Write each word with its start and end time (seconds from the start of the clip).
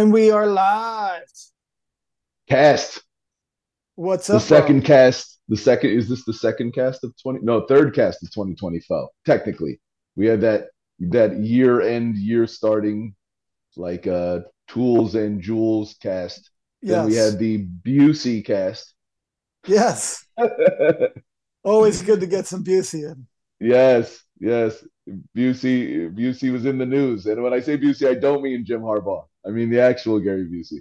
And 0.00 0.14
we 0.14 0.30
are 0.30 0.46
live. 0.46 1.30
Kast. 2.48 3.02
What's 3.96 4.30
up? 4.30 4.36
The 4.36 4.40
second 4.40 4.80
bro? 4.80 4.86
Kast. 4.86 5.40
The 5.48 5.58
second 5.58 5.90
is 5.90 6.08
this 6.08 6.24
the 6.24 6.32
second 6.32 6.72
Kast 6.72 7.04
of 7.04 7.12
20? 7.22 7.40
No, 7.42 7.66
third 7.66 7.94
Kast 7.94 8.22
of 8.22 8.30
2025. 8.30 9.08
Technically. 9.26 9.78
We 10.16 10.24
had 10.24 10.40
that 10.40 10.68
that 11.00 11.36
year 11.40 11.82
end 11.82 12.16
year 12.16 12.46
starting 12.46 13.14
like 13.76 14.06
uh 14.06 14.40
Tools 14.68 15.16
and 15.16 15.42
jewels 15.42 15.96
Kast. 16.00 16.50
Then 16.80 17.04
we 17.04 17.16
had 17.16 17.38
the 17.38 17.66
Busey 17.86 18.42
Kast. 18.42 18.94
Yes. 19.66 20.24
Always 21.62 22.00
good 22.00 22.20
to 22.20 22.26
get 22.26 22.46
some 22.46 22.64
Busey 22.64 23.12
in. 23.12 23.26
yes, 23.60 24.24
yes. 24.40 24.82
Busey 25.36 26.10
Busey 26.14 26.50
was 26.50 26.64
in 26.64 26.78
the 26.78 26.86
news. 26.86 27.26
And 27.26 27.42
when 27.42 27.52
I 27.52 27.60
say 27.60 27.76
Busey, 27.76 28.08
I 28.08 28.14
don't 28.14 28.42
mean 28.42 28.64
Jim 28.64 28.80
Harbaugh. 28.80 29.26
I 29.46 29.50
mean 29.50 29.70
the 29.70 29.80
actual 29.80 30.20
Gary 30.20 30.46
Busey. 30.46 30.80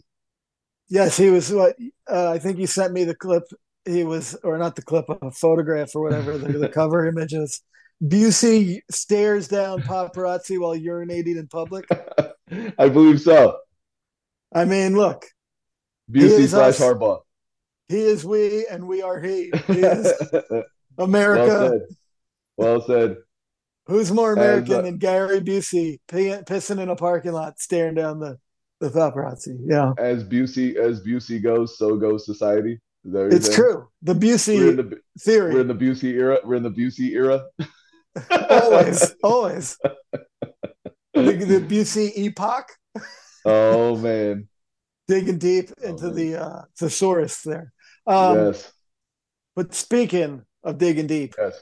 Yes, 0.90 1.17
he 1.17 1.30
was 1.30 1.52
what 1.52 1.76
uh, 2.12 2.31
I 2.31 2.40
think 2.40 2.58
you 2.58 2.67
sent 2.67 2.94
me 2.94 3.04
the 3.04 3.16
clip. 3.16 3.44
He 3.86 4.04
was, 4.04 4.36
or 4.44 4.58
not 4.58 4.76
the 4.76 4.81
clip, 4.81 5.05
a 5.09 5.31
photograph 5.31 5.95
or 5.95 6.02
whatever, 6.02 6.38
the, 6.38 6.58
the 6.58 6.70
cover 6.70 7.05
images. 7.08 7.62
Busey 8.03 8.81
stares 8.90 9.48
down 9.48 9.81
paparazzi 9.81 10.59
while 10.59 10.76
urinating 10.77 11.38
in 11.38 11.48
public. 11.48 11.88
I 12.77 12.90
believe 12.90 13.22
so. 13.22 13.58
I 14.53 14.66
mean, 14.66 14.95
look, 14.95 15.26
Busey 16.11 16.48
slash 16.48 16.76
us. 16.76 16.80
Harbaugh. 16.81 17.22
he 17.88 18.00
is 18.00 18.26
we 18.26 18.66
and 18.67 18.88
we 18.88 19.02
are 19.02 19.20
he. 19.20 19.52
He 19.67 19.73
is 19.80 20.14
well 20.31 20.64
America. 20.98 21.70
said. 21.70 21.81
Well 22.58 22.81
said. 22.81 23.17
Who's 23.86 24.11
more 24.11 24.33
American 24.33 24.76
uh, 24.76 24.81
than 24.83 24.98
Gary 24.98 25.39
Busey 25.42 26.00
p- 26.08 26.38
pissing 26.45 26.80
in 26.80 26.89
a 26.89 26.95
parking 26.95 27.31
lot, 27.31 27.59
staring 27.59 27.95
down 27.95 28.20
the, 28.20 28.38
the 28.80 28.89
paparazzi? 28.89 29.58
Yeah, 29.66 29.94
As 29.97 30.23
Busey 30.23 30.75
as 30.75 31.02
Busey 31.02 31.41
goes, 31.41 31.77
so 31.77 31.97
goes 31.97 32.25
society. 32.25 32.80
It's 33.05 33.45
saying? 33.47 33.55
true. 33.55 33.88
The 34.02 34.13
We're 34.13 34.19
in 34.19 34.19
Busey 34.21 34.75
the 34.77 34.99
theory. 35.19 35.53
we're 35.53 35.61
in 35.61 35.67
the 35.67 35.75
Busey 35.75 36.13
era. 36.13 36.39
We're 36.44 36.55
in 36.55 36.63
the 36.63 36.71
Busey 36.71 37.11
era. 37.13 37.44
always, 38.49 39.16
always. 39.23 39.77
The, 41.13 41.23
the 41.33 41.59
Busey 41.67 42.11
epoch, 42.17 42.67
oh 43.45 43.95
man. 43.97 44.47
digging 45.08 45.38
deep 45.38 45.71
into 45.81 46.08
Oh, 46.08 46.09
the 46.14 46.36
uh, 46.36 46.61
thesaurus 46.77 47.41
there. 47.41 47.71
Um, 48.05 48.38
yes. 48.38 48.71
But 49.55 49.73
speaking 49.73 50.43
of 50.64 50.77
digging 50.77 51.08
deep, 51.08 51.36
Yes. 51.38 51.61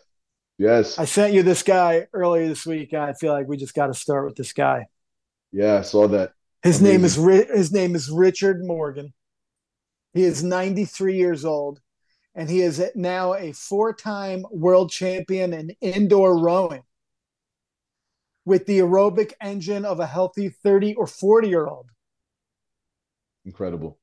Yes. 0.59 0.97
I 0.99 1.05
sent 1.05 1.33
you 1.33 1.43
this 1.43 1.61
guy 1.63 2.07
earlier 2.13 2.47
this 2.47 2.65
week. 2.65 2.91
and 2.93 3.03
I 3.03 3.13
feel 3.13 3.31
like 3.31 3.47
we 3.47 3.57
just 3.57 3.75
got 3.75 3.87
to 3.87 3.93
start 3.93 4.25
with 4.25 4.35
this 4.35 4.53
guy. 4.53 4.87
yeah, 5.51 5.77
I 5.77 5.81
saw 5.81 6.07
that. 6.07 6.31
His 6.67 6.81
Amazing. 6.81 6.97
name 6.97 7.05
is 7.05 7.17
Ri- 7.17 7.57
his 7.57 7.71
name 7.71 7.95
is 7.95 8.09
Richard 8.09 8.61
Morgan. 8.61 9.13
He 10.13 10.23
is 10.23 10.43
93 10.43 11.15
years 11.15 11.45
old, 11.45 11.79
and 12.35 12.49
he 12.49 12.61
is 12.61 12.83
now 12.93 13.35
a 13.35 13.53
four-time 13.53 14.45
world 14.51 14.91
champion 14.91 15.53
in 15.53 15.69
indoor 15.79 16.37
rowing 16.37 16.83
with 18.43 18.65
the 18.65 18.79
aerobic 18.79 19.31
engine 19.39 19.85
of 19.85 20.01
a 20.01 20.05
healthy 20.05 20.49
30 20.49 20.95
or 20.95 21.07
40 21.07 21.47
year 21.47 21.65
old. 21.65 21.87
Incredible. 23.45 23.97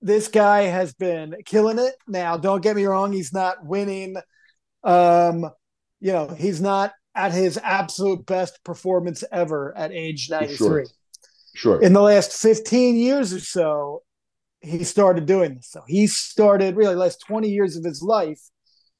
This 0.00 0.26
guy 0.26 0.62
has 0.62 0.94
been 0.94 1.36
killing 1.44 1.78
it. 1.78 1.96
Now, 2.08 2.38
don't 2.38 2.62
get 2.62 2.76
me 2.76 2.86
wrong; 2.86 3.12
he's 3.12 3.34
not 3.34 3.62
winning. 3.62 4.16
Um, 4.82 5.50
you 6.00 6.12
know, 6.14 6.28
he's 6.28 6.62
not 6.62 6.94
at 7.14 7.32
his 7.32 7.58
absolute 7.62 8.24
best 8.24 8.64
performance 8.64 9.22
ever 9.30 9.76
at 9.76 9.92
age 9.92 10.30
93. 10.30 10.56
Sure. 10.56 10.84
Sure. 11.60 11.82
in 11.82 11.92
the 11.92 12.00
last 12.00 12.32
15 12.32 12.96
years 12.96 13.34
or 13.34 13.40
so, 13.40 14.02
he 14.62 14.82
started 14.82 15.26
doing 15.26 15.56
this. 15.56 15.68
So 15.68 15.82
he 15.86 16.06
started 16.06 16.74
really 16.74 16.94
the 16.94 17.00
last 17.00 17.22
20 17.26 17.50
years 17.50 17.76
of 17.76 17.84
his 17.84 18.02
life, 18.02 18.40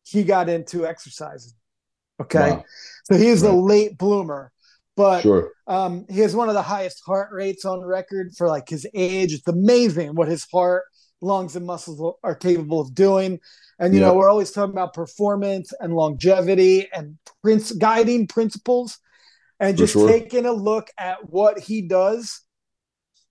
he 0.02 0.24
got 0.24 0.50
into 0.50 0.86
exercising. 0.86 1.54
Okay. 2.20 2.50
Wow. 2.50 2.64
So 3.04 3.16
he's 3.16 3.42
is 3.42 3.42
a 3.44 3.52
late 3.52 3.96
bloomer, 3.96 4.52
but 4.94 5.22
Sure. 5.22 5.52
um, 5.66 6.04
he 6.10 6.20
has 6.20 6.36
one 6.36 6.48
of 6.48 6.54
the 6.54 6.60
highest 6.60 7.02
heart 7.06 7.30
rates 7.32 7.64
on 7.64 7.80
record 7.82 8.32
for 8.36 8.46
like 8.46 8.68
his 8.68 8.86
age. 8.92 9.32
It's 9.32 9.48
amazing 9.48 10.14
what 10.14 10.28
his 10.28 10.46
heart, 10.52 10.84
lungs, 11.22 11.56
and 11.56 11.64
muscles 11.64 12.16
are 12.22 12.34
capable 12.34 12.80
of 12.80 12.94
doing. 12.94 13.40
And 13.78 13.94
you 13.94 14.00
know, 14.00 14.12
we're 14.12 14.28
always 14.28 14.50
talking 14.50 14.74
about 14.74 14.92
performance 14.92 15.72
and 15.80 15.94
longevity 15.94 16.88
and 16.92 17.16
prince 17.42 17.72
guiding 17.72 18.26
principles, 18.26 18.98
and 19.58 19.78
just 19.78 19.94
sure. 19.94 20.06
taking 20.06 20.44
a 20.44 20.52
look 20.52 20.90
at 20.98 21.30
what 21.30 21.58
he 21.58 21.80
does, 21.80 22.42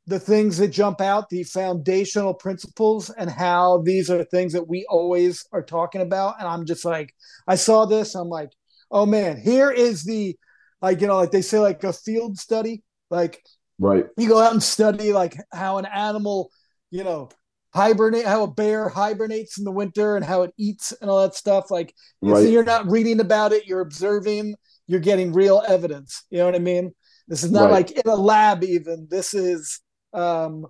the 0.09 0.19
things 0.19 0.57
that 0.57 0.69
jump 0.69 1.01
out, 1.01 1.29
the 1.29 1.43
foundational 1.43 2.33
principles, 2.33 3.09
and 3.11 3.29
how 3.29 3.81
these 3.83 4.09
are 4.09 4.23
things 4.25 4.53
that 4.53 4.67
we 4.67 4.85
always 4.89 5.45
are 5.51 5.61
talking 5.61 6.01
about. 6.01 6.35
And 6.39 6.47
I'm 6.47 6.65
just 6.65 6.83
like, 6.83 7.13
I 7.47 7.55
saw 7.55 7.85
this, 7.85 8.15
I'm 8.15 8.27
like, 8.29 8.49
oh 8.91 9.05
man, 9.05 9.39
here 9.39 9.69
is 9.71 10.03
the 10.03 10.35
like 10.81 11.01
you 11.01 11.07
know, 11.07 11.17
like 11.17 11.31
they 11.31 11.41
say, 11.41 11.59
like 11.59 11.83
a 11.83 11.93
field 11.93 12.37
study, 12.37 12.83
like 13.09 13.41
Right. 13.77 14.07
you 14.17 14.27
go 14.27 14.39
out 14.39 14.51
and 14.51 14.63
study 14.63 15.13
like 15.13 15.37
how 15.53 15.77
an 15.77 15.85
animal, 15.85 16.49
you 16.89 17.03
know, 17.03 17.29
hibernate, 17.73 18.25
how 18.25 18.43
a 18.43 18.51
bear 18.51 18.89
hibernates 18.89 19.57
in 19.59 19.63
the 19.63 19.71
winter 19.71 20.15
and 20.15 20.25
how 20.25 20.41
it 20.41 20.53
eats 20.57 20.91
and 21.01 21.09
all 21.09 21.21
that 21.21 21.35
stuff. 21.35 21.69
Like, 21.69 21.93
Right. 22.21 22.43
see, 22.43 22.51
you're 22.51 22.63
not 22.63 22.89
reading 22.89 23.19
about 23.19 23.53
it, 23.53 23.67
you're 23.67 23.81
observing, 23.81 24.55
you're 24.87 24.99
getting 24.99 25.33
real 25.33 25.61
evidence. 25.67 26.25
You 26.31 26.39
know 26.39 26.45
what 26.45 26.55
I 26.55 26.59
mean? 26.59 26.93
This 27.27 27.43
is 27.43 27.51
not 27.51 27.69
Right. 27.69 27.87
like 27.87 27.91
in 27.91 28.11
a 28.11 28.15
lab, 28.15 28.63
even. 28.63 29.07
This 29.09 29.33
is, 29.35 29.79
um, 30.13 30.65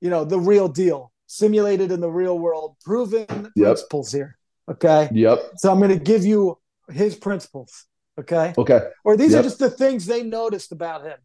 you 0.00 0.10
know, 0.10 0.24
the 0.24 0.38
real 0.38 0.68
deal, 0.68 1.12
simulated 1.26 1.92
in 1.92 2.00
the 2.00 2.10
real 2.10 2.38
world, 2.38 2.76
proven 2.84 3.26
Yep. 3.28 3.52
principles 3.54 4.12
here. 4.12 4.36
Okay. 4.70 5.08
Yep. 5.12 5.52
So 5.56 5.72
I'm 5.72 5.78
going 5.78 5.90
to 5.98 6.04
give 6.04 6.24
you 6.24 6.58
his 6.90 7.14
principles. 7.16 7.86
Okay 8.18 8.52
Okay. 8.58 8.80
or 9.04 9.16
these 9.16 9.34
are 9.34 9.42
just 9.42 9.58
the 9.60 9.70
things 9.70 10.04
they 10.04 10.22
noticed 10.22 10.72
about 10.72 11.04
him 11.04 11.16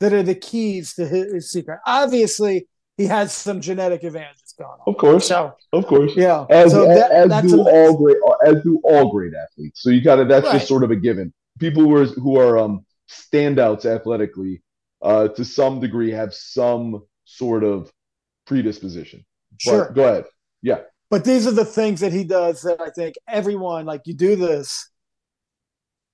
that 0.00 0.12
are 0.12 0.22
the 0.24 0.34
keys 0.34 0.94
to 0.94 1.06
his, 1.06 1.32
his 1.32 1.50
secret. 1.50 1.78
Obviously, 1.86 2.66
he 2.96 3.06
has 3.06 3.32
some 3.32 3.60
genetic 3.60 4.02
advantages 4.02 4.52
going 4.58 4.70
on. 4.70 4.80
Of 4.86 4.96
course. 4.96 5.28
So 5.28 5.54
Of 5.72 5.86
course. 5.86 6.12
yeah, 6.16 6.46
As, 6.50 6.72
so 6.72 6.84
that, 6.86 7.12
as 7.12 7.28
that's 7.28 7.46
do 7.46 7.60
amazing. 7.60 7.74
all 7.80 7.96
great 7.96 8.16
as 8.44 8.62
do 8.64 8.80
all 8.82 9.10
great 9.12 9.32
athletes. 9.34 9.82
So 9.82 9.90
you 9.90 10.00
gotta 10.02 10.24
that's 10.24 10.46
Right. 10.46 10.54
just 10.54 10.66
sort 10.68 10.82
of 10.82 10.90
a 10.90 10.96
given. 10.96 11.32
People 11.60 11.82
who 11.84 11.94
are 11.96 12.06
who 12.06 12.38
are 12.40 12.58
um 12.58 12.84
standouts 13.08 13.84
athletically, 13.84 14.62
uh 15.02 15.28
to 15.28 15.44
some 15.44 15.80
degree 15.80 16.10
have 16.10 16.32
some 16.34 17.02
sort 17.24 17.64
of 17.64 17.90
predisposition. 18.46 19.24
But 19.64 19.70
sure. 19.70 19.92
go 19.92 20.04
ahead. 20.04 20.24
Yeah. 20.62 20.80
But 21.10 21.24
these 21.24 21.46
are 21.46 21.52
the 21.52 21.64
things 21.64 22.00
that 22.00 22.12
he 22.12 22.24
does 22.24 22.62
that 22.62 22.80
I 22.80 22.90
think 22.90 23.16
everyone 23.28 23.84
like. 23.84 24.02
You 24.06 24.14
do 24.14 24.34
this, 24.36 24.88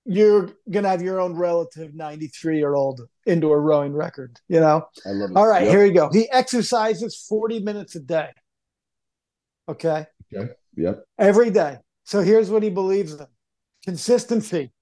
you're 0.05 0.51
gonna 0.71 0.89
have 0.89 1.03
your 1.03 1.21
own 1.21 1.35
relative 1.35 1.95
93 1.95 2.59
year 2.59 2.75
old 2.75 3.03
indoor 3.27 3.61
rowing 3.61 3.93
record. 3.93 4.39
You 4.49 4.61
know. 4.61 4.89
I 5.07 5.11
love 5.11 5.31
it. 5.31 5.37
All 5.37 5.47
right, 5.47 5.65
Yep. 5.65 5.71
here 5.73 5.85
you 5.85 5.93
go. 5.95 6.11
He 6.11 6.29
exercises 6.31 7.25
40 7.29 7.61
minutes 7.61 7.95
a 7.95 8.01
day. 8.01 8.31
Okay. 9.69 10.07
Okay. 10.35 10.53
Yep. 10.77 11.05
every 11.19 11.51
day. 11.51 11.79
So 12.05 12.21
here's 12.23 12.51
what 12.51 12.63
he 12.63 12.71
believes 12.71 13.13
in 13.13 13.27
consistency. 13.85 14.73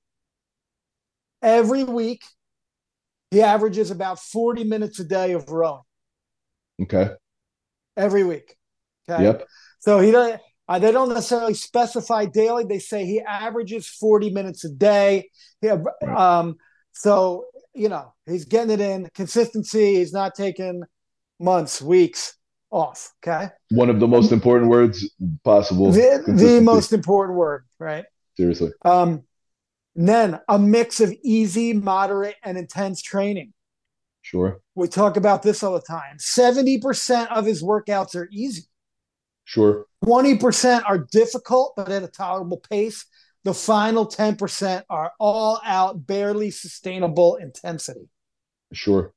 Every 1.43 1.85
week, 1.85 2.23
he 3.31 3.43
averages 3.43 3.91
about 3.91 4.19
40 4.21 4.65
minutes 4.65 5.01
a 5.01 5.05
day 5.05 5.33
of 5.33 5.49
rowing 5.49 5.83
Okay. 6.83 7.11
every 7.97 8.25
week. 8.25 8.57
Okay. 9.09 9.25
Yep. 9.25 9.47
So 9.81 10.01
he 10.01 10.11
doesn't, 10.11 10.41
uh, 10.69 10.79
they 10.79 10.93
don't 10.93 11.09
necessarily 11.09 11.55
specify 11.55 12.27
daily. 12.27 12.65
They 12.65 12.79
say 12.79 13.05
he 13.07 13.21
averages 13.21 13.89
40 13.89 14.31
minutes 14.31 14.65
a 14.65 14.71
day. 14.71 15.31
He, 15.61 15.71
um, 16.17 16.57
so, 16.93 17.45
you 17.75 17.89
know, 17.89 18.15
he's 18.27 18.45
getting 18.47 18.71
it 18.71 18.81
in 18.81 19.09
consistency. 19.15 19.97
He's 19.97 20.13
not 20.13 20.35
taking 20.35 20.83
months, 21.39 21.81
weeks 21.81 22.37
off. 22.71 23.13
Okay. 23.23 23.49
One 23.71 23.91
of 23.91 24.01
the 24.01 24.09
most 24.09 24.33
important 24.33 24.71
words 24.71 25.09
possible. 25.45 25.93
The, 25.93 26.23
the 26.27 26.61
most 26.61 26.93
important 26.93 27.39
word, 27.39 27.65
right? 27.79 28.05
seriously. 28.37 28.71
Um, 28.85 29.23
and 29.97 30.09
then 30.09 30.41
a 30.49 30.59
mix 30.59 31.01
of 31.01 31.13
easy, 31.25 31.73
moderate, 31.73 32.37
and 32.45 32.59
intense 32.59 33.03
training. 33.03 33.53
Sure. 34.23 34.61
We 34.75 34.89
talk 34.89 35.17
about 35.17 35.43
this 35.43 35.63
all 35.63 35.75
the 35.75 35.81
time. 35.81 36.19
70% 36.19 37.29
of 37.29 37.47
his 37.47 37.63
workouts 37.63 38.15
are 38.15 38.29
easy, 38.31 38.65
Sure. 39.45 39.87
20% 40.05 40.83
are 40.85 40.99
difficult, 40.99 41.75
but 41.77 41.91
at 41.91 42.03
a 42.03 42.09
tolerable 42.09 42.59
pace. 42.59 43.07
The 43.45 43.55
final 43.55 44.05
10% 44.07 44.83
are 44.91 45.13
all 45.21 45.61
out, 45.65 46.05
barely 46.05 46.51
sustainable 46.51 47.37
intensity. 47.37 48.09
Sure. 48.73 49.13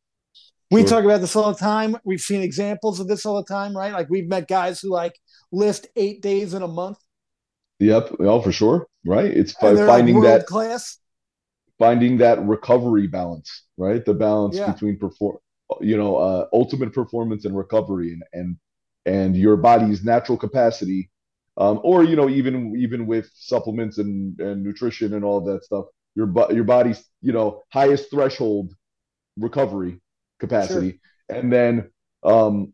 We 0.70 0.82
Sure. 0.82 0.90
talk 0.90 1.04
about 1.04 1.22
this 1.22 1.36
all 1.36 1.52
the 1.52 1.58
time. 1.58 1.98
We've 2.06 2.22
seen 2.22 2.42
examples 2.44 3.00
of 3.00 3.08
this 3.08 3.26
all 3.26 3.38
the 3.38 3.44
time, 3.52 3.76
right? 3.76 3.92
Like 3.92 4.08
we've 4.12 4.28
met 4.28 4.48
guys 4.48 4.80
who 4.80 4.90
like 4.90 5.20
lift 5.52 5.88
eight 5.96 6.22
days 6.22 6.54
in 6.54 6.62
a 6.62 6.68
month. 6.68 7.00
Yep. 7.80 8.18
Oh, 8.20 8.40
for 8.40 8.52
sure. 8.52 8.86
Right. 9.10 9.36
It's 9.36 9.56
they're 9.56 9.88
finding 9.88 10.22
that 10.22 10.46
class. 10.46 11.00
finding 11.80 12.18
that 12.18 12.40
recovery 12.46 13.08
balance, 13.08 13.64
right? 13.76 14.06
The 14.06 14.14
balance 14.14 14.58
Yeah. 14.58 14.72
between 14.72 14.98
perform 15.00 15.40
you 15.82 15.98
know 15.98 16.18
uh, 16.18 16.48
ultimate 16.54 16.94
performance 16.94 17.46
and 17.46 17.56
recovery 17.56 18.14
and 18.14 18.24
and 18.34 18.58
and 19.06 19.36
your 19.36 19.58
body's 19.58 20.04
natural 20.04 20.38
capacity 20.38 21.10
um, 21.58 21.80
or 21.84 22.04
you 22.04 22.16
know 22.16 22.30
even 22.30 22.76
even 22.78 23.06
with 23.06 23.30
supplements 23.34 23.98
and, 23.98 24.40
and 24.40 24.64
nutrition 24.64 25.14
and 25.14 25.24
all 25.24 25.42
that 25.42 25.64
stuff 25.64 25.86
your 26.16 26.32
your 26.52 26.64
body's 26.64 27.04
you 27.22 27.32
know 27.32 27.64
highest 27.72 28.10
threshold 28.12 28.74
recovery 29.38 30.02
capacity 30.40 30.92
sure. 30.92 31.38
and 31.38 31.52
then 31.52 31.90
um, 32.24 32.74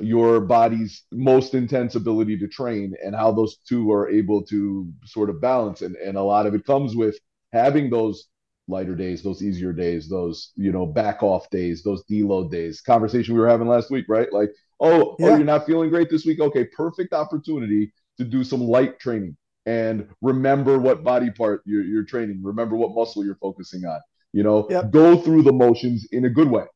your 0.00 0.40
body's 0.40 1.04
most 1.12 1.54
intense 1.54 1.94
ability 1.94 2.38
to 2.38 2.48
train 2.48 2.94
and 3.04 3.14
how 3.14 3.32
those 3.32 3.56
two 3.68 3.90
are 3.90 4.08
able 4.08 4.42
to 4.42 4.90
sort 5.04 5.30
of 5.30 5.40
balance. 5.40 5.82
And, 5.82 5.96
and 5.96 6.16
a 6.16 6.22
lot 6.22 6.46
of 6.46 6.54
it 6.54 6.64
comes 6.64 6.94
with 6.94 7.18
having 7.52 7.90
those 7.90 8.28
lighter 8.70 8.94
days 8.94 9.22
those 9.22 9.42
easier 9.42 9.72
days 9.72 10.10
those 10.10 10.52
you 10.54 10.70
know 10.70 10.84
back 10.84 11.22
off 11.22 11.48
days 11.48 11.82
those 11.82 12.04
deload 12.04 12.50
days. 12.50 12.82
Conversation 12.82 13.34
we 13.34 13.40
were 13.40 13.48
having 13.48 13.66
last 13.66 13.90
week 13.90 14.04
right? 14.08 14.30
Like 14.30 14.50
oh, 14.80 14.90
oh 14.90 15.16
yeah. 15.18 15.26
oh 15.26 15.36
you're 15.36 15.44
not 15.44 15.64
feeling 15.64 15.88
great 15.88 16.10
this 16.10 16.26
week? 16.26 16.38
Okay 16.38 16.64
perfect 16.64 17.14
opportunity 17.14 17.90
to 18.18 18.24
do 18.24 18.44
some 18.44 18.60
light 18.60 19.00
training 19.00 19.36
and 19.64 20.06
remember 20.20 20.78
what 20.78 21.02
body 21.02 21.30
part 21.30 21.62
you're, 21.64 21.82
you're 21.82 22.04
training. 22.04 22.40
Remember 22.42 22.76
what 22.76 22.94
muscle 22.94 23.24
you're 23.24 23.36
focusing 23.36 23.86
on. 23.86 24.00
You 24.34 24.42
know 24.42 24.66
yep. 24.68 24.90
go 24.90 25.16
through 25.16 25.44
the 25.44 25.52
motions 25.52 26.06
in 26.12 26.26
a 26.26 26.30
good 26.30 26.50
way 26.50 26.66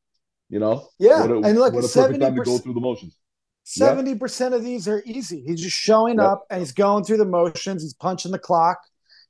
you 0.53 0.59
know, 0.59 0.87
yeah, 0.99 1.21
what 1.21 1.31
a, 1.31 1.35
and 1.47 1.57
look, 1.57 1.73
what 1.73 1.83
a 1.83 1.87
perfect 1.87 2.21
time 2.21 2.35
to 2.35 2.43
go 2.43 2.59
through 2.59 2.75
the 2.75 2.79
motions. 2.79 3.17
Seventy 3.63 4.11
yeah. 4.11 4.17
percent 4.19 4.53
of 4.53 4.63
these 4.63 4.87
are 4.87 5.01
easy. 5.03 5.41
He's 5.41 5.59
just 5.59 5.75
showing 5.75 6.17
yep. 6.17 6.27
up 6.27 6.45
and 6.51 6.59
he's 6.59 6.73
going 6.73 7.05
through 7.05 7.17
the 7.17 7.25
motions. 7.25 7.81
He's 7.81 7.95
punching 7.95 8.31
the 8.31 8.37
clock. 8.37 8.77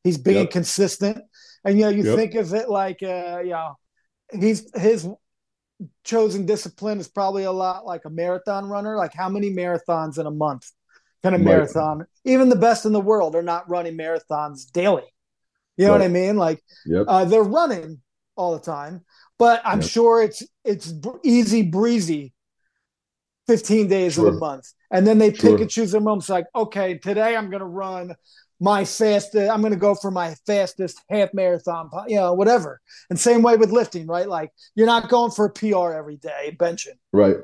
He's 0.03 0.17
being 0.17 0.41
yep. 0.41 0.51
consistent. 0.51 1.19
And 1.63 1.79
you 1.79 1.85
know, 1.85 1.91
you 1.91 2.03
yep. 2.03 2.17
think 2.17 2.35
of 2.35 2.53
it 2.53 2.69
like, 2.69 3.01
uh, 3.01 3.39
you 3.41 3.51
know, 3.51 3.77
he's 4.37 4.69
his 4.75 5.07
chosen 6.03 6.45
discipline 6.45 6.99
is 6.99 7.07
probably 7.07 7.45
a 7.45 7.53
lot 7.53 7.85
like 7.85 8.03
a 8.03 8.09
marathon 8.09 8.65
runner. 8.67 8.97
Like 8.97 9.13
how 9.13 9.29
many 9.29 9.49
marathons 9.49 10.19
in 10.19 10.25
a 10.25 10.31
month 10.31 10.69
can 11.23 11.35
a 11.35 11.37
right. 11.37 11.45
marathon? 11.45 12.05
Even 12.25 12.49
the 12.49 12.57
best 12.57 12.85
in 12.85 12.91
the 12.91 12.99
world 12.99 13.33
are 13.33 13.41
not 13.41 13.69
running 13.69 13.97
marathons 13.97 14.69
daily. 14.73 15.03
You 15.77 15.85
know 15.85 15.93
right. 15.93 15.99
what 15.99 16.05
I 16.05 16.09
mean? 16.09 16.35
Like 16.35 16.61
uh, 17.07 17.23
they're 17.23 17.43
running 17.43 18.01
all 18.35 18.53
the 18.53 18.59
time, 18.59 19.05
but 19.43 19.61
I'm 19.65 19.81
yep. 19.81 19.89
sure 19.89 20.23
it's 20.23 20.41
it's 20.63 20.93
easy 21.21 21.63
breezy 21.63 22.33
15 23.47 23.89
days 23.89 24.13
sure. 24.13 24.27
of 24.27 24.35
the 24.35 24.39
month. 24.39 24.71
And 24.89 25.05
then 25.05 25.17
they 25.17 25.33
sure. 25.33 25.51
pick 25.51 25.59
and 25.59 25.69
choose 25.69 25.91
their 25.91 25.99
moments 25.99 26.29
like, 26.29 26.45
okay, 26.55 26.97
today 26.97 27.35
I'm 27.35 27.49
going 27.49 27.59
to 27.59 27.65
run 27.65 28.15
my 28.61 28.85
fastest, 28.85 29.35
I'm 29.35 29.59
going 29.59 29.73
to 29.73 29.79
go 29.79 29.95
for 29.95 30.11
my 30.11 30.33
fastest 30.47 31.01
half 31.09 31.33
marathon, 31.33 31.89
you 32.07 32.15
know, 32.15 32.33
whatever. 32.33 32.79
And 33.09 33.19
same 33.19 33.41
way 33.41 33.57
with 33.57 33.69
lifting, 33.69 34.07
right? 34.07 34.29
Like 34.29 34.49
you're 34.75 34.87
not 34.87 35.09
going 35.09 35.31
for 35.31 35.47
a 35.47 35.49
PR 35.49 35.91
every 35.91 36.15
day, 36.15 36.55
benching. 36.57 36.95
Right. 37.11 37.35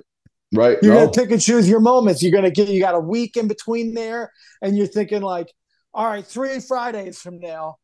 Right. 0.53 0.77
You're 0.81 0.93
no. 0.93 1.01
going 1.01 1.11
to 1.11 1.19
pick 1.19 1.31
and 1.31 1.41
choose 1.41 1.67
your 1.67 1.81
moments. 1.81 2.23
You're 2.23 2.31
going 2.31 2.45
to 2.45 2.51
get, 2.51 2.69
you 2.69 2.79
got 2.79 2.95
a 2.95 2.99
week 3.01 3.35
in 3.35 3.49
between 3.49 3.93
there. 3.93 4.31
And 4.61 4.77
you're 4.77 4.87
thinking 4.87 5.21
like, 5.21 5.53
all 5.93 6.05
right, 6.05 6.25
three 6.25 6.61
Fridays 6.61 7.19
from 7.19 7.41
now, 7.41 7.75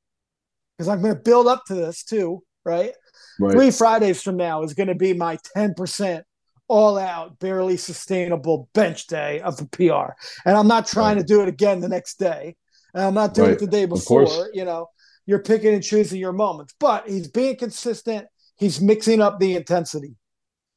because 0.77 0.87
I'm 0.87 1.01
going 1.01 1.15
to 1.15 1.21
build 1.21 1.47
up 1.47 1.65
to 1.65 1.75
this 1.75 2.01
too. 2.05 2.43
Right. 2.65 2.93
Right. 3.39 3.51
Three 3.51 3.71
Fridays 3.71 4.21
from 4.21 4.37
now 4.37 4.63
is 4.63 4.73
going 4.73 4.87
to 4.87 4.95
be 4.95 5.13
my 5.13 5.37
10% 5.55 6.23
all 6.67 6.97
out, 6.97 7.37
barely 7.39 7.77
sustainable 7.77 8.69
bench 8.73 9.07
day 9.07 9.39
of 9.41 9.57
the 9.57 9.65
PR. 9.67 10.13
And 10.45 10.57
I'm 10.57 10.67
not 10.67 10.87
trying 10.87 11.17
right. 11.17 11.27
to 11.27 11.33
do 11.33 11.41
it 11.41 11.47
again 11.47 11.79
the 11.79 11.89
next 11.89 12.17
day. 12.17 12.55
And 12.93 13.03
I'm 13.03 13.13
not 13.13 13.33
doing 13.33 13.49
right. 13.49 13.57
it 13.57 13.59
the 13.59 13.67
day 13.67 13.85
before. 13.85 14.49
You 14.53 14.65
know, 14.65 14.89
you're 15.25 15.39
picking 15.39 15.73
and 15.73 15.83
choosing 15.83 16.19
your 16.19 16.33
moments, 16.33 16.73
but 16.79 17.07
he's 17.07 17.27
being 17.27 17.57
consistent. 17.57 18.27
He's 18.57 18.81
mixing 18.81 19.21
up 19.21 19.39
the 19.39 19.55
intensity. 19.55 20.15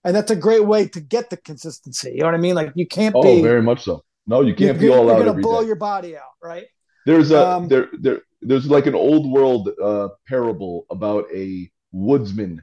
And 0.05 0.15
that's 0.15 0.31
a 0.31 0.37
great 0.37 0.65
way 0.65 0.89
to 0.89 1.01
get 1.01 1.31
the 1.31 1.37
consistency. 1.37 2.13
You 2.13 2.21
know 2.21 2.27
what 2.27 2.35
I 2.35 2.39
mean? 2.39 2.55
Like 2.55 2.73
you 2.75 2.87
can't 2.87 3.15
oh, 3.15 3.23
be. 3.23 3.43
very 3.43 3.63
much 3.63 3.85
so. 3.85 4.05
No, 4.27 4.43
you 4.43 4.55
can't 4.55 4.79
be 4.79 4.91
all 4.91 5.11
out. 5.11 5.17
You're 5.17 5.25
going 5.25 5.37
to 5.37 5.43
blow 5.43 5.63
day. 5.63 5.69
your 5.69 5.77
body 5.77 6.17
out, 6.17 6.23
right? 6.43 6.67
There's 7.07 7.31
a 7.31 7.47
um, 7.47 7.69
there 7.69 7.89
there 7.99 8.21
there's 8.43 8.67
like 8.67 8.87
an 8.87 8.95
old 8.95 9.31
world 9.31 9.71
uh, 9.83 10.09
parable 10.29 10.87
about 10.91 11.25
a 11.35 11.71
woodsman 11.93 12.63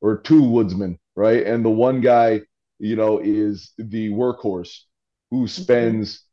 or 0.00 0.18
two 0.18 0.42
woodsmen, 0.42 0.98
right? 1.14 1.46
And 1.46 1.64
the 1.64 1.70
one 1.70 2.00
guy, 2.00 2.42
you 2.78 2.96
know, 2.96 3.18
is 3.18 3.72
the 3.78 4.10
workhorse 4.10 4.80
who 5.30 5.46
spends 5.46 6.24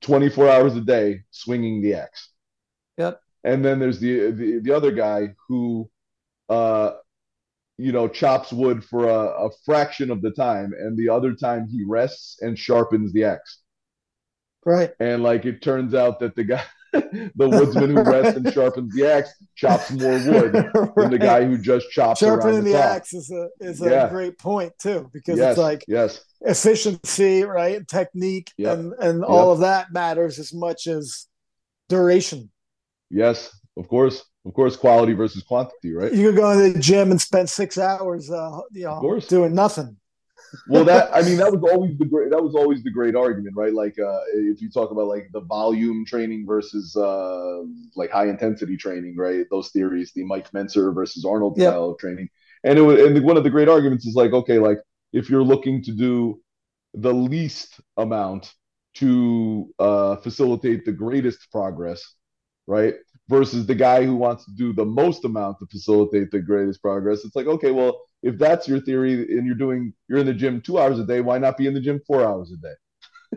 24 0.00 0.48
hours 0.48 0.76
a 0.76 0.80
day 0.80 1.22
swinging 1.30 1.82
the 1.82 1.94
axe. 1.94 2.30
Yep. 2.96 3.20
And 3.44 3.64
then 3.64 3.78
there's 3.78 3.98
the 4.00 4.30
the, 4.30 4.60
the 4.60 4.72
other 4.72 4.90
guy 4.90 5.34
who 5.48 5.90
uh 6.48 6.92
you 7.78 7.92
know 7.92 8.08
chops 8.08 8.52
wood 8.52 8.84
for 8.84 9.08
a, 9.08 9.46
a 9.46 9.50
fraction 9.64 10.10
of 10.10 10.22
the 10.22 10.30
time 10.30 10.72
and 10.78 10.96
the 10.96 11.08
other 11.08 11.34
time 11.34 11.68
he 11.68 11.84
rests 11.84 12.40
and 12.40 12.58
sharpens 12.58 13.12
the 13.12 13.24
axe. 13.24 13.60
Right. 14.64 14.92
And 14.98 15.22
like 15.22 15.44
it 15.44 15.62
turns 15.62 15.94
out 15.94 16.20
that 16.20 16.34
the 16.34 16.44
guy 16.44 16.64
the 17.36 17.48
woodsman 17.48 17.90
who 17.90 18.02
rests 18.02 18.36
and 18.36 18.52
sharpens 18.52 18.94
the 18.94 19.06
axe 19.06 19.30
chops 19.54 19.90
more 19.90 20.18
wood 20.24 20.54
right. 20.54 20.94
than 20.96 21.10
the 21.10 21.18
guy 21.18 21.44
who 21.44 21.58
just 21.58 21.90
chops 21.90 22.20
sharpening 22.20 22.64
the, 22.64 22.72
the 22.72 22.78
axe 22.78 23.14
is 23.14 23.30
a 23.30 23.48
is 23.60 23.80
a 23.82 23.90
yeah. 23.90 24.08
great 24.08 24.38
point 24.38 24.72
too 24.78 25.10
because 25.12 25.38
yes. 25.38 25.52
it's 25.52 25.58
like 25.58 25.84
yes 25.88 26.24
efficiency 26.42 27.42
right 27.42 27.86
technique 27.88 28.52
yep. 28.56 28.78
and 28.78 28.92
and 29.00 29.20
yep. 29.20 29.28
all 29.28 29.50
of 29.50 29.60
that 29.60 29.92
matters 29.92 30.38
as 30.38 30.52
much 30.52 30.86
as 30.86 31.26
duration 31.88 32.50
yes 33.10 33.50
of 33.76 33.88
course 33.88 34.24
of 34.44 34.54
course 34.54 34.76
quality 34.76 35.12
versus 35.12 35.42
quantity 35.42 35.92
right 35.92 36.12
you 36.12 36.28
could 36.28 36.36
go 36.36 36.54
to 36.54 36.72
the 36.72 36.78
gym 36.78 37.10
and 37.10 37.20
spend 37.20 37.48
six 37.48 37.78
hours 37.78 38.30
uh 38.30 38.60
you 38.72 38.84
know 38.84 39.20
doing 39.28 39.54
nothing 39.54 39.96
well, 40.68 40.84
that 40.84 41.10
I 41.14 41.22
mean, 41.22 41.36
that 41.38 41.52
was 41.52 41.62
always 41.70 41.96
the 41.98 42.04
great. 42.04 42.30
That 42.30 42.42
was 42.42 42.54
always 42.54 42.82
the 42.82 42.90
great 42.90 43.14
argument, 43.14 43.56
right? 43.56 43.72
Like, 43.72 43.98
uh, 43.98 44.20
if 44.34 44.60
you 44.60 44.70
talk 44.70 44.90
about 44.90 45.06
like 45.06 45.28
the 45.32 45.40
volume 45.40 46.04
training 46.06 46.44
versus 46.46 46.96
uh, 46.96 47.62
like 47.94 48.10
high 48.10 48.28
intensity 48.28 48.76
training, 48.76 49.16
right? 49.16 49.46
Those 49.50 49.70
theories, 49.70 50.12
the 50.14 50.24
Mike 50.24 50.50
Mentzer 50.52 50.94
versus 50.94 51.24
Arnold 51.24 51.58
yep. 51.58 51.72
style 51.72 51.90
of 51.90 51.98
training, 51.98 52.28
and 52.64 52.78
it 52.78 52.82
was, 52.82 53.00
and 53.00 53.24
one 53.24 53.36
of 53.36 53.44
the 53.44 53.50
great 53.50 53.68
arguments 53.68 54.06
is 54.06 54.14
like, 54.14 54.32
okay, 54.32 54.58
like 54.58 54.78
if 55.12 55.30
you're 55.30 55.42
looking 55.44 55.82
to 55.84 55.92
do 55.92 56.40
the 56.94 57.12
least 57.12 57.80
amount 57.96 58.52
to 58.94 59.68
uh, 59.78 60.16
facilitate 60.16 60.84
the 60.84 60.92
greatest 60.92 61.50
progress, 61.52 62.02
right? 62.66 62.94
Versus 63.28 63.66
the 63.66 63.74
guy 63.74 64.04
who 64.04 64.16
wants 64.16 64.44
to 64.46 64.52
do 64.52 64.72
the 64.72 64.84
most 64.84 65.24
amount 65.24 65.58
to 65.58 65.66
facilitate 65.66 66.30
the 66.30 66.40
greatest 66.40 66.80
progress. 66.80 67.24
It's 67.24 67.36
like, 67.36 67.46
okay, 67.46 67.70
well, 67.70 68.00
if 68.26 68.38
that's 68.38 68.66
your 68.66 68.80
theory 68.80 69.12
and 69.38 69.46
you're 69.46 69.54
doing 69.54 69.92
you're 70.08 70.18
in 70.18 70.26
the 70.26 70.34
gym 70.34 70.60
two 70.60 70.78
hours 70.78 70.98
a 70.98 71.04
day, 71.04 71.20
why 71.20 71.38
not 71.38 71.56
be 71.56 71.66
in 71.66 71.74
the 71.74 71.80
gym 71.80 72.00
four 72.06 72.24
hours 72.24 72.52
a 72.52 72.56
day? 72.56 72.74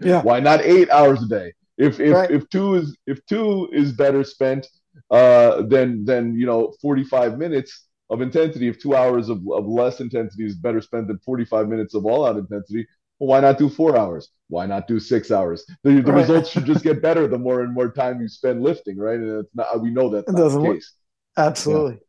Yeah. 0.07 0.21
why 0.29 0.39
not 0.39 0.61
eight 0.61 0.89
hours 0.89 1.21
a 1.21 1.27
day? 1.27 1.53
If 1.77 1.99
if 1.99 2.13
right. 2.13 2.31
if 2.31 2.49
two 2.49 2.75
is 2.75 2.97
if 3.05 3.25
two 3.25 3.69
is 3.71 3.91
better 3.91 4.23
spent 4.23 4.67
uh 5.11 5.61
than 5.61 6.03
than 6.05 6.35
you 6.35 6.45
know 6.45 6.73
45 6.81 7.37
minutes 7.37 7.87
of 8.09 8.21
intensity, 8.21 8.67
if 8.67 8.81
two 8.81 8.95
hours 8.95 9.29
of, 9.29 9.37
of 9.51 9.67
less 9.67 9.99
intensity 9.99 10.45
is 10.45 10.55
better 10.55 10.81
spent 10.81 11.07
than 11.07 11.19
45 11.19 11.67
minutes 11.67 11.93
of 11.93 12.07
all 12.07 12.25
out 12.25 12.37
intensity, 12.37 12.87
well, 13.19 13.29
why 13.29 13.39
not 13.39 13.59
do 13.59 13.69
four 13.69 13.95
hours? 13.95 14.29
Why 14.47 14.65
not 14.65 14.87
do 14.87 14.99
six 14.99 15.29
hours? 15.29 15.63
The, 15.83 16.01
the 16.01 16.11
right. 16.11 16.21
results 16.21 16.49
should 16.49 16.65
just 16.65 16.83
get 16.83 17.01
better 17.07 17.27
the 17.27 17.37
more 17.37 17.61
and 17.61 17.71
more 17.71 17.91
time 17.91 18.19
you 18.19 18.27
spend 18.27 18.63
lifting, 18.63 18.97
right? 18.97 19.19
And 19.19 19.41
it's 19.41 19.53
not, 19.53 19.79
we 19.81 19.91
know 19.91 20.09
that's 20.09 20.31
it 20.31 20.35
doesn't 20.35 20.63
the 20.63 20.73
case. 20.73 20.93
Absolutely. 21.37 21.99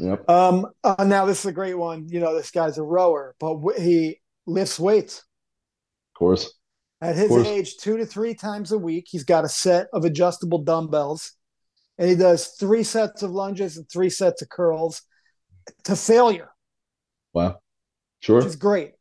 Yep. 0.00 0.30
Um, 0.30 0.66
uh, 0.82 1.04
now 1.04 1.26
this 1.26 1.40
is 1.40 1.46
a 1.46 1.52
great 1.52 1.74
one. 1.74 2.08
You 2.08 2.20
know, 2.20 2.34
this 2.34 2.50
guy's 2.50 2.78
a 2.78 2.82
rower, 2.82 3.34
but 3.38 3.54
w- 3.54 3.78
he 3.78 4.20
lifts 4.46 4.80
weights. 4.80 5.18
Of 5.18 6.18
course. 6.18 6.54
At 7.02 7.16
his 7.16 7.28
course. 7.28 7.46
age, 7.46 7.76
two 7.76 7.96
to 7.98 8.06
three 8.06 8.34
times 8.34 8.72
a 8.72 8.78
week, 8.78 9.06
he's 9.08 9.24
got 9.24 9.44
a 9.44 9.48
set 9.48 9.88
of 9.92 10.04
adjustable 10.04 10.58
dumbbells, 10.58 11.32
and 11.98 12.08
he 12.08 12.16
does 12.16 12.48
three 12.58 12.82
sets 12.82 13.22
of 13.22 13.30
lunges 13.30 13.76
and 13.76 13.88
three 13.88 14.10
sets 14.10 14.42
of 14.42 14.48
curls 14.48 15.02
to 15.84 15.96
failure. 15.96 16.50
Wow. 17.32 17.60
Sure. 18.20 18.36
Which 18.38 18.46
is 18.46 18.56
great. 18.56 18.92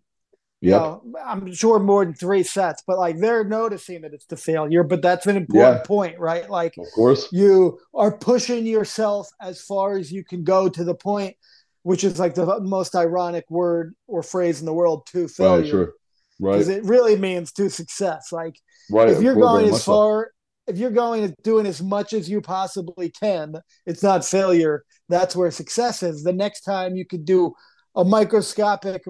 Yeah, 0.62 0.72
you 0.72 0.80
know, 0.80 1.04
I'm 1.26 1.54
sure 1.54 1.80
more 1.80 2.04
than 2.04 2.14
three 2.14 2.44
sets, 2.44 2.84
but 2.86 2.98
like 2.98 3.18
they're 3.18 3.46
noticing 3.46 4.02
that 4.02 4.14
it's 4.14 4.26
the 4.26 4.36
failure. 4.36 4.84
But 4.84 5.02
that's 5.02 5.26
an 5.26 5.38
important 5.38 5.78
yeah. 5.78 5.88
point, 5.88 6.20
right? 6.20 6.50
Like, 6.50 6.76
of 6.78 6.88
course, 6.94 7.30
you 7.32 7.80
are 7.94 8.12
pushing 8.12 8.66
yourself 8.66 9.30
as 9.42 9.62
far 9.62 9.98
as 9.98 10.12
you 10.12 10.26
can 10.26 10.44
go 10.44 10.68
to 10.68 10.84
the 10.84 10.96
point, 10.96 11.38
which 11.84 12.04
is 12.04 12.20
like 12.20 12.36
the 12.36 12.60
most 12.60 12.94
ironic 12.94 13.46
word 13.50 13.96
or 14.08 14.22
phrase 14.22 14.60
in 14.60 14.66
the 14.66 14.74
world 14.74 15.08
to 15.14 15.30
failure. 15.30 15.62
Right, 15.62 15.70
sure. 15.70 15.94
Right. 16.42 16.54
Because 16.54 16.70
it 16.70 16.84
really 16.84 17.16
means 17.16 17.54
to 17.54 17.70
success. 17.70 18.32
Like, 18.34 18.60
right, 18.92 19.10
if 19.10 19.22
you're 19.22 19.36
going 19.36 19.74
as 19.74 19.84
far, 19.84 20.32
so. 20.68 20.74
if 20.74 20.78
you're 20.78 20.92
going 20.92 21.24
and 21.24 21.36
doing 21.44 21.68
as 21.68 21.82
much 21.82 22.12
as 22.12 22.30
you 22.30 22.42
possibly 22.42 23.10
can, 23.10 23.56
it's 23.86 24.04
not 24.04 24.26
failure. 24.26 24.84
That's 25.08 25.36
where 25.38 25.52
success 25.52 26.04
is. 26.04 26.24
The 26.24 26.34
next 26.34 26.62
time 26.62 26.98
you 26.98 27.06
could 27.06 27.24
do 27.24 27.54
a 27.96 28.04
microscopic 28.04 29.04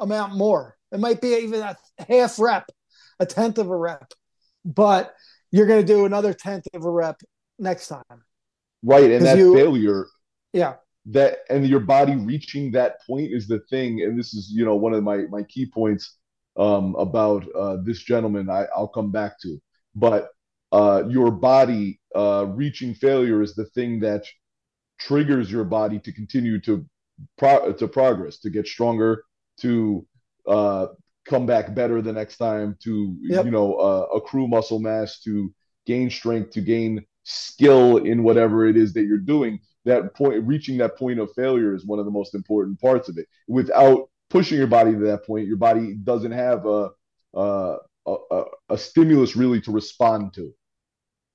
amount 0.00 0.34
more. 0.34 0.76
It 0.92 1.00
might 1.00 1.20
be 1.20 1.34
even 1.36 1.60
a 1.60 1.76
half 2.08 2.38
rep, 2.38 2.66
a 3.20 3.26
tenth 3.26 3.58
of 3.58 3.68
a 3.68 3.76
rep, 3.76 4.12
but 4.64 5.14
you're 5.50 5.66
going 5.66 5.84
to 5.84 5.86
do 5.86 6.04
another 6.04 6.32
tenth 6.32 6.66
of 6.74 6.84
a 6.84 6.90
rep 6.90 7.20
next 7.58 7.88
time. 7.88 8.02
Right, 8.82 9.10
and 9.10 9.24
that 9.24 9.38
you, 9.38 9.54
failure, 9.54 10.06
yeah, 10.52 10.74
that 11.06 11.38
and 11.48 11.66
your 11.66 11.80
body 11.80 12.16
reaching 12.16 12.70
that 12.72 12.96
point 13.06 13.32
is 13.32 13.46
the 13.46 13.60
thing 13.70 14.02
and 14.02 14.18
this 14.18 14.34
is 14.34 14.50
you 14.50 14.64
know 14.64 14.74
one 14.74 14.92
of 14.92 15.02
my 15.04 15.18
my 15.30 15.42
key 15.44 15.66
points 15.66 16.16
um, 16.56 16.94
about 16.96 17.44
uh, 17.54 17.76
this 17.84 18.00
gentleman 18.00 18.50
I, 18.50 18.66
i'll 18.74 18.88
come 18.88 19.10
back 19.10 19.40
to 19.42 19.58
but 19.94 20.30
uh, 20.72 21.04
your 21.08 21.30
body 21.30 22.00
uh, 22.14 22.46
reaching 22.48 22.94
failure 22.94 23.40
is 23.40 23.54
the 23.54 23.66
thing 23.66 24.00
that 24.00 24.24
triggers 24.98 25.50
your 25.50 25.64
body 25.64 26.00
to 26.00 26.12
continue 26.12 26.60
to 26.62 26.84
pro- 27.38 27.72
to 27.72 27.86
progress 27.86 28.38
to 28.40 28.50
get 28.50 28.66
stronger 28.66 29.22
to 29.60 30.06
uh, 30.46 30.86
come 31.26 31.46
back 31.46 31.74
better 31.74 32.00
the 32.00 32.12
next 32.12 32.36
time 32.36 32.76
to 32.82 33.16
yep. 33.20 33.44
you 33.44 33.50
know 33.50 33.74
uh, 33.74 34.06
accrue 34.14 34.46
muscle 34.46 34.78
mass 34.78 35.20
to 35.20 35.52
gain 35.86 36.10
strength 36.10 36.50
to 36.50 36.60
gain 36.60 37.04
skill 37.24 37.98
in 37.98 38.22
whatever 38.22 38.66
it 38.66 38.76
is 38.76 38.92
that 38.92 39.04
you're 39.04 39.18
doing 39.18 39.58
that 39.84 40.14
point 40.14 40.44
reaching 40.46 40.78
that 40.78 40.96
point 40.96 41.18
of 41.18 41.32
failure 41.34 41.74
is 41.74 41.86
one 41.86 41.98
of 41.98 42.04
the 42.04 42.10
most 42.10 42.34
important 42.34 42.80
parts 42.80 43.08
of 43.08 43.18
it. 43.18 43.26
Without 43.48 44.08
pushing 44.30 44.58
your 44.58 44.66
body 44.66 44.92
to 44.92 44.98
that 44.98 45.24
point 45.24 45.46
your 45.46 45.56
body 45.56 45.94
doesn't 45.94 46.32
have 46.32 46.66
a 46.66 46.90
a, 47.34 47.76
a, 48.06 48.44
a 48.70 48.78
stimulus 48.78 49.36
really 49.36 49.60
to 49.60 49.70
respond 49.70 50.32
to. 50.34 50.52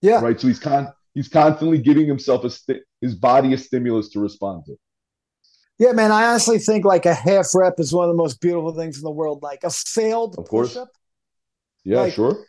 Yeah. 0.02 0.22
Right? 0.22 0.40
So 0.40 0.48
he's 0.48 0.60
con 0.60 0.92
he's 1.14 1.28
constantly 1.28 1.78
giving 1.78 2.08
himself 2.08 2.44
a 2.44 2.50
sti- 2.50 2.82
his 3.02 3.16
body 3.16 3.54
a 3.54 3.58
stimulus 3.58 4.10
to 4.10 4.20
respond 4.20 4.66
to 4.66 4.78
yeah 5.82 5.92
man 5.92 6.12
i 6.12 6.26
honestly 6.26 6.60
think 6.60 6.86
like 6.86 7.06
a 7.06 7.14
half 7.14 7.48
rep 7.54 7.80
is 7.80 7.92
one 7.92 8.08
of 8.08 8.16
the 8.16 8.18
most 8.18 8.40
beautiful 8.40 8.74
things 8.74 8.98
in 8.98 9.04
the 9.04 9.12
world 9.12 9.42
like 9.42 9.64
a 9.64 9.70
failed 9.70 10.36
of 10.38 10.48
course 10.48 10.70
push-up 10.70 10.90
yeah 11.84 12.02
like, 12.02 12.14
sure 12.14 12.46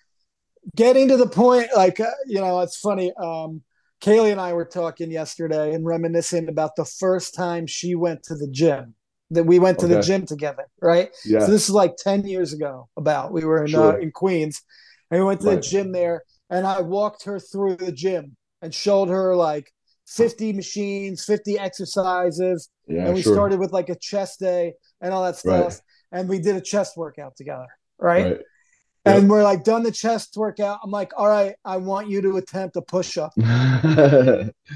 getting 0.77 1.09
to 1.09 1.17
the 1.17 1.27
point 1.27 1.69
like 1.75 1.99
uh, 1.99 2.11
you 2.27 2.41
know 2.41 2.61
it's 2.61 2.79
funny 2.79 3.13
um 3.21 3.63
Kaylee 4.03 4.33
and 4.33 4.41
I 4.41 4.53
were 4.53 4.65
talking 4.65 5.13
yesterday 5.13 5.75
and 5.75 5.87
reminiscing 5.87 6.49
about 6.49 6.75
the 6.75 6.85
first 6.85 7.35
time 7.35 7.69
she 7.69 7.95
went 7.95 8.25
to 8.25 8.35
the 8.35 8.49
gym. 8.49 8.95
That 9.31 9.45
we 9.45 9.59
went 9.59 9.79
to 9.79 9.87
okay. 9.87 9.95
the 9.95 10.03
gym 10.03 10.27
together, 10.27 10.67
right? 10.83 11.09
Yeah. 11.25 11.47
So 11.47 11.53
this 11.53 11.63
is 11.63 11.71
like 11.71 11.97
ten 11.97 12.27
years 12.27 12.53
ago. 12.53 12.89
About 12.99 13.33
we 13.33 13.47
were 13.47 13.65
in 13.65 13.75
uh, 13.75 13.79
sure. 13.79 13.95
uh, 13.95 13.99
in 13.99 14.11
Queens, 14.11 14.61
and 15.11 15.21
we 15.21 15.25
went 15.25 15.41
to 15.41 15.47
right. 15.47 15.55
the 15.55 15.63
gym 15.63 15.93
there, 15.93 16.25
and 16.51 16.67
I 16.67 16.83
walked 16.83 17.25
her 17.25 17.39
through 17.41 17.77
the 17.77 17.93
gym 17.93 18.37
and 18.61 18.75
showed 18.75 19.09
her 19.09 19.35
like 19.35 19.73
50 20.15 20.53
machines, 20.53 21.25
50 21.25 21.59
exercises. 21.59 22.69
Yeah, 22.87 23.07
and 23.07 23.15
we 23.15 23.23
sure. 23.23 23.35
started 23.35 23.59
with 23.59 23.73
like 23.73 23.89
a 23.89 23.95
chest 23.95 24.41
day 24.41 24.75
and 25.01 25.13
all 25.13 25.25
that 25.25 25.37
stuff. 25.37 25.65
Right. 25.65 26.21
And 26.21 26.29
we 26.29 26.39
did 26.39 26.57
a 26.57 26.61
chest 26.61 26.97
workout 26.97 27.37
together. 27.37 27.67
Right. 27.99 28.25
right. 28.25 28.41
And 29.05 29.29
we're 29.29 29.43
like 29.43 29.65
done 29.65 29.83
the 29.83 29.91
chest 29.91 30.37
workout. 30.37 30.79
I'm 30.85 30.91
like, 30.91 31.13
all 31.17 31.29
right, 31.29 31.55
I 31.65 31.77
want 31.79 32.09
you 32.09 32.23
to 32.23 32.37
attempt 32.37 32.77
a 32.77 32.83
push 32.83 33.19
up. 33.19 33.33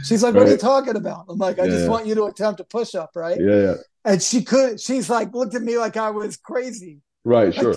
she's 0.04 0.22
like, 0.22 0.34
what 0.34 0.42
right. 0.42 0.48
are 0.48 0.50
you 0.50 0.56
talking 0.56 0.96
about? 0.96 1.26
I'm 1.28 1.38
like, 1.38 1.60
I 1.60 1.64
yeah, 1.64 1.70
just 1.70 1.84
yeah. 1.84 1.90
want 1.90 2.06
you 2.06 2.16
to 2.16 2.24
attempt 2.24 2.58
a 2.58 2.64
push 2.64 2.96
up, 2.96 3.10
right? 3.14 3.38
Yeah, 3.40 3.54
yeah. 3.54 3.74
And 4.04 4.20
she 4.20 4.42
could, 4.42 4.80
she's 4.80 5.08
like, 5.08 5.32
looked 5.32 5.54
at 5.54 5.62
me 5.62 5.78
like 5.78 5.96
I 5.96 6.10
was 6.10 6.36
crazy. 6.36 7.02
Right, 7.24 7.54
sure. 7.54 7.76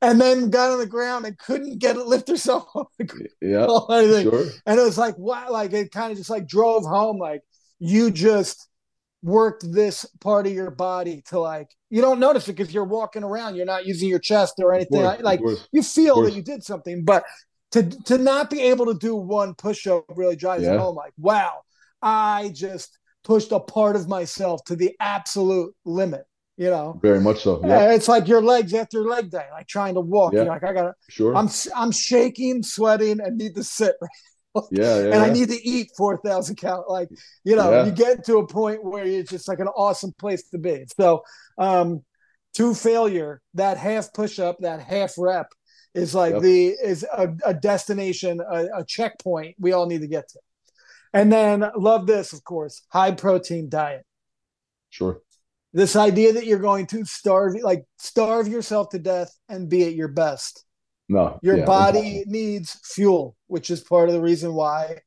And 0.00 0.20
then 0.20 0.50
got 0.50 0.70
on 0.70 0.78
the 0.78 0.86
ground 0.86 1.26
and 1.26 1.38
couldn't 1.38 1.78
get 1.78 1.96
it 1.96 2.06
lift 2.06 2.28
herself 2.28 2.68
off 2.74 2.88
the 2.98 3.04
ground. 3.04 3.28
Yeah. 3.40 3.66
Sure. 4.22 4.46
And 4.66 4.78
it 4.78 4.82
was 4.82 4.98
like, 4.98 5.16
wow, 5.18 5.50
like 5.50 5.72
it 5.72 5.92
kind 5.92 6.12
of 6.12 6.18
just 6.18 6.30
like 6.30 6.46
drove 6.46 6.84
home, 6.84 7.18
like 7.18 7.42
you 7.78 8.10
just 8.10 8.68
worked 9.22 9.64
this 9.72 10.06
part 10.20 10.46
of 10.46 10.52
your 10.52 10.70
body 10.70 11.22
to 11.26 11.40
like 11.40 11.68
you 11.90 12.00
don't 12.00 12.20
notice 12.20 12.48
it 12.48 12.54
because 12.56 12.72
you're 12.72 12.84
walking 12.84 13.24
around 13.24 13.56
you're 13.56 13.66
not 13.66 13.84
using 13.84 14.08
your 14.08 14.20
chest 14.20 14.54
or 14.58 14.72
anything 14.72 15.02
course, 15.02 15.20
like 15.22 15.40
you 15.72 15.82
feel 15.82 16.22
that 16.22 16.34
you 16.34 16.42
did 16.42 16.62
something 16.62 17.04
but 17.04 17.24
to 17.72 17.82
to 18.04 18.16
not 18.16 18.48
be 18.48 18.60
able 18.60 18.86
to 18.86 18.94
do 18.94 19.16
one 19.16 19.54
push-up 19.54 20.04
really 20.14 20.36
drives 20.36 20.62
yeah. 20.62 20.78
home 20.78 20.94
like 20.94 21.12
wow 21.18 21.62
i 22.00 22.48
just 22.54 22.96
pushed 23.24 23.50
a 23.50 23.58
part 23.58 23.96
of 23.96 24.08
myself 24.08 24.62
to 24.64 24.76
the 24.76 24.94
absolute 25.00 25.74
limit 25.84 26.24
you 26.58 26.68
know 26.68 26.98
very 27.02 27.20
much 27.20 27.42
so 27.42 27.60
yeah 27.64 27.92
it's 27.92 28.08
like 28.08 28.28
your 28.28 28.42
legs 28.42 28.74
after 28.74 29.00
leg 29.02 29.30
day 29.30 29.46
like 29.52 29.66
trying 29.66 29.94
to 29.94 30.00
walk 30.00 30.32
yeah. 30.32 30.40
you're 30.40 30.48
like 30.48 30.64
i 30.64 30.72
gotta 30.72 30.92
sure 31.08 31.34
i'm 31.36 31.48
i'm 31.74 31.92
shaking 31.92 32.62
sweating 32.62 33.20
and 33.20 33.38
need 33.38 33.54
to 33.54 33.64
sit 33.64 33.94
right 34.02 34.10
yeah, 34.70 35.00
yeah, 35.00 35.04
and 35.06 35.14
I 35.16 35.30
need 35.30 35.50
to 35.50 35.68
eat 35.68 35.90
four 35.96 36.16
thousand 36.16 36.56
calories. 36.56 36.86
Like 36.88 37.08
you 37.44 37.56
know, 37.56 37.70
yeah. 37.70 37.84
you 37.84 37.92
get 37.92 38.24
to 38.24 38.38
a 38.38 38.46
point 38.46 38.82
where 38.82 39.04
it's 39.04 39.30
just 39.30 39.46
like 39.46 39.60
an 39.60 39.68
awesome 39.68 40.12
place 40.18 40.48
to 40.50 40.58
be. 40.58 40.84
So, 40.98 41.22
um, 41.58 42.02
to 42.54 42.74
failure, 42.74 43.40
that 43.54 43.76
half 43.76 44.12
push 44.12 44.38
up, 44.38 44.56
that 44.60 44.80
half 44.80 45.12
rep 45.18 45.52
is 45.94 46.14
like 46.14 46.34
yep. 46.34 46.42
the 46.42 46.66
is 46.68 47.04
a, 47.04 47.34
a 47.44 47.54
destination, 47.54 48.40
a, 48.40 48.66
a, 48.78 48.84
checkpoint 48.84 49.56
we 49.58 49.72
all 49.72 49.86
need 49.86 50.00
to 50.00 50.08
get 50.08 50.28
to. 50.30 50.38
And 51.12 51.32
then 51.32 51.64
love 51.76 52.06
this, 52.06 52.32
of 52.32 52.44
course, 52.44 52.82
high 52.88 53.12
protein 53.12 53.68
diet. 53.68 54.04
Sure. 54.90 55.20
This 55.78 55.94
idea 55.94 56.32
that 56.32 56.44
you're 56.44 56.58
going 56.58 56.88
to 56.88 57.04
starve, 57.04 57.54
like 57.62 57.84
starve 57.98 58.48
yourself 58.48 58.88
to 58.88 58.98
death 58.98 59.32
and 59.48 59.68
be 59.68 59.84
at 59.84 59.94
your 59.94 60.08
best. 60.08 60.64
No, 61.08 61.38
your 61.40 61.58
yeah, 61.58 61.64
body 61.66 62.24
needs 62.26 62.80
fuel, 62.82 63.36
which 63.46 63.70
is 63.70 63.80
part 63.80 64.08
of 64.08 64.14
the 64.16 64.20
reason 64.20 64.54
why 64.54 64.98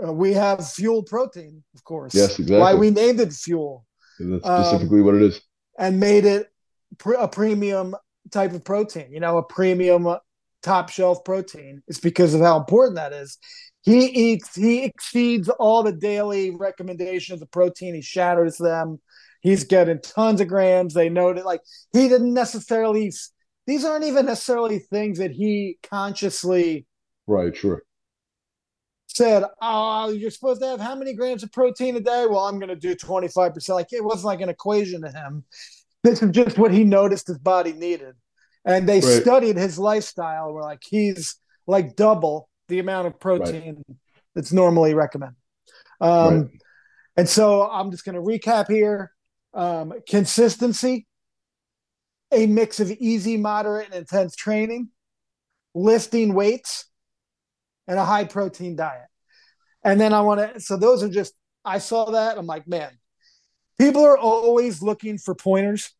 uh, 0.00 0.12
we 0.12 0.34
have 0.34 0.70
fuel 0.70 1.02
protein, 1.02 1.64
of 1.74 1.82
course. 1.82 2.14
Yes, 2.14 2.38
exactly. 2.38 2.58
Why 2.58 2.74
we 2.74 2.90
named 2.90 3.18
it 3.18 3.32
fuel. 3.32 3.84
That's 4.20 4.44
specifically 4.44 5.00
um, 5.00 5.06
what 5.06 5.16
it 5.16 5.22
is. 5.22 5.40
And 5.76 5.98
made 5.98 6.26
it 6.26 6.46
pr- 6.98 7.14
a 7.14 7.26
premium 7.26 7.96
type 8.30 8.52
of 8.52 8.64
protein, 8.64 9.08
you 9.10 9.18
know, 9.18 9.36
a 9.38 9.42
premium 9.42 10.06
uh, 10.06 10.18
top 10.62 10.90
shelf 10.90 11.24
protein. 11.24 11.82
It's 11.88 11.98
because 11.98 12.34
of 12.34 12.40
how 12.40 12.56
important 12.56 12.94
that 12.98 13.12
is. 13.12 13.36
He 13.82 14.06
eats, 14.06 14.54
he 14.54 14.84
exceeds 14.84 15.48
all 15.48 15.82
the 15.82 15.90
daily 15.90 16.50
recommendations 16.50 17.42
of 17.42 17.50
protein. 17.50 17.96
He 17.96 18.02
shatters 18.02 18.58
them. 18.58 19.00
He's 19.46 19.64
getting 19.64 20.00
tons 20.00 20.40
of 20.40 20.48
grams. 20.48 20.94
They 20.94 21.08
know 21.08 21.32
that, 21.32 21.46
like, 21.46 21.60
he 21.92 22.08
didn't 22.08 22.34
necessarily 22.34 23.12
these 23.66 23.84
aren't 23.84 24.04
even 24.04 24.26
necessarily 24.26 24.78
things 24.78 25.18
that 25.18 25.32
he 25.32 25.78
consciously 25.82 26.86
right 27.26 27.56
sure 27.56 27.82
said 29.08 29.44
oh 29.60 30.10
you're 30.10 30.30
supposed 30.30 30.60
to 30.60 30.66
have 30.66 30.80
how 30.80 30.94
many 30.94 31.14
grams 31.14 31.42
of 31.42 31.52
protein 31.52 31.96
a 31.96 32.00
day 32.00 32.26
well 32.28 32.46
i'm 32.46 32.58
going 32.58 32.68
to 32.68 32.76
do 32.76 32.94
25% 32.94 33.68
like 33.70 33.92
it 33.92 34.04
wasn't 34.04 34.24
like 34.26 34.40
an 34.40 34.48
equation 34.48 35.02
to 35.02 35.10
him 35.10 35.44
this 36.02 36.22
is 36.22 36.30
just 36.30 36.58
what 36.58 36.72
he 36.72 36.84
noticed 36.84 37.26
his 37.26 37.38
body 37.38 37.72
needed 37.72 38.14
and 38.64 38.88
they 38.88 39.00
right. 39.00 39.22
studied 39.22 39.56
his 39.56 39.78
lifestyle 39.78 40.52
where 40.52 40.62
like 40.62 40.82
he's 40.88 41.36
like 41.66 41.96
double 41.96 42.48
the 42.68 42.78
amount 42.78 43.06
of 43.06 43.18
protein 43.18 43.82
right. 43.88 43.96
that's 44.34 44.52
normally 44.52 44.94
recommended 44.94 45.36
um, 46.00 46.42
right. 46.42 46.50
and 47.16 47.28
so 47.28 47.68
i'm 47.70 47.90
just 47.90 48.04
going 48.04 48.14
to 48.14 48.20
recap 48.20 48.68
here 48.68 49.12
um, 49.56 49.92
consistency 50.08 51.06
a 52.32 52.46
mix 52.46 52.80
of 52.80 52.90
easy, 52.90 53.36
moderate, 53.36 53.86
and 53.86 53.94
intense 53.94 54.34
training, 54.36 54.88
lifting 55.74 56.34
weights, 56.34 56.86
and 57.86 57.98
a 57.98 58.04
high 58.04 58.24
protein 58.24 58.76
diet. 58.76 59.06
And 59.84 60.00
then 60.00 60.12
I 60.12 60.20
want 60.20 60.54
to, 60.54 60.60
so 60.60 60.76
those 60.76 61.02
are 61.02 61.08
just, 61.08 61.32
I 61.64 61.78
saw 61.78 62.10
that. 62.10 62.36
I'm 62.36 62.46
like, 62.46 62.66
man, 62.66 62.90
people 63.78 64.04
are 64.04 64.18
always 64.18 64.82
looking 64.82 65.18
for 65.18 65.34
pointers. 65.34 65.92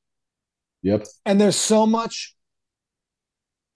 Yep. 0.82 1.06
And 1.24 1.40
there's 1.40 1.56
so 1.56 1.86
much 1.86 2.34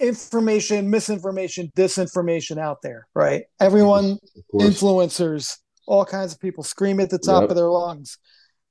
information, 0.00 0.90
misinformation, 0.90 1.70
disinformation 1.76 2.58
out 2.58 2.82
there, 2.82 3.06
right? 3.14 3.44
Everyone, 3.60 4.18
influencers, 4.54 5.56
all 5.87 6.04
kinds 6.04 6.32
of 6.32 6.40
people 6.40 6.64
scream 6.64 7.00
at 7.00 7.10
the 7.10 7.18
top 7.18 7.42
yep. 7.42 7.50
of 7.50 7.56
their 7.56 7.68
lungs. 7.68 8.18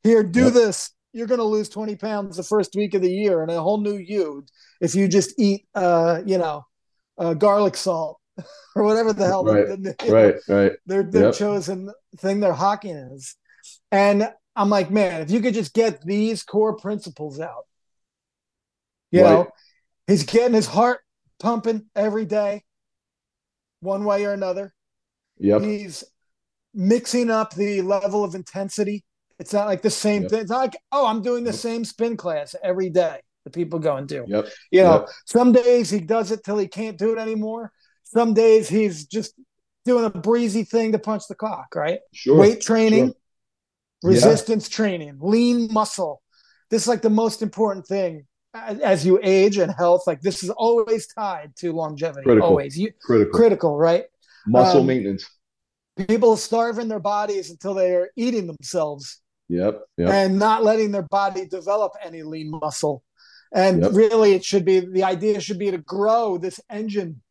Here, 0.04 0.24
do 0.24 0.46
yep. 0.46 0.54
this, 0.54 0.92
you're 1.14 1.28
going 1.28 1.40
to 1.40 1.44
lose 1.44 1.70
20 1.70 1.96
pounds 1.96 2.38
the 2.38 2.44
first 2.44 2.76
week 2.76 2.94
of 2.94 3.02
the 3.02 3.12
year 3.12 3.42
and 3.42 3.52
a 3.52 3.62
whole 3.62 3.80
new 3.80 3.96
you 3.96 4.46
if 4.82 4.96
you 4.96 5.08
just 5.08 5.34
eat 5.40 5.66
uh 5.76 6.22
you 6.26 6.38
know 6.38 6.66
uh, 7.18 7.34
garlic 7.34 7.76
salt 7.76 8.20
or 8.76 8.84
whatever 8.84 9.12
the 9.14 9.26
hell 9.26 9.44
right 9.44 9.68
the, 9.68 9.96
right, 10.08 10.36
right 10.48 10.72
their 10.86 11.04
their 11.04 11.26
yep. 11.26 11.36
chosen 11.36 11.92
thing 12.18 12.40
they're 12.40 12.54
hawking 12.54 12.96
is 12.96 13.36
and 13.92 14.32
i'm 14.56 14.70
like 14.70 14.92
man 14.92 15.22
if 15.22 15.32
you 15.32 15.42
could 15.42 15.54
just 15.54 15.74
get 15.74 16.02
these 16.06 16.44
core 16.44 16.76
principles 16.76 17.40
out 17.40 17.66
you 19.12 19.24
right. 19.24 19.30
know 19.30 19.48
he's 20.08 20.24
getting 20.24 20.54
his 20.54 20.68
heart 20.68 21.02
pumping 21.40 21.86
every 21.96 22.26
day 22.26 22.64
one 23.82 24.04
way 24.06 24.26
or 24.26 24.34
another 24.34 24.74
yep 25.38 25.62
he's 25.62 26.04
mixing 26.74 27.30
up 27.30 27.54
the 27.56 27.82
level 27.82 28.24
of 28.24 28.36
intensity 28.36 29.04
it's 29.40 29.54
not 29.54 29.68
like 29.68 29.82
the 29.82 29.90
same 29.90 30.24
yep. 30.24 30.32
thing. 30.32 30.42
It's 30.42 30.52
not 30.52 30.60
like, 30.60 30.78
oh, 30.92 31.08
I'm 31.08 31.22
doing 31.22 31.44
the 31.44 31.54
same 31.54 31.86
spin 31.86 32.18
class 32.18 32.56
every 32.62 32.90
day 32.90 33.20
that 33.46 33.54
people 33.54 33.80
go 33.80 33.96
and 33.96 34.08
do. 34.08 34.26
Yep. 34.28 34.48
You 34.72 34.84
know, 34.84 35.00
yep. 35.00 35.10
some 35.26 35.54
days 35.54 35.90
he 35.90 36.02
does 36.02 36.32
it 36.32 36.44
till 36.44 36.58
he 36.58 36.68
can't 36.68 36.98
do 36.98 37.14
it 37.14 37.20
anymore. 37.20 37.72
Some 38.04 38.34
days 38.34 38.68
he's 38.68 39.06
just 39.06 39.34
doing 39.86 40.04
a 40.04 40.10
breezy 40.10 40.64
thing 40.64 40.92
to 40.92 41.00
punch 41.00 41.24
the 41.30 41.36
clock, 41.36 41.74
right? 41.74 42.00
Sure. 42.14 42.38
Weight 42.38 42.60
training, 42.60 43.08
sure. 43.08 44.12
resistance 44.12 44.70
yeah. 44.70 44.76
training, 44.76 45.18
lean 45.22 45.72
muscle. 45.72 46.22
This 46.70 46.84
is 46.84 46.88
like 46.88 47.02
the 47.02 47.10
most 47.10 47.42
important 47.42 47.88
thing 47.88 48.26
as 48.54 49.06
you 49.06 49.20
age 49.24 49.58
and 49.58 49.72
health. 49.72 50.04
Like 50.06 50.22
this 50.22 50.44
is 50.44 50.50
always 50.50 51.08
tied 51.08 51.56
to 51.58 51.72
longevity. 51.72 52.24
Critical. 52.24 52.50
Always. 52.50 52.78
You, 52.78 52.92
critical. 53.02 53.40
Critical, 53.40 53.78
right? 53.78 54.04
Muscle 54.46 54.82
um, 54.82 54.88
maintenance. 54.88 55.30
People 56.08 56.36
starve 56.36 56.78
in 56.78 56.88
their 56.88 57.00
bodies 57.00 57.50
until 57.50 57.74
they 57.74 57.96
are 57.96 58.10
eating 58.16 58.48
themselves 58.48 59.22
Yep, 59.50 59.82
yep. 59.98 60.10
and 60.10 60.38
not 60.38 60.64
letting 60.64 60.92
their 60.92 61.08
body 61.10 61.46
develop 61.46 61.94
any 62.04 62.22
lean 62.22 62.52
muscle. 62.52 63.04
And 63.52 63.82
Yep. 63.82 63.92
really, 63.94 64.34
it 64.34 64.46
should 64.46 64.64
be 64.64 64.80
the 64.80 65.04
idea 65.04 65.40
should 65.42 65.58
be 65.58 65.72
to 65.72 65.80
grow 65.80 66.38
this 66.38 66.60
engine 66.70 67.22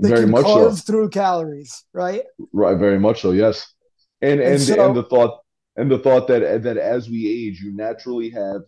that 0.00 0.08
Very 0.08 0.22
can 0.22 0.30
much 0.30 0.44
so. 0.46 0.70
through 0.72 1.10
calories, 1.10 1.84
right? 1.92 2.22
Right, 2.52 2.76
very 2.76 2.98
much 2.98 3.20
so. 3.22 3.30
Yes, 3.30 3.72
and 4.20 4.40
And 4.40 4.54
and 4.54 4.60
so- 4.60 4.86
and 4.86 4.96
the 4.96 5.04
thought 5.04 5.40
and 5.76 5.88
the 5.88 5.98
thought 6.00 6.26
that 6.28 6.62
that 6.64 6.76
as 6.76 7.08
we 7.08 7.28
age, 7.28 7.60
you 7.60 7.72
naturally 7.74 8.30
have 8.30 8.62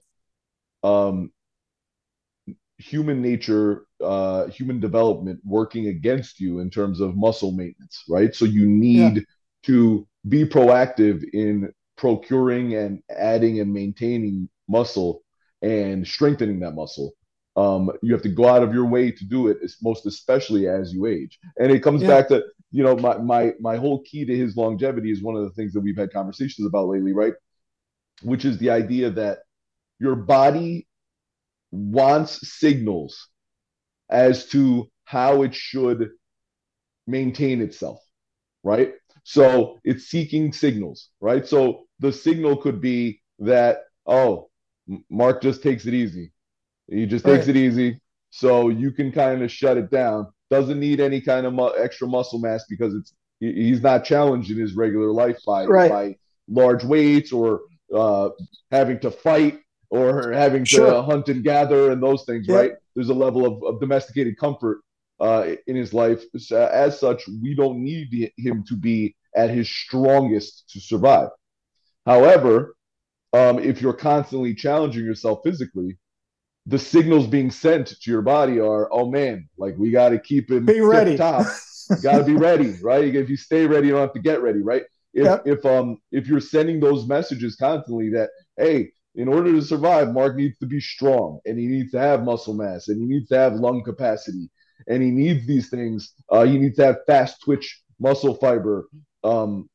um 0.84 1.32
human 2.78 3.20
nature, 3.20 3.84
uh, 4.02 4.46
human 4.46 4.80
development 4.80 5.40
working 5.44 5.88
against 5.88 6.40
you 6.40 6.60
in 6.60 6.70
terms 6.70 7.00
of 7.00 7.14
muscle 7.16 7.52
maintenance, 7.52 8.04
right? 8.08 8.34
So 8.34 8.46
you 8.46 8.66
need 8.66 9.26
to 9.64 10.06
be 10.28 10.44
proactive 10.46 11.22
in 11.34 11.70
procuring 12.00 12.74
and 12.76 13.02
adding 13.10 13.60
and 13.60 13.72
maintaining 13.72 14.48
muscle 14.68 15.22
and 15.62 16.06
strengthening 16.06 16.60
that 16.60 16.72
muscle. 16.72 17.12
Um, 17.56 17.92
you 18.02 18.14
have 18.14 18.22
to 18.22 18.30
go 18.30 18.48
out 18.48 18.64
of 18.64 18.74
your 18.74 18.86
way 18.86 19.12
to 19.12 19.24
do 19.26 19.48
it, 19.48 19.58
most 19.82 20.06
especially 20.06 20.68
as 20.68 20.94
you 20.94 21.06
age. 21.06 21.38
And 21.58 21.72
it 21.72 21.82
comes 21.82 22.02
Yeah. 22.02 22.08
back 22.08 22.28
to, 22.30 22.44
you 22.72 22.84
know, 22.84 22.96
my 22.96 23.18
my 23.18 23.52
my 23.60 23.76
whole 23.76 24.02
key 24.04 24.24
to 24.26 24.36
his 24.36 24.56
longevity 24.56 25.12
is 25.12 25.22
one 25.22 25.36
of 25.36 25.44
the 25.44 25.50
things 25.50 25.74
that 25.74 25.82
we've 25.82 25.98
had 25.98 26.12
conversations 26.12 26.66
about 26.66 26.88
lately, 26.88 27.12
right? 27.12 27.34
Which 28.22 28.44
is 28.46 28.58
the 28.58 28.70
idea 28.70 29.10
that 29.10 29.40
your 30.00 30.16
body 30.16 30.88
wants 31.72 32.48
signals 32.50 33.28
as 34.10 34.46
to 34.48 34.90
how 35.04 35.42
it 35.42 35.54
should 35.54 36.10
maintain 37.06 37.60
itself, 37.60 38.00
right? 38.64 38.94
So 39.24 39.80
it's 39.84 40.06
seeking 40.06 40.52
signals, 40.52 41.10
right? 41.20 41.46
So 41.46 41.86
the 42.00 42.12
signal 42.12 42.56
could 42.56 42.80
be 42.80 43.20
that, 43.38 43.82
oh, 44.06 44.48
Mark 45.08 45.40
just 45.42 45.62
takes 45.62 45.86
it 45.86 45.94
easy. 45.94 46.32
He 46.88 47.06
just 47.06 47.24
takes 47.24 47.46
it 47.46 47.56
easy. 47.56 48.00
So 48.30 48.68
you 48.68 48.90
can 48.90 49.12
kind 49.12 49.42
of 49.42 49.50
shut 49.50 49.76
it 49.76 49.90
down. 49.90 50.26
Doesn't 50.50 50.80
need 50.80 51.00
any 51.00 51.20
kind 51.20 51.46
of 51.46 51.52
mu- 51.54 51.70
extra 51.78 52.08
muscle 52.08 52.38
mass 52.40 52.64
because 52.68 52.94
it's 52.94 53.12
he's 53.38 53.80
not 53.82 54.04
challenged 54.04 54.50
in 54.50 54.58
his 54.58 54.74
regular 54.74 55.10
life 55.12 55.38
by 55.46 55.64
Right. 55.64 55.90
by 55.90 56.16
large 56.48 56.84
weights 56.84 57.32
or 57.32 57.60
uh, 57.94 58.30
having 58.70 58.98
to 59.00 59.10
fight 59.10 59.60
or 59.90 60.32
having 60.32 60.64
to 60.64 61.02
hunt 61.02 61.28
and 61.28 61.42
gather 61.44 61.90
and 61.92 62.02
those 62.02 62.24
things, 62.24 62.46
Yeah. 62.48 62.56
right? 62.56 62.72
There's 62.94 63.08
a 63.08 63.14
level 63.14 63.46
of, 63.46 63.62
of 63.64 63.80
domesticated 63.80 64.36
comfort 64.38 64.80
uh, 65.20 65.52
in 65.66 65.76
his 65.76 65.92
life. 65.94 66.22
As 66.52 66.98
such, 66.98 67.28
we 67.42 67.54
don't 67.54 67.78
need 67.82 68.32
him 68.36 68.64
to 68.68 68.76
be 68.76 69.14
at 69.34 69.50
his 69.50 69.68
strongest 69.68 70.68
to 70.70 70.80
survive. 70.80 71.28
However, 72.06 72.74
um, 73.32 73.58
if 73.58 73.80
you're 73.80 73.92
constantly 73.92 74.54
challenging 74.54 75.04
yourself 75.04 75.40
physically, 75.44 75.98
the 76.66 76.78
signals 76.78 77.26
being 77.26 77.50
sent 77.50 77.88
to 77.88 78.10
your 78.10 78.22
body 78.22 78.60
are, 78.60 78.88
oh 78.92 79.10
man, 79.10 79.48
like 79.58 79.74
we 79.78 79.90
got 79.90 80.10
to 80.10 80.18
keep 80.18 80.50
him 80.50 80.66
Be 80.66 80.80
ready. 80.80 81.16
top. 81.16 81.46
got 82.02 82.18
to 82.18 82.24
be 82.24 82.34
ready, 82.36 82.74
right? 82.82 83.14
If 83.14 83.28
you 83.28 83.36
stay 83.36 83.66
ready, 83.66 83.88
you 83.88 83.92
don't 83.94 84.02
have 84.02 84.12
to 84.14 84.20
get 84.20 84.42
ready, 84.42 84.60
right? 84.62 84.82
If 85.12 85.26
Yep. 85.26 85.42
if 85.46 85.66
um 85.66 85.98
if 86.12 86.28
you're 86.28 86.40
sending 86.40 86.78
those 86.78 87.06
messages 87.08 87.56
constantly 87.56 88.10
that 88.10 88.30
hey, 88.56 88.92
in 89.16 89.26
order 89.26 89.52
to 89.52 89.62
survive, 89.62 90.12
Mark 90.12 90.36
needs 90.36 90.56
to 90.58 90.66
be 90.66 90.80
strong 90.80 91.40
and 91.44 91.58
he 91.58 91.66
needs 91.66 91.90
to 91.92 91.98
have 91.98 92.22
muscle 92.22 92.54
mass 92.54 92.88
and 92.88 93.00
he 93.00 93.06
needs 93.06 93.28
to 93.30 93.36
have 93.36 93.54
lung 93.54 93.82
capacity 93.82 94.48
and 94.86 95.02
he 95.02 95.10
needs 95.10 95.46
these 95.46 95.68
things. 95.68 96.12
Uh, 96.30 96.44
he 96.44 96.58
needs 96.58 96.76
to 96.76 96.84
have 96.84 96.98
fast 97.06 97.42
twitch 97.42 97.82
muscle 97.98 98.34
fiber, 98.36 98.88
um, 99.24 99.68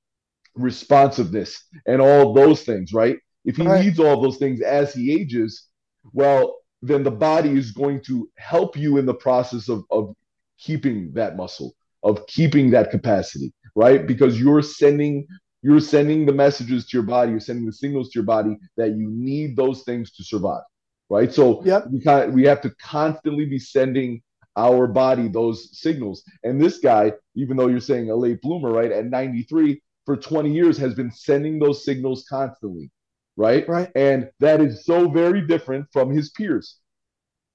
responsiveness, 0.56 1.64
and 1.88 2.02
all 2.02 2.34
those 2.34 2.64
things, 2.64 2.94
right? 2.94 3.18
If 3.46 3.58
he 3.58 3.66
needs 3.68 4.00
all 4.00 4.22
those 4.22 4.38
things 4.38 4.62
as 4.62 4.94
he 4.94 5.14
ages, 5.14 5.68
well, 6.14 6.58
then 6.82 7.04
the 7.04 7.12
body 7.12 7.52
is 7.52 7.72
going 7.72 8.02
to 8.04 8.30
help 8.38 8.78
you 8.78 8.98
in 8.98 9.06
the 9.06 9.14
process 9.14 9.70
of, 9.70 9.84
of 9.92 10.16
keeping 10.60 11.12
that 11.14 11.36
muscle, 11.36 11.74
of 12.04 12.26
keeping 12.28 12.72
that 12.72 12.92
capacity, 12.92 13.54
right? 13.76 14.06
Because 14.08 14.40
you're 14.40 14.62
sending 14.62 15.28
you're 15.62 15.80
sending 15.80 16.28
the 16.28 16.34
messages 16.34 16.86
to 16.88 16.98
your 16.98 17.06
body, 17.06 17.32
you're 17.32 17.40
sending 17.40 17.66
the 17.66 17.74
signals 17.74 18.10
to 18.12 18.20
your 18.20 18.26
body 18.26 18.56
that 18.78 18.90
you 18.90 19.10
need 19.12 19.56
those 19.58 19.82
things 19.84 20.12
to 20.12 20.24
survive, 20.24 20.62
right? 21.10 21.34
So 21.34 21.64
Yep. 21.64 21.88
we 21.92 22.02
kind 22.02 22.34
we 22.34 22.44
have 22.44 22.62
to 22.62 22.70
constantly 22.82 23.46
be 23.46 23.60
sending 23.60 24.22
our 24.58 24.88
body 24.88 25.28
those 25.28 25.78
signals. 25.80 26.24
And 26.44 26.62
this 26.62 26.80
guy, 26.80 27.14
even 27.36 27.58
though 27.58 27.68
you're 27.68 27.80
saying 27.80 28.10
a 28.10 28.16
late 28.16 28.42
bloomer, 28.42 28.72
right, 28.72 28.92
at 28.92 29.06
93 29.06 29.82
for 30.06 30.16
20 30.16 30.52
years 30.54 30.78
has 30.78 30.94
been 30.94 31.12
sending 31.12 31.60
those 31.60 31.84
signals 31.84 32.26
constantly, 32.30 32.92
right? 33.38 33.68
Right. 33.68 33.92
And 33.96 34.30
that 34.40 34.62
is 34.62 34.86
so 34.86 35.10
very 35.10 35.46
different 35.46 35.88
from 35.92 36.12
his 36.12 36.30
peers. 36.32 36.78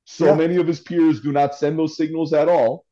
So 0.04 0.26
Yeah. 0.26 0.34
many 0.36 0.56
of 0.56 0.66
his 0.66 0.80
peers 0.80 1.20
do 1.20 1.32
not 1.32 1.54
send 1.54 1.78
those 1.78 1.96
signals 1.96 2.32
at 2.32 2.48
all. 2.48 2.84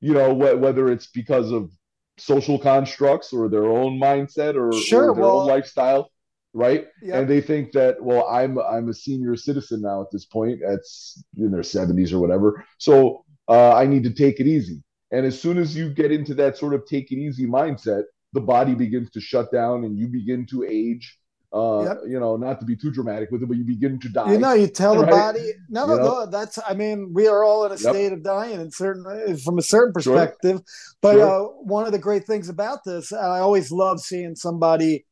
You 0.00 0.14
know, 0.14 0.34
wh- 0.34 0.60
whether 0.60 0.90
it's 0.90 1.06
because 1.06 1.50
of 1.52 1.70
social 2.18 2.58
constructs 2.58 3.32
or 3.32 3.48
their 3.48 3.64
own 3.66 3.98
mindset 3.98 4.54
or, 4.56 4.72
Sure, 4.72 5.10
or 5.10 5.14
their 5.14 5.22
well- 5.24 5.40
own 5.40 5.46
lifestyle, 5.46 6.10
right? 6.52 6.86
And 7.12 7.28
they 7.28 7.40
think 7.40 7.72
that, 7.72 8.02
well, 8.02 8.26
I'm 8.28 8.58
I'm 8.58 8.88
a 8.88 8.94
senior 8.94 9.36
citizen 9.36 9.80
now 9.82 10.00
at 10.02 10.10
this 10.10 10.24
point. 10.24 10.60
That's 10.66 11.22
in 11.36 11.50
their 11.50 11.62
70s 11.62 12.12
or 12.12 12.18
whatever. 12.20 12.64
So 12.78 13.24
uh, 13.48 13.74
I 13.74 13.86
need 13.86 14.02
to 14.04 14.10
take 14.12 14.40
it 14.40 14.46
easy. 14.46 14.82
And 15.10 15.24
as 15.26 15.40
soon 15.40 15.58
as 15.58 15.76
you 15.76 15.90
get 15.90 16.10
into 16.10 16.34
that 16.34 16.56
sort 16.56 16.74
of 16.74 16.86
take 16.86 17.12
it 17.12 17.16
easy 17.16 17.46
mindset, 17.46 18.04
the 18.34 18.40
body 18.40 18.74
begins 18.74 19.10
to 19.10 19.20
shut 19.20 19.50
down 19.52 19.84
and 19.84 19.98
you 19.98 20.08
begin 20.08 20.44
to 20.46 20.64
age. 20.64 21.18
Uh, 21.52 21.84
Yep. 21.84 21.98
You 22.08 22.18
know, 22.18 22.36
not 22.36 22.58
to 22.58 22.66
be 22.66 22.74
too 22.76 22.90
dramatic 22.90 23.30
with 23.30 23.42
it, 23.42 23.46
but 23.46 23.56
you 23.56 23.64
begin 23.64 24.00
to 24.00 24.08
die. 24.08 24.32
You 24.32 24.38
know, 24.38 24.54
you 24.54 24.66
tell 24.66 24.96
the 24.96 25.06
body. 25.06 25.52
No, 25.68 25.86
know? 25.86 25.96
no, 25.96 26.26
that's. 26.26 26.58
I 26.66 26.74
mean, 26.74 27.12
we 27.14 27.28
are 27.28 27.44
all 27.44 27.64
in 27.64 27.70
a 27.70 27.78
Yep. 27.78 27.94
state 27.94 28.12
of 28.12 28.24
dying, 28.24 28.60
in 28.60 28.72
certain 28.72 29.04
from 29.38 29.58
a 29.58 29.62
certain 29.62 29.94
Sure. 30.02 30.14
perspective. 30.14 30.60
But 31.00 31.14
Sure. 31.14 31.30
uh, 31.30 31.44
one 31.62 31.86
of 31.86 31.92
the 31.92 31.98
great 32.00 32.26
things 32.26 32.48
about 32.48 32.80
this, 32.84 33.12
and 33.12 33.20
I 33.20 33.38
always 33.38 33.70
love 33.70 34.00
seeing 34.00 34.34
somebody 34.34 35.06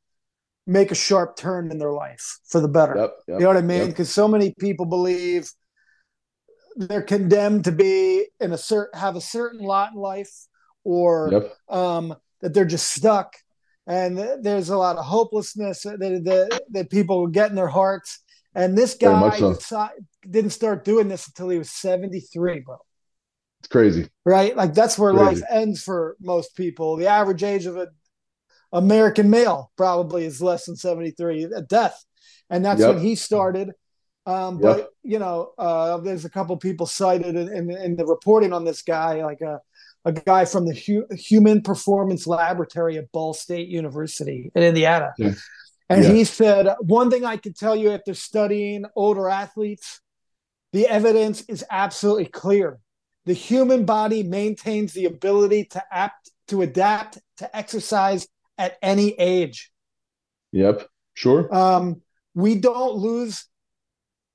make 0.67 0.91
a 0.91 0.97
sharp 0.97 1.37
turn 1.37 1.71
in 1.71 1.79
their 1.79 1.93
life 1.93 2.41
for 2.49 2.61
the 2.61 2.69
better. 2.69 2.97
Yep, 2.97 3.15
You 3.29 3.39
know 3.41 3.47
what 3.49 3.57
I 3.57 3.63
mean? 3.63 3.89
Because 3.89 4.11
so 4.13 4.27
many 4.27 4.53
people 4.59 4.87
believe 4.87 5.49
they're 6.77 7.03
condemned 7.03 7.65
to 7.65 7.73
be 7.73 8.27
in 8.41 8.53
a 8.53 8.59
certain 8.59 8.99
have 8.99 9.15
a 9.15 9.21
certain 9.21 9.61
lot 9.61 9.93
in 9.93 10.01
life, 10.01 10.33
or 10.83 11.53
um, 11.69 12.17
that 12.43 12.53
they're 12.53 12.65
just 12.65 12.93
stuck. 12.93 13.35
And 13.87 14.19
there's 14.43 14.69
a 14.69 14.77
lot 14.77 14.97
of 14.97 15.05
hopelessness 15.05 15.83
that, 15.83 15.99
that, 15.99 16.61
that 16.71 16.91
people 16.91 17.27
get 17.27 17.51
in 17.51 17.57
their 17.57 17.69
hearts. 17.69 18.21
And 18.55 18.77
this 18.77 18.95
guy 18.95 19.31
so. 19.59 19.89
didn't 20.29 20.51
start 20.51 20.85
doing 20.85 21.09
this 21.09 21.27
until 21.27 21.49
he 21.49 21.59
was 21.59 21.71
73, 21.71 22.61
bro. 22.61 22.77
It's 23.61 23.69
crazy. 23.69 24.09
Right? 24.25 24.57
Like 24.57 24.75
that's 24.75 24.99
where 24.99 25.13
Crazy. 25.13 25.41
life 25.41 25.43
ends 25.49 25.83
for 25.83 26.17
most 26.21 26.57
people. 26.57 26.97
The 26.97 27.07
average 27.07 27.43
age 27.43 27.67
of 27.67 27.77
an 27.77 27.89
American 28.73 29.31
male 29.31 29.71
probably 29.77 30.25
is 30.27 30.43
less 30.43 30.67
than 30.67 30.77
73 30.77 31.45
at 31.57 31.69
death. 31.69 32.05
And 32.51 32.65
that's 32.65 32.81
Yep. 32.81 32.95
when 32.95 33.05
he 33.05 33.15
started. 33.15 33.71
Um, 34.27 34.59
Yep. 34.61 34.63
but 34.63 34.91
you 35.03 35.19
know, 35.19 35.53
uh, 35.59 35.99
there's 35.99 36.25
a 36.25 36.31
couple 36.31 36.57
people 36.57 36.87
cited 36.87 37.37
in, 37.37 37.49
in, 37.49 37.71
in 37.71 37.97
the 37.97 38.07
reporting 38.07 38.53
on 38.53 38.65
this 38.65 38.83
guy, 38.83 39.25
like 39.25 39.41
a, 39.41 39.61
a 40.05 40.13
guy 40.13 40.45
from 40.45 40.67
the 40.67 40.75
Hu- 40.75 41.07
Human 41.15 41.63
Performance 41.63 42.27
Laboratory 42.27 42.99
at 42.99 43.11
Ball 43.13 43.35
State 43.35 43.69
University 43.69 44.51
in 44.55 44.63
Indiana. 44.63 45.13
Yeah. 45.19 45.33
And 45.89 46.05
Yeah. 46.05 46.13
he 46.13 46.25
said, 46.25 46.75
one 46.81 47.11
thing 47.11 47.25
I 47.25 47.37
can 47.37 47.53
tell 47.53 47.77
you 47.77 47.91
after 47.91 48.15
studying 48.15 48.85
older 48.97 49.29
athletes, 49.29 50.01
the 50.73 50.89
evidence 50.89 51.43
is 51.49 51.65
absolutely 51.71 52.27
clear. 52.27 52.79
The 53.27 53.35
human 53.35 53.85
body 53.85 54.23
maintains 54.23 54.93
the 54.95 55.05
ability 55.05 55.67
to 55.67 55.83
apt 55.93 56.31
to 56.49 56.63
adapt 56.63 57.19
to 57.37 57.57
exercise 57.57 58.27
at 58.59 58.77
any 58.83 59.11
age. 59.19 59.71
Yep. 60.53 60.89
Sure. 61.15 61.55
Um, 61.55 62.03
we 62.35 62.57
don't 62.57 62.95
lose, 62.95 63.45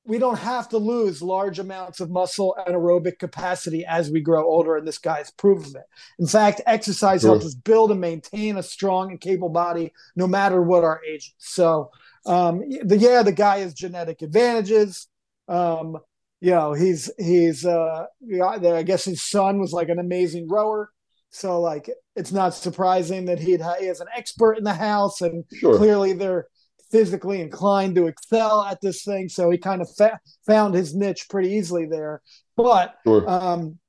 we 0.07 0.17
don't 0.17 0.39
have 0.39 0.69
to 0.69 0.77
lose 0.77 1.21
large 1.21 1.59
amounts 1.59 1.99
of 1.99 2.09
muscle 2.09 2.55
and 2.65 2.73
aerobic 2.75 3.19
capacity 3.19 3.85
as 3.85 4.09
we 4.09 4.21
grow 4.21 4.45
older, 4.45 4.77
and 4.77 4.87
this 4.87 4.97
guy's 4.97 5.31
proof 5.31 5.67
of 5.67 5.75
it. 5.75 5.83
In 6.17 6.27
fact, 6.27 6.61
exercise 6.65 7.21
Sure. 7.21 7.31
helps 7.31 7.45
us 7.45 7.53
build 7.55 7.91
and 7.91 7.99
maintain 7.99 8.57
a 8.57 8.63
strong 8.63 9.11
and 9.11 9.19
capable 9.19 9.49
body 9.49 9.91
no 10.15 10.25
matter 10.25 10.61
what 10.61 10.85
our 10.85 11.01
age. 11.03 11.35
So, 11.37 11.91
um, 12.25 12.59
the, 12.83 12.97
yeah, 12.97 13.21
the 13.21 13.33
guy 13.33 13.59
has 13.59 13.73
genetic 13.73 14.21
advantages. 14.21 15.07
Um, 15.49 15.97
you 16.39 16.51
know, 16.51 16.73
he's 16.73 17.11
he's 17.17 17.65
uh, 17.65 18.05
I 18.43 18.83
guess 18.83 19.05
his 19.05 19.21
son 19.23 19.59
was 19.59 19.73
like 19.73 19.89
an 19.89 19.99
amazing 19.99 20.47
rower. 20.47 20.89
So, 21.29 21.59
like, 21.59 21.89
it's 22.15 22.31
not 22.31 22.53
surprising 22.53 23.25
that 23.25 23.39
he'd 23.39 23.61
ha- 23.61 23.75
he 23.79 23.87
has 23.87 23.99
an 23.99 24.07
expert 24.15 24.53
in 24.57 24.63
the 24.63 24.73
house, 24.73 25.19
and 25.21 25.43
Sure. 25.53 25.75
clearly 25.77 26.13
they're 26.13 26.47
physically 26.91 27.41
inclined 27.41 27.95
to 27.95 28.07
excel 28.07 28.63
at 28.63 28.79
this 28.81 29.03
thing. 29.03 29.29
So 29.29 29.49
he 29.49 29.57
kind 29.57 29.81
of 29.81 29.89
fa- 29.95 30.19
found 30.45 30.73
his 30.75 30.95
niche 30.95 31.27
pretty 31.29 31.49
easily 31.51 31.85
there. 31.85 32.21
But 32.55 32.95
Sure. 33.05 33.29
um, 33.29 33.79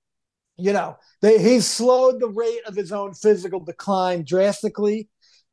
you 0.56 0.72
know, 0.72 0.96
they, 1.22 1.40
he's 1.42 1.66
slowed 1.66 2.20
the 2.20 2.28
rate 2.28 2.62
of 2.66 2.74
his 2.74 2.92
own 2.92 3.14
physical 3.14 3.60
decline 3.60 4.24
drastically. 4.24 5.08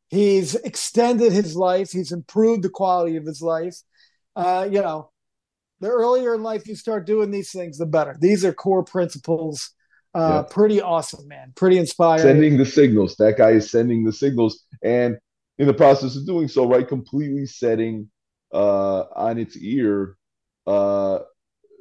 He's 0.09 0.55
extended 0.55 1.31
his 1.31 1.55
life. 1.55 1.91
He's 1.91 2.11
improved 2.11 2.63
the 2.63 2.69
quality 2.69 3.15
of 3.17 3.25
his 3.25 3.41
life. 3.41 3.75
Uh, 4.35 4.67
you 4.69 4.81
know, 4.81 5.11
the 5.79 5.89
earlier 5.89 6.33
in 6.35 6.43
life 6.43 6.67
you 6.67 6.75
start 6.75 7.05
doing 7.05 7.31
these 7.31 7.51
things, 7.51 7.77
the 7.77 7.85
better. 7.85 8.15
These 8.19 8.45
are 8.45 8.53
core 8.53 8.83
principles. 8.83 9.71
Uh, 10.13 10.43
yeah. 10.43 10.53
Pretty 10.53 10.81
awesome, 10.81 11.27
man. 11.27 11.51
Pretty 11.55 11.77
inspiring. 11.77 12.21
Sending 12.21 12.57
the 12.57 12.65
signals. 12.65 13.15
That 13.17 13.37
guy 13.37 13.51
is 13.51 13.69
sending 13.69 14.05
the 14.05 14.13
signals, 14.13 14.63
and 14.81 15.17
in 15.57 15.67
the 15.67 15.73
process 15.73 16.15
of 16.15 16.25
doing 16.25 16.47
so, 16.47 16.67
right, 16.67 16.87
completely 16.87 17.45
setting 17.45 18.09
uh, 18.53 19.03
on 19.15 19.37
its 19.37 19.57
ear 19.57 20.17
uh, 20.67 21.19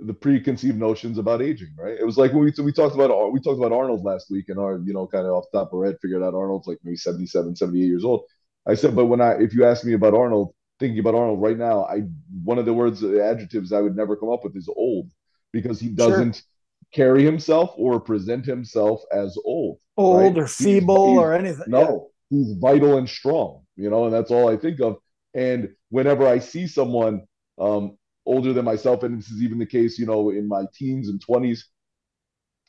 the 0.00 0.14
preconceived 0.14 0.78
notions 0.78 1.18
about 1.18 1.42
aging, 1.42 1.74
right? 1.78 1.96
It 1.98 2.04
was 2.04 2.16
like 2.16 2.32
when 2.32 2.44
we 2.44 2.52
we 2.62 2.72
talked 2.72 2.94
about 2.94 3.32
we 3.32 3.40
talked 3.40 3.58
about 3.58 3.72
Arnold 3.72 4.04
last 4.04 4.30
week, 4.30 4.48
and 4.48 4.58
our 4.58 4.78
you 4.84 4.92
know 4.92 5.06
kind 5.06 5.26
of 5.26 5.32
off 5.32 5.44
the 5.52 5.58
top 5.58 5.72
of 5.72 5.78
our 5.78 5.86
head 5.86 5.96
figured 6.02 6.22
out 6.22 6.34
Arnold's 6.34 6.66
like 6.66 6.78
maybe 6.84 6.96
77, 6.96 7.56
78 7.56 7.86
years 7.86 8.04
old. 8.04 8.24
I 8.66 8.74
said, 8.74 8.96
but 8.96 9.06
when 9.06 9.20
I 9.20 9.34
if 9.34 9.54
you 9.54 9.64
ask 9.64 9.84
me 9.84 9.94
about 9.94 10.14
Arnold, 10.14 10.54
thinking 10.80 10.98
about 10.98 11.14
Arnold 11.14 11.40
right 11.40 11.56
now, 11.56 11.84
I 11.84 12.02
one 12.42 12.58
of 12.58 12.66
the 12.66 12.74
words 12.74 13.00
the 13.00 13.24
adjectives 13.24 13.72
I 13.72 13.80
would 13.80 13.96
never 13.96 14.16
come 14.16 14.30
up 14.30 14.44
with 14.44 14.56
is 14.56 14.68
old 14.68 15.10
because 15.52 15.80
he 15.80 15.88
doesn't 15.88 16.36
sure. 16.36 16.44
carry 16.92 17.24
himself 17.24 17.72
or 17.76 18.00
present 18.00 18.44
himself 18.44 19.02
as 19.12 19.38
old, 19.44 19.78
old 19.96 20.36
right? 20.36 20.42
or 20.44 20.48
feeble 20.48 21.10
he's, 21.10 21.18
or 21.18 21.34
anything. 21.34 21.66
No. 21.68 22.10
He's 22.34 22.56
vital 22.58 22.98
and 22.98 23.08
strong, 23.08 23.62
you 23.76 23.90
know, 23.90 24.04
and 24.04 24.12
that's 24.14 24.30
all 24.30 24.48
I 24.48 24.56
think 24.56 24.80
of. 24.80 24.96
And 25.34 25.70
whenever 25.90 26.26
I 26.26 26.38
see 26.38 26.66
someone 26.66 27.26
um, 27.58 27.96
older 28.26 28.52
than 28.52 28.64
myself, 28.64 29.02
and 29.02 29.18
this 29.18 29.30
is 29.30 29.42
even 29.42 29.58
the 29.58 29.66
case, 29.66 29.98
you 29.98 30.06
know, 30.06 30.30
in 30.30 30.48
my 30.48 30.64
teens 30.74 31.08
and 31.08 31.20
20s. 31.20 31.70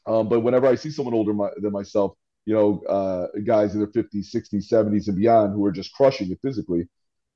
Um, 0.07 0.29
but 0.29 0.41
whenever 0.41 0.67
I 0.67 0.75
see 0.75 0.91
someone 0.91 1.13
older 1.13 1.33
my, 1.33 1.49
than 1.57 1.71
myself, 1.71 2.13
you 2.45 2.53
know, 2.53 2.81
uh, 2.87 3.27
guys 3.43 3.73
in 3.73 3.79
their 3.79 3.87
50s, 3.91 4.29
60s, 4.29 4.67
70s, 4.67 5.07
and 5.07 5.17
beyond 5.17 5.53
who 5.53 5.65
are 5.65 5.71
just 5.71 5.93
crushing 5.93 6.31
it 6.31 6.39
physically, 6.41 6.87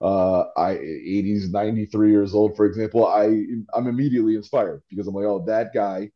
uh, 0.01 0.43
I 0.55 0.75
80s, 0.75 1.51
93 1.51 2.11
years 2.11 2.33
old, 2.33 2.55
for 2.55 2.65
example, 2.65 3.05
I 3.07 3.43
I'm 3.73 3.87
immediately 3.87 4.35
inspired 4.35 4.81
because 4.89 5.07
I'm 5.07 5.15
like, 5.15 5.25
oh, 5.25 5.43
that 5.47 5.73
guy 5.73 6.11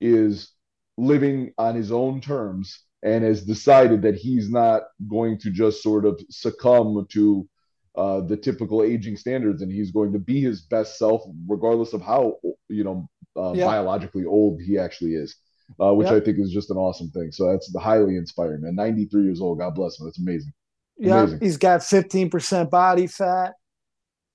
is 0.00 0.52
living 0.98 1.52
on 1.58 1.74
his 1.74 1.92
own 1.92 2.20
terms 2.20 2.80
and 3.02 3.24
has 3.24 3.42
decided 3.42 4.02
that 4.02 4.16
he's 4.16 4.50
not 4.50 4.82
going 5.08 5.38
to 5.38 5.50
just 5.50 5.82
sort 5.82 6.04
of 6.04 6.20
succumb 6.28 7.06
to 7.10 7.48
uh, 7.96 8.20
the 8.20 8.36
typical 8.36 8.82
aging 8.82 9.16
standards, 9.16 9.62
and 9.62 9.72
he's 9.72 9.90
going 9.90 10.12
to 10.12 10.18
be 10.18 10.40
his 10.40 10.62
best 10.62 10.98
self, 10.98 11.22
regardless 11.48 11.92
of 11.92 12.02
how 12.02 12.36
you 12.68 12.84
know 12.84 13.08
uh, 13.36 13.52
yeah. 13.52 13.66
biologically 13.66 14.24
old 14.24 14.60
he 14.60 14.78
actually 14.78 15.14
is. 15.14 15.36
Uh, 15.80 15.94
which 15.94 16.08
I 16.08 16.18
think 16.18 16.36
is 16.40 16.50
just 16.50 16.72
an 16.72 16.76
awesome 16.76 17.10
thing. 17.10 17.30
So 17.30 17.48
that's 17.48 17.70
the 17.70 17.78
highly 17.78 18.16
inspiring, 18.16 18.62
man. 18.62 18.74
93 18.74 19.22
years 19.22 19.40
old. 19.40 19.60
God 19.60 19.72
bless 19.72 20.00
him. 20.00 20.06
That's 20.06 20.18
amazing. 20.18 20.52
Yeah, 20.98 21.28
he's 21.40 21.58
got 21.58 21.80
15% 21.80 22.68
body 22.70 23.06
fat. 23.06 23.52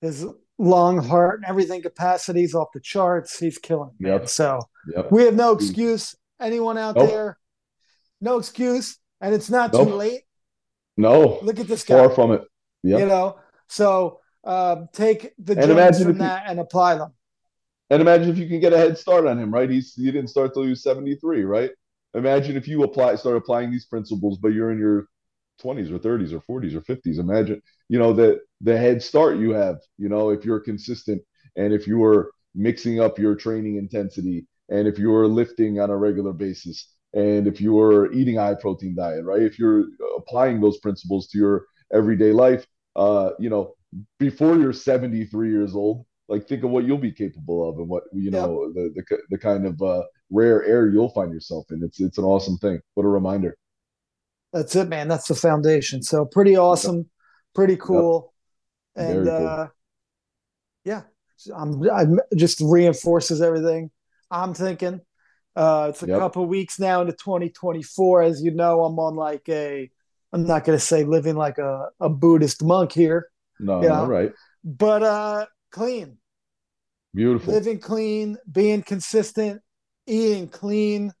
His 0.00 0.26
lung, 0.58 0.98
heart, 0.98 1.40
and 1.40 1.44
everything 1.44 1.82
capacities 1.82 2.54
off 2.54 2.68
the 2.72 2.80
charts. 2.80 3.38
He's 3.38 3.58
killing. 3.58 3.90
Yep. 4.00 4.28
So 4.28 4.60
yep. 4.94 5.12
we 5.12 5.24
have 5.24 5.34
no 5.34 5.52
excuse. 5.52 6.14
Anyone 6.40 6.78
out 6.78 6.96
nope. 6.96 7.08
there? 7.08 7.38
No 8.26 8.38
excuse. 8.38 8.98
And 9.20 9.32
it's 9.32 9.48
not 9.48 9.72
nope. 9.72 9.86
too 9.86 9.94
late. 9.94 10.22
No. 10.96 11.38
Look 11.42 11.60
at 11.60 11.68
this 11.68 11.84
guy. 11.84 11.94
Far 11.96 12.10
from 12.10 12.32
it. 12.32 12.42
Yep. 12.82 12.98
You 12.98 13.06
know, 13.06 13.38
so 13.68 14.18
uh, 14.42 14.86
take 14.92 15.32
the 15.38 15.52
and 15.52 15.76
gems 15.76 16.02
from 16.02 16.18
that 16.18 16.44
you, 16.44 16.50
and 16.50 16.58
apply 16.58 16.96
them. 16.96 17.12
And 17.88 18.02
imagine 18.02 18.28
if 18.28 18.36
you 18.36 18.48
can 18.48 18.58
get 18.58 18.72
a 18.72 18.78
head 18.78 18.98
start 18.98 19.28
on 19.28 19.38
him, 19.38 19.54
right? 19.54 19.70
He's 19.70 19.94
he 19.94 20.06
didn't 20.06 20.26
start 20.26 20.54
till 20.54 20.64
he 20.64 20.70
was 20.70 20.82
73, 20.82 21.44
right? 21.44 21.70
Imagine 22.14 22.56
if 22.56 22.66
you 22.66 22.82
apply 22.82 23.14
start 23.14 23.36
applying 23.36 23.70
these 23.70 23.86
principles, 23.86 24.38
but 24.38 24.48
you're 24.48 24.72
in 24.72 24.78
your 24.78 25.06
20s 25.62 25.92
or 25.92 25.98
30s 26.00 26.32
or 26.32 26.60
40s 26.60 26.74
or 26.74 26.80
50s. 26.80 27.20
Imagine, 27.20 27.62
you 27.88 28.00
know, 28.00 28.12
the 28.12 28.40
the 28.60 28.76
head 28.76 29.02
start 29.02 29.38
you 29.38 29.50
have, 29.50 29.76
you 29.98 30.08
know, 30.08 30.30
if 30.30 30.44
you're 30.44 30.60
consistent 30.60 31.22
and 31.54 31.72
if 31.72 31.86
you 31.86 32.02
are 32.02 32.32
mixing 32.56 33.00
up 33.00 33.20
your 33.20 33.36
training 33.36 33.76
intensity 33.76 34.46
and 34.68 34.88
if 34.88 34.98
you're 34.98 35.28
lifting 35.28 35.78
on 35.78 35.90
a 35.90 35.96
regular 35.96 36.32
basis 36.32 36.88
and 37.16 37.46
if 37.46 37.62
you're 37.62 38.12
eating 38.12 38.36
a 38.36 38.42
high 38.42 38.54
protein 38.54 38.94
diet, 38.94 39.24
right? 39.24 39.42
If 39.42 39.58
you're 39.58 39.86
applying 40.18 40.60
those 40.60 40.78
principles 40.78 41.26
to 41.28 41.38
your 41.38 41.64
everyday 41.92 42.30
life, 42.30 42.66
uh, 42.94 43.30
you 43.38 43.48
know, 43.48 43.74
before 44.18 44.56
you're 44.58 44.74
73 44.74 45.50
years 45.50 45.74
old, 45.74 46.04
like 46.28 46.46
think 46.46 46.62
of 46.62 46.70
what 46.70 46.84
you'll 46.84 46.98
be 46.98 47.12
capable 47.12 47.68
of 47.68 47.78
and 47.78 47.88
what 47.88 48.02
you 48.12 48.30
know 48.30 48.70
the, 48.74 48.92
the 48.94 49.18
the 49.30 49.38
kind 49.38 49.64
of 49.64 49.80
uh, 49.80 50.02
rare 50.30 50.62
air 50.64 50.90
you'll 50.90 51.08
find 51.08 51.32
yourself 51.32 51.64
in. 51.70 51.82
It's 51.82 52.00
it's 52.00 52.18
an 52.18 52.24
awesome 52.24 52.58
thing. 52.58 52.80
What 52.94 53.06
a 53.06 53.08
reminder. 53.08 53.56
That's 54.52 54.76
it, 54.76 54.88
man. 54.88 55.08
That's 55.08 55.28
the 55.28 55.34
foundation. 55.34 56.02
So 56.02 56.26
pretty 56.26 56.56
awesome, 56.56 56.96
yep. 56.96 57.06
pretty 57.54 57.76
cool, 57.76 58.34
yep. 58.96 59.08
and 59.08 59.26
cool. 59.26 59.46
uh, 59.46 59.66
yeah, 60.84 61.02
I'm, 61.56 61.82
I'm 61.90 62.20
just 62.36 62.60
reinforces 62.60 63.40
everything 63.40 63.90
I'm 64.30 64.52
thinking. 64.52 65.00
Uh, 65.56 65.86
it's 65.90 66.02
a 66.02 66.06
yep. 66.06 66.18
couple 66.18 66.44
weeks 66.44 66.78
now 66.78 67.00
into 67.00 67.14
2024. 67.14 68.22
As 68.22 68.42
you 68.42 68.50
know, 68.50 68.84
I'm 68.84 68.98
on 68.98 69.16
like 69.16 69.48
a 69.48 69.90
I'm 70.32 70.46
not 70.46 70.64
going 70.64 70.78
to 70.78 70.84
say 70.84 71.04
living 71.04 71.36
like 71.36 71.58
a, 71.58 71.88
a 71.98 72.08
Buddhist 72.08 72.62
monk 72.62 72.92
here. 72.92 73.30
No, 73.58 73.80
you 73.82 73.88
know? 73.88 74.04
no, 74.04 74.06
right. 74.06 74.32
But 74.62 75.02
uh, 75.02 75.46
clean. 75.70 76.18
Beautiful. 77.14 77.54
Living 77.54 77.78
clean, 77.78 78.36
being 78.50 78.82
consistent, 78.82 79.62
eating 80.06 80.48
clean 80.48 81.12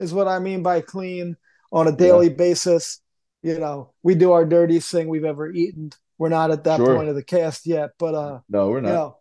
is 0.00 0.14
what 0.14 0.28
I 0.28 0.38
mean 0.38 0.62
by 0.62 0.80
clean 0.80 1.36
on 1.70 1.88
a 1.88 1.92
daily 1.92 2.28
yeah. 2.28 2.34
basis. 2.34 3.00
You 3.42 3.58
know, 3.58 3.92
we 4.02 4.14
do 4.14 4.32
our 4.32 4.46
dirtiest 4.46 4.90
thing 4.90 5.08
we've 5.08 5.24
ever 5.24 5.50
eaten. 5.50 5.90
We're 6.16 6.30
not 6.30 6.50
at 6.50 6.64
that 6.64 6.78
sure. 6.78 6.96
point 6.96 7.10
of 7.10 7.16
the 7.16 7.22
Kast 7.22 7.66
yet, 7.66 7.90
but 7.98 8.14
uh, 8.14 8.40
no, 8.48 8.70
we're 8.70 8.80
not. 8.80 8.88
You 8.88 8.94
know, 8.94 9.16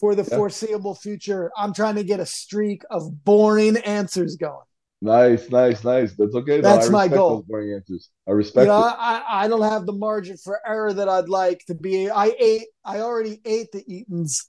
for 0.00 0.14
the 0.14 0.22
yeah. 0.22 0.36
foreseeable 0.36 0.94
future, 0.94 1.52
I'm 1.56 1.74
trying 1.74 1.96
to 1.96 2.04
get 2.04 2.18
a 2.20 2.26
streak 2.26 2.82
of 2.90 3.24
boring 3.24 3.76
answers 3.76 4.36
going. 4.36 4.64
Nice, 5.02 5.50
nice, 5.50 5.84
nice. 5.84 6.14
That's 6.14 6.34
okay. 6.34 6.60
That's 6.60 6.90
my 6.90 7.08
goal. 7.08 7.44
boring 7.46 7.74
answers. 7.74 8.10
I 8.26 8.32
respect 8.32 8.64
you 8.64 8.68
know, 8.68 8.86
it. 8.86 8.94
I, 8.98 9.44
I 9.44 9.48
don't 9.48 9.62
have 9.62 9.86
the 9.86 9.92
margin 9.92 10.36
for 10.36 10.60
error 10.66 10.92
that 10.92 11.08
I'd 11.08 11.28
like 11.28 11.64
to 11.66 11.74
be. 11.74 12.10
I 12.10 12.34
ate. 12.38 12.66
I 12.84 13.00
already 13.00 13.40
ate 13.44 13.72
the 13.72 13.82
Eatons. 13.84 14.46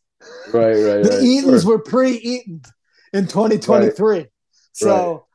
Right, 0.53 0.73
right. 0.73 0.73
the 1.03 1.09
right. 1.09 1.23
Eatons 1.23 1.63
sure. 1.63 1.77
were 1.77 1.83
pre-eaten 1.83 2.61
in 3.13 3.27
2023. 3.27 4.17
Right. 4.17 4.27
So, 4.73 5.25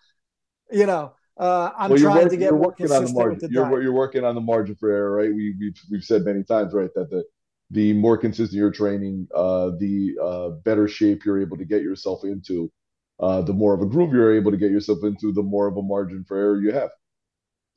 right. 0.70 0.79
you 0.79 0.87
know, 0.87 1.12
uh, 1.38 1.70
I'm 1.76 1.90
well, 1.90 1.98
trying 1.98 2.29
to 2.29 2.37
get 2.37 2.50
you're 2.50 2.57
working 2.57 2.90
on 2.90 3.05
the 3.05 3.12
margin. 3.12 3.38
The 3.40 3.48
you're, 3.50 3.83
you're, 3.83 3.92
working 3.92 4.24
on 4.24 4.35
the 4.35 4.40
margin 4.40 4.76
for 4.76 4.90
error, 4.90 5.12
right? 5.12 5.35
We, 5.35 5.55
we've 5.59 5.81
we've 5.90 6.05
said 6.05 6.24
many 6.24 6.42
times, 6.42 6.74
right, 6.74 6.90
that 6.94 7.11
the 7.11 7.24
the 7.70 7.92
more 7.92 8.16
consistent 8.16 8.59
your 8.59 8.70
training, 8.70 9.26
uh, 9.35 9.70
the 9.79 10.14
uh, 10.22 10.48
better 10.64 10.87
shape 10.87 11.24
you're 11.24 11.40
able 11.40 11.57
to 11.57 11.64
get 11.64 11.83
yourself 11.83 12.24
into 12.24 12.70
uh, 13.18 13.42
the 13.42 13.52
more 13.52 13.74
of 13.74 13.81
a 13.81 13.87
groove 13.87 14.12
you're 14.12 14.37
able 14.37 14.50
to 14.50 14.57
get 14.57 14.70
yourself 14.70 14.98
into, 15.02 15.33
the 15.33 15.42
more 15.42 15.66
of 15.66 15.76
a 15.76 15.83
margin 15.83 16.24
for 16.29 16.37
error 16.37 16.61
you 16.61 16.72
have. 16.72 16.90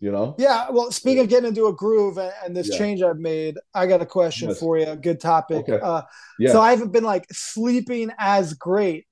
You 0.01 0.11
know? 0.11 0.35
Yeah. 0.37 0.69
Well, 0.69 0.91
speaking 0.91 1.23
of 1.23 1.29
getting 1.29 1.49
into 1.49 1.67
a 1.67 1.73
groove 1.73 2.17
and, 2.17 2.31
and 2.45 2.55
this 2.55 2.69
yeah. 2.71 2.77
change 2.77 3.01
I've 3.01 3.17
made, 3.19 3.57
I 3.73 3.85
got 3.85 4.01
a 4.01 4.05
question 4.05 4.49
yes. 4.49 4.59
for 4.59 4.77
you. 4.77 4.95
Good 4.95 5.19
topic. 5.19 5.67
Okay. 5.67 5.79
Uh, 5.79 6.03
yeah. 6.37 6.51
So 6.51 6.61
I 6.61 6.69
haven't 6.69 6.93
been 6.93 7.03
like 7.03 7.25
sleeping 7.33 8.11
as 8.17 8.53
great 8.53 9.07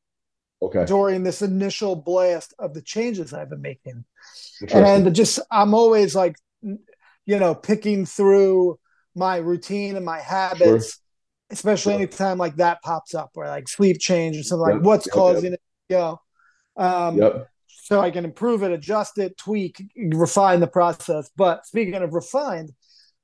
okay. 0.62 0.86
during 0.86 1.24
this 1.24 1.42
initial 1.42 1.96
blast 1.98 2.54
of 2.58 2.74
the 2.74 2.82
changes 2.82 3.34
I've 3.34 3.50
been 3.50 3.62
making. 3.62 4.06
And 4.72 5.14
just, 5.14 5.40
I'm 5.52 5.74
always 5.74 6.16
like, 6.16 6.38
you 6.62 6.78
know, 7.40 7.54
picking 7.54 8.06
through 8.06 8.80
my 9.18 9.38
routine 9.38 9.96
and 9.96 10.06
my 10.06 10.20
habits. 10.20 10.64
Sure. 10.64 11.04
Especially 11.50 11.94
sure. 11.94 12.02
anytime 12.02 12.38
like 12.38 12.58
that 12.58 12.82
pops 12.82 13.16
up, 13.16 13.32
or 13.36 13.48
like 13.48 13.70
sleep 13.70 14.00
change 14.00 14.38
or 14.38 14.44
something 14.44 14.76
like 14.76 14.84
what's 14.84 15.08
causing 15.08 15.54
it 15.54 15.62
go. 15.90 16.20
Um, 16.76 17.18
yep. 17.18 17.48
So 17.68 18.02
I 18.02 18.12
can 18.12 18.26
improve 18.26 18.64
it, 18.64 18.72
adjust 18.72 19.18
it, 19.18 19.38
tweak, 19.38 19.82
refine 19.96 20.60
the 20.60 20.68
process. 20.68 21.30
But 21.38 21.66
speaking 21.66 21.96
of 21.96 22.14
refined, 22.14 22.74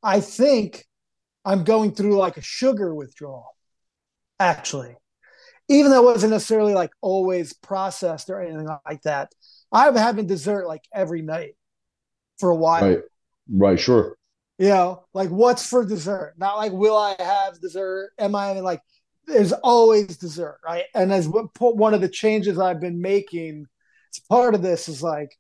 I 0.02 0.22
think 0.22 0.86
I'm 1.44 1.66
going 1.66 1.94
through 1.94 2.16
like 2.16 2.38
a 2.38 2.42
sugar 2.42 2.96
withdrawal, 2.96 3.58
actually. 4.40 4.96
Even 5.68 5.92
though 5.92 6.04
it 6.04 6.14
wasn't 6.14 6.32
necessarily 6.32 6.74
like 6.74 6.92
always 7.02 7.52
processed 7.52 8.30
or 8.30 8.42
anything 8.42 8.70
like 8.86 9.02
that, 9.02 9.34
I'm 9.72 9.96
having 9.96 10.28
dessert 10.28 10.66
like 10.66 10.84
every 10.94 11.22
night 11.22 11.56
for 12.40 12.50
a 12.50 12.56
while. 12.56 12.88
Right, 12.88 13.00
right, 13.50 13.80
sure. 13.80 14.16
You 14.58 14.70
know, 14.70 15.06
like 15.14 15.30
what's 15.30 15.68
for 15.68 15.86
dessert? 15.86 16.36
Not 16.38 16.58
like 16.58 16.72
will 16.72 16.98
I 16.98 17.16
have 17.20 17.60
dessert? 17.60 18.12
Am 18.20 18.36
I 18.36 18.60
like 18.60 18.82
there's 19.26 19.54
always 19.54 20.18
dessert, 20.18 20.60
right? 20.66 20.84
And 20.94 21.12
as 21.12 21.28
one 21.28 21.94
of 21.94 22.02
the 22.02 22.10
changes 22.10 22.60
I've 22.60 22.82
been 22.82 23.02
making, 23.02 23.68
it's 24.10 24.20
part 24.20 24.54
of 24.54 24.62
this 24.62 24.90
is 24.90 25.02
like, 25.02 25.36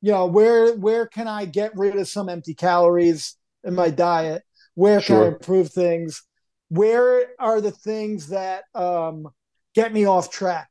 you 0.00 0.12
know, 0.12 0.26
where 0.26 0.74
where 0.76 1.06
can 1.06 1.28
I 1.28 1.44
get 1.44 1.76
rid 1.76 1.96
of 1.96 2.08
some 2.08 2.28
empty 2.28 2.54
calories 2.54 3.36
in 3.64 3.74
my 3.74 3.90
diet? 3.90 4.42
Where 4.74 4.98
can 4.98 5.04
sure. 5.04 5.24
I 5.24 5.28
improve 5.28 5.70
things? 5.70 6.22
Where 6.68 7.28
are 7.38 7.60
the 7.60 7.70
things 7.70 8.28
that 8.28 8.64
um, 8.74 9.28
get 9.74 9.92
me 9.92 10.06
off 10.06 10.30
track? 10.30 10.70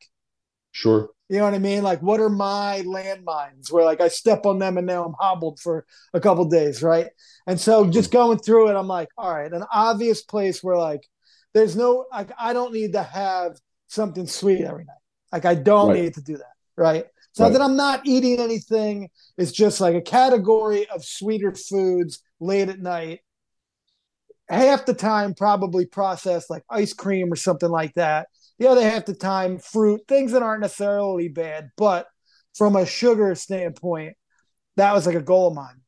Sure. 0.71 1.10
You 1.34 1.39
know 1.39 1.46
what 1.46 1.56
I 1.56 1.60
mean? 1.60 1.82
Like, 1.82 2.00
what 2.04 2.19
are 2.19 2.30
my 2.30 2.84
landmines 2.86 3.72
where 3.72 3.84
like 3.84 4.02
I 4.02 4.08
step 4.08 4.46
on 4.46 4.60
them 4.60 4.78
and 4.78 4.86
now 4.86 5.04
I'm 5.04 5.15
hobbled 5.19 5.60
for 5.60 5.84
a 6.13 6.19
couple 6.19 6.46
days, 6.46 6.84
right? 6.84 7.08
And 7.48 7.60
so 7.60 7.82
mm-hmm. 7.82 7.91
just 7.91 8.12
going 8.12 8.38
through 8.38 8.69
it, 8.69 8.76
I'm 8.76 8.86
like, 8.86 9.10
all 9.17 9.34
right, 9.34 9.52
an 9.52 9.65
obvious 9.74 10.22
place 10.22 10.63
where 10.63 10.78
like 10.78 11.08
there's 11.56 11.76
no 11.76 12.06
like 12.12 12.30
I 12.39 12.54
don't 12.54 12.72
need 12.72 12.93
to 12.93 13.02
have 13.02 13.58
something 13.88 14.28
sweet 14.28 14.62
every 14.62 14.86
night. 14.86 14.96
Like 15.32 15.46
I 15.46 15.56
don't 15.56 15.89
right. 15.89 16.04
need 16.04 16.13
to 16.13 16.22
do 16.22 16.38
that, 16.38 16.54
right? 16.78 17.06
So 17.32 17.46
right. 17.46 17.54
that 17.54 17.63
I'm 17.63 17.76
not 17.76 18.06
eating 18.06 18.39
anything. 18.39 19.10
It's 19.36 19.52
just 19.52 19.82
like 19.82 19.96
a 19.96 20.02
category 20.04 20.88
of 20.89 21.04
sweeter 21.04 21.56
foods 21.56 22.22
late 22.39 22.69
at 22.69 22.80
night. 22.80 23.22
Half 24.50 24.86
the 24.86 24.93
time, 24.93 25.34
probably 25.34 25.88
processed 25.88 26.52
like 26.52 26.63
ice 26.69 26.93
cream 26.93 27.34
or 27.34 27.38
something 27.38 27.72
like 27.72 27.96
that. 27.96 28.28
The 28.63 28.69
other 28.69 28.89
half 28.89 29.04
the 29.04 29.13
time, 29.13 29.60
fruit, 29.60 30.04
things 30.08 30.32
that 30.32 30.41
aren't 30.41 30.62
necessarily 30.62 31.28
bad. 31.28 31.71
But 31.76 32.08
from 32.56 32.78
a 32.78 32.86
sugar 32.86 33.36
standpoint, 33.36 34.15
that 34.78 34.93
was 34.93 35.06
like 35.06 35.17
a 35.17 35.21
goal 35.21 35.49
of 35.49 35.54
mine. 35.54 35.82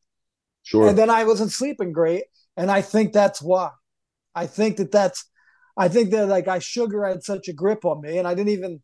Sure. 0.63 0.89
And 0.89 0.97
then 0.97 1.09
I 1.09 1.23
wasn't 1.23 1.53
sleeping 1.53 1.93
great. 1.93 2.25
And 2.57 2.69
I 2.69 2.81
think 2.81 3.13
that's 3.13 3.41
why. 3.41 3.69
I 4.35 4.47
think 4.47 4.75
that 4.75 4.91
that's, 4.91 5.23
I 5.77 5.87
think 5.87 6.11
that 6.11 6.27
like 6.27 6.49
I 6.49 6.59
sugar 6.59 7.05
had 7.05 7.23
such 7.23 7.47
a 7.47 7.53
grip 7.53 7.85
on 7.85 8.01
me 8.01 8.17
and 8.17 8.27
I 8.27 8.33
didn't 8.33 8.49
even, 8.49 8.81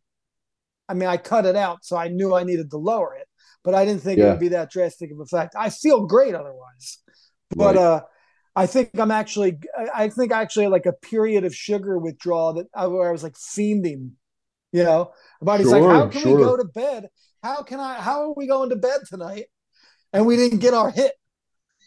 I 0.88 0.94
mean, 0.94 1.10
I 1.10 1.18
cut 1.18 1.46
it 1.46 1.58
out. 1.58 1.84
So 1.84 1.98
I 1.98 2.08
knew 2.08 2.34
I 2.34 2.46
needed 2.46 2.72
to 2.72 2.78
lower 2.78 3.14
it, 3.16 3.28
but 3.62 3.76
I 3.76 3.84
didn't 3.84 4.04
think 4.04 4.20
yeah. 4.20 4.28
it 4.28 4.30
would 4.30 4.40
be 4.40 4.48
that 4.50 4.72
drastic 4.72 5.12
of 5.12 5.18
an 5.18 5.24
effect. 5.24 5.54
I 5.60 5.70
feel 5.70 6.08
great 6.08 6.34
otherwise. 6.34 7.00
But, 7.54 7.76
right. 7.76 7.84
uh, 7.84 8.02
I 8.56 8.66
think 8.66 9.00
I'm 9.00 9.12
actually, 9.12 9.60
I 9.94 10.10
think 10.10 10.32
actually 10.32 10.68
like 10.68 10.86
a 10.86 10.94
period 10.94 11.46
of 11.46 11.56
sugar 11.56 11.98
withdrawal 11.98 12.54
that 12.54 12.68
I, 12.76 12.88
where 12.88 13.10
I 13.10 13.12
was 13.12 13.24
like 13.24 13.36
fiending, 13.36 14.12
you 14.72 14.84
know, 14.84 15.14
about 15.42 15.62
sure, 15.62 15.80
like, 15.80 15.90
how 15.90 16.08
can 16.08 16.22
sure. 16.22 16.38
we 16.38 16.44
go 16.44 16.58
to 16.58 16.66
bed? 16.66 17.08
How 17.42 17.64
can 17.64 17.80
I, 17.80 17.96
how 17.96 18.24
are 18.24 18.34
we 18.34 18.48
going 18.48 18.70
to 18.70 18.76
bed 18.76 19.02
tonight? 19.08 19.46
And 20.12 20.26
we 20.26 20.36
didn't 20.36 20.60
get 20.60 20.74
our 20.74 20.92
hit. 20.92 21.14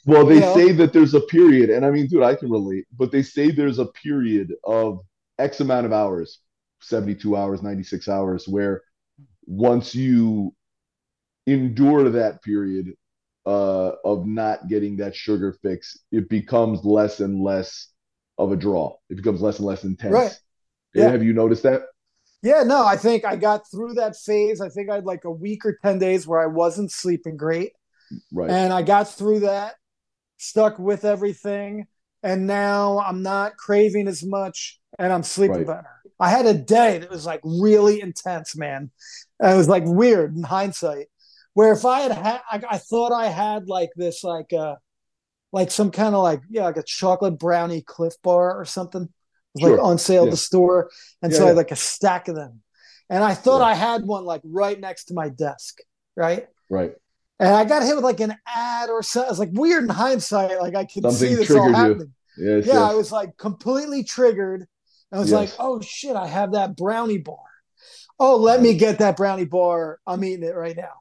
Well, 0.06 0.26
they 0.26 0.36
you 0.36 0.40
know? 0.40 0.54
say 0.54 0.72
that 0.72 0.92
there's 0.92 1.14
a 1.14 1.20
period, 1.20 1.70
and 1.70 1.84
I 1.84 1.90
mean, 1.90 2.06
dude, 2.06 2.22
I 2.22 2.34
can 2.34 2.50
relate, 2.50 2.86
but 2.96 3.10
they 3.10 3.22
say 3.22 3.50
there's 3.50 3.78
a 3.78 3.86
period 3.86 4.52
of 4.64 5.00
X 5.38 5.60
amount 5.60 5.86
of 5.86 5.92
hours, 5.92 6.40
72 6.80 7.36
hours, 7.36 7.62
96 7.62 8.08
hours, 8.08 8.46
where 8.46 8.82
once 9.46 9.94
you 9.94 10.54
endure 11.46 12.08
that 12.10 12.42
period 12.42 12.94
uh, 13.46 13.92
of 14.04 14.26
not 14.26 14.68
getting 14.68 14.96
that 14.98 15.14
sugar 15.14 15.56
fix, 15.62 15.98
it 16.10 16.28
becomes 16.28 16.84
less 16.84 17.20
and 17.20 17.42
less 17.42 17.88
of 18.38 18.52
a 18.52 18.56
draw. 18.56 18.96
It 19.10 19.16
becomes 19.16 19.40
less 19.40 19.58
and 19.58 19.66
less 19.66 19.84
intense. 19.84 20.12
Right. 20.12 20.40
Yeah. 20.94 21.10
Have 21.10 21.22
you 21.22 21.32
noticed 21.32 21.62
that? 21.64 21.82
Yeah, 22.42 22.62
no, 22.62 22.84
I 22.84 22.96
think 22.96 23.24
I 23.24 23.36
got 23.36 23.62
through 23.70 23.94
that 23.94 24.16
phase. 24.16 24.60
I 24.60 24.68
think 24.68 24.90
I 24.90 24.96
had 24.96 25.06
like 25.06 25.24
a 25.24 25.30
week 25.30 25.64
or 25.64 25.78
10 25.82 25.98
days 25.98 26.26
where 26.26 26.40
I 26.40 26.46
wasn't 26.46 26.92
sleeping 26.92 27.38
great. 27.38 27.72
Right. 28.32 28.50
And 28.50 28.72
I 28.72 28.82
got 28.82 29.08
through 29.08 29.40
that 29.40 29.76
stuck 30.36 30.78
with 30.78 31.04
everything. 31.04 31.86
And 32.22 32.46
now 32.46 32.98
I'm 32.98 33.22
not 33.22 33.56
craving 33.56 34.08
as 34.08 34.22
much 34.22 34.78
and 34.98 35.12
I'm 35.12 35.22
sleeping 35.22 35.58
right. 35.58 35.66
better. 35.66 35.88
I 36.20 36.30
had 36.30 36.46
a 36.46 36.54
day 36.54 36.98
that 36.98 37.10
was 37.10 37.26
like 37.26 37.40
really 37.44 38.00
intense, 38.00 38.56
man. 38.56 38.90
it 39.40 39.56
was 39.56 39.68
like 39.68 39.84
weird 39.86 40.36
in 40.36 40.42
hindsight. 40.42 41.06
Where 41.54 41.72
if 41.72 41.84
I 41.84 42.00
had 42.00 42.12
had, 42.12 42.40
I, 42.50 42.62
I 42.72 42.78
thought 42.78 43.12
I 43.12 43.28
had 43.28 43.68
like 43.68 43.90
this, 43.96 44.24
like 44.24 44.52
uh, 44.52 44.74
like 45.52 45.70
some 45.70 45.92
kind 45.92 46.14
of 46.14 46.22
like 46.22 46.40
yeah, 46.50 46.64
like 46.64 46.76
a 46.76 46.82
chocolate 46.82 47.38
brownie 47.38 47.82
Clif 47.82 48.14
Bar 48.22 48.60
or 48.60 48.64
something, 48.64 49.08
sure. 49.58 49.70
like 49.70 49.80
on 49.80 49.98
sale 49.98 50.22
yeah. 50.22 50.28
at 50.28 50.30
the 50.32 50.36
store, 50.36 50.90
and 51.22 51.30
yeah, 51.30 51.38
so 51.38 51.44
yeah. 51.44 51.46
I 51.46 51.48
had 51.50 51.56
like 51.56 51.70
a 51.70 51.76
stack 51.76 52.26
of 52.26 52.34
them, 52.34 52.60
and 53.08 53.22
I 53.22 53.34
thought 53.34 53.62
I 53.62 53.74
had 53.74 54.04
one 54.04 54.24
like 54.24 54.42
right 54.44 54.78
next 54.78 55.04
to 55.06 55.14
my 55.14 55.28
desk, 55.28 55.78
right, 56.16 56.48
right, 56.68 56.92
and 57.38 57.54
I 57.54 57.64
got 57.64 57.84
hit 57.84 57.94
with 57.94 58.04
like 58.04 58.20
an 58.20 58.34
ad 58.48 58.90
or 58.90 59.04
something. 59.04 59.30
It's 59.30 59.38
like 59.38 59.50
weird 59.52 59.84
in 59.84 59.90
hindsight. 59.90 60.58
Like 60.60 60.74
I 60.74 60.84
could 60.86 61.10
see 61.12 61.36
this 61.36 61.52
all 61.52 61.72
happening. 61.72 62.12
Yes, 62.36 62.66
yeah, 62.66 62.72
yes. 62.74 62.82
I 62.82 62.94
was 62.94 63.12
like 63.12 63.36
completely 63.36 64.02
triggered. 64.02 64.66
I 65.12 65.18
was 65.18 65.30
yes. 65.30 65.38
like, 65.38 65.50
oh 65.60 65.80
shit, 65.80 66.16
I 66.16 66.26
have 66.26 66.52
that 66.52 66.76
brownie 66.76 67.18
bar. 67.18 67.36
Oh, 68.18 68.36
let 68.36 68.60
me 68.60 68.74
get 68.74 68.98
that 68.98 69.16
brownie 69.16 69.44
bar. 69.44 70.00
I'm 70.04 70.24
eating 70.24 70.42
it 70.42 70.56
right 70.56 70.76
now. 70.76 70.94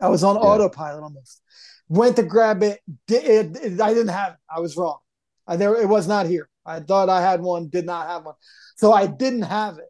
I 0.00 0.08
was 0.08 0.24
on 0.24 0.36
yeah. 0.36 0.42
autopilot 0.42 1.02
almost. 1.02 1.42
Went 1.88 2.16
to 2.16 2.22
grab 2.22 2.62
it. 2.62 2.80
It, 3.08 3.56
it. 3.56 3.80
I 3.80 3.94
didn't 3.94 4.08
have 4.08 4.32
it. 4.32 4.38
I 4.54 4.60
was 4.60 4.76
wrong. 4.76 4.98
I, 5.46 5.56
there, 5.56 5.74
it 5.74 5.88
was 5.88 6.06
not 6.06 6.26
here. 6.26 6.48
I 6.66 6.80
thought 6.80 7.08
I 7.08 7.22
had 7.22 7.40
one. 7.40 7.68
Did 7.68 7.86
not 7.86 8.08
have 8.08 8.24
one. 8.24 8.34
So 8.76 8.92
I 8.92 9.06
didn't 9.06 9.42
have 9.42 9.78
it. 9.78 9.88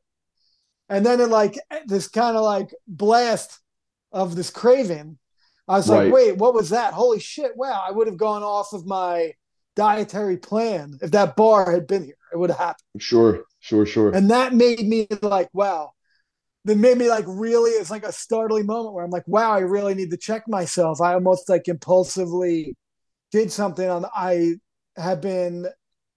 And 0.88 1.04
then 1.04 1.20
it 1.20 1.28
like 1.28 1.58
this 1.86 2.08
kind 2.08 2.36
of 2.36 2.44
like 2.44 2.70
blast 2.86 3.58
of 4.12 4.36
this 4.36 4.50
craving 4.50 5.18
I 5.68 5.76
was 5.76 5.90
right. 5.90 6.04
like, 6.04 6.12
wait, 6.12 6.36
what 6.38 6.54
was 6.54 6.70
that? 6.70 6.94
Holy 6.94 7.20
shit! 7.20 7.54
Wow, 7.56 7.84
I 7.86 7.92
would 7.92 8.06
have 8.06 8.16
gone 8.16 8.42
off 8.42 8.72
of 8.72 8.86
my 8.86 9.34
dietary 9.76 10.38
plan 10.38 10.98
if 11.02 11.10
that 11.10 11.36
bar 11.36 11.70
had 11.70 11.86
been 11.86 12.04
here. 12.04 12.16
It 12.32 12.38
would 12.38 12.50
have 12.50 12.58
happened. 12.58 12.86
Sure, 12.98 13.44
sure, 13.60 13.84
sure. 13.84 14.10
And 14.10 14.30
that 14.30 14.54
made 14.54 14.86
me 14.86 15.06
like, 15.20 15.50
wow. 15.52 15.92
That 16.68 16.78
made 16.78 16.98
me 16.98 17.08
like 17.08 17.24
really. 17.26 17.72
It's 17.72 17.90
like 17.90 18.04
a 18.04 18.12
startling 18.12 18.66
moment 18.66 18.94
where 18.94 19.04
I'm 19.04 19.10
like, 19.10 19.26
wow, 19.26 19.52
I 19.52 19.60
really 19.60 19.94
need 19.94 20.10
to 20.10 20.16
check 20.16 20.44
myself. 20.46 21.00
I 21.00 21.14
almost 21.14 21.48
like 21.48 21.68
impulsively 21.68 22.76
did 23.32 23.50
something 23.52 23.88
on. 23.88 24.06
I 24.14 24.54
have 24.96 25.20
been. 25.20 25.66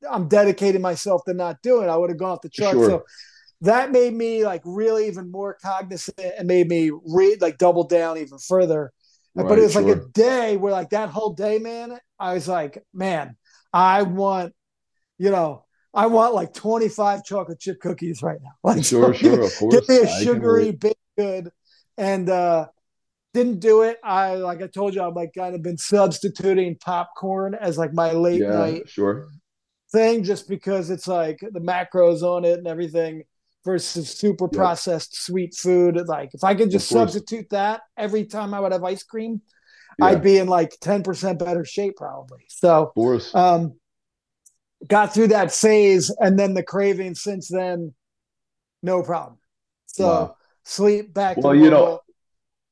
I'm 0.10 0.28
dedicating 0.28 0.82
myself 0.82 1.24
to 1.26 1.34
not 1.34 1.62
doing. 1.62 1.90
I 1.90 1.96
would 1.96 2.10
have 2.10 2.20
gone 2.20 2.32
off 2.32 2.42
the 2.42 2.50
chart. 2.50 2.74
Sure. 2.74 2.90
So 2.90 3.04
that 3.62 3.92
made 3.92 4.14
me 4.14 4.44
like 4.44 4.62
really 4.66 5.08
even 5.08 5.30
more 5.32 5.58
cognizant 5.62 6.20
and 6.20 6.48
made 6.48 6.68
me 6.68 6.92
read 7.06 7.42
like 7.42 7.58
double 7.58 7.84
down 7.84 8.18
even 8.18 8.40
further 8.40 8.92
Right, 9.34 9.48
but 9.48 9.60
it 9.60 9.64
was 9.64 9.74
sure. 9.74 9.82
like 9.82 9.98
a 9.98 10.06
day 10.10 10.58
where 10.58 10.74
like 10.74 10.90
that 10.90 11.10
whole 11.10 11.34
day, 11.34 11.58
man, 11.58 11.98
I 12.20 12.34
was 12.34 12.48
like, 12.48 12.84
man, 12.94 13.38
I 13.72 14.02
want, 14.02 14.54
you 15.18 15.32
know, 15.32 15.64
I 15.94 16.08
want 16.08 16.34
like 16.34 16.54
25 16.54 17.26
chocolate 17.26 17.60
chip 17.60 17.80
cookies 17.82 18.22
right 18.22 18.40
now. 18.42 18.52
Like, 18.64 18.86
sure, 18.86 19.14
sure, 19.14 19.42
of 19.44 19.56
course. 19.56 19.76
Give 19.76 19.90
me 19.90 19.98
a 19.98 20.08
sugary 20.24 20.72
baked 20.72 20.96
good. 21.18 21.52
And 21.98 22.30
uh 22.30 22.68
didn't 23.34 23.60
do 23.60 23.84
it. 23.84 23.98
I 24.04 24.36
like 24.36 24.62
I 24.62 24.68
told 24.68 24.94
you, 24.94 25.04
I've 25.04 25.16
like 25.16 25.32
kind 25.36 25.56
of 25.56 25.62
been 25.62 25.78
substituting 25.78 26.78
popcorn 26.78 27.56
as 27.56 27.78
like 27.78 27.94
my 27.94 28.12
late 28.12 28.42
yeah, 28.42 28.50
night 28.50 28.90
sure 28.90 29.30
thing 29.92 30.24
just 30.24 30.48
because 30.48 30.90
it's 30.90 31.08
like 31.08 31.40
the 31.40 31.60
macros 31.60 32.22
on 32.22 32.46
it 32.46 32.58
and 32.58 32.68
everything 32.68 33.24
versus 33.64 34.10
super 34.10 34.46
yep. 34.46 34.54
processed 34.54 35.16
sweet 35.16 35.54
food. 35.56 35.98
Like 36.08 36.34
if 36.34 36.44
I 36.44 36.56
could 36.56 36.72
just 36.72 36.90
substitute 36.90 37.50
that 37.52 37.82
every 37.98 38.26
time 38.26 38.54
I 38.54 38.60
would 38.60 38.72
have 38.72 38.84
ice 38.84 39.04
cream, 39.04 39.42
yeah. 40.00 40.06
I'd 40.06 40.24
be 40.24 40.38
in 40.38 40.48
like 40.48 40.72
10% 40.82 41.38
better 41.38 41.66
shape 41.66 41.98
probably. 41.98 42.46
So 42.48 42.92
um 43.34 43.74
got 44.88 45.13
through 45.13 45.28
that 45.28 45.52
phase 45.52 46.13
and 46.20 46.38
then 46.38 46.54
the 46.54 46.63
craving 46.63 47.15
since 47.15 47.48
then, 47.48 47.94
no 48.82 49.04
problem. 49.04 49.38
So 49.86 50.08
wow. 50.08 50.38
sleep 50.63 51.13
back 51.13 51.38
well, 51.38 51.56
you 51.56 51.70
know, 51.70 52.00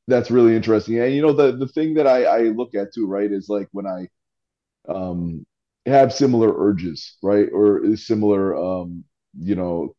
that's 0.08 0.32
really 0.32 0.56
interesting. 0.56 1.00
And 1.00 1.13
you 1.13 1.22
know, 1.22 1.34
the 1.34 1.56
the 1.56 1.67
thing 1.67 1.93
that 1.95 2.08
I, 2.08 2.24
I 2.24 2.39
look 2.50 2.76
at 2.76 2.93
too, 2.93 3.08
right, 3.08 3.32
is 3.32 3.50
like 3.50 3.67
when 3.72 3.86
I 3.86 4.08
um 4.88 5.45
have 5.86 6.13
similar 6.13 6.54
urges, 6.56 7.17
right? 7.22 7.48
Or 7.52 7.95
similar 7.95 8.56
um, 8.56 9.04
you 9.38 9.56
know, 9.56 9.95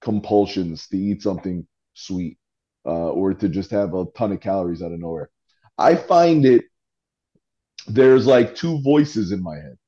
compulsions 0.00 0.86
to 0.88 0.96
eat 0.96 1.22
something 1.22 1.66
sweet 1.94 2.38
uh, 2.86 3.10
or 3.10 3.34
to 3.34 3.48
just 3.48 3.70
have 3.70 3.94
a 3.94 4.04
ton 4.16 4.32
of 4.32 4.40
calories 4.40 4.82
out 4.82 4.92
of 4.92 5.00
nowhere. 5.00 5.30
I 5.76 5.94
find 5.94 6.44
it 6.44 6.64
there's 7.86 8.26
like 8.26 8.54
two 8.54 8.80
voices 8.82 9.32
in 9.32 9.42
my 9.42 9.56
head, 9.56 9.78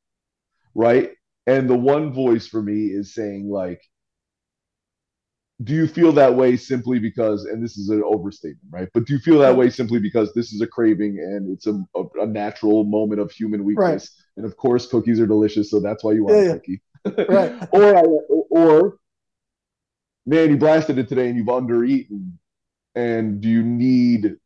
right? 0.75 1.11
And 1.47 1.69
the 1.69 1.77
one 1.77 2.13
voice 2.13 2.47
for 2.47 2.63
me 2.63 2.87
is 2.87 3.15
saying 3.15 3.49
like, 3.49 3.83
do 5.63 5.75
you 5.75 5.87
feel 5.87 6.13
that 6.13 6.35
way 6.35 6.57
simply 6.57 6.99
because, 6.99 7.45
and 7.45 7.63
this 7.63 7.77
is 7.77 7.91
an 7.91 8.03
overstatement, 8.05 8.71
right? 8.71 8.89
But 8.95 9.05
do 9.07 9.13
you 9.13 9.19
feel 9.19 9.39
that 9.41 9.57
way 9.57 9.69
simply 9.69 9.99
because 9.99 10.33
this 10.33 10.53
is 10.53 10.61
a 10.63 10.67
craving 10.67 11.19
and 11.19 11.53
it's 11.53 11.67
a, 11.67 11.83
a, 11.95 12.23
a 12.23 12.27
natural 12.27 12.85
moment 12.85 13.21
of 13.21 13.31
human 13.31 13.65
weakness? 13.65 13.87
Right. 13.87 14.27
And 14.39 14.47
of 14.47 14.57
course, 14.57 14.87
cookies 14.87 15.21
are 15.21 15.27
delicious, 15.27 15.71
so 15.71 15.81
that's 15.81 16.03
why 16.03 16.13
you 16.13 16.25
want 16.25 16.37
yeah, 16.37 16.53
a 16.53 16.55
cookie. 16.55 16.83
right. 17.31 17.69
or, 17.73 18.47
or 18.51 18.97
man, 20.25 20.51
you 20.51 20.57
blasted 20.57 20.99
it 20.99 21.09
today 21.09 21.29
and 21.29 21.37
you've 21.37 21.47
undereaten. 21.47 22.33
And 22.95 23.41
do 23.41 23.49
you 23.49 23.63
need 23.63 24.37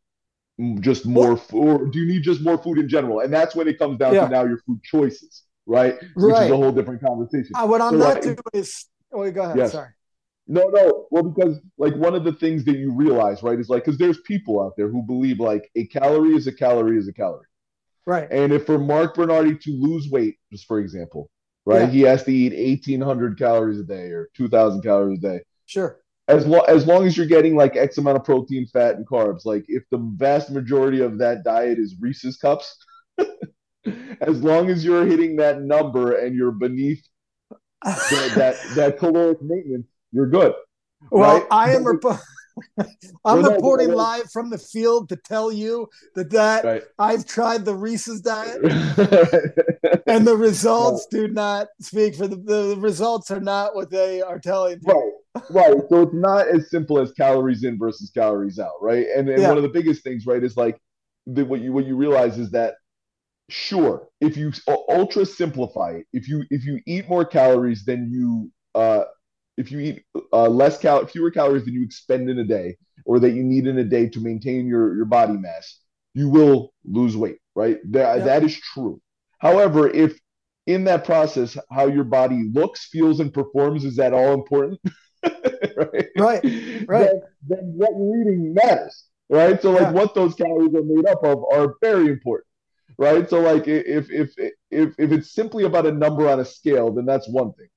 just 0.80 1.06
more 1.06 1.36
food, 1.36 1.64
or 1.64 1.86
do 1.86 1.98
you 1.98 2.06
need 2.06 2.22
just 2.22 2.40
more 2.40 2.58
food 2.58 2.78
in 2.78 2.88
general? 2.88 3.20
And 3.20 3.32
that's 3.32 3.54
when 3.54 3.68
it 3.68 3.78
comes 3.78 3.98
down 3.98 4.14
yeah. 4.14 4.24
to 4.24 4.28
now 4.28 4.44
your 4.44 4.58
food 4.58 4.82
choices, 4.82 5.44
right? 5.66 5.94
Which 6.14 6.34
is 6.34 6.50
a 6.50 6.56
whole 6.56 6.72
different 6.72 7.02
conversation. 7.02 7.50
Uh, 7.54 7.66
what 7.66 7.80
I'm 7.80 7.92
so 7.92 7.98
not 7.98 8.14
like, 8.14 8.22
doing 8.22 8.36
is, 8.52 8.86
oh, 9.12 9.30
go 9.30 9.42
ahead. 9.42 9.56
Yes. 9.56 9.72
Sorry. 9.72 9.90
No, 10.46 10.68
no. 10.68 11.06
Well, 11.10 11.22
because 11.22 11.60
like 11.78 11.94
one 11.96 12.14
of 12.14 12.24
the 12.24 12.32
things 12.32 12.64
that 12.66 12.76
you 12.76 12.92
realize, 12.92 13.42
right, 13.42 13.58
is 13.58 13.68
like 13.68 13.84
because 13.84 13.98
there's 13.98 14.20
people 14.22 14.60
out 14.60 14.74
there 14.76 14.88
who 14.88 15.02
believe 15.02 15.40
like 15.40 15.70
a 15.76 15.86
calorie 15.86 16.36
is 16.36 16.46
a 16.46 16.52
calorie 16.52 16.98
is 16.98 17.08
a 17.08 17.12
calorie. 17.12 17.46
Right. 18.06 18.28
And 18.30 18.52
if 18.52 18.66
for 18.66 18.78
Mark 18.78 19.14
Bernardi 19.14 19.56
to 19.56 19.70
lose 19.70 20.10
weight, 20.10 20.36
just 20.52 20.66
for 20.66 20.80
example, 20.80 21.30
right, 21.64 21.82
yeah. 21.82 21.86
he 21.86 22.00
has 22.02 22.24
to 22.24 22.32
eat 22.32 22.52
1,800 22.52 23.38
calories 23.38 23.80
a 23.80 23.84
day 23.84 24.10
or 24.10 24.28
2,000 24.36 24.82
calories 24.82 25.18
a 25.18 25.22
day. 25.22 25.40
Sure. 25.66 26.00
as 26.28 26.46
long 26.46 26.64
as 26.68 26.86
long 26.86 27.06
as 27.06 27.16
you're 27.16 27.26
getting 27.26 27.56
like 27.56 27.74
X 27.74 27.96
amount 27.96 28.18
of 28.18 28.24
protein, 28.24 28.66
fat, 28.66 28.96
and 28.96 29.06
carbs. 29.06 29.46
Like 29.46 29.64
if 29.68 29.84
the 29.90 29.98
vast 30.16 30.50
majority 30.50 31.00
of 31.00 31.18
that 31.18 31.42
diet 31.42 31.78
is 31.78 31.96
Reese's 31.98 32.36
cups, 32.36 32.76
as 34.20 34.42
long 34.42 34.70
as 34.70 34.84
you're 34.84 35.06
hitting 35.06 35.36
that 35.36 35.62
number 35.62 36.12
and 36.16 36.34
you're 36.34 36.52
beneath 36.52 37.06
that 37.84 38.32
that, 38.36 38.56
that 38.76 38.98
caloric 38.98 39.42
maintenance, 39.42 39.88
you're 40.12 40.28
good. 40.28 40.54
Well, 41.10 41.38
right? 41.38 41.46
I 41.50 41.74
am. 41.74 41.84
Rep- 41.84 42.20
I'm 43.24 43.42
well, 43.42 43.52
reporting 43.52 43.88
no, 43.88 43.96
live 43.96 44.30
from 44.32 44.50
the 44.50 44.58
field 44.58 45.08
to 45.08 45.16
tell 45.16 45.50
you 45.50 45.88
that 46.14 46.30
that 46.30 46.64
right. 46.64 46.82
I've 46.98 47.26
tried 47.26 47.64
the 47.64 47.74
Reese's 47.74 48.20
diet, 48.20 48.62
and 50.06 50.26
the 50.26 50.36
results 50.36 51.06
right. 51.12 51.20
do 51.20 51.28
not 51.28 51.66
speak 51.80 52.14
for 52.14 52.28
the, 52.28 52.36
the 52.36 52.76
results 52.78 53.30
are 53.32 53.40
not 53.40 53.74
what 53.74 53.90
they 53.90 54.22
are 54.22 54.38
telling 54.38 54.78
you. 54.86 54.92
Right, 54.92 55.42
right. 55.50 55.82
So 55.90 56.02
it's 56.02 56.14
not 56.14 56.46
as 56.46 56.70
simple 56.70 57.00
as 57.00 57.10
calories 57.12 57.64
in 57.64 57.76
versus 57.76 58.10
calories 58.10 58.60
out, 58.60 58.74
right? 58.80 59.06
And, 59.16 59.28
and 59.28 59.42
yeah. 59.42 59.48
one 59.48 59.56
of 59.56 59.64
the 59.64 59.68
biggest 59.68 60.04
things, 60.04 60.24
right, 60.24 60.42
is 60.42 60.56
like 60.56 60.80
the, 61.26 61.44
what 61.44 61.60
you 61.60 61.72
what 61.72 61.86
you 61.86 61.96
realize 61.96 62.38
is 62.38 62.52
that 62.52 62.74
sure, 63.48 64.08
if 64.20 64.36
you 64.36 64.52
ultra 64.88 65.26
simplify 65.26 65.90
it, 65.92 66.06
if 66.12 66.28
you 66.28 66.44
if 66.50 66.64
you 66.64 66.80
eat 66.86 67.08
more 67.08 67.24
calories 67.24 67.84
than 67.84 68.10
you 68.10 68.50
uh, 68.74 69.04
if 69.56 69.70
you 69.70 69.78
eat 69.80 70.04
uh, 70.32 70.48
less 70.48 70.78
cal 70.78 71.06
fewer 71.06 71.30
calories 71.30 71.64
than 71.64 71.74
you 71.74 71.84
expend 71.84 72.28
in 72.28 72.38
a 72.38 72.44
day 72.44 72.76
or 73.04 73.18
that 73.20 73.30
you 73.30 73.42
need 73.44 73.66
in 73.66 73.78
a 73.78 73.84
day 73.84 74.08
to 74.08 74.20
maintain 74.20 74.66
your, 74.66 74.96
your 74.96 75.04
body 75.04 75.34
mass, 75.34 75.78
you 76.14 76.28
will 76.28 76.72
lose 76.84 77.16
weight, 77.16 77.38
right? 77.54 77.78
That, 77.90 78.18
yeah. 78.18 78.24
that 78.24 78.44
is 78.44 78.58
true. 78.58 79.00
However, 79.38 79.88
if 79.88 80.18
in 80.66 80.84
that 80.84 81.04
process, 81.04 81.58
how 81.70 81.86
your 81.86 82.04
body 82.04 82.50
looks, 82.52 82.86
feels, 82.86 83.20
and 83.20 83.32
performs 83.32 83.84
is 83.84 83.96
that 83.96 84.14
all 84.14 84.32
important? 84.32 84.80
right? 85.76 86.06
Right. 86.16 86.42
Right. 86.86 87.10
Then, 87.10 87.20
then, 87.48 87.72
what 87.76 87.90
you're 87.90 88.20
eating 88.20 88.54
matters, 88.54 89.04
right? 89.28 89.60
So, 89.60 89.72
like, 89.72 89.82
yeah. 89.82 89.90
what 89.90 90.14
those 90.14 90.34
calories 90.34 90.74
are 90.74 90.82
made 90.82 91.06
up 91.06 91.24
of 91.24 91.44
are 91.52 91.74
very 91.82 92.08
important, 92.08 92.46
right? 92.98 93.28
So, 93.28 93.40
like, 93.40 93.66
if 93.68 94.10
if 94.10 94.32
if 94.70 94.94
if 94.98 95.12
it's 95.12 95.32
simply 95.32 95.64
about 95.64 95.86
a 95.86 95.92
number 95.92 96.28
on 96.28 96.40
a 96.40 96.44
scale, 96.44 96.92
then 96.92 97.06
that's 97.06 97.28
one 97.28 97.52
thing. 97.54 97.68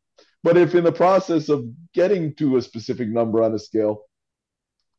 But 0.44 0.58
if 0.58 0.76
in 0.76 0.84
the 0.84 0.92
process 0.92 1.50
of 1.50 1.66
getting 1.94 2.34
to 2.36 2.58
a 2.58 2.62
specific 2.62 3.10
number 3.10 3.44
on 3.44 3.54
a 3.54 3.60
scale, 3.60 4.04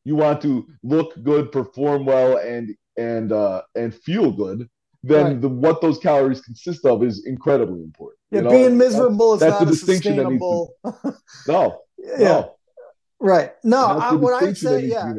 you 0.05 0.17
want 0.17 0.41
to 0.43 0.67
look 0.83 1.23
good, 1.23 1.53
perform 1.53 2.05
well, 2.05 2.39
and 2.39 2.75
and 2.97 3.33
uh, 3.33 3.63
and 3.75 3.95
feel 3.95 4.31
good, 4.33 4.69
then 5.03 5.25
right. 5.25 5.41
the, 5.41 5.49
what 5.49 5.81
those 5.81 5.99
calories 5.99 6.41
consist 6.41 6.85
of 6.85 7.03
is 7.03 7.25
incredibly 7.27 7.83
important. 7.83 8.19
Yeah, 8.31 8.39
you 8.39 8.45
know? 8.45 8.51
being 8.51 8.79
miserable 8.79 9.37
that's, 9.37 9.43
is 9.43 9.51
that's 9.51 9.61
not 9.61 9.67
the 9.67 9.73
distinction 9.73 10.15
sustainable. 10.17 10.75
To, 10.85 11.15
no, 11.49 11.81
yeah, 11.99 12.19
no. 12.19 12.55
right. 13.21 13.53
No, 13.65 13.87
I, 13.87 14.13
what 14.15 14.43
I 14.43 14.53
say, 14.53 14.87
yeah, 14.87 15.13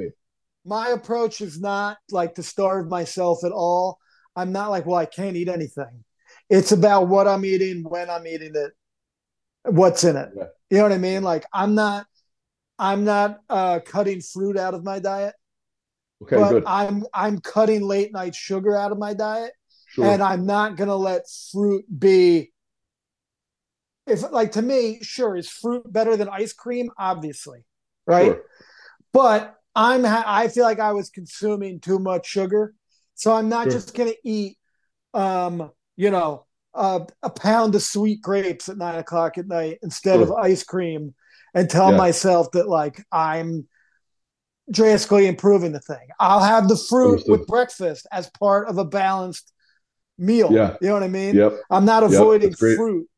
my 0.65 0.89
approach 0.89 1.41
is 1.41 1.59
not 1.59 1.97
like 2.12 2.35
to 2.35 2.43
starve 2.43 2.88
myself 2.88 3.43
at 3.43 3.51
all. 3.51 3.99
I'm 4.39 4.52
not 4.52 4.69
like, 4.69 4.86
well, 4.86 4.97
I 4.97 5.06
can't 5.06 5.36
eat 5.36 5.49
anything. 5.49 6.04
It's 6.49 6.71
about 6.71 7.08
what 7.08 7.28
I'm 7.28 7.45
eating, 7.45 7.84
when 7.84 8.10
I'm 8.10 8.25
eating 8.25 8.54
it, 8.56 8.71
what's 9.63 10.04
in 10.04 10.15
it. 10.15 10.30
Yeah. 10.36 10.43
You 10.69 10.78
know 10.78 10.84
what 10.84 10.91
I 10.93 10.97
mean? 10.97 11.23
Like 11.23 11.45
I'm 11.52 11.75
not 11.75 12.06
I'm 12.78 13.04
not 13.04 13.39
uh, 13.49 13.80
cutting 13.86 14.21
fruit 14.21 14.58
out 14.58 14.73
of 14.73 14.84
my 14.84 14.99
diet. 14.99 15.36
Okay, 16.23 16.36
but 16.38 16.49
good. 16.49 16.63
I'm 16.65 17.06
I'm 17.13 17.39
cutting 17.39 17.82
late 17.82 18.13
night 18.13 18.36
sugar 18.36 18.75
out 18.75 18.91
of 18.91 18.97
my 18.97 19.13
diet. 19.13 19.52
Sure. 19.88 20.06
And 20.06 20.21
I'm 20.21 20.45
not 20.45 20.78
gonna 20.78 20.95
let 20.95 21.23
fruit 21.52 21.86
be 21.97 22.52
if 24.08 24.23
like 24.32 24.54
to 24.54 24.62
me, 24.62 24.99
sure, 25.02 25.36
is 25.36 25.49
fruit 25.49 25.91
better 25.91 26.15
than 26.15 26.30
ice 26.30 26.54
cream? 26.54 26.89
Obviously. 26.97 27.65
Right. 28.06 28.25
Sure. 28.25 28.43
But 29.12 29.56
I'm 29.75 30.06
I 30.06 30.47
feel 30.47 30.63
like 30.63 30.80
I 30.80 30.93
was 30.93 31.10
consuming 31.10 31.80
too 31.80 31.99
much 31.99 32.28
sugar. 32.28 32.73
So 33.19 33.34
I'm 33.34 33.49
not 33.49 33.69
just 33.69 33.93
gonna 33.93 34.13
eat 34.23 34.58
um, 35.13 35.71
you 35.95 36.12
know, 36.12 36.45
uh, 36.73 37.01
a 37.23 37.29
pound 37.29 37.75
of 37.75 37.82
sweet 37.82 38.21
grapes 38.21 38.69
at 38.69 38.77
nine 38.77 38.95
o'clock 38.95 39.38
at 39.38 39.47
night 39.47 39.79
instead 39.82 40.21
of 40.21 40.32
ice 40.32 40.63
cream 40.63 41.13
and 41.53 41.69
tell 41.69 41.91
yeah. 41.91 41.97
myself 41.97 42.51
that 42.51 42.69
like 42.69 43.03
I'm 43.12 43.67
drastically 44.71 45.27
improving 45.27 45.71
the 45.71 45.82
thing. 45.82 46.08
I'll 46.19 46.43
have 46.43 46.69
the 46.69 46.77
fruit 46.77 47.23
with 47.27 47.47
breakfast 47.47 48.08
as 48.12 48.29
part 48.39 48.69
of 48.69 48.77
a 48.77 48.86
balanced 48.86 49.51
meal. 50.17 50.51
Yeah. 50.51 50.77
You 50.79 50.88
know 50.88 50.93
what 50.93 51.03
I 51.03 51.08
mean? 51.08 51.36
Yep. 51.36 51.53
I'm 51.69 51.86
not 51.86 52.03
avoiding 52.03 52.51
yep, 52.51 52.77
fruit, 52.77 53.10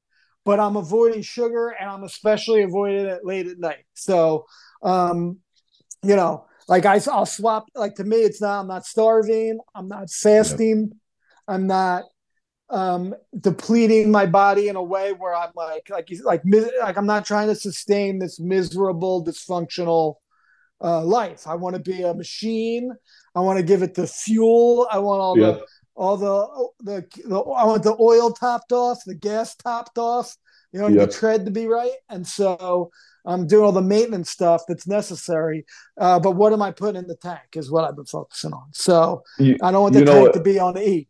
but 0.45 0.59
I'm 0.59 0.77
avoiding 0.77 1.21
sugar 1.21 1.69
and 1.69 1.89
I'm 1.89 2.03
especially 2.03 2.63
avoiding 2.63 3.05
it 3.05 3.25
late 3.25 3.47
at 3.47 3.59
night. 3.59 3.85
So, 3.93 4.45
um, 4.81 5.39
you 6.01 6.15
know, 6.15 6.45
like 6.67 6.85
I, 6.85 6.99
I'll 7.11 7.25
swap, 7.25 7.67
like 7.75 7.95
to 7.95 8.03
me, 8.03 8.17
it's 8.17 8.41
not, 8.41 8.61
I'm 8.61 8.67
not 8.67 8.85
starving. 8.85 9.59
I'm 9.75 9.87
not 9.87 10.09
fasting. 10.09 10.89
Yep. 10.89 10.97
I'm 11.47 11.67
not 11.67 12.03
um, 12.69 13.13
depleting 13.37 14.11
my 14.11 14.25
body 14.25 14.69
in 14.69 14.75
a 14.75 14.83
way 14.83 15.11
where 15.11 15.35
I'm 15.35 15.51
like, 15.55 15.89
like, 15.89 16.09
like, 16.23 16.43
like 16.79 16.97
I'm 16.97 17.05
not 17.05 17.25
trying 17.25 17.47
to 17.47 17.55
sustain 17.55 18.19
this 18.19 18.39
miserable, 18.39 19.25
dysfunctional 19.25 20.15
uh, 20.81 21.03
life. 21.03 21.47
I 21.47 21.55
want 21.55 21.75
to 21.75 21.81
be 21.81 22.03
a 22.03 22.13
machine. 22.13 22.91
I 23.35 23.41
want 23.41 23.59
to 23.59 23.63
give 23.63 23.83
it 23.83 23.93
the 23.93 24.07
fuel. 24.07 24.87
I 24.89 24.99
want 24.99 25.21
all 25.21 25.37
yeah. 25.37 25.45
the, 25.45 25.65
all 25.95 26.17
the, 26.17 26.91
the, 26.91 27.05
the, 27.27 27.39
I 27.39 27.65
want 27.65 27.83
the 27.83 27.97
oil 27.99 28.31
topped 28.31 28.71
off, 28.71 28.99
the 29.05 29.15
gas 29.15 29.55
topped 29.55 29.97
off. 29.97 30.35
You 30.71 30.81
know, 30.81 30.87
yep. 30.87 31.09
the 31.09 31.15
tread 31.15 31.45
to 31.45 31.51
be 31.51 31.67
right. 31.67 31.91
And 32.09 32.25
so 32.25 32.91
I'm 33.25 33.47
doing 33.47 33.65
all 33.65 33.71
the 33.71 33.81
maintenance 33.81 34.29
stuff 34.29 34.63
that's 34.67 34.87
necessary. 34.87 35.65
Uh, 35.99 36.19
but 36.19 36.31
what 36.31 36.53
am 36.53 36.61
I 36.61 36.71
putting 36.71 37.01
in 37.01 37.07
the 37.07 37.15
tank 37.15 37.55
is 37.55 37.69
what 37.69 37.83
I've 37.83 37.95
been 37.95 38.05
focusing 38.05 38.53
on. 38.53 38.67
So 38.71 39.23
you, 39.37 39.57
I 39.61 39.71
don't 39.71 39.81
want 39.81 39.93
the 39.93 40.05
tank 40.05 40.33
to 40.33 40.41
be 40.41 40.59
on 40.59 40.77
E. 40.77 41.07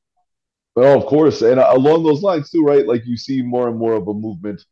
Oh, 0.76 0.98
of 0.98 1.06
course, 1.06 1.42
and 1.42 1.60
uh, 1.60 1.70
along 1.72 2.04
those 2.04 2.22
lines 2.22 2.50
too, 2.50 2.64
right? 2.64 2.88
Like 2.88 3.06
you 3.06 3.18
see 3.18 3.42
more 3.42 3.68
and 3.68 3.78
more 3.78 3.94
of 3.94 4.08
a 4.08 4.14
movement 4.14 4.64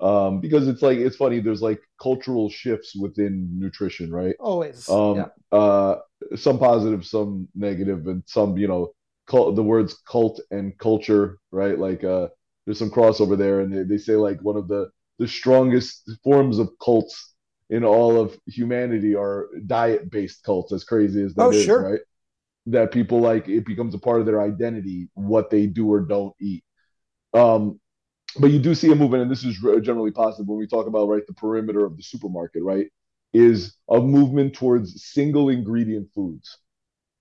um, 0.00 0.40
because 0.40 0.68
it's 0.68 0.82
like 0.82 0.98
it's 0.98 1.16
funny. 1.16 1.40
There's 1.40 1.62
like 1.62 1.80
cultural 2.00 2.48
shifts 2.48 2.94
within 2.94 3.58
nutrition, 3.58 4.12
right? 4.12 4.36
Always. 4.38 4.88
Um, 4.88 5.16
yeah. 5.16 5.58
uh, 5.58 5.98
some 6.36 6.58
positive, 6.58 7.04
some 7.04 7.48
negative, 7.54 8.06
and 8.06 8.22
some 8.26 8.56
you 8.56 8.68
know, 8.68 8.92
cult, 9.26 9.56
the 9.56 9.62
words 9.62 10.00
cult 10.06 10.40
and 10.52 10.78
culture, 10.78 11.38
right? 11.50 11.76
Like 11.76 12.04
uh, 12.04 12.28
there's 12.68 12.78
some 12.78 12.90
crossover 12.90 13.38
there, 13.38 13.60
and 13.60 13.72
they, 13.72 13.82
they 13.82 13.96
say 13.96 14.14
like 14.16 14.42
one 14.42 14.56
of 14.56 14.68
the 14.68 14.90
the 15.18 15.26
strongest 15.26 16.10
forms 16.22 16.58
of 16.58 16.68
cults 16.84 17.32
in 17.70 17.82
all 17.82 18.20
of 18.20 18.38
humanity 18.46 19.14
are 19.14 19.48
diet 19.66 20.10
based 20.10 20.42
cults. 20.42 20.70
As 20.70 20.84
crazy 20.84 21.22
as 21.22 21.34
that 21.34 21.44
oh, 21.44 21.50
is, 21.50 21.64
sure. 21.64 21.92
right? 21.92 22.00
that 22.72 22.92
people 22.92 23.20
like 23.20 23.48
it 23.48 23.64
becomes 23.64 23.94
a 23.94 23.98
part 23.98 24.20
of 24.20 24.26
their 24.26 24.42
identity 24.42 25.08
what 25.14 25.48
they 25.48 25.66
do 25.66 25.90
or 25.90 26.00
don't 26.00 26.34
eat 26.40 26.62
um 27.34 27.80
but 28.38 28.50
you 28.50 28.58
do 28.58 28.74
see 28.74 28.92
a 28.92 28.94
movement 28.94 29.22
and 29.22 29.30
this 29.30 29.44
is 29.44 29.56
generally 29.82 30.10
positive 30.10 30.46
when 30.46 30.58
we 30.58 30.66
talk 30.66 30.86
about 30.86 31.08
right 31.08 31.26
the 31.26 31.32
perimeter 31.32 31.84
of 31.84 31.96
the 31.96 32.02
supermarket 32.02 32.62
right 32.62 32.88
is 33.32 33.76
a 33.90 34.00
movement 34.00 34.54
towards 34.54 35.02
single 35.02 35.48
ingredient 35.48 36.08
foods 36.14 36.58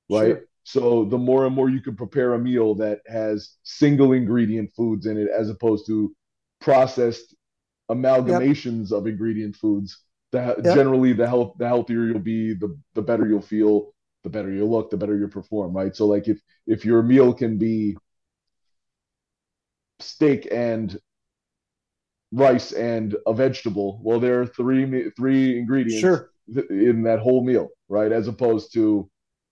right 0.10 0.36
sure. 0.36 0.44
So 0.68 1.06
the 1.06 1.18
more 1.18 1.46
and 1.46 1.56
more 1.56 1.70
you 1.70 1.82
can 1.82 1.96
prepare 1.96 2.34
a 2.34 2.40
meal 2.40 2.76
that 2.76 3.00
has 3.08 3.56
single 3.64 4.12
ingredient 4.14 4.70
foods 4.76 5.06
in 5.06 5.18
it 5.18 5.30
as 5.30 5.50
opposed 5.50 5.86
to 5.88 6.14
processed 6.60 7.36
amalgamations 7.90 8.92
yep. 8.92 9.00
of 9.00 9.08
ingredient 9.08 9.56
foods 9.56 10.04
that 10.32 10.58
yep. 10.64 10.76
generally 10.76 11.14
the 11.14 11.28
health 11.28 11.56
the 11.58 11.68
healthier 11.68 12.04
you'll 12.04 12.20
be 12.20 12.54
the 12.54 12.78
the 12.96 13.02
better 13.02 13.28
you'll 13.28 13.42
feel 13.42 13.94
the 14.28 14.30
better 14.30 14.52
you 14.52 14.66
look, 14.66 14.90
the 14.90 14.98
better 14.98 15.18
you 15.18 15.28
perform, 15.28 15.74
right? 15.74 15.96
So 15.96 16.06
like 16.06 16.28
if 16.28 16.40
if 16.66 16.84
your 16.84 17.02
meal 17.02 17.34
can 17.34 17.58
be 17.58 17.98
steak 20.00 20.48
and 20.52 21.00
rice 22.32 22.74
and 22.74 23.16
a 23.26 23.34
vegetable, 23.34 24.02
well, 24.04 24.20
there 24.20 24.42
are 24.42 24.46
three 24.46 25.12
three 25.12 25.58
ingredients 25.58 26.02
sure. 26.02 26.32
in 26.70 27.04
that 27.04 27.20
whole 27.20 27.44
meal, 27.44 27.70
right? 27.88 28.12
As 28.12 28.28
opposed 28.28 28.74
to 28.74 29.10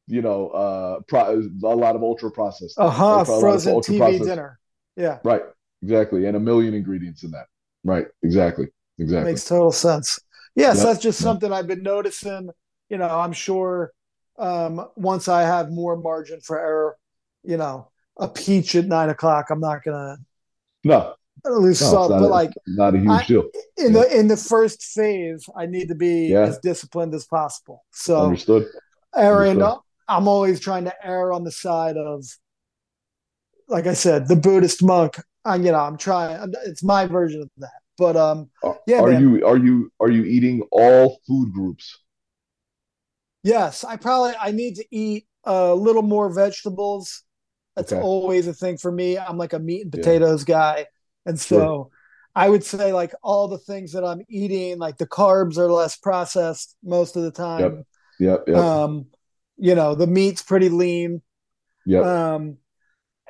you 0.07 0.21
know 0.21 0.49
uh 0.49 0.99
pro- 1.07 1.39
a 1.63 1.75
lot 1.75 1.95
of 1.95 2.03
ultra 2.03 2.31
processed, 2.31 2.77
uh-huh, 2.77 3.23
frozen 3.25 3.75
TV 3.77 4.23
dinner, 4.23 4.59
yeah, 4.95 5.19
right, 5.23 5.43
exactly, 5.81 6.25
and 6.25 6.35
a 6.35 6.39
million 6.39 6.73
ingredients 6.73 7.23
in 7.23 7.31
that, 7.31 7.45
right? 7.83 8.07
Exactly, 8.23 8.67
exactly, 8.99 9.31
makes 9.31 9.45
total 9.45 9.71
sense. 9.71 10.19
Yes, 10.55 10.77
yep. 10.77 10.85
that's 10.85 10.99
just 10.99 11.19
something 11.19 11.51
I've 11.51 11.67
been 11.67 11.83
noticing. 11.83 12.49
You 12.89 12.97
know, 12.97 13.09
I'm 13.09 13.33
sure 13.33 13.91
um, 14.37 14.87
once 14.95 15.27
I 15.27 15.41
have 15.41 15.71
more 15.71 15.97
margin 15.97 16.39
for 16.39 16.59
error, 16.59 16.97
you 17.43 17.57
know, 17.57 17.91
a 18.17 18.27
peach 18.27 18.75
at 18.75 18.85
nine 18.85 19.09
o'clock, 19.09 19.49
I'm 19.49 19.59
not 19.59 19.83
gonna 19.83 20.17
no 20.83 21.15
lose 21.43 21.81
no, 21.81 21.87
salt. 21.87 22.09
But 22.09 22.21
a, 22.21 22.27
like 22.27 22.51
not 22.67 22.95
a 22.95 22.99
huge 22.99 23.09
I, 23.09 23.25
deal. 23.25 23.43
In 23.77 23.93
yeah. 23.93 24.01
the 24.01 24.19
in 24.19 24.27
the 24.27 24.37
first 24.37 24.83
phase, 24.83 25.47
I 25.55 25.65
need 25.65 25.89
to 25.89 25.95
be 25.95 26.27
yeah. 26.27 26.41
as 26.41 26.59
disciplined 26.59 27.13
as 27.13 27.25
possible. 27.25 27.83
So 27.91 28.23
understood. 28.23 28.67
Aaron, 29.15 29.61
understood. 29.61 29.79
I'm 30.07 30.27
always 30.27 30.59
trying 30.59 30.85
to 30.85 30.93
err 31.05 31.33
on 31.33 31.43
the 31.43 31.51
side 31.51 31.97
of 31.97 32.25
like 33.67 33.87
I 33.87 33.93
said, 33.93 34.27
the 34.27 34.35
Buddhist 34.35 34.83
monk. 34.83 35.19
I, 35.43 35.55
you 35.55 35.71
know, 35.71 35.79
I'm 35.79 35.97
trying. 35.97 36.53
It's 36.65 36.83
my 36.83 37.05
version 37.05 37.41
of 37.41 37.49
that. 37.57 37.71
But 37.97 38.15
um, 38.15 38.49
yeah. 38.87 39.01
Are 39.01 39.11
man. 39.11 39.21
you 39.21 39.45
are 39.45 39.57
you 39.57 39.91
are 39.99 40.09
you 40.09 40.23
eating 40.23 40.63
all 40.71 41.19
food 41.27 41.53
groups? 41.53 41.97
Yes, 43.43 43.83
I 43.83 43.95
probably 43.97 44.33
I 44.39 44.51
need 44.51 44.75
to 44.75 44.85
eat 44.91 45.27
a 45.43 45.73
little 45.73 46.01
more 46.01 46.33
vegetables. 46.33 47.23
That's 47.75 47.91
Okay. 47.91 48.01
always 48.01 48.47
a 48.47 48.53
thing 48.53 48.77
for 48.77 48.91
me. 48.91 49.17
I'm 49.17 49.37
like 49.37 49.53
a 49.53 49.59
meat 49.59 49.83
and 49.83 49.91
Yeah. 49.93 50.01
potatoes 50.01 50.43
guy, 50.43 50.87
and 51.25 51.39
so 51.39 51.57
Sure. 51.57 51.89
I 52.35 52.49
would 52.49 52.63
say 52.63 52.91
like 52.91 53.13
all 53.23 53.47
the 53.47 53.57
things 53.59 53.93
that 53.93 54.03
I'm 54.03 54.21
eating, 54.29 54.77
like 54.79 54.97
the 54.97 55.07
carbs 55.07 55.57
are 55.57 55.71
less 55.71 55.95
processed 55.95 56.75
most 56.83 57.15
of 57.15 57.23
the 57.23 57.31
time. 57.31 57.85
Yep. 58.19 58.47
Yep. 58.47 58.57
Um, 58.57 59.05
you 59.57 59.75
know, 59.75 59.95
the 59.95 60.07
meat's 60.07 60.41
pretty 60.43 60.69
lean. 60.69 61.21
yeah 61.85 62.01
Um, 62.01 62.57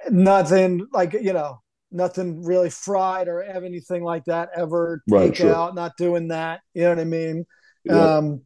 nothing 0.09 0.87
like 0.93 1.13
you 1.13 1.33
know, 1.33 1.61
nothing 1.91 2.43
really 2.43 2.69
fried 2.69 3.27
or 3.27 3.43
have 3.43 3.63
anything 3.63 4.03
like 4.03 4.25
that 4.25 4.49
ever. 4.55 5.03
Right, 5.09 5.35
Take 5.35 5.35
sure. 5.35 5.55
out, 5.55 5.75
not 5.75 5.97
doing 5.97 6.29
that. 6.29 6.61
You 6.73 6.83
know 6.83 6.89
what 6.89 6.99
I 6.99 7.05
mean? 7.05 7.45
yep. 7.83 7.95
Um, 7.95 8.41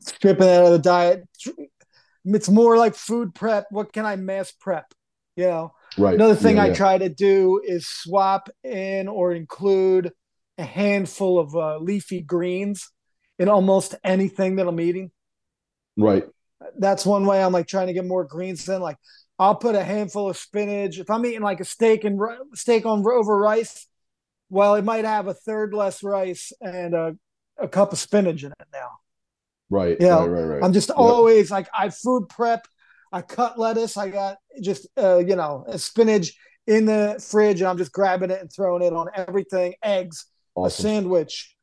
stripping 0.00 0.48
out 0.48 0.66
of 0.66 0.72
the 0.72 0.78
diet. 0.78 1.24
It's 2.24 2.48
more 2.48 2.76
like 2.76 2.94
food 2.94 3.34
prep. 3.34 3.66
What 3.70 3.92
can 3.92 4.04
I 4.04 4.16
mass 4.16 4.52
prep? 4.52 4.86
You 5.36 5.44
know, 5.46 5.74
right. 5.96 6.14
another 6.14 6.34
thing 6.34 6.56
Yeah, 6.56 6.64
I 6.64 6.68
yeah. 6.68 6.74
try 6.74 6.98
to 6.98 7.08
do 7.08 7.60
is 7.64 7.86
swap 7.86 8.50
in 8.64 9.06
or 9.08 9.32
include 9.32 10.12
a 10.58 10.64
handful 10.64 11.38
of 11.38 11.54
uh, 11.54 11.78
leafy 11.78 12.20
greens 12.20 12.90
in 13.38 13.48
almost 13.48 13.94
anything 14.02 14.56
that 14.56 14.66
I'm 14.66 14.80
eating. 14.80 15.12
Right. 15.96 16.28
That's 16.78 17.06
one 17.06 17.24
way 17.26 17.42
I'm 17.42 17.52
like 17.52 17.66
trying 17.66 17.86
to 17.88 17.92
get 17.92 18.04
more 18.06 18.24
greens 18.24 18.68
in. 18.68 18.80
Like 18.80 18.96
I'll 19.38 19.54
put 19.54 19.74
a 19.74 19.84
handful 19.84 20.28
of 20.30 20.36
spinach. 20.36 20.98
If 20.98 21.10
I'm 21.10 21.24
eating 21.24 21.40
like 21.42 21.60
a 21.60 21.64
steak 21.64 22.04
and 22.04 22.20
steak 22.54 22.84
on 22.86 23.04
over 23.06 23.36
rice, 23.36 23.86
well, 24.50 24.74
it 24.74 24.84
might 24.84 25.04
have 25.04 25.28
a 25.28 25.34
third 25.34 25.74
less 25.74 26.02
rice 26.02 26.52
and 26.60 26.94
a, 26.94 27.16
a 27.58 27.68
cup 27.68 27.92
of 27.92 27.98
spinach 27.98 28.42
in 28.42 28.50
it 28.50 28.66
now. 28.72 28.88
Right. 29.70 29.96
Yeah, 30.00 30.20
Right. 30.20 30.28
Right. 30.28 30.42
Right. 30.54 30.64
I'm 30.64 30.72
just 30.72 30.88
Yep. 30.88 30.98
always 30.98 31.50
like 31.50 31.68
I 31.76 31.90
food 31.90 32.28
prep. 32.28 32.66
I 33.12 33.22
cut 33.22 33.58
lettuce. 33.58 33.96
I 33.96 34.08
got 34.10 34.38
just 34.62 34.88
uh, 34.96 35.18
you 35.18 35.36
know 35.36 35.64
a 35.68 35.78
spinach 35.78 36.32
in 36.66 36.84
the 36.86 37.22
fridge. 37.30 37.60
And 37.60 37.68
I'm 37.68 37.78
just 37.78 37.92
grabbing 37.92 38.30
it 38.30 38.40
and 38.40 38.50
throwing 38.52 38.82
it 38.82 38.92
on 38.92 39.08
everything. 39.14 39.74
Eggs, 39.82 40.26
a 40.56 40.70
sandwich, 40.70 41.54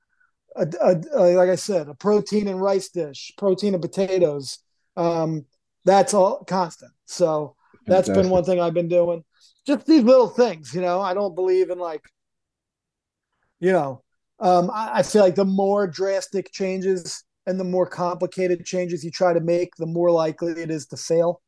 a, 0.55 0.67
a, 0.81 1.01
a- 1.13 1.35
like 1.35 1.49
I 1.49 1.55
said, 1.55 1.87
a 1.89 1.95
protein 1.95 2.47
and 2.47 2.61
rice 2.61 2.89
dish, 2.89 3.33
protein 3.37 3.73
and 3.73 3.81
potatoes. 3.81 4.59
Um, 4.95 5.45
that's 5.83 6.13
all 6.13 6.43
constant. 6.45 6.91
So 7.05 7.55
that's 7.85 8.09
been 8.09 8.29
one 8.29 8.43
thing 8.43 8.59
I've 8.59 8.73
been 8.73 8.87
doing. 8.87 9.23
Just 9.67 9.85
these 9.85 10.03
little 10.03 10.29
things, 10.29 10.73
you 10.73 10.81
know. 10.81 11.01
I 11.01 11.13
don't 11.13 11.35
believe 11.35 11.69
in 11.69 11.77
like, 11.79 12.03
you 13.59 13.71
know, 13.71 14.03
um, 14.39 14.69
I, 14.71 14.91
I 14.95 15.03
feel 15.03 15.21
like 15.21 15.35
the 15.35 15.45
more 15.45 15.87
drastic 15.87 16.51
changes 16.51 17.23
and 17.45 17.59
the 17.59 17.63
more 17.63 17.85
complicated 17.85 18.65
changes 18.65 19.03
you 19.03 19.11
try 19.11 19.33
to 19.33 19.39
make, 19.39 19.75
the 19.77 19.85
more 19.85 20.11
likely 20.11 20.53
it 20.53 20.71
is 20.71 20.87
to 20.87 20.97
fail. 20.97 21.41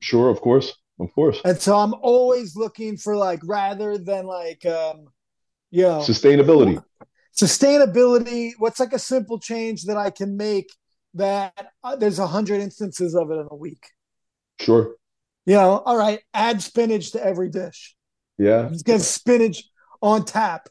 Sure. 0.00 0.28
Of 0.28 0.40
course. 0.40 0.72
Of 1.00 1.12
course. 1.14 1.40
And 1.44 1.58
so 1.58 1.76
I'm 1.76 1.94
always 1.94 2.54
looking 2.54 2.96
for 2.96 3.16
like 3.16 3.40
rather 3.44 3.98
than 3.98 4.26
like, 4.26 4.64
um, 4.66 5.06
you 5.70 5.82
know, 5.82 5.98
Sustainability. 5.98 6.82
sustainability. 7.36 8.52
What's 8.58 8.78
like 8.78 8.92
a 8.92 8.98
simple 8.98 9.38
change 9.38 9.84
that 9.84 9.96
I 9.96 10.10
can 10.10 10.36
make 10.36 10.70
that 11.14 11.72
uh, 11.84 11.96
there's 11.96 12.18
a 12.18 12.26
hundred 12.26 12.60
instances 12.60 13.14
of 13.14 13.30
it 13.30 13.34
in 13.34 13.48
a 13.50 13.56
week. 13.56 13.84
Sure. 14.60 14.96
You 15.46 15.54
know, 15.54 15.78
all 15.84 15.96
right, 15.96 16.20
add 16.32 16.62
spinach 16.62 17.12
to 17.12 17.24
every 17.24 17.48
dish. 17.50 17.96
Yeah. 18.38 18.68
Just 18.70 18.84
get 18.84 19.00
spinach 19.00 19.64
on 20.00 20.24
tap, 20.24 20.68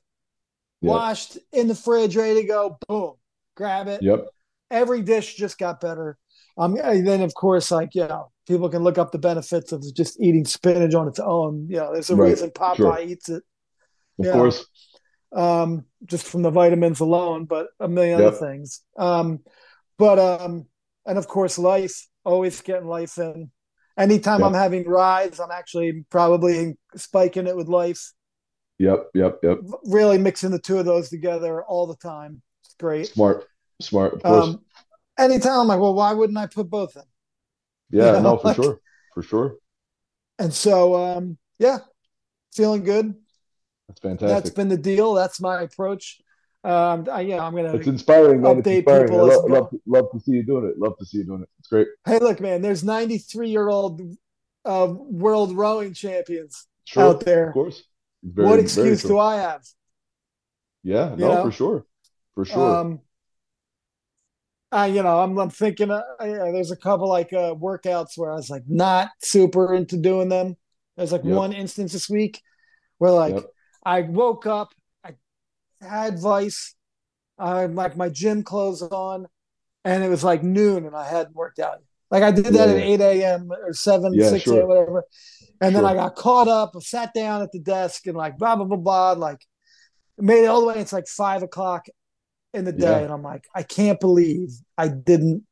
Yeah. 0.82 0.92
washed 0.92 1.38
in 1.52 1.68
the 1.68 1.76
fridge, 1.76 2.16
ready 2.16 2.42
to 2.42 2.48
go. 2.48 2.78
Boom, 2.88 3.14
grab 3.56 3.88
it. 3.88 4.02
Yep. 4.02 4.28
Every 4.70 5.02
dish 5.02 5.36
just 5.36 5.58
got 5.58 5.82
better. 5.82 6.18
Um, 6.58 6.78
and 6.82 7.06
then 7.08 7.22
of 7.22 7.34
course, 7.34 7.72
like 7.72 7.96
you 7.96 8.08
know, 8.08 8.32
people 8.48 8.70
can 8.70 8.84
look 8.84 8.98
up 8.98 9.12
the 9.12 9.18
benefits 9.20 9.72
of 9.72 9.84
just 9.94 10.20
eating 10.22 10.46
spinach 10.46 10.94
on 10.94 11.08
its 11.08 11.20
own. 11.20 11.68
You 11.70 11.78
know, 11.78 11.94
there's 11.94 12.10
a 12.10 12.16
Right, 12.16 12.30
reason 12.30 12.52
Popeye 12.52 12.76
sure. 12.78 13.00
eats 13.02 13.30
it, 13.30 13.44
Of 14.20 14.32
course. 14.32 14.66
um, 15.34 15.86
just 16.06 16.26
from 16.28 16.42
the 16.42 16.50
vitamins 16.50 17.00
alone, 17.02 17.46
but 17.46 17.68
a 17.80 17.88
million 17.88 18.20
Yep. 18.20 18.28
other 18.34 18.38
things. 18.38 18.82
Um, 18.98 19.40
but 20.02 20.18
um, 20.20 20.66
and 21.06 21.18
of 21.18 21.28
course, 21.28 21.58
life. 21.60 22.08
Always 22.24 22.62
getting 22.62 22.88
life 22.88 23.18
in. 23.18 23.50
Anytime 23.98 24.40
Yep. 24.42 24.48
I'm 24.48 24.54
having 24.54 24.88
rides, 24.88 25.40
I'm 25.40 25.50
actually 25.52 26.06
probably 26.10 26.78
spiking 26.96 27.48
it 27.48 27.56
with 27.58 27.68
life. 27.68 28.14
Yep. 28.78 29.10
Yep. 29.16 29.40
Yep. 29.44 29.58
Really 29.86 30.18
mixing 30.20 30.52
the 30.52 30.60
two 30.60 30.78
of 30.78 30.86
those 30.86 31.10
together 31.10 31.64
all 31.64 31.88
the 31.88 31.96
time. 31.96 32.42
It's 32.64 32.76
great. 32.76 33.08
Smart. 33.08 33.46
Smart. 33.82 34.14
Of 34.14 34.24
course. 34.24 34.48
Um, 34.50 34.62
anytime 35.18 35.62
I'm 35.62 35.68
like, 35.68 35.80
well, 35.80 35.96
why 35.96 36.14
wouldn't 36.14 36.38
I 36.38 36.46
put 36.46 36.70
both 36.70 36.96
in? 36.96 37.02
yeah. 37.90 38.06
you 38.18 38.22
know, 38.22 38.22
no, 38.22 38.38
for 38.42 38.48
like- 38.48 38.56
sure. 38.58 38.80
For 39.16 39.24
sure. 39.24 39.56
And 40.40 40.54
so, 40.54 40.96
um, 40.96 41.38
yeah, 41.60 41.80
feeling 42.54 42.84
good. 42.84 43.16
That's 43.88 44.00
That's 44.00 44.20
fantastic. 44.22 44.56
been 44.56 44.70
the 44.70 44.78
deal. 44.78 45.14
That's 45.16 45.42
my 45.42 45.62
approach. 45.62 46.21
Um, 46.64 47.08
I, 47.12 47.22
yeah, 47.22 47.44
I'm 47.44 47.56
gonna. 47.56 47.74
It's 47.74 47.88
inspiring, 47.88 48.42
man. 48.42 48.60
It's 48.60 48.68
update 48.68 48.76
inspiring. 48.78 49.08
People 49.08 49.32
as 49.32 49.38
love, 49.38 49.50
well. 49.50 49.62
love, 49.62 49.74
love 49.88 50.12
to 50.12 50.20
see 50.20 50.32
you 50.34 50.44
doing 50.44 50.66
it. 50.66 50.78
Love 50.78 50.98
to 51.00 51.06
see 51.06 51.18
you 51.20 51.24
doing 51.26 51.42
it. 51.42 51.50
It's 51.60 51.68
great. 51.68 51.88
Hey, 52.06 52.20
look, 52.20 52.40
man. 52.40 52.62
There's 52.62 52.84
93 52.84 53.50
year 53.50 53.68
old 53.68 54.02
uh, 54.66 54.88
world 54.94 55.56
rowing 55.56 55.94
champions 55.94 56.68
Sure. 56.86 57.04
out 57.10 57.22
there. 57.26 57.48
Of 57.48 57.54
course. 57.54 57.84
Very, 58.24 58.48
what 58.48 58.60
excuse 58.60 59.02
do 59.02 59.18
I 59.18 59.38
have? 59.38 59.64
Yeah. 60.84 61.12
you 61.12 61.18
No, 61.18 61.34
know? 61.34 61.44
for 61.46 61.52
sure. 61.52 61.86
For 62.36 62.46
sure. 62.46 62.76
Um, 62.78 63.00
I, 64.72 64.86
you 64.88 65.04
know, 65.04 65.20
I'm, 65.20 65.38
I'm 65.38 65.50
thinking 65.50 65.92
uh, 65.92 66.02
yeah, 66.22 66.52
there's 66.52 66.72
a 66.72 66.78
couple 66.78 67.10
like 67.10 67.34
uh, 67.34 67.56
workouts 67.56 68.18
where 68.18 68.32
I 68.32 68.36
was 68.36 68.50
like 68.50 68.64
not 68.68 69.10
super 69.22 69.74
into 69.74 69.98
doing 69.98 70.30
them. 70.30 70.56
There's 70.96 71.12
like 71.12 71.24
Yep. 71.24 71.36
one 71.36 71.54
instance 71.54 71.94
this 71.94 72.10
week 72.10 72.42
where 73.00 73.12
like 73.12 73.34
Yep. 73.36 73.46
I 73.84 74.02
woke 74.02 74.46
up, 74.46 74.74
I 75.82 76.06
had 76.06 76.20
Vice, 76.20 76.76
I 77.38 77.52
uh, 77.52 77.62
had 77.62 77.76
like 77.76 77.98
my 77.98 78.10
gym 78.10 78.44
clothes 78.44 78.82
on, 78.82 79.28
and 79.84 80.04
it 80.04 80.10
was 80.10 80.24
like 80.24 80.44
noon 80.44 80.86
and 80.86 80.96
I 80.96 81.08
hadn't 81.10 81.36
worked 81.36 81.60
out. 81.60 81.80
Like 82.10 82.24
I 82.24 82.32
did 82.32 82.46
that 82.46 82.70
Yeah, 82.70 82.76
at 82.76 82.82
8 82.82 83.02
a.m. 83.02 83.52
or 83.52 83.74
7, 83.74 84.14
Yeah, 84.14 84.30
6 84.30 84.44
sure. 84.44 84.60
a.m., 84.60 84.68
whatever. 84.68 85.04
And 85.62 85.76
then 85.76 85.86
I 85.86 85.94
got 85.94 86.16
caught 86.16 86.48
up, 86.48 86.72
sat 86.82 87.14
down 87.14 87.42
at 87.42 87.52
the 87.52 87.60
desk 87.60 88.06
and 88.08 88.18
like 88.18 88.38
blah, 88.38 88.56
blah, 88.56 88.66
blah, 88.66 88.78
blah. 88.78 89.12
Like 89.14 89.46
made 90.18 90.44
it 90.44 90.48
all 90.48 90.62
the 90.62 90.68
way. 90.68 90.80
It's 90.80 90.94
like 90.94 91.08
five 91.08 91.42
o'clock 91.42 91.86
in 92.54 92.66
the 92.66 92.74
day. 92.74 92.90
Yeah. 92.92 92.98
And 93.00 93.12
I'm 93.12 93.24
like, 93.24 93.46
I 93.56 93.64
can't 93.64 94.00
believe 94.00 94.50
I 94.78 94.90
didn't 94.90 95.44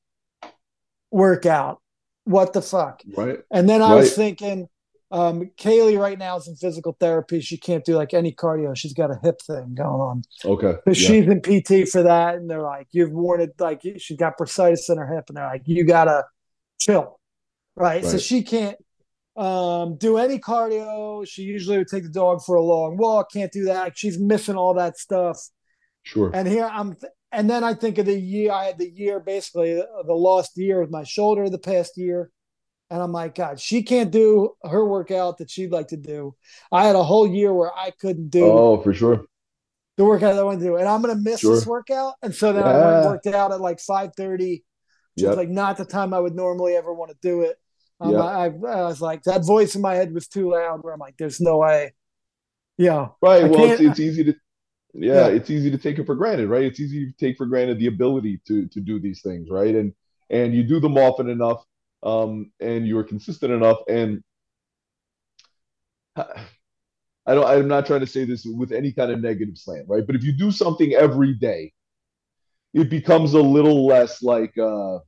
work 1.11 1.45
out. 1.45 1.81
What 2.25 2.53
the 2.53 2.61
fuck? 2.61 3.01
Right. 3.15 3.39
And 3.51 3.67
then 3.67 3.81
I 3.81 3.95
was 3.95 4.13
thinking, 4.13 4.67
um, 5.11 5.49
Kaylee 5.57 5.99
right 5.99 6.17
now 6.17 6.37
is 6.37 6.47
in 6.47 6.55
physical 6.55 6.95
therapy. 6.99 7.41
She 7.41 7.57
can't 7.57 7.83
do 7.83 7.95
like 7.95 8.13
any 8.13 8.31
cardio. 8.31 8.75
She's 8.77 8.93
got 8.93 9.09
a 9.09 9.19
hip 9.21 9.41
thing 9.41 9.73
going 9.75 10.01
on. 10.01 10.21
Okay. 10.45 10.73
So 10.73 10.81
Yeah. 10.87 10.93
she's 10.93 11.27
in 11.27 11.41
PT 11.41 11.89
for 11.89 12.03
that. 12.03 12.35
And 12.35 12.49
they're 12.49 12.61
like, 12.61 12.87
you've 12.91 13.11
worn 13.11 13.41
it 13.41 13.53
like 13.59 13.81
she's 13.97 14.17
got 14.17 14.37
bursitis 14.37 14.89
in 14.89 14.97
her 14.97 15.11
hip. 15.11 15.25
And 15.29 15.37
they're 15.37 15.47
like, 15.47 15.63
you 15.65 15.83
gotta 15.83 16.25
chill. 16.79 17.19
Right. 17.75 18.05
So 18.05 18.17
she 18.17 18.43
can't 18.43 18.77
um, 19.35 19.97
do 19.97 20.17
any 20.17 20.37
cardio. 20.37 21.27
She 21.27 21.43
usually 21.43 21.77
would 21.77 21.87
take 21.87 22.03
the 22.03 22.09
dog 22.09 22.41
for 22.45 22.55
a 22.55 22.61
long 22.61 22.97
walk. 22.97 23.31
Can't 23.31 23.51
do 23.51 23.65
that. 23.65 23.97
She's 23.97 24.19
missing 24.19 24.55
all 24.55 24.75
that 24.75 24.97
stuff. 24.97 25.39
Sure. 26.03 26.29
And 26.33 26.47
here 26.47 26.69
I'm, 26.71 26.97
and 27.31 27.49
then 27.49 27.63
I 27.63 27.73
think 27.73 27.97
of 27.97 28.05
the 28.05 28.19
year 28.19 28.51
I 28.51 28.65
had 28.65 28.77
the 28.77 28.89
year 28.89 29.19
basically 29.19 29.75
the, 29.75 29.87
the 30.05 30.13
lost 30.13 30.51
year 30.55 30.81
with 30.81 30.91
my 30.91 31.03
shoulder 31.03 31.49
the 31.49 31.57
past 31.59 31.97
year, 31.97 32.31
and 32.89 33.01
I'm 33.01 33.11
like, 33.11 33.35
God, 33.35 33.59
she 33.59 33.83
can't 33.83 34.11
do 34.11 34.55
her 34.63 34.85
workout 34.85 35.37
that 35.39 35.49
she'd 35.51 35.71
like 35.71 35.89
to 35.89 35.97
do. 35.97 36.35
I 36.71 36.85
had 36.85 36.95
a 36.95 37.03
whole 37.03 37.27
year 37.27 37.53
where 37.53 37.73
I 37.75 37.91
couldn't 37.91 38.29
do 38.29 38.45
Oh, 38.45 38.81
for 38.81 38.93
sure. 38.93 39.25
the 39.97 40.05
workout 40.05 40.33
that 40.35 40.41
I 40.41 40.43
want 40.43 40.59
to 40.59 40.65
do, 40.65 40.75
and 40.77 40.87
I'm 40.87 41.01
gonna 41.01 41.15
miss 41.15 41.41
Sure. 41.41 41.55
this 41.55 41.65
workout. 41.65 42.13
And 42.21 42.33
so 42.33 42.53
then 42.53 42.67
I 42.67 42.73
went 42.73 42.97
and 42.97 43.05
worked 43.05 43.27
out 43.27 43.51
at 43.51 43.59
like 43.61 43.79
5:30, 43.79 44.63
which 45.15 45.23
Yep. 45.23 45.31
is 45.31 45.35
like 45.37 45.49
not 45.49 45.77
the 45.77 45.85
time 45.85 46.13
I 46.13 46.19
would 46.19 46.35
normally 46.35 46.75
ever 46.75 46.93
want 46.93 47.11
to 47.11 47.17
do 47.21 47.41
it. 47.41 47.57
Um, 47.99 48.11
Yep. 48.11 48.21
I, 48.21 48.45
I 48.45 48.49
was 48.85 49.01
like, 49.01 49.23
that 49.23 49.45
voice 49.45 49.75
in 49.75 49.81
my 49.81 49.95
head 49.95 50.13
was 50.13 50.27
too 50.27 50.51
loud. 50.51 50.83
Where 50.83 50.93
I'm 50.93 50.99
like, 50.99 51.15
there's 51.17 51.41
no 51.41 51.57
way. 51.57 51.93
Yeah, 52.77 53.09
Right. 53.21 53.43
I 53.43 53.47
well, 53.47 53.65
it's, 53.65 53.81
it's 53.81 53.99
easy 53.99 54.23
to, 54.25 54.35
yeah, 54.93 55.27
Yeah. 55.27 55.27
it's 55.27 55.49
easy 55.49 55.71
to 55.71 55.77
take 55.77 55.99
it 55.99 56.05
for 56.05 56.15
granted, 56.15 56.49
right? 56.49 56.63
It's 56.63 56.79
easy 56.79 57.05
to 57.07 57.13
take 57.19 57.37
for 57.37 57.45
granted 57.45 57.79
the 57.79 57.87
ability 57.87 58.41
to 58.47 58.67
to 58.69 58.79
do 58.81 58.99
these 58.99 59.21
things, 59.21 59.49
right? 59.49 59.75
And 59.75 59.93
and 60.29 60.53
you 60.53 60.63
do 60.63 60.79
them 60.79 60.97
often 60.97 61.29
enough, 61.29 61.63
um, 62.03 62.51
and 62.59 62.87
you're 62.87 63.03
consistent 63.03 63.51
enough, 63.53 63.77
and 63.89 64.23
I 66.15 67.35
don't. 67.35 67.45
I'm 67.45 67.67
not 67.67 67.85
trying 67.85 67.99
to 68.01 68.07
say 68.07 68.25
this 68.25 68.45
with 68.45 68.71
any 68.71 68.91
kind 68.91 69.11
of 69.11 69.21
negative 69.21 69.57
slant, 69.57 69.85
right? 69.87 70.05
But 70.05 70.15
if 70.15 70.23
you 70.23 70.31
do 70.31 70.51
something 70.51 70.93
every 70.93 71.33
day, 71.35 71.73
it 72.73 72.89
becomes 72.89 73.33
a 73.33 73.41
little 73.41 73.85
less 73.85 74.23
like 74.23 74.57
uh, 74.57 74.99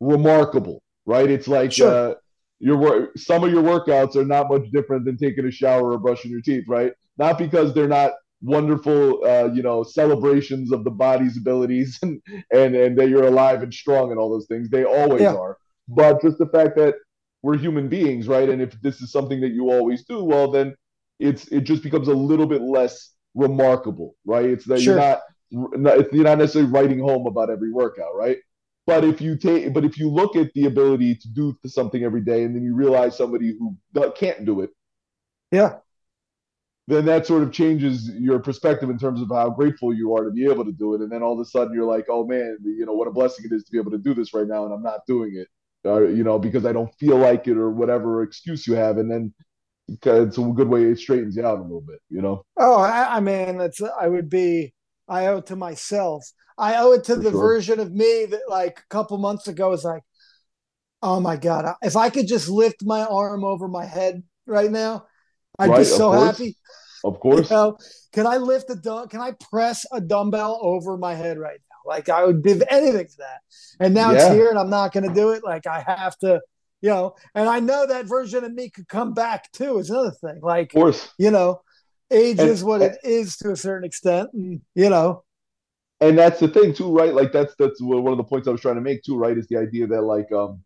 remarkable, 0.00 0.82
right? 1.06 1.30
It's 1.30 1.48
like 1.48 1.72
Sure. 1.72 1.90
uh, 1.90 2.14
your 2.58 3.10
some 3.16 3.44
of 3.44 3.50
your 3.52 3.62
workouts 3.62 4.16
are 4.16 4.24
not 4.24 4.48
much 4.48 4.70
different 4.72 5.04
than 5.04 5.16
taking 5.16 5.46
a 5.46 5.50
shower 5.50 5.92
or 5.92 5.98
brushing 5.98 6.30
your 6.30 6.40
teeth, 6.42 6.64
right? 6.68 6.92
Not 7.18 7.38
because 7.38 7.74
they're 7.74 7.88
not 7.88 8.12
wonderful, 8.42 9.24
uh, 9.24 9.48
you 9.52 9.62
know, 9.62 9.82
celebrations 9.82 10.72
of 10.72 10.84
the 10.84 10.90
body's 10.90 11.36
abilities 11.36 11.98
and 12.02 12.20
and 12.52 12.74
and 12.74 12.98
that 12.98 13.08
you're 13.08 13.26
alive 13.26 13.62
and 13.62 13.72
strong 13.72 14.10
and 14.10 14.18
all 14.18 14.30
those 14.30 14.46
things. 14.46 14.68
They 14.68 14.84
always 14.84 15.22
yeah. 15.22 15.34
are. 15.34 15.58
But 15.88 16.22
just 16.22 16.38
the 16.38 16.46
fact 16.46 16.76
that 16.76 16.96
we're 17.42 17.58
human 17.58 17.88
beings, 17.88 18.28
right? 18.28 18.48
And 18.48 18.62
if 18.62 18.80
this 18.82 19.00
is 19.00 19.10
something 19.10 19.40
that 19.40 19.50
you 19.50 19.70
always 19.70 20.04
do, 20.04 20.22
well, 20.24 20.50
then 20.50 20.74
it's 21.18 21.48
it 21.48 21.62
just 21.62 21.82
becomes 21.82 22.08
a 22.08 22.14
little 22.14 22.46
bit 22.46 22.62
less 22.62 23.12
remarkable, 23.34 24.16
right? 24.24 24.44
It's 24.44 24.64
that 24.66 24.80
sure. 24.80 24.94
you're 24.94 25.20
not, 25.80 26.12
you're 26.12 26.24
not 26.24 26.38
necessarily 26.38 26.70
writing 26.70 26.98
home 26.98 27.26
about 27.26 27.50
every 27.50 27.72
workout, 27.72 28.14
right? 28.14 28.38
But 28.86 29.04
if 29.04 29.20
you 29.20 29.36
take, 29.36 29.72
but 29.72 29.84
if 29.84 29.98
you 29.98 30.08
look 30.08 30.34
at 30.34 30.52
the 30.54 30.66
ability 30.66 31.16
to 31.16 31.28
do 31.28 31.56
something 31.66 32.02
every 32.02 32.20
day, 32.20 32.42
and 32.42 32.54
then 32.54 32.64
you 32.64 32.74
realize 32.74 33.16
somebody 33.16 33.56
who 33.56 33.76
can't 34.16 34.44
do 34.44 34.60
it, 34.60 34.70
yeah, 35.52 35.76
then 36.88 37.04
that 37.06 37.26
sort 37.26 37.42
of 37.42 37.52
changes 37.52 38.10
your 38.18 38.40
perspective 38.40 38.90
in 38.90 38.98
terms 38.98 39.20
of 39.20 39.28
how 39.28 39.50
grateful 39.50 39.94
you 39.94 40.14
are 40.14 40.24
to 40.24 40.30
be 40.30 40.44
able 40.44 40.64
to 40.64 40.72
do 40.72 40.94
it. 40.94 41.00
And 41.00 41.10
then 41.10 41.22
all 41.22 41.34
of 41.34 41.40
a 41.40 41.44
sudden 41.44 41.74
you're 41.74 41.86
like, 41.86 42.06
oh 42.08 42.26
man, 42.26 42.58
you 42.64 42.84
know 42.86 42.92
what 42.92 43.08
a 43.08 43.12
blessing 43.12 43.44
it 43.44 43.54
is 43.54 43.64
to 43.64 43.72
be 43.72 43.78
able 43.78 43.92
to 43.92 43.98
do 43.98 44.14
this 44.14 44.34
right 44.34 44.46
now, 44.46 44.64
and 44.64 44.74
I'm 44.74 44.82
not 44.82 45.00
doing 45.06 45.36
it, 45.36 45.48
or 45.88 46.06
you 46.06 46.24
know 46.24 46.38
because 46.38 46.66
I 46.66 46.72
don't 46.72 46.92
feel 46.98 47.16
like 47.18 47.46
it 47.48 47.56
or 47.56 47.70
whatever 47.70 48.22
excuse 48.22 48.66
you 48.66 48.74
have, 48.74 48.98
and 48.98 49.10
then 49.10 49.32
it's 49.88 50.38
a 50.38 50.42
good 50.42 50.68
way 50.68 50.84
it 50.84 50.98
straightens 50.98 51.36
you 51.36 51.46
out 51.46 51.58
a 51.58 51.62
little 51.62 51.80
bit, 51.80 52.00
you 52.10 52.22
know. 52.22 52.44
Oh, 52.56 52.80
I, 52.80 53.16
I 53.16 53.20
mean, 53.20 53.60
it's 53.60 53.80
I 53.82 54.08
would 54.08 54.28
be 54.28 54.74
I 55.08 55.26
owe 55.26 55.38
it 55.38 55.46
to 55.46 55.56
myself. 55.56 56.24
I 56.58 56.76
owe 56.76 56.92
it 56.92 57.04
to 57.04 57.14
For 57.14 57.22
the 57.22 57.30
sure. 57.30 57.38
version 57.38 57.80
of 57.80 57.92
me 57.92 58.26
that 58.26 58.42
like 58.48 58.78
a 58.80 58.88
couple 58.90 59.16
months 59.18 59.48
ago 59.48 59.70
was 59.70 59.84
like, 59.84 60.02
oh 61.02 61.20
my 61.20 61.36
god, 61.36 61.74
if 61.82 61.96
I 61.96 62.10
could 62.10 62.26
just 62.28 62.48
lift 62.48 62.84
my 62.84 63.04
arm 63.04 63.44
over 63.44 63.68
my 63.68 63.84
head 63.84 64.22
right 64.46 64.70
now, 64.70 65.06
I'd 65.58 65.70
right, 65.70 65.78
be 65.78 65.84
so 65.84 66.12
happy. 66.12 66.56
Of 67.04 67.20
course. 67.20 67.50
You 67.50 67.56
know, 67.56 67.78
can 68.12 68.26
I 68.26 68.36
lift 68.36 68.70
a 68.70 68.76
dumb? 68.76 69.08
Can 69.08 69.20
I 69.20 69.32
press 69.50 69.84
a 69.92 70.00
dumbbell 70.00 70.58
over 70.62 70.96
my 70.96 71.14
head 71.14 71.38
right 71.38 71.58
now? 71.58 71.90
Like 71.90 72.08
I 72.08 72.24
would 72.24 72.42
give 72.42 72.62
anything 72.68 73.08
for 73.08 73.18
that. 73.18 73.40
And 73.80 73.94
now 73.94 74.12
yeah. 74.12 74.18
it's 74.18 74.34
here, 74.34 74.50
and 74.50 74.58
I'm 74.58 74.70
not 74.70 74.92
going 74.92 75.08
to 75.08 75.14
do 75.14 75.30
it. 75.30 75.42
Like 75.44 75.66
I 75.66 75.84
have 75.86 76.16
to, 76.18 76.40
you 76.80 76.90
know. 76.90 77.16
And 77.34 77.48
I 77.48 77.60
know 77.60 77.86
that 77.86 78.06
version 78.06 78.44
of 78.44 78.52
me 78.52 78.70
could 78.70 78.88
come 78.88 79.14
back 79.14 79.50
too. 79.52 79.78
Is 79.78 79.90
another 79.90 80.12
thing. 80.12 80.40
Like, 80.42 80.74
of 80.74 80.80
course, 80.80 81.12
you 81.18 81.30
know, 81.30 81.62
age 82.10 82.38
and, 82.38 82.48
is 82.48 82.62
what 82.62 82.82
and, 82.82 82.94
it 82.94 82.98
is 83.02 83.36
to 83.38 83.50
a 83.50 83.56
certain 83.56 83.84
extent, 83.84 84.30
and 84.32 84.60
you 84.74 84.90
know. 84.90 85.24
And 86.00 86.18
that's 86.18 86.40
the 86.40 86.48
thing 86.48 86.74
too, 86.74 86.92
right? 86.92 87.14
Like 87.14 87.32
that's 87.32 87.54
that's 87.58 87.80
one 87.80 88.12
of 88.12 88.16
the 88.16 88.24
points 88.24 88.48
I 88.48 88.52
was 88.52 88.60
trying 88.60 88.74
to 88.76 88.80
make 88.80 89.02
too, 89.02 89.16
right? 89.16 89.36
Is 89.36 89.46
the 89.48 89.56
idea 89.56 89.86
that 89.88 90.02
like 90.02 90.30
um 90.32 90.62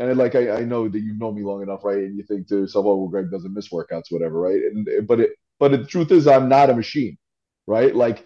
and 0.00 0.18
like 0.18 0.34
I, 0.34 0.50
I 0.50 0.60
know 0.64 0.88
that 0.88 0.98
you've 0.98 1.18
known 1.18 1.34
me 1.34 1.42
long 1.42 1.62
enough, 1.62 1.84
right? 1.84 1.98
And 1.98 2.16
you 2.16 2.24
think 2.24 2.48
to 2.48 2.60
yourself, 2.60 2.86
oh, 2.86 2.96
well, 2.96 3.08
Greg 3.08 3.30
doesn't 3.30 3.52
miss 3.52 3.68
workouts, 3.68 4.10
whatever, 4.10 4.40
right? 4.40 4.60
And 4.62 5.06
but 5.06 5.20
it 5.20 5.30
but 5.58 5.72
the 5.72 5.84
truth 5.84 6.10
is, 6.10 6.26
I'm 6.26 6.48
not 6.48 6.70
a 6.70 6.74
machine, 6.74 7.18
right? 7.66 7.94
Like 7.94 8.24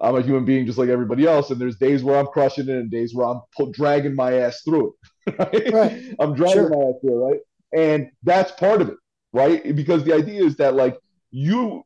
I'm 0.00 0.14
a 0.14 0.22
human 0.22 0.44
being 0.44 0.66
just 0.66 0.78
like 0.78 0.88
everybody 0.88 1.26
else, 1.26 1.50
and 1.50 1.60
there's 1.60 1.76
days 1.76 2.04
where 2.04 2.16
I'm 2.16 2.28
crushing 2.28 2.68
it 2.68 2.76
and 2.76 2.90
days 2.90 3.12
where 3.12 3.26
I'm 3.26 3.40
pull, 3.56 3.72
dragging 3.72 4.14
my 4.14 4.34
ass 4.34 4.62
through 4.62 4.88
it. 4.88 4.94
Right? 5.36 5.72
right. 5.72 6.14
I'm 6.20 6.34
dragging 6.34 6.54
sure. 6.54 6.70
my 6.70 6.76
ass 6.76 6.94
through 7.00 7.20
it, 7.20 7.30
right? 7.30 7.40
And 7.76 8.10
that's 8.22 8.52
part 8.52 8.80
of 8.80 8.90
it, 8.90 8.96
right? 9.32 9.74
Because 9.74 10.04
the 10.04 10.14
idea 10.14 10.44
is 10.44 10.56
that 10.58 10.76
like 10.76 10.96
you 11.32 11.82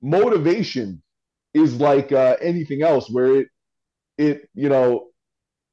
motivation 0.00 1.02
is 1.52 1.80
like 1.80 2.12
uh, 2.12 2.36
anything 2.40 2.82
else, 2.82 3.10
where 3.10 3.40
it 3.40 3.48
it 4.18 4.48
you 4.54 4.68
know 4.68 5.08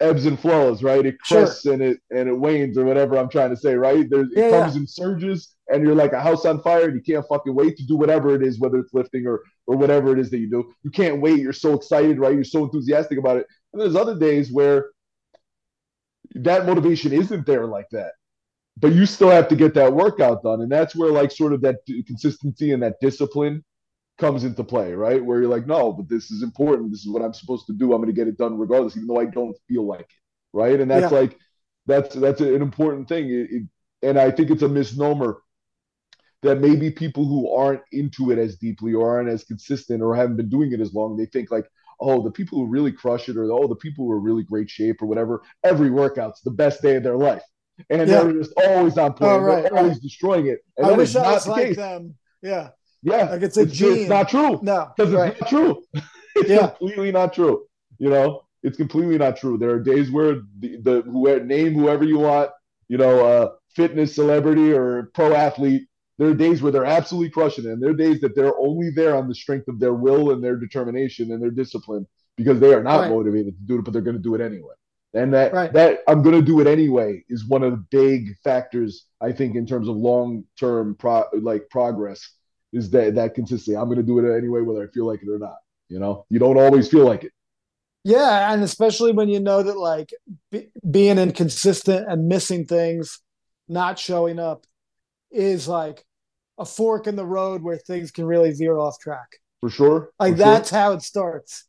ebbs 0.02 0.26
and 0.26 0.40
flows, 0.40 0.84
right? 0.84 1.06
It 1.06 1.20
crests 1.20 1.62
sure. 1.62 1.74
and 1.74 1.82
it 1.82 2.00
and 2.10 2.28
it 2.28 2.38
wanes 2.38 2.78
or 2.78 2.86
whatever 2.86 3.18
I'm 3.18 3.30
trying 3.30 3.52
to 3.52 3.58
say, 3.58 3.76
right? 3.76 4.10
There's 4.10 4.32
it 4.32 4.38
yeah, 4.38 4.50
comes 4.50 4.76
yeah. 4.76 4.82
in 4.82 4.88
surges 4.88 5.56
and 5.72 5.84
you're 5.84 5.96
like 5.96 6.14
a 6.14 6.22
house 6.22 6.46
on 6.46 6.62
fire 6.62 6.86
and 6.86 6.96
you 6.96 7.02
can't 7.02 7.26
fucking 7.28 7.56
wait 7.56 7.78
to 7.78 7.86
do 7.86 7.96
whatever 7.96 8.36
it 8.36 8.44
is, 8.44 8.60
whether 8.60 8.80
it's 8.80 8.94
lifting 8.94 9.26
or 9.28 9.42
or 9.68 9.78
whatever 9.78 10.12
it 10.12 10.20
is 10.20 10.30
that 10.32 10.40
you 10.40 10.50
do. 10.50 10.72
You 10.84 10.92
can't 10.92 11.22
wait. 11.22 11.40
You're 11.40 11.54
so 11.54 11.74
excited, 11.74 12.20
right? 12.20 12.34
You're 12.34 12.44
so 12.44 12.64
enthusiastic 12.64 13.18
about 13.18 13.38
it. 13.38 13.48
And 13.74 13.82
there's 13.82 13.96
other 13.96 14.18
days 14.18 14.52
where 14.52 14.90
that 16.36 16.66
motivation 16.66 17.14
isn't 17.14 17.46
there 17.46 17.68
like 17.68 17.88
that. 17.92 18.14
But 18.78 18.94
you 18.94 19.06
still 19.06 19.30
have 19.30 19.48
to 19.50 19.56
get 19.56 19.74
that 19.76 19.94
workout 19.94 20.44
done. 20.44 20.62
And 20.62 20.72
that's 20.72 20.96
where 20.96 21.12
like 21.12 21.32
sort 21.32 21.54
of 21.54 21.62
that 21.62 21.78
consistency 22.08 22.72
and 22.72 22.82
that 22.84 22.96
discipline 23.02 23.64
comes 24.22 24.46
into 24.46 24.64
play, 24.64 24.94
right? 24.94 25.24
Where 25.24 25.42
you're 25.42 25.50
like, 25.50 25.68
no, 25.68 25.92
but 25.92 26.08
this 26.08 26.32
is 26.32 26.44
important. 26.44 26.92
This 26.92 27.02
is 27.02 27.10
what 27.10 27.24
I'm 27.24 27.34
supposed 27.34 27.68
to 27.68 27.74
do. 27.74 27.92
I'm 27.92 28.02
going 28.02 28.08
to 28.08 28.14
get 28.14 28.30
it 28.30 28.38
done 28.38 28.58
regardless, 28.58 28.96
even 28.96 29.08
though 29.08 29.20
I 29.20 29.26
don't 29.26 29.58
feel 29.68 29.86
like 29.86 30.02
it, 30.02 30.08
right? 30.54 30.80
And 30.80 30.90
that's 30.90 31.12
yeah. 31.12 31.20
like 31.20 31.38
that's 31.88 32.16
that's 32.16 32.40
an 32.40 32.62
important 32.62 33.10
thing. 33.10 33.26
It, 33.30 33.50
it, 33.52 33.64
and 34.04 34.18
I 34.18 34.32
think 34.32 34.52
it's 34.52 34.62
a 34.62 34.70
misnomer 34.70 35.42
that 36.44 36.60
maybe 36.60 36.90
people 36.90 37.26
who 37.26 37.54
aren't 37.54 37.82
into 37.92 38.32
it 38.32 38.38
as 38.38 38.56
deeply 38.56 38.94
or 38.94 39.10
aren't 39.10 39.30
as 39.30 39.44
consistent 39.44 40.02
or 40.02 40.16
haven't 40.16 40.38
been 40.38 40.50
doing 40.50 40.72
it 40.72 40.80
as 40.80 40.94
long, 40.94 41.18
they 41.18 41.26
think 41.26 41.52
like, 41.52 41.66
oh, 42.00 42.24
the 42.24 42.32
people 42.32 42.58
who 42.58 42.66
really 42.66 42.92
crush 42.92 43.30
it 43.30 43.38
or 43.38 43.44
oh, 43.52 43.68
the 43.68 43.76
people 43.76 44.06
who 44.06 44.12
are 44.12 44.20
really 44.20 44.44
great 44.44 44.70
shape 44.70 45.02
or 45.02 45.06
whatever, 45.06 45.44
every 45.64 45.92
workout's 45.92 46.42
the 46.42 46.50
best 46.50 46.82
day 46.82 46.96
of 46.96 47.04
their 47.04 47.18
life. 47.18 47.44
And 47.90 48.10
yeah. 48.10 48.24
they're 48.24 48.34
just 48.34 48.54
always 48.58 48.98
on 48.98 49.14
point. 49.14 49.32
Oh, 49.32 49.40
right, 49.40 49.64
they're 49.64 49.78
always 49.78 49.94
right. 49.94 50.02
destroying 50.02 50.48
it. 50.48 50.60
And 50.78 50.88
I 50.88 50.92
wish 50.94 51.16
I 51.16 51.32
was 51.32 51.48
like 51.48 51.68
case. 51.68 51.76
them. 51.76 52.16
Yeah. 52.42 52.70
Yeah, 53.04 53.30
like 53.32 53.42
it's 53.42 53.58
a 53.58 53.62
it's, 53.62 53.74
gene. 53.74 54.00
It's 54.00 54.10
not 54.10 54.30
true. 54.30 54.60
No, 54.62 54.92
because 54.98 55.14
right. 55.14 55.32
it's 55.32 55.42
not 55.42 55.50
true. 55.50 55.84
it's 56.36 56.50
yeah. 56.50 56.68
completely 56.68 57.12
not 57.12 57.34
true. 57.34 57.66
You 57.98 58.10
know, 58.10 58.42
it's 58.64 58.78
completely 58.78 59.18
not 59.18 59.38
true. 59.38 59.58
There 59.58 59.72
are 59.72 59.80
days 59.80 60.12
where 60.12 60.36
the, 60.60 60.78
the 60.82 61.02
whoever, 61.04 61.44
name 61.44 61.74
whoever 61.74 62.04
you 62.04 62.20
want, 62.20 62.52
you 62.88 62.98
know, 62.98 63.26
uh, 63.26 63.52
fitness 63.76 64.16
celebrity 64.16 64.72
or 64.72 65.12
pro 65.14 65.34
athlete. 65.34 65.88
There 66.18 66.30
are 66.30 66.36
days 66.36 66.62
where 66.62 66.72
they're 66.72 66.86
absolutely 66.86 67.32
crushing 67.32 67.66
it, 67.66 67.72
and 67.72 67.82
there 67.82 67.92
are 67.92 67.96
days 67.96 68.22
that 68.22 68.36
they're 68.36 68.58
only 68.60 68.92
there 68.92 69.16
on 69.16 69.28
the 69.28 69.34
strength 69.34 69.68
of 69.68 69.80
their 69.80 69.94
will 69.94 70.32
and 70.32 70.44
their 70.44 70.56
determination 70.56 71.32
and 71.32 71.42
their 71.42 71.50
discipline 71.50 72.06
because 72.38 72.60
they 72.60 72.74
are 72.74 72.84
not 72.84 73.02
right. 73.02 73.10
motivated 73.10 73.58
to 73.58 73.64
do 73.66 73.80
it, 73.80 73.86
but 73.86 73.94
they're 73.94 74.04
going 74.04 74.18
to 74.18 74.22
do 74.22 74.36
it 74.36 74.42
anyway. 74.42 74.74
And 75.14 75.34
that 75.34 75.54
right. 75.54 75.74
that 75.74 76.00
I'm 76.08 76.22
going 76.22 76.36
to 76.36 76.42
do 76.42 76.62
it 76.62 76.68
anyway 76.68 77.24
is 77.28 77.46
one 77.46 77.64
of 77.64 77.72
the 77.72 77.86
big 77.92 78.38
factors 78.44 79.08
I 79.20 79.32
think 79.32 79.56
in 79.56 79.66
terms 79.66 79.90
of 79.90 79.96
long 79.98 80.46
term 80.58 80.96
pro, 80.96 81.26
like 81.42 81.70
progress 81.70 82.30
is 82.74 82.90
that 82.92 83.16
that 83.16 83.36
consistency. 83.36 83.76
I'm 83.76 83.86
going 83.86 83.98
to 83.98 84.04
do 84.04 84.20
it 84.20 84.38
anyway, 84.38 84.62
whether 84.62 84.84
I 84.84 84.88
feel 84.88 85.06
like 85.06 85.22
it 85.22 85.30
or 85.30 85.40
not. 85.40 85.58
You 85.90 86.00
know, 86.00 86.26
you 86.30 86.40
don't 86.40 86.58
always 86.58 86.88
feel 86.88 87.06
like 87.06 87.26
it. 87.26 87.34
Yeah, 88.04 88.52
and 88.52 88.64
especially 88.64 89.12
when 89.12 89.30
you 89.30 89.40
know 89.40 89.62
that 89.62 89.78
like 89.78 90.12
be, 90.52 90.70
being 90.90 91.18
inconsistent 91.18 92.10
and 92.10 92.28
missing 92.28 92.66
things, 92.66 93.20
not 93.68 94.00
showing 94.00 94.40
up, 94.40 94.66
is 95.30 95.68
like 95.68 96.04
a 96.58 96.66
fork 96.66 97.08
in 97.08 97.16
the 97.16 97.26
road 97.26 97.62
where 97.62 97.78
things 97.78 98.12
can 98.12 98.26
really 98.26 98.52
veer 98.52 98.78
off 98.78 99.00
track. 99.00 99.38
For 99.60 99.70
sure. 99.70 100.10
Like 100.20 100.34
For 100.34 100.40
that's 100.40 100.70
sure. 100.70 100.80
how 100.80 100.94
it 100.94 101.02
starts. 101.02 101.66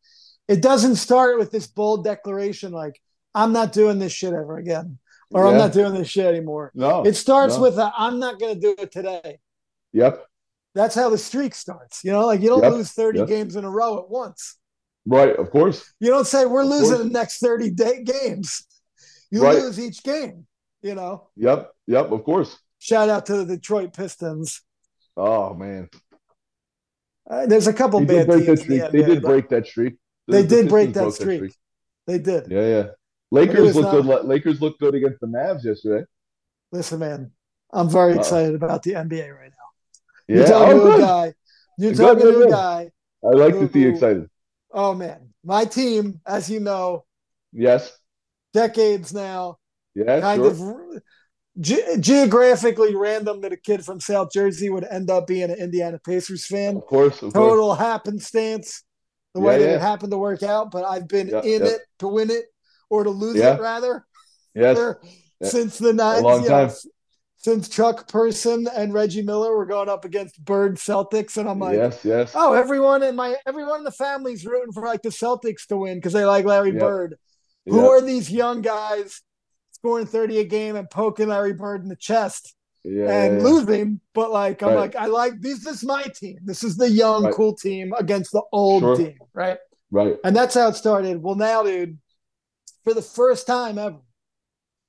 It 0.48 0.62
doesn't 0.62 0.96
start 0.96 1.38
with 1.38 1.50
this 1.50 1.66
bold 1.66 2.04
declaration 2.04 2.72
like 2.72 3.00
I'm 3.34 3.52
not 3.52 3.72
doing 3.72 3.98
this 3.98 4.12
shit 4.12 4.32
ever 4.32 4.56
again 4.56 4.98
or 5.30 5.44
yeah. 5.44 5.50
I'm 5.50 5.58
not 5.58 5.72
doing 5.72 5.94
this 5.94 6.08
shit 6.08 6.26
anymore. 6.26 6.72
No. 6.74 7.04
It 7.04 7.14
starts 7.14 7.56
no. 7.56 7.62
with 7.62 7.78
i 7.78 7.90
am 7.98 8.18
not 8.18 8.38
going 8.38 8.54
to 8.54 8.60
do 8.60 8.74
it 8.78 8.92
today. 8.92 9.38
Yep 9.92 10.26
that's 10.74 10.94
how 10.94 11.10
the 11.10 11.18
streak 11.18 11.54
starts. 11.54 12.02
You 12.04 12.12
know, 12.12 12.26
like 12.26 12.40
you 12.40 12.48
don't 12.48 12.62
yep. 12.62 12.72
lose 12.72 12.92
30 12.92 13.20
yep. 13.20 13.28
games 13.28 13.56
in 13.56 13.64
a 13.64 13.70
row 13.70 13.98
at 13.98 14.10
once. 14.10 14.56
Right, 15.04 15.34
of 15.36 15.50
course. 15.50 15.92
You 16.00 16.10
don't 16.10 16.26
say 16.26 16.46
we're 16.46 16.62
of 16.62 16.68
losing 16.68 16.96
course. 16.96 17.02
the 17.02 17.10
next 17.10 17.38
30 17.40 17.70
day 17.70 18.04
games. 18.04 18.66
You 19.30 19.42
right. 19.42 19.56
lose 19.56 19.80
each 19.80 20.02
game, 20.02 20.46
you 20.82 20.94
know. 20.94 21.28
Yep, 21.36 21.70
yep, 21.86 22.12
of 22.12 22.24
course. 22.24 22.58
Shout 22.78 23.08
out 23.08 23.26
to 23.26 23.36
the 23.36 23.56
Detroit 23.56 23.94
Pistons. 23.94 24.62
Oh 25.16 25.54
man. 25.54 25.88
Uh, 27.28 27.46
there's 27.46 27.66
a 27.66 27.72
couple 27.72 28.04
bad 28.04 28.28
teams. 28.28 28.46
The 28.66 28.80
NBA, 28.80 28.92
they 28.92 29.02
did 29.02 29.22
break 29.22 29.48
that 29.50 29.66
streak. 29.66 29.96
The, 30.26 30.42
they 30.42 30.46
did 30.46 30.68
break 30.68 30.92
that 30.94 31.12
streak. 31.12 31.40
that 31.40 31.50
streak. 31.50 31.58
They 32.06 32.18
did. 32.18 32.50
Yeah, 32.50 32.66
yeah. 32.66 32.86
Lakers 33.30 33.74
look 33.74 33.84
not... 33.84 34.02
good. 34.02 34.24
Lakers 34.26 34.60
look 34.60 34.78
good 34.78 34.94
against 34.94 35.20
the 35.20 35.26
Mavs 35.26 35.64
yesterday. 35.64 36.04
Listen, 36.72 36.98
man, 36.98 37.30
I'm 37.72 37.88
very 37.88 38.14
uh 38.14 38.18
excited 38.18 38.54
about 38.54 38.82
the 38.82 38.92
NBA 38.92 39.34
right 39.34 39.50
now. 39.50 39.61
Yeah. 40.32 40.38
You're 40.38 40.48
talking 40.48 40.80
oh, 40.80 40.84
to 40.84 40.90
a 40.90 40.94
oh, 40.94 40.98
guy. 40.98 41.34
You're 41.78 41.94
talking 41.94 42.22
good, 42.22 42.34
to 42.34 42.48
a 42.48 42.50
guy. 42.50 42.90
I 43.22 43.28
like 43.28 43.54
who, 43.54 43.66
to 43.66 43.72
see 43.72 43.84
excited. 43.84 44.28
Oh 44.72 44.94
man, 44.94 45.34
my 45.44 45.66
team, 45.66 46.20
as 46.26 46.48
you 46.48 46.60
know, 46.60 47.04
yes, 47.52 47.96
decades 48.54 49.12
now. 49.12 49.58
Yeah, 49.94 50.20
kind 50.20 50.40
sure. 50.40 50.96
of 50.96 51.02
ge- 51.60 52.00
geographically 52.00 52.96
random 52.96 53.42
that 53.42 53.52
a 53.52 53.58
kid 53.58 53.84
from 53.84 54.00
South 54.00 54.28
Jersey 54.32 54.70
would 54.70 54.84
end 54.84 55.10
up 55.10 55.26
being 55.26 55.50
an 55.50 55.58
Indiana 55.58 55.98
Pacers 55.98 56.46
fan. 56.46 56.76
Of 56.76 56.86
course, 56.86 57.20
of 57.20 57.34
total 57.34 57.66
course. 57.66 57.78
happenstance, 57.78 58.84
the 59.34 59.40
yeah, 59.40 59.46
way 59.46 59.58
that 59.58 59.68
yeah. 59.68 59.76
it 59.76 59.80
happened 59.82 60.12
to 60.12 60.18
work 60.18 60.42
out. 60.42 60.70
But 60.70 60.84
I've 60.84 61.08
been 61.08 61.28
yeah, 61.28 61.42
in 61.42 61.62
it 61.62 61.82
to 61.98 62.08
win 62.08 62.30
it 62.30 62.46
or 62.88 63.04
to 63.04 63.10
lose 63.10 63.36
it, 63.36 63.60
rather. 63.60 64.06
Yes. 64.54 64.96
Since 65.42 65.78
the 65.78 65.92
nineties, 65.92 66.22
long 66.22 66.46
time 66.46 66.70
since 67.42 67.68
Chuck 67.68 68.06
Person 68.08 68.68
and 68.74 68.94
Reggie 68.94 69.22
Miller 69.22 69.56
were 69.56 69.66
going 69.66 69.88
up 69.88 70.04
against 70.04 70.42
Bird 70.44 70.76
Celtics, 70.76 71.36
and 71.36 71.48
I'm 71.48 71.58
like, 71.58 71.76
yes, 71.76 72.04
yes. 72.04 72.32
Oh, 72.34 72.52
everyone 72.52 73.02
in 73.02 73.16
my 73.16 73.36
everyone 73.46 73.78
in 73.80 73.84
the 73.84 73.90
family's 73.90 74.46
rooting 74.46 74.72
for 74.72 74.84
like 74.84 75.02
the 75.02 75.08
Celtics 75.08 75.66
to 75.66 75.76
win 75.76 75.98
because 75.98 76.12
they 76.12 76.24
like 76.24 76.44
Larry 76.44 76.70
yep. 76.70 76.80
Bird. 76.80 77.16
Yep. 77.66 77.74
Who 77.74 77.88
are 77.88 78.00
these 78.00 78.30
young 78.30 78.62
guys 78.62 79.22
scoring 79.72 80.06
30 80.06 80.38
a 80.38 80.44
game 80.44 80.76
and 80.76 80.88
poking 80.88 81.28
Larry 81.28 81.52
Bird 81.52 81.82
in 81.82 81.88
the 81.88 81.96
chest? 81.96 82.54
Yeah, 82.84 83.10
and 83.10 83.38
yeah. 83.38 83.44
losing, 83.44 84.00
but 84.12 84.30
like 84.32 84.62
I'm 84.62 84.70
Right. 84.70 84.76
like 84.78 84.96
I 84.96 85.06
like 85.06 85.40
this. 85.40 85.64
This 85.64 85.78
is 85.78 85.84
my 85.84 86.02
team. 86.02 86.38
This 86.44 86.64
is 86.64 86.76
the 86.76 86.90
young, 86.90 87.24
Right. 87.24 87.34
cool 87.34 87.54
team 87.54 87.92
against 87.98 88.32
the 88.32 88.42
old 88.52 88.82
Sure. 88.82 88.96
team, 88.96 89.18
right? 89.34 89.58
right. 89.90 90.16
And 90.24 90.34
that's 90.34 90.54
how 90.54 90.68
it 90.68 90.74
started. 90.74 91.22
Well, 91.22 91.36
now, 91.36 91.62
dude, 91.62 91.98
for 92.84 92.92
the 92.94 93.02
first 93.02 93.46
time 93.46 93.78
ever, 93.78 93.98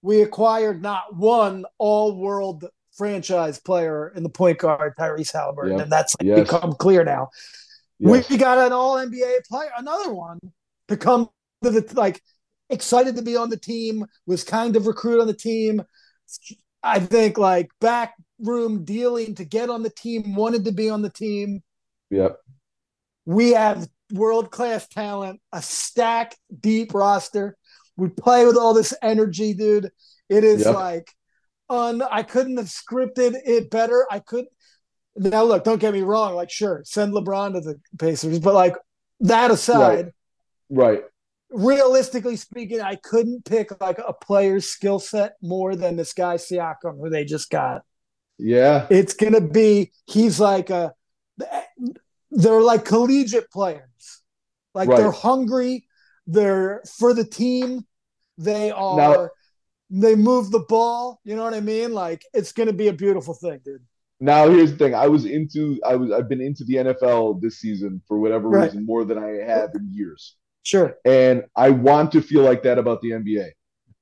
we 0.03 0.21
acquired 0.21 0.81
not 0.81 1.15
one 1.15 1.65
all-world 1.79 2.65
franchise 2.95 3.57
player 3.59 4.09
in 4.15 4.21
the 4.21 4.29
point 4.29 4.59
guard, 4.59 4.93
Tyrese 4.99 5.33
Halliburton, 5.33 5.77
Yep. 5.77 5.81
and 5.81 5.91
that's 5.91 6.15
like, 6.19 6.27
Yes. 6.27 6.39
become 6.41 6.73
clear 6.73 7.03
now. 7.03 7.29
Yes. 7.97 8.29
We 8.29 8.37
got 8.37 8.59
an 8.59 8.73
All 8.73 8.97
NBA 8.97 9.47
player, 9.49 9.71
another 9.77 10.13
one 10.13 10.39
to 10.89 10.97
come 10.97 11.29
to 11.63 11.71
the 11.71 11.89
like 11.95 12.21
excited 12.69 13.15
to 13.15 13.21
be 13.21 13.37
on 13.37 13.49
the 13.49 13.57
team, 13.57 14.05
was 14.27 14.43
kind 14.43 14.75
of 14.75 14.85
recruit 14.87 15.21
on 15.21 15.27
the 15.27 15.33
team. 15.33 15.81
I 16.83 16.99
think 16.99 17.37
like 17.37 17.69
backroom 17.79 18.83
dealing 18.83 19.35
to 19.35 19.45
get 19.45 19.69
on 19.69 19.83
the 19.83 19.89
team, 19.89 20.35
wanted 20.35 20.65
to 20.65 20.73
be 20.73 20.89
on 20.89 21.01
the 21.01 21.09
team. 21.09 21.63
Yep. 22.09 22.37
We 23.25 23.51
have 23.51 23.87
world 24.11 24.51
class 24.51 24.85
talent, 24.87 25.39
a 25.53 25.61
stack 25.61 26.35
deep 26.59 26.93
roster. 26.93 27.55
We 27.95 28.09
play 28.09 28.45
with 28.45 28.57
all 28.57 28.73
this 28.73 28.93
energy, 29.01 29.53
dude. 29.53 29.91
It 30.29 30.43
is 30.43 30.65
Yep. 30.65 30.75
like 30.75 31.11
un 31.69 32.01
I 32.01 32.23
couldn't 32.23 32.57
have 32.57 32.67
scripted 32.67 33.35
it 33.45 33.69
better. 33.69 34.05
I 34.11 34.19
could 34.19 34.45
now 35.15 35.43
look, 35.43 35.63
don't 35.63 35.79
get 35.79 35.93
me 35.93 36.01
wrong, 36.01 36.33
like 36.35 36.49
sure, 36.49 36.81
send 36.85 37.13
LeBron 37.13 37.53
to 37.53 37.61
the 37.61 37.79
Pacers, 37.99 38.39
but 38.39 38.53
like 38.55 38.75
that 39.19 39.51
aside, 39.51 40.11
Right. 40.69 41.03
realistically 41.51 42.35
speaking, 42.35 42.81
I 42.81 42.95
couldn't 42.95 43.45
pick 43.45 43.79
like 43.79 43.99
a 43.99 44.13
player's 44.13 44.65
skill 44.67 44.97
set 44.99 45.35
more 45.41 45.75
than 45.75 45.95
this 45.97 46.13
guy 46.13 46.37
Siakam, 46.37 46.99
who 46.99 47.09
they 47.11 47.25
just 47.25 47.49
got. 47.51 47.83
Yeah. 48.39 48.87
It's 48.89 49.13
gonna 49.13 49.41
be 49.41 49.91
he's 50.07 50.39
like 50.39 50.69
a 50.71 50.93
they're 52.31 52.61
like 52.61 52.85
collegiate 52.85 53.51
players. 53.51 54.21
Like 54.73 54.89
Right. 54.89 54.97
they're 54.97 55.11
hungry, 55.11 55.87
they're 56.27 56.81
for 56.97 57.13
the 57.13 57.25
team, 57.25 57.85
they 58.37 58.71
are 58.71 58.97
Now- 58.97 59.29
they 59.89 60.15
move 60.15 60.49
the 60.49 60.65
ball, 60.69 61.19
you 61.23 61.35
know 61.35 61.43
what 61.43 61.53
I 61.53 61.59
mean? 61.59 61.93
Like 61.93 62.23
it's 62.33 62.51
gonna 62.51 62.73
be 62.73 62.87
a 62.87 62.93
beautiful 62.93 63.33
thing, 63.33 63.59
dude. 63.63 63.81
Now 64.19 64.49
here's 64.49 64.71
the 64.71 64.77
thing. 64.77 64.95
I 64.95 65.07
was 65.07 65.25
into 65.25 65.79
I 65.85 65.95
was 65.95 66.11
I've 66.11 66.29
been 66.29 66.41
into 66.41 66.63
the 66.63 66.75
NFL 66.75 67.41
this 67.41 67.59
season 67.59 68.01
for 68.07 68.17
whatever 68.19 68.47
Right. 68.49 68.65
reason 68.65 68.85
more 68.85 69.03
than 69.05 69.17
I 69.17 69.43
have 69.45 69.71
in 69.75 69.89
years. 69.93 70.35
Sure. 70.63 70.95
And 71.05 71.43
I 71.55 71.69
want 71.71 72.11
to 72.13 72.21
feel 72.21 72.41
like 72.41 72.63
that 72.63 72.77
about 72.79 73.01
the 73.01 73.11
NBA. 73.11 73.51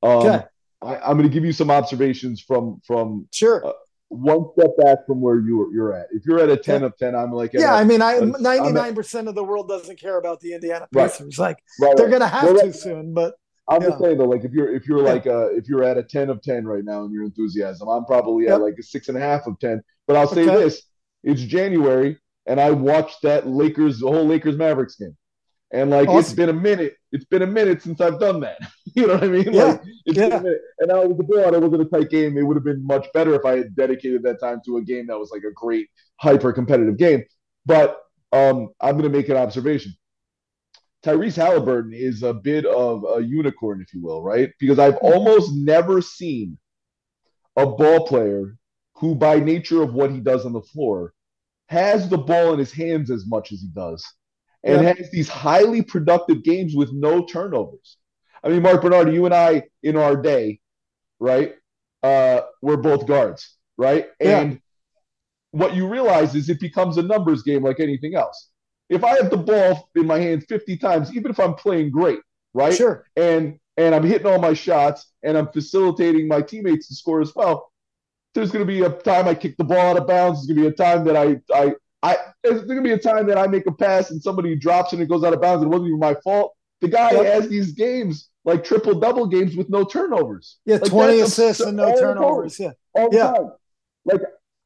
Um 0.03 0.09
Okay. 0.27 0.45
I, 0.83 0.95
I'm 0.97 1.17
gonna 1.17 1.29
give 1.29 1.43
you 1.45 1.51
some 1.53 1.69
observations 1.71 2.39
from 2.41 2.79
from 2.85 3.27
Sure. 3.31 3.65
Uh, 3.65 3.73
one 4.11 4.45
step 4.57 4.71
back 4.83 5.05
from 5.07 5.21
where 5.21 5.39
you're 5.39 5.73
you're 5.73 5.93
at. 5.93 6.07
If 6.11 6.25
you're 6.25 6.39
at 6.39 6.49
a 6.49 6.57
10 6.57 6.83
of 6.83 6.97
10, 6.97 7.15
I'm 7.15 7.31
like 7.31 7.53
yeah, 7.53 7.73
I 7.73 7.83
mean, 7.83 8.01
I 8.01 8.19
ninety 8.19 8.71
nine 8.71 8.93
percent 8.93 9.27
of 9.27 9.35
the 9.35 9.43
world 9.43 9.67
doesn't 9.69 9.99
care 9.99 10.17
about 10.17 10.39
the 10.41 10.53
Indiana 10.53 10.87
Right. 10.91 11.09
Pacers. 11.09 11.39
Like 11.39 11.57
right, 11.79 11.95
they're 11.95 12.05
right. 12.07 12.11
gonna 12.11 12.27
have 12.27 12.43
Well, 12.43 12.59
to 12.61 12.73
soon, 12.73 13.13
but 13.13 13.35
I'm 13.69 13.81
Yeah. 13.81 13.89
just 13.89 14.01
saying 14.01 14.17
though, 14.17 14.25
like 14.25 14.43
if 14.43 14.51
you're 14.51 14.73
if 14.73 14.85
you're 14.87 15.03
Yeah. 15.03 15.13
like 15.13 15.27
uh 15.27 15.49
if 15.51 15.69
you're 15.69 15.83
at 15.83 15.97
a 15.97 16.03
10 16.03 16.29
of 16.29 16.41
10 16.41 16.65
right 16.65 16.83
now 16.83 17.05
in 17.05 17.11
your 17.13 17.23
enthusiasm, 17.23 17.87
I'm 17.87 18.05
probably 18.05 18.45
Yep. 18.45 18.53
at 18.55 18.61
like 18.61 18.75
a 18.79 18.83
six 18.83 19.07
and 19.07 19.17
a 19.17 19.21
half 19.21 19.47
of 19.47 19.57
10. 19.59 19.81
But 20.07 20.17
I'll 20.17 20.27
say 20.27 20.43
Okay. 20.43 20.55
this: 20.63 20.83
it's 21.23 21.41
January, 21.41 22.17
and 22.47 22.59
I 22.59 22.71
watched 22.71 23.21
that 23.21 23.47
Lakers, 23.47 23.99
the 23.99 24.07
whole 24.07 24.25
Lakers 24.25 24.57
Mavericks 24.57 24.95
game, 24.95 25.15
and 25.73 25.89
like 25.89 26.09
it's 26.09 26.33
been 26.33 26.49
a 26.49 26.53
minute. 26.53 26.97
It's 27.11 27.25
been 27.25 27.41
a 27.41 27.47
minute 27.47 27.81
since 27.81 28.01
I've 28.01 28.19
done 28.19 28.41
that. 28.41 28.57
you 28.95 29.07
know 29.07 29.13
what 29.13 29.23
I 29.23 29.27
mean? 29.27 29.53
Yeah. 29.53 29.63
Like 29.63 29.81
it's 30.05 30.17
been 30.17 30.31
a 30.33 30.41
minute. 30.41 30.61
And 30.79 31.09
with 31.09 31.17
the 31.17 31.23
blowout, 31.23 31.53
it 31.53 31.61
wasn't 31.61 31.81
a 31.81 31.85
tight 31.85 32.09
game. 32.09 32.37
It 32.37 32.43
would 32.43 32.57
have 32.57 32.63
been 32.63 32.85
much 32.85 33.07
better 33.13 33.33
if 33.35 33.45
I 33.45 33.57
had 33.57 33.75
dedicated 33.75 34.23
that 34.23 34.39
time 34.39 34.61
to 34.65 34.77
a 34.77 34.81
game 34.81 35.07
that 35.07 35.17
was 35.17 35.31
like 35.31 35.43
a 35.43 35.53
great 35.53 35.87
hyper 36.17 36.51
competitive 36.51 36.97
game. 36.97 37.23
But 37.65 38.01
um, 38.33 38.69
I'm 38.81 38.97
going 38.97 39.09
to 39.11 39.17
make 39.17 39.29
an 39.29 39.37
observation. 39.37 39.93
Tyrese 41.03 41.35
Halliburton 41.35 41.93
is 41.93 42.21
a 42.21 42.33
bit 42.33 42.65
of 42.65 43.05
a 43.17 43.21
unicorn, 43.21 43.81
if 43.81 43.93
you 43.93 44.01
will, 44.01 44.21
right? 44.21 44.51
Because 44.59 44.77
I've 44.77 44.97
almost 44.97 45.51
never 45.53 46.01
seen 46.01 46.57
a 47.55 47.65
ball 47.65 48.05
player 48.05 48.57
who, 48.95 49.15
by 49.15 49.39
nature 49.39 49.81
of 49.81 49.93
what 49.93 50.11
he 50.11 50.19
does 50.19 50.45
on 50.45 50.53
the 50.53 50.61
floor, 50.61 51.13
has 51.69 52.07
the 52.07 52.17
ball 52.17 52.53
in 52.53 52.59
his 52.59 52.71
hands 52.71 53.09
as 53.09 53.25
much 53.25 53.51
as 53.51 53.61
he 53.61 53.67
does 53.69 54.05
and 54.63 54.83
Yeah. 54.83 54.93
has 54.95 55.09
these 55.11 55.29
highly 55.29 55.81
productive 55.81 56.43
games 56.43 56.75
with 56.75 56.91
no 56.93 57.25
turnovers. 57.25 57.97
I 58.43 58.49
mean, 58.49 58.61
Mark 58.61 58.81
Bernard, 58.81 59.13
you 59.13 59.25
and 59.25 59.33
I 59.33 59.63
in 59.83 59.97
our 59.97 60.15
day, 60.15 60.59
right? 61.19 61.55
Uh, 62.03 62.41
we're 62.61 62.77
both 62.77 63.07
guards, 63.07 63.57
right? 63.77 64.07
Yeah. 64.19 64.39
And 64.41 64.61
what 65.51 65.75
you 65.75 65.87
realize 65.87 66.35
is 66.35 66.49
it 66.49 66.59
becomes 66.59 66.97
a 66.97 67.01
numbers 67.03 67.43
game 67.43 67.63
like 67.63 67.79
anything 67.79 68.15
else. 68.15 68.49
If 68.89 69.03
I 69.03 69.15
have 69.15 69.29
the 69.29 69.37
ball 69.37 69.89
in 69.95 70.05
my 70.07 70.19
hand 70.19 70.45
50 70.47 70.77
times, 70.77 71.13
even 71.15 71.31
if 71.31 71.39
I'm 71.39 71.55
playing 71.55 71.91
great, 71.91 72.19
right? 72.53 72.73
sure. 72.75 73.05
And 73.15 73.59
and 73.77 73.95
I'm 73.95 74.03
hitting 74.03 74.27
all 74.27 74.39
my 74.39 74.53
shots 74.53 75.07
and 75.23 75.37
I'm 75.37 75.47
facilitating 75.51 76.27
my 76.27 76.41
teammates 76.41 76.87
to 76.89 76.95
score 76.95 77.21
as 77.21 77.33
well. 77.35 77.71
There's 78.33 78.51
going 78.51 78.65
to 78.65 78.71
be 78.71 78.81
a 78.83 78.89
time 78.89 79.27
I 79.27 79.35
kick 79.35 79.57
the 79.57 79.63
ball 79.63 79.79
out 79.79 79.97
of 79.97 80.07
bounds. 80.07 80.39
There's 80.45 80.55
going 80.57 80.63
to 80.65 80.69
be 80.69 80.73
a 80.83 80.85
time 80.87 81.05
that 81.05 81.17
I 81.17 81.41
I 81.53 81.75
I 82.03 82.17
there's 82.43 82.63
going 82.63 82.77
to 82.77 82.81
be 82.83 82.91
a 82.93 82.97
time 82.97 83.27
that 83.27 83.37
I 83.37 83.47
make 83.47 83.67
a 83.67 83.71
pass 83.71 84.11
and 84.11 84.21
somebody 84.21 84.55
drops 84.55 84.91
it 84.93 84.95
and 84.97 85.03
it 85.03 85.09
goes 85.09 85.23
out 85.23 85.33
of 85.33 85.41
bounds 85.41 85.63
and 85.63 85.71
it 85.71 85.75
wasn't 85.75 85.89
even 85.89 85.99
my 85.99 86.15
fault. 86.23 86.53
The 86.81 86.87
guy 86.87 87.11
Yep. 87.11 87.25
has 87.25 87.49
these 87.49 87.73
games 87.73 88.29
like 88.43 88.63
triple 88.63 88.99
double 88.99 89.27
games 89.27 89.55
with 89.55 89.69
no 89.69 89.83
turnovers. 89.85 90.57
Yeah, 90.65 90.77
Like, 90.77 90.85
twenty 90.89 91.19
assists 91.19 91.59
absurd- 91.61 91.67
and 91.67 91.77
no 91.77 91.95
turnovers. 91.95 92.59
Yeah. 92.59 92.71
all 92.95 93.09
Yeah. 93.11 93.31
time. 93.33 93.51
Like 94.05 94.21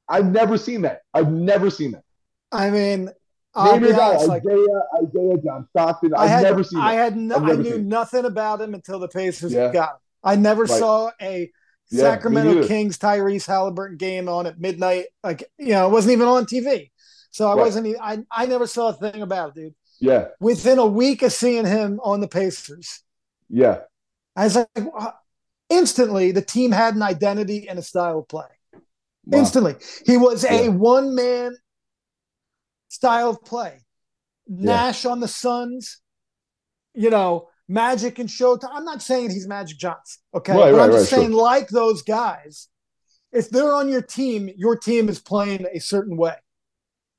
I've 0.08 0.32
never 0.32 0.58
seen 0.58 0.84
that. 0.84 1.02
I've 1.14 1.32
never 1.32 1.70
seen 1.70 1.92
that. 1.92 2.04
I 2.52 2.70
mean, 2.70 3.10
I'll 3.54 3.74
Name 3.74 3.82
be 3.82 3.88
your 3.88 3.98
guy, 3.98 4.10
honest, 4.12 4.28
like 4.28 4.44
Isaiah, 4.46 4.82
Isaiah, 5.04 5.38
John 5.44 5.68
Stockton. 5.72 6.14
I 6.14 6.24
I've 6.24 6.30
had 6.30 6.44
never 6.44 6.64
seen 6.64 6.80
I 6.80 6.94
had 6.94 7.18
no, 7.18 7.36
I 7.38 7.56
knew 7.56 7.76
it. 7.76 7.84
nothing 7.84 8.24
about 8.26 8.62
him 8.62 8.74
until 8.76 9.00
the 9.00 9.08
Pacers 9.10 9.52
Yeah. 9.52 9.72
got 9.74 9.90
him. 9.90 9.96
I 10.24 10.36
never 10.36 10.64
Right. 10.64 10.80
saw 10.80 11.12
a 11.22 11.52
Yeah, 11.90 12.02
Sacramento. 12.02 12.66
Kings 12.68 12.98
Tyrese 12.98 13.46
Halliburton 13.46 13.98
game 13.98 14.28
on 14.30 14.48
at 14.48 14.60
midnight. 14.60 15.06
Like 15.24 15.44
you 15.58 15.70
know, 15.70 15.88
it 15.88 15.92
wasn't 15.92 16.14
even 16.14 16.28
on 16.28 16.46
TV, 16.46 16.92
so 17.36 17.50
I 17.50 17.56
Right. 17.56 17.66
wasn't. 17.66 17.98
I 18.02 18.20
I 18.32 18.46
never 18.46 18.66
saw 18.66 18.88
a 18.88 18.94
thing 18.94 19.22
about 19.22 19.50
it, 19.50 19.56
dude. 19.56 19.76
Yeah, 20.00 20.30
Within 20.40 20.80
a 20.80 20.86
week 20.86 21.22
of 21.22 21.34
seeing 21.34 21.66
him 21.66 22.00
on 22.02 22.22
the 22.22 22.30
Pacers, 22.30 23.02
yeah, 23.50 23.82
I 24.38 24.46
was 24.46 24.56
like, 24.56 24.70
instantly 25.70 26.32
the 26.32 26.42
team 26.42 26.72
had 26.72 26.96
an 26.96 27.02
identity 27.02 27.68
and 27.68 27.78
a 27.78 27.82
style 27.82 28.20
of 28.20 28.30
play. 28.30 28.46
Wow. 29.26 29.40
Instantly, 29.40 29.76
he 30.06 30.16
was 30.16 30.46
a 30.46 30.70
one 30.70 31.14
man 31.14 31.58
style 32.88 33.32
of 33.32 33.44
play. 33.44 33.82
Nash 34.48 35.04
on 35.06 35.20
the 35.20 35.28
Suns, 35.28 36.00
you 36.94 37.10
know, 37.10 37.50
Magic 37.68 38.18
and 38.18 38.30
Showtime. 38.30 38.70
I'm 38.72 38.86
not 38.86 39.02
saying 39.02 39.32
he's 39.32 39.48
Magic 39.48 39.78
Johnson, 39.78 40.22
okay? 40.34 40.54
Right, 40.54 40.72
but 40.72 40.78
right, 40.78 40.84
I'm 40.86 40.92
just 40.92 41.12
right, 41.12 41.20
saying, 41.20 41.32
like 41.34 41.68
those 41.68 42.02
guys, 42.02 42.70
if 43.34 43.50
they're 43.50 43.74
on 43.74 43.90
your 43.90 44.04
team, 44.04 44.50
your 44.56 44.78
team 44.78 45.10
is 45.10 45.20
playing 45.20 45.66
a 45.74 45.80
certain 45.80 46.16
way. 46.16 46.36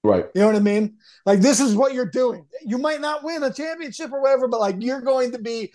Right. 0.06 0.26
You 0.34 0.40
know 0.40 0.46
what 0.46 0.56
I 0.56 0.60
mean? 0.60 0.96
Like 1.24 1.40
this 1.40 1.60
is 1.60 1.74
what 1.74 1.92
you're 1.94 2.10
doing. 2.10 2.46
You 2.64 2.78
might 2.78 3.00
not 3.00 3.22
win 3.24 3.42
a 3.42 3.52
championship 3.52 4.12
or 4.12 4.20
whatever, 4.22 4.48
but 4.48 4.60
like 4.60 4.76
you're 4.80 5.00
going 5.02 5.32
to 5.32 5.38
be 5.38 5.72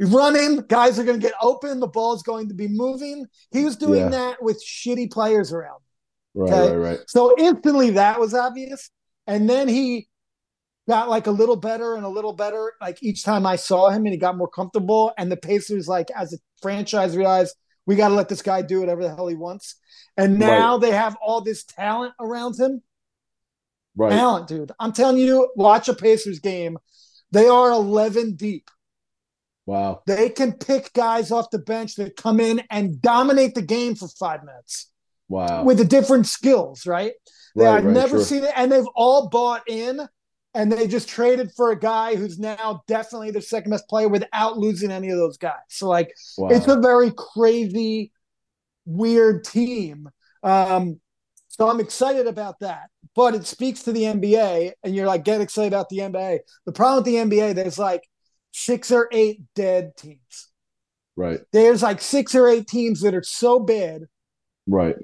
running. 0.00 0.60
Guys 0.68 0.98
are 0.98 1.04
going 1.04 1.20
to 1.20 1.26
get 1.26 1.34
open. 1.40 1.80
The 1.80 1.86
ball's 1.86 2.22
going 2.22 2.48
to 2.48 2.54
be 2.54 2.68
moving. 2.68 3.26
He 3.50 3.64
was 3.64 3.76
doing 3.76 4.00
Yeah. 4.00 4.08
that 4.10 4.42
with 4.42 4.62
shitty 4.64 5.10
players 5.12 5.52
around. 5.52 5.80
Right, 6.34 6.52
Okay. 6.52 6.76
right, 6.76 6.88
right. 6.90 6.98
So 7.08 7.34
instantly 7.38 7.90
that 7.90 8.18
was 8.18 8.34
obvious. 8.34 8.90
And 9.26 9.48
then 9.48 9.68
he 9.68 10.08
got 10.88 11.08
like 11.08 11.26
a 11.26 11.30
little 11.30 11.56
better 11.56 11.94
and 11.94 12.04
a 12.04 12.08
little 12.08 12.32
better. 12.32 12.72
Like 12.80 12.98
each 13.02 13.24
time 13.24 13.46
I 13.46 13.56
saw 13.56 13.90
him 13.90 14.04
and 14.06 14.12
he 14.12 14.16
got 14.16 14.36
more 14.36 14.48
comfortable. 14.48 15.12
And 15.18 15.30
the 15.30 15.36
Pacers, 15.36 15.86
like 15.88 16.10
as 16.16 16.32
a 16.32 16.38
franchise, 16.60 17.16
realized 17.16 17.54
we 17.86 17.96
got 17.96 18.08
to 18.08 18.14
let 18.14 18.28
this 18.28 18.42
guy 18.42 18.62
do 18.62 18.80
whatever 18.80 19.02
the 19.02 19.14
hell 19.14 19.28
he 19.28 19.34
wants. 19.34 19.76
And 20.16 20.38
now 20.38 20.78
they 20.78 20.90
have 20.90 21.16
all 21.22 21.40
this 21.40 21.64
talent 21.64 22.14
around 22.20 22.58
him. 22.58 22.82
Right. 23.96 24.10
Talent, 24.10 24.48
dude. 24.48 24.72
I'm 24.80 24.92
telling 24.92 25.18
you, 25.18 25.50
watch 25.56 25.88
a 25.88 25.94
Pacers 25.94 26.38
game. 26.38 26.78
They 27.30 27.46
are 27.46 27.70
11 27.70 28.34
deep. 28.36 28.70
Wow. 29.66 30.02
They 30.06 30.28
can 30.30 30.52
pick 30.52 30.92
guys 30.92 31.30
off 31.30 31.50
the 31.50 31.58
bench 31.58 31.94
that 31.96 32.16
come 32.16 32.40
in 32.40 32.62
and 32.70 33.00
dominate 33.00 33.54
the 33.54 33.62
game 33.62 33.94
for 33.94 34.08
five 34.08 34.42
minutes 34.44 34.90
Wow. 35.28 35.64
with 35.64 35.78
the 35.78 35.84
different 35.84 36.26
skills, 36.26 36.84
right? 36.86 37.12
They, 37.54 37.64
Right, 37.64 37.76
I've 37.76 37.84
right, 37.84 37.94
never 37.94 38.16
sure. 38.18 38.24
seen 38.24 38.44
it, 38.44 38.52
and 38.56 38.72
they've 38.72 38.88
all 38.96 39.28
bought 39.28 39.62
in, 39.68 40.00
and 40.54 40.72
they 40.72 40.86
just 40.88 41.08
traded 41.08 41.52
for 41.54 41.70
a 41.70 41.78
guy 41.78 42.16
who's 42.16 42.38
now 42.38 42.82
definitely 42.88 43.30
the 43.30 43.40
second 43.42 43.70
best 43.70 43.88
player 43.88 44.08
without 44.08 44.58
losing 44.58 44.90
any 44.90 45.10
of 45.10 45.18
those 45.18 45.36
guys. 45.36 45.60
So, 45.68 45.86
like, 45.88 46.12
Wow. 46.38 46.48
it's 46.48 46.66
a 46.66 46.80
very 46.80 47.12
crazy, 47.14 48.10
weird 48.84 49.44
team. 49.44 50.08
Um, 50.42 51.00
so 51.52 51.68
I'm 51.68 51.80
excited 51.80 52.26
about 52.26 52.58
that. 52.60 52.88
But 53.14 53.34
it 53.34 53.46
speaks 53.46 53.82
to 53.82 53.92
the 53.92 54.06
NBA, 54.06 54.72
and 54.82 54.94
you're 54.96 55.06
like, 55.06 55.22
get 55.24 55.40
excited 55.42 55.68
about 55.72 55.90
the 55.90 56.00
NBA. 56.00 56.40
The 56.64 56.72
problem 56.72 57.04
with 57.04 57.04
the 57.04 57.16
NBA, 57.16 57.52
there's 57.54 57.78
like 57.78 58.02
six 58.52 58.90
or 58.90 59.08
eight 59.12 59.42
dead 59.54 59.94
teams. 59.96 60.48
right. 61.16 61.40
There's 61.52 61.82
like 61.82 62.00
six 62.00 62.34
or 62.34 62.48
eight 62.48 62.66
teams 62.66 63.02
that 63.02 63.14
are 63.14 63.22
so 63.22 63.58
bad 63.60 64.02
Right. 64.66 64.96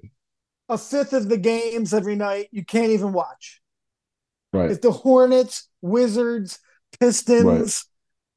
a 0.68 0.78
fifth 0.78 1.12
of 1.12 1.28
the 1.28 1.38
games 1.38 1.92
every 1.94 2.16
night 2.16 2.48
you 2.50 2.64
can't 2.64 2.90
even 2.92 3.12
watch. 3.12 3.60
Right. 4.52 4.70
If 4.70 4.80
the 4.80 4.92
Hornets, 4.92 5.68
Wizards, 5.82 6.58
Pistons, 6.98 7.84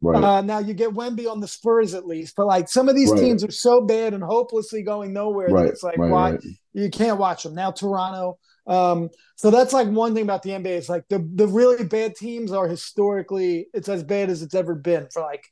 Right. 0.01 0.23
uh, 0.23 0.41
now 0.41 0.59
you 0.59 0.73
get 0.73 0.91
Wemby 0.91 1.29
on 1.31 1.39
the 1.39 1.47
Spurs 1.47 1.93
at 1.93 2.07
least, 2.07 2.35
but 2.35 2.47
like 2.47 2.67
some 2.67 2.89
of 2.89 2.95
these 2.95 3.11
Right. 3.11 3.21
teams 3.21 3.43
are 3.43 3.51
so 3.51 3.81
bad 3.81 4.13
and 4.13 4.23
hopelessly 4.23 4.81
going 4.83 5.13
nowhere 5.13 5.47
right. 5.49 5.63
that 5.65 5.69
it's 5.69 5.83
like 5.83 5.97
right, 5.97 6.11
why 6.11 6.31
right. 6.31 6.43
You 6.73 6.89
can't 6.89 7.17
watch 7.17 7.43
them 7.43 7.55
now. 7.55 7.71
Toronto, 7.71 8.37
um, 8.67 9.09
so 9.35 9.51
that's 9.51 9.73
like 9.73 9.87
one 9.87 10.13
thing 10.13 10.23
about 10.23 10.43
the 10.43 10.51
NBA. 10.51 10.77
It's 10.77 10.89
like 10.89 11.03
the 11.09 11.27
the 11.35 11.47
really 11.47 11.83
bad 11.83 12.15
teams 12.15 12.51
are 12.51 12.67
historically 12.67 13.67
it's 13.73 13.89
as 13.89 14.03
bad 14.03 14.29
as 14.29 14.41
it's 14.41 14.55
ever 14.55 14.75
been 14.75 15.07
for 15.11 15.21
like 15.21 15.43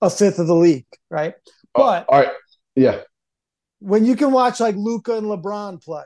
a 0.00 0.08
fifth 0.10 0.38
of 0.38 0.46
the 0.46 0.54
league, 0.54 0.86
right? 1.10 1.34
Oh, 1.74 1.84
But 1.84 2.06
all 2.08 2.20
right. 2.20 2.32
Yeah. 2.76 3.00
when 3.80 4.04
you 4.04 4.14
can 4.16 4.30
watch 4.32 4.60
like 4.60 4.76
Luka 4.76 5.16
and 5.16 5.26
LeBron 5.26 5.82
play 5.82 6.04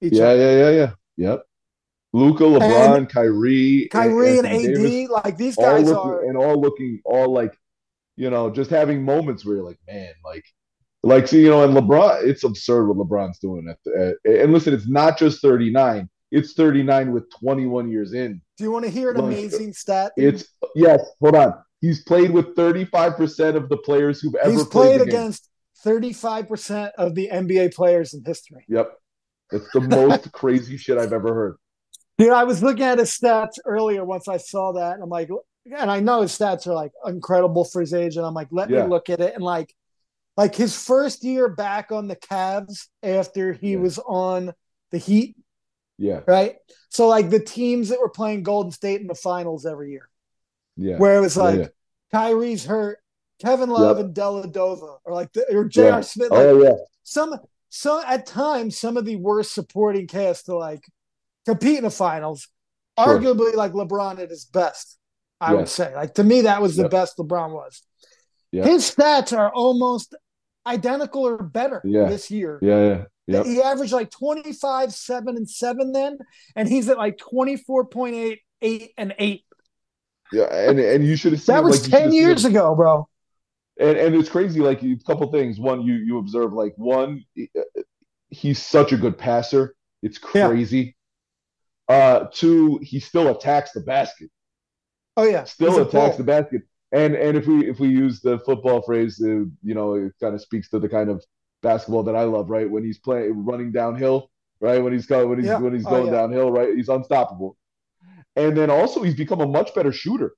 each 0.00 0.14
Yeah. 0.14 0.24
other, 0.28 0.38
Yeah. 0.38 0.70
Yeah. 0.70 0.70
Yeah. 0.70 0.92
Yep. 1.30 1.42
Luka, 2.12 2.44
LeBron, 2.44 3.08
Kyrie, 3.10 3.88
Kyrie 3.90 4.38
and 4.38 4.46
Anthony 4.46 4.68
AD, 4.74 4.82
Davis, 4.82 5.10
like 5.10 5.36
these 5.36 5.56
guys 5.56 5.84
looking 5.86 6.10
are. 6.10 6.24
and 6.24 6.36
all 6.36 6.58
looking 6.58 7.00
all 7.04 7.30
like, 7.32 7.54
you 8.16 8.30
know, 8.30 8.48
just 8.50 8.70
having 8.70 9.02
moments 9.02 9.44
where 9.44 9.56
you're 9.56 9.64
like, 9.64 9.78
man, 9.86 10.12
like, 10.24 10.44
like 11.06 11.28
see, 11.28 11.42
you 11.42 11.50
know, 11.50 11.64
and 11.64 11.74
LeBron, 11.74 12.24
it's 12.26 12.44
absurd 12.44 12.86
what 12.88 12.96
LeBron's 12.98 13.38
doing. 13.38 13.68
At 13.68 13.78
the, 13.84 14.16
at, 14.26 14.40
and 14.42 14.52
listen, 14.52 14.74
it's 14.74 14.88
not 14.88 15.18
just 15.18 15.40
39; 15.42 16.08
it's 16.30 16.52
39 16.54 17.12
with 17.12 17.30
21 17.40 17.90
years 17.90 18.12
in. 18.12 18.40
Do 18.58 18.64
you 18.64 18.70
want 18.70 18.84
to 18.84 18.90
hear 18.90 19.10
an 19.10 19.16
Like, 19.16 19.24
amazing 19.24 19.72
stat? 19.72 20.12
It's 20.16 20.44
yes, 20.74 21.00
hold 21.20 21.36
on. 21.36 21.54
He's 21.80 22.02
played 22.04 22.30
with 22.30 22.56
35% 22.56 23.54
of 23.56 23.68
the 23.68 23.76
players 23.76 24.20
who've 24.20 24.34
ever 24.36 24.50
He's 24.50 24.64
played 24.64 24.96
played 24.96 25.08
against 25.08 25.48
35% 25.84 26.90
of 26.98 27.14
the 27.14 27.28
NBA 27.32 27.74
players 27.74 28.14
in 28.14 28.22
history. 28.24 28.64
Yep. 28.68 28.92
It's 29.52 29.70
the 29.72 29.80
most 29.80 30.32
crazy 30.40 30.76
shit 30.76 30.98
I've 30.98 31.12
ever 31.12 31.34
heard. 31.34 31.56
Dude, 32.18 32.32
I 32.32 32.44
was 32.44 32.62
looking 32.62 32.84
at 32.84 32.98
his 32.98 33.10
stats 33.10 33.58
earlier 33.64 34.04
once 34.04 34.26
I 34.26 34.38
saw 34.38 34.72
that. 34.72 34.94
And 34.94 35.02
I'm 35.02 35.10
like, 35.10 35.28
and 35.76 35.90
I 35.90 36.00
know 36.00 36.22
his 36.22 36.36
stats 36.36 36.66
are 36.66 36.74
like 36.74 36.92
incredible 37.06 37.64
for 37.64 37.80
his 37.80 37.92
age. 37.92 38.16
And 38.16 38.24
I'm 38.24 38.34
like, 38.34 38.48
let 38.50 38.70
Yeah. 38.70 38.84
me 38.84 38.88
look 38.88 39.10
at 39.10 39.20
it. 39.20 39.34
And 39.34 39.44
like, 39.44 39.74
like 40.36 40.54
his 40.54 40.76
first 40.80 41.24
year 41.24 41.48
back 41.48 41.92
on 41.92 42.08
the 42.08 42.16
Cavs 42.16 42.88
after 43.02 43.52
he 43.52 43.72
Yeah. 43.72 43.78
was 43.78 43.98
on 43.98 44.52
the 44.90 44.98
Heat, 44.98 45.36
Yeah. 45.98 46.20
right? 46.26 46.56
So 46.90 47.08
like 47.08 47.30
the 47.30 47.40
teams 47.40 47.88
that 47.88 48.00
were 48.00 48.10
playing 48.10 48.42
Golden 48.42 48.70
State 48.72 49.00
in 49.00 49.06
the 49.06 49.14
finals 49.14 49.66
every 49.66 49.90
year, 49.92 50.08
Yeah. 50.76 50.98
where 50.98 51.16
it 51.16 51.20
was 51.20 51.36
like 51.36 51.58
yeah. 51.58 51.68
Kyrie's 52.12 52.64
hurt, 52.64 52.98
Kevin 53.40 53.68
Love 53.70 53.96
Yep. 53.98 54.06
and 54.06 54.14
Dellavedova, 54.14 54.98
or 55.04 55.12
like 55.12 55.32
the, 55.32 55.44
or 55.56 55.64
J.R. 55.64 55.86
Yeah. 55.98 56.00
Smith. 56.02 56.30
Like, 56.30 56.40
Oh 56.40 56.62
yeah. 56.62 56.72
some 57.02 57.34
so 57.68 58.02
at 58.04 58.26
times 58.26 58.78
some 58.78 58.96
of 58.96 59.04
the 59.04 59.16
worst 59.16 59.52
supporting 59.52 60.06
cast 60.06 60.46
to 60.46 60.56
like 60.56 60.84
compete 61.44 61.78
in 61.78 61.84
the 61.84 61.90
finals 61.90 62.48
Sure. 62.98 63.18
arguably 63.18 63.54
like 63.54 63.72
lebron 63.72 64.18
at 64.20 64.30
his 64.30 64.46
best 64.46 64.96
i 65.40 65.52
would 65.52 65.68
say 65.68 65.94
like 65.94 66.14
to 66.14 66.24
me 66.24 66.42
that 66.42 66.62
was 66.62 66.76
the 66.76 66.88
best 66.88 67.18
lebron 67.18 67.52
was 67.52 67.82
Yeah. 68.52 68.64
his 68.64 68.90
stats 68.90 69.36
are 69.36 69.52
almost 69.52 70.14
identical 70.66 71.26
or 71.26 71.42
better 71.42 71.80
Yeah. 71.84 72.08
this 72.08 72.30
year 72.30 72.58
Yeah. 72.62 72.78
Yeah. 72.86 73.04
Yep. 73.28 73.46
he 73.46 73.62
averaged 73.62 73.92
like 73.92 74.10
25 74.10 74.92
7 74.92 75.36
and 75.36 75.48
7 75.48 75.92
then 75.92 76.18
and 76.54 76.68
he's 76.68 76.88
at 76.88 76.96
like 76.96 77.18
24.8 77.18 78.38
8 78.62 78.90
and 78.96 79.14
8 79.18 79.44
Yeah. 80.32 80.42
And 80.44 80.78
and 80.78 81.04
you 81.04 81.16
should 81.16 81.32
have 81.32 81.40
seen 81.40 81.54
that 81.54 81.64
was 81.64 81.90
like, 81.90 82.02
10 82.02 82.12
years 82.12 82.44
ago 82.44 82.74
bro 82.74 83.08
and 83.78 83.96
and 83.96 84.14
it's 84.14 84.28
crazy 84.28 84.60
like 84.60 84.82
a 84.82 84.96
couple 85.06 85.30
things 85.30 85.58
one 85.58 85.82
you 85.82 85.94
you 85.94 86.18
observe 86.18 86.52
like 86.52 86.74
one 86.76 87.24
he's 88.28 88.60
such 88.64 88.92
a 88.92 88.96
good 88.96 89.16
passer 89.18 89.74
it's 90.02 90.18
Yeah. 90.34 90.48
crazy 90.48 90.96
uh 91.88 92.26
two 92.32 92.78
he 92.82 92.98
still 93.00 93.28
attacks 93.28 93.72
the 93.72 93.80
basket 93.80 94.30
oh 95.16 95.24
yeah 95.24 95.44
still 95.44 95.78
attacks 95.80 96.16
the 96.16 96.24
basket 96.24 96.62
and 96.92 97.14
and 97.14 97.36
if 97.36 97.46
we 97.46 97.68
if 97.68 97.80
we 97.80 97.88
use 97.88 98.20
the 98.20 98.38
football 98.40 98.82
phrase 98.82 99.20
uh, 99.22 99.44
you 99.62 99.74
know 99.74 99.94
it 99.94 100.12
kind 100.20 100.34
of 100.34 100.40
speaks 100.40 100.68
to 100.70 100.78
the 100.78 100.88
kind 100.88 101.10
of 101.10 101.24
basketball 101.62 102.02
that 102.04 102.16
I 102.16 102.24
love 102.24 102.50
right? 102.50 102.70
When 102.70 102.84
he's 102.84 102.98
playing 102.98 103.44
running 103.44 103.72
downhill 103.72 104.30
right? 104.60 104.82
When 104.82 104.92
he's 104.92 105.06
going 105.06 105.28
when 105.28 105.38
he's 105.38 105.48
Yeah. 105.48 105.58
when 105.58 105.74
he's 105.74 105.86
Oh, 105.86 105.90
going 105.90 106.06
yeah. 106.06 106.12
downhill 106.12 106.50
right? 106.50 106.74
He's 106.74 106.88
unstoppable. 106.88 107.56
And 108.36 108.56
then 108.56 108.70
also 108.70 109.02
he's 109.02 109.14
become 109.14 109.40
a 109.40 109.46
much 109.46 109.74
better 109.74 109.92
shooter. 109.92 110.32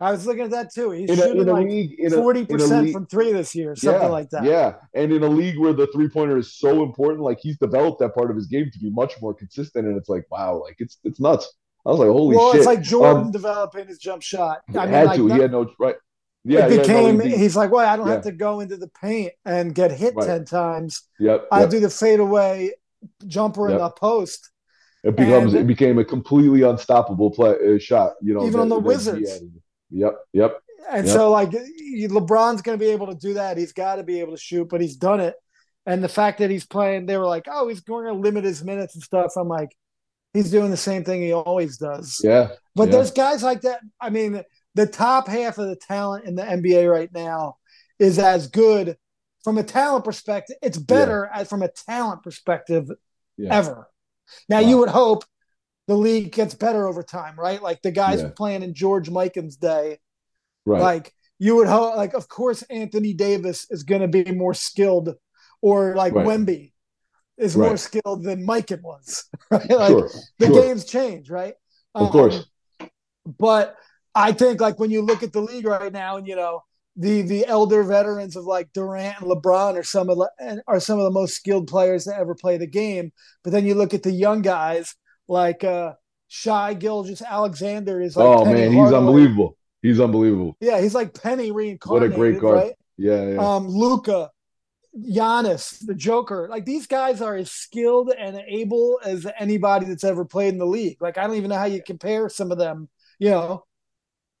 I 0.00 0.10
was 0.10 0.26
looking 0.26 0.42
at 0.42 0.50
that 0.50 0.74
too. 0.74 0.90
He's 0.90 1.10
in 1.10 1.18
a, 1.18 1.22
shooting 1.22 1.42
in 1.42 1.46
like 1.46 1.66
league 1.68 2.12
Forty 2.12 2.44
percent 2.44 2.90
from 2.90 3.06
three 3.06 3.32
this 3.32 3.54
year, 3.54 3.76
something 3.76 4.02
yeah, 4.02 4.08
like 4.08 4.30
that. 4.30 4.42
Yeah, 4.42 4.74
and 4.94 5.12
in 5.12 5.22
a 5.22 5.28
league 5.28 5.58
where 5.58 5.72
the 5.72 5.86
three 5.88 6.08
pointer 6.08 6.36
is 6.36 6.58
so 6.58 6.82
important, 6.82 7.20
like 7.20 7.38
he's 7.40 7.56
developed 7.56 8.00
that 8.00 8.12
part 8.12 8.28
of 8.28 8.36
his 8.36 8.48
game 8.48 8.68
to 8.72 8.78
be 8.80 8.90
much 8.90 9.14
more 9.22 9.32
consistent, 9.32 9.86
and 9.86 9.96
it's 9.96 10.08
like 10.08 10.24
wow, 10.28 10.60
like 10.60 10.74
it's 10.78 10.98
it's 11.04 11.20
nuts. 11.20 11.52
I 11.84 11.90
was 11.90 11.98
like, 11.98 12.08
holy 12.08 12.36
well, 12.36 12.52
shit! 12.52 12.58
it's 12.58 12.66
like 12.66 12.82
Jordan 12.82 13.24
Um, 13.26 13.30
developing 13.32 13.86
his 13.88 13.98
jump 13.98 14.22
shot. 14.22 14.60
he 14.70 14.78
I 14.78 14.84
mean, 14.84 14.94
had 14.94 15.06
like 15.06 15.16
to. 15.16 15.28
no- 15.28 15.34
he 15.34 15.40
had 15.40 15.50
no 15.52 15.70
right. 15.78 15.96
Yeah, 16.44 16.66
it 16.66 16.70
yeah, 16.70 16.76
no, 16.76 16.82
became. 16.82 17.20
he- 17.20 17.36
he's 17.36 17.56
like, 17.56 17.70
well, 17.70 17.88
I 17.88 17.96
don't 17.96 18.08
have 18.08 18.22
to 18.24 18.32
go 18.32 18.60
into 18.60 18.76
the 18.76 18.88
paint 19.00 19.32
and 19.44 19.74
get 19.74 19.92
hit 19.92 20.14
Right. 20.16 20.26
ten 20.26 20.44
times. 20.44 21.02
Yep, 21.20 21.46
I 21.52 21.60
yep. 21.60 21.70
do 21.70 21.80
the 21.80 21.90
fadeaway 21.90 22.72
jumper 23.26 23.68
in 23.70 23.78
the 23.78 23.90
post. 23.90 24.50
It 25.04 25.16
becomes 25.16 25.54
and- 25.54 25.62
it 25.62 25.66
became 25.66 25.98
a 25.98 26.04
completely 26.04 26.62
unstoppable 26.62 27.30
play 27.32 27.54
uh, 27.74 27.78
shot. 27.78 28.12
You 28.22 28.34
know, 28.34 28.46
Even 28.46 28.60
on 28.60 28.68
the 28.68 28.76
he 28.76 28.82
Wizards. 28.82 29.40
Yep, 29.90 30.14
yep, 30.32 30.58
And 30.90 31.06
Yep. 31.06 31.14
so, 31.14 31.30
like, 31.30 31.50
LeBron's 31.50 32.62
going 32.62 32.78
to 32.78 32.82
be 32.84 32.90
able 32.90 33.08
to 33.08 33.14
do 33.14 33.34
that. 33.34 33.56
He's 33.58 33.72
got 33.72 33.96
to 33.96 34.02
be 34.02 34.20
able 34.20 34.32
to 34.32 34.38
shoot, 34.40 34.68
but 34.68 34.80
he's 34.80 34.96
done 34.96 35.20
it. 35.20 35.34
And 35.84 36.02
the 36.02 36.08
fact 36.08 36.38
that 36.38 36.48
he's 36.50 36.64
playing, 36.64 37.06
they 37.06 37.16
were 37.18 37.26
like, 37.26 37.46
oh, 37.50 37.68
he's 37.68 37.80
going 37.80 38.06
to 38.06 38.12
limit 38.14 38.44
his 38.44 38.64
minutes 38.64 38.94
and 38.94 39.02
stuff. 39.02 39.32
I'm 39.36 39.48
like, 39.48 39.76
he's 40.32 40.50
doing 40.50 40.70
the 40.70 40.76
same 40.76 41.04
thing 41.04 41.20
he 41.22 41.32
always 41.32 41.78
does. 41.78 42.20
yeah, 42.24 42.52
But 42.74 42.84
Yeah. 42.88 42.92
there's 42.92 43.10
guys 43.10 43.42
like 43.42 43.62
that. 43.62 43.80
I 44.00 44.10
mean, 44.10 44.42
the 44.74 44.86
top 44.86 45.28
half 45.28 45.58
of 45.58 45.68
the 45.68 45.76
talent 45.76 46.24
in 46.24 46.34
the 46.34 46.42
NBA 46.42 46.90
right 46.90 47.12
now 47.12 47.56
is 47.98 48.18
as 48.18 48.46
good 48.48 48.96
from 49.44 49.58
a 49.58 49.62
talent 49.62 50.04
perspective. 50.04 50.56
It's 50.62 50.78
better 50.78 51.28
as 51.32 51.48
from 51.48 51.62
a 51.62 51.68
talent 51.68 52.22
perspective 52.22 52.88
Yeah. 53.36 53.54
ever. 53.54 53.88
Now 54.48 54.60
Wow. 54.62 54.68
you 54.68 54.78
would 54.78 54.88
hope 54.88 55.24
the 55.88 55.96
league 55.96 56.32
gets 56.32 56.54
better 56.54 56.86
over 56.86 57.02
time, 57.02 57.38
right? 57.38 57.60
Like 57.62 57.82
the 57.82 57.90
guys 57.90 58.20
Yeah. 58.22 58.30
playing 58.34 58.62
in 58.62 58.72
George 58.72 59.10
Mikan's 59.10 59.56
day, 59.56 59.98
right. 60.64 60.80
like 60.80 61.12
you 61.38 61.56
would 61.56 61.66
hope. 61.66 61.96
Like 61.96 62.14
of 62.14 62.28
course 62.28 62.62
Anthony 62.70 63.12
Davis 63.12 63.66
is 63.70 63.82
going 63.82 64.00
to 64.00 64.08
be 64.08 64.30
more 64.32 64.54
skilled, 64.54 65.16
or 65.60 65.94
like 65.96 66.14
Right. 66.14 66.26
Wemby 66.26 66.71
is 67.38 67.56
more 67.56 67.76
skilled 67.76 68.24
than 68.24 68.46
Mikan 68.46 68.82
was. 68.82 69.24
Right? 69.50 69.68
Like 69.70 69.88
sure, 69.88 70.10
the 70.38 70.46
sure. 70.46 70.62
games 70.62 70.84
change, 70.84 71.28
right? 71.30 71.54
of 71.94 72.06
Um, 72.06 72.12
course. 72.12 72.46
but 73.38 73.76
I 74.14 74.32
think 74.32 74.60
like 74.60 74.78
when 74.78 74.90
you 74.90 75.02
look 75.02 75.22
at 75.22 75.32
the 75.32 75.40
league 75.40 75.66
right 75.66 75.92
now, 75.92 76.16
and 76.16 76.26
you 76.26 76.36
know 76.36 76.62
the 76.96 77.22
the 77.22 77.46
elder 77.46 77.82
veterans 77.82 78.36
of 78.36 78.44
like 78.44 78.72
Durant 78.72 79.20
and 79.20 79.30
LeBron 79.30 79.76
are 79.78 79.82
some 79.82 80.10
of 80.10 80.18
the 80.18 80.62
are 80.66 80.80
some 80.80 80.98
of 80.98 81.04
the 81.04 81.10
most 81.10 81.34
skilled 81.34 81.66
players 81.68 82.04
to 82.04 82.16
ever 82.16 82.34
play 82.34 82.56
the 82.58 82.66
game. 82.66 83.12
But 83.44 83.52
then 83.52 83.64
you 83.66 83.74
look 83.74 83.94
at 83.94 84.02
the 84.02 84.10
young 84.12 84.42
guys 84.42 84.94
like 85.28 85.64
uh 85.64 85.92
Shai 86.28 86.74
Gilgeous-Alexander 86.74 88.00
is 88.00 88.16
like 88.16 88.26
oh 88.26 88.44
Penny 88.44 88.60
man, 88.60 88.70
he's 88.72 88.78
Hardaway. 88.78 88.98
unbelievable. 88.98 89.56
He's 89.82 90.00
unbelievable. 90.00 90.56
Yeah, 90.60 90.80
he's 90.80 90.94
like 90.94 91.12
Penny 91.20 91.50
reincarnated. 91.52 92.10
What 92.10 92.16
a 92.16 92.18
great 92.32 92.40
guard. 92.40 92.54
right? 92.56 92.72
Yeah, 92.98 93.26
yeah. 93.32 93.36
Um, 93.54 93.66
Luka, 93.68 94.30
Giannis, 94.96 95.84
the 95.86 95.94
Joker, 95.94 96.48
like 96.50 96.66
these 96.66 96.86
guys 96.86 97.22
are 97.22 97.34
as 97.36 97.50
skilled 97.50 98.12
and 98.16 98.36
able 98.46 99.00
as 99.04 99.26
anybody 99.38 99.86
that's 99.86 100.04
ever 100.04 100.24
played 100.24 100.52
in 100.52 100.58
the 100.58 100.66
league. 100.66 101.00
Like 101.00 101.16
I 101.18 101.26
don't 101.26 101.36
even 101.36 101.50
know 101.50 101.58
how 101.58 101.64
you 101.64 101.82
compare 101.82 102.28
some 102.28 102.52
of 102.52 102.58
them. 102.58 102.88
You 103.18 103.30
know, 103.30 103.64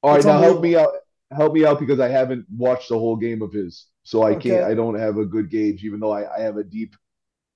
All 0.02 0.14
right, 0.14 0.24
now 0.24 0.38
help 0.40 0.62
me 0.62 0.76
out. 0.76 0.90
Help 1.30 1.54
me 1.54 1.64
out 1.64 1.80
because 1.80 1.98
I 2.00 2.08
haven't 2.08 2.44
watched 2.54 2.88
the 2.90 2.98
whole 2.98 3.16
game 3.16 3.40
of 3.40 3.52
his, 3.52 3.86
so 4.02 4.22
I 4.22 4.32
Okay. 4.32 4.50
can't. 4.50 4.64
I 4.64 4.74
don't 4.74 4.98
have 4.98 5.16
a 5.16 5.24
good 5.24 5.48
gauge, 5.50 5.84
even 5.84 6.00
though 6.00 6.10
I, 6.12 6.36
I 6.36 6.40
have 6.40 6.56
a 6.58 6.64
deep 6.64 6.94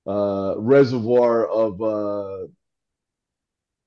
uh, 0.06 0.54
reservoir 0.58 1.46
of 1.48 1.82
uh, 1.82 2.46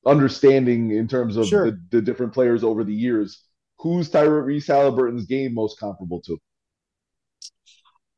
understanding 0.06 0.92
in 0.92 1.08
terms 1.08 1.38
of 1.38 1.46
Sure. 1.48 1.66
the, 1.66 1.80
the 1.92 2.02
different 2.02 2.34
players 2.34 2.64
over 2.64 2.84
the 2.84 2.94
years. 2.94 3.44
Who's 3.80 4.10
Tyrese 4.10 4.68
Halliburton's 4.68 5.26
game 5.26 5.54
most 5.54 5.80
comparable 5.80 6.22
to? 6.22 6.40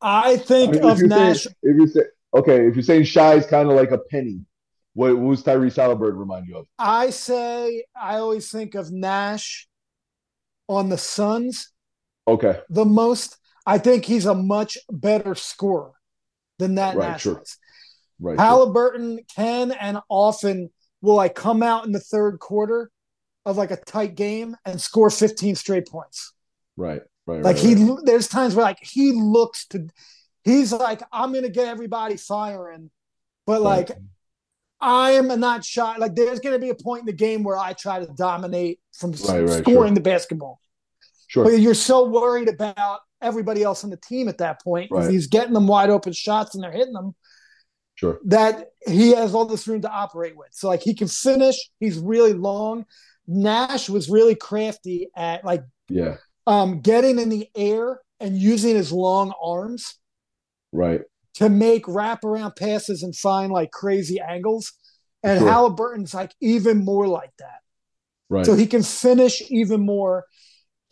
I 0.01 0.37
I 0.37 0.37
think 0.37 0.75
mean, 0.75 0.83
of 0.83 1.01
Nash. 1.01 1.43
saying, 1.43 1.55
if 1.63 1.77
you 1.77 1.87
say 1.87 2.01
okay, 2.35 2.67
if 2.67 2.75
you're 2.75 2.83
saying 2.83 3.03
Shai's 3.05 3.45
kind 3.45 3.69
of 3.69 3.75
like 3.75 3.91
a 3.91 3.97
penny, 3.97 4.41
what 4.93 5.09
who's 5.09 5.43
Tyrese 5.43 5.75
Halliburton 5.77 6.19
remind 6.19 6.47
you 6.47 6.57
of? 6.57 6.67
I 6.77 7.09
say 7.11 7.85
I 7.95 8.17
always 8.17 8.51
think 8.51 8.75
of 8.75 8.91
Nash 8.91 9.67
on 10.67 10.89
the 10.89 10.97
Suns 10.97 11.71
Okay, 12.27 12.59
the 12.69 12.85
most. 12.85 13.37
I 13.65 13.77
think 13.77 14.05
he's 14.05 14.25
a 14.25 14.33
much 14.35 14.77
better 14.91 15.35
scorer 15.35 15.91
than 16.59 16.75
that 16.75 16.95
Right, 16.95 17.11
Nash 17.11 17.21
sure. 17.21 17.41
is. 17.41 17.57
right. 18.19 18.39
sure. 18.41 18.45
Halliburton 18.45 19.19
can 19.35 19.71
and 19.71 19.99
often 20.09 20.69
will 21.01 21.15
like 21.15 21.35
come 21.35 21.63
out 21.63 21.85
in 21.85 21.91
the 21.91 21.99
third 21.99 22.39
quarter 22.39 22.91
of 23.45 23.57
like 23.57 23.71
a 23.71 23.77
tight 23.77 24.15
game 24.15 24.55
and 24.65 24.79
score 24.81 25.09
15 25.09 25.55
straight 25.55 25.87
points. 25.87 26.33
Right, 26.77 27.01
right. 27.25 27.41
Like 27.41 27.57
right, 27.57 27.65
he, 27.65 27.75
right. 27.75 27.97
there's 28.03 28.27
times 28.27 28.55
where 28.55 28.63
like 28.63 28.79
he 28.81 29.11
looks 29.13 29.65
to, 29.67 29.87
he's 30.43 30.71
like, 30.71 31.01
I'm 31.11 31.33
gonna 31.33 31.49
get 31.49 31.67
everybody 31.67 32.17
firing, 32.17 32.89
but 33.45 33.61
like 33.61 33.91
I 34.81 35.11
am 35.11 35.27
not 35.39 35.63
shy. 35.63 35.97
Like 35.97 36.15
there's 36.15 36.39
going 36.39 36.53
to 36.53 36.59
be 36.59 36.69
a 36.69 36.75
point 36.75 37.01
in 37.01 37.05
the 37.05 37.13
game 37.13 37.43
where 37.43 37.57
I 37.57 37.73
try 37.73 37.99
to 37.99 38.07
dominate 38.07 38.79
from 38.97 39.13
scoring 39.13 39.63
sure. 39.63 39.89
the 39.91 40.01
basketball. 40.01 40.59
Sure. 41.27 41.45
But 41.45 41.59
you're 41.59 41.75
so 41.75 42.09
worried 42.09 42.49
about 42.49 43.01
everybody 43.21 43.61
else 43.61 43.83
on 43.83 43.91
the 43.91 43.97
team 43.97 44.27
at 44.27 44.39
that 44.39 44.61
point. 44.63 44.91
He's 45.09 45.27
getting 45.27 45.53
them 45.53 45.67
wide 45.67 45.91
open 45.91 46.13
shots 46.13 46.55
and 46.55 46.63
they're 46.63 46.71
hitting 46.71 46.93
them, 46.93 47.15
Sure. 47.95 48.19
that 48.25 48.69
he 48.87 49.11
has 49.13 49.35
all 49.35 49.45
this 49.45 49.67
room 49.67 49.81
to 49.81 49.89
operate 49.89 50.35
with. 50.35 50.49
So 50.51 50.67
like 50.67 50.81
he 50.81 50.95
can 50.95 51.07
finish. 51.07 51.55
He's 51.79 51.99
really 51.99 52.33
long. 52.33 52.85
Nash 53.27 53.87
was 53.87 54.09
really 54.09 54.33
crafty 54.33 55.09
at 55.15 55.45
like 55.45 55.63
Yeah. 55.87 56.17
Um, 56.47 56.81
getting 56.81 57.19
in 57.19 57.29
the 57.29 57.49
air 57.55 57.99
and 58.19 58.37
using 58.37 58.75
his 58.75 58.91
long 58.91 59.33
arms 59.43 59.95
Right. 60.71 61.01
to 61.35 61.49
make 61.49 61.85
wraparound 61.85 62.55
passes 62.55 63.03
and 63.03 63.15
find 63.15 63.51
like 63.51 63.71
crazy 63.71 64.19
angles. 64.19 64.73
And 65.23 65.39
Sure. 65.39 65.49
Halliburton's 65.49 66.13
like 66.13 66.33
even 66.41 66.83
more 66.83 67.07
like 67.07 67.31
that. 67.39 67.59
Right. 68.29 68.45
So 68.45 68.55
he 68.55 68.65
can 68.67 68.83
finish 68.83 69.41
even 69.49 69.81
more. 69.85 70.25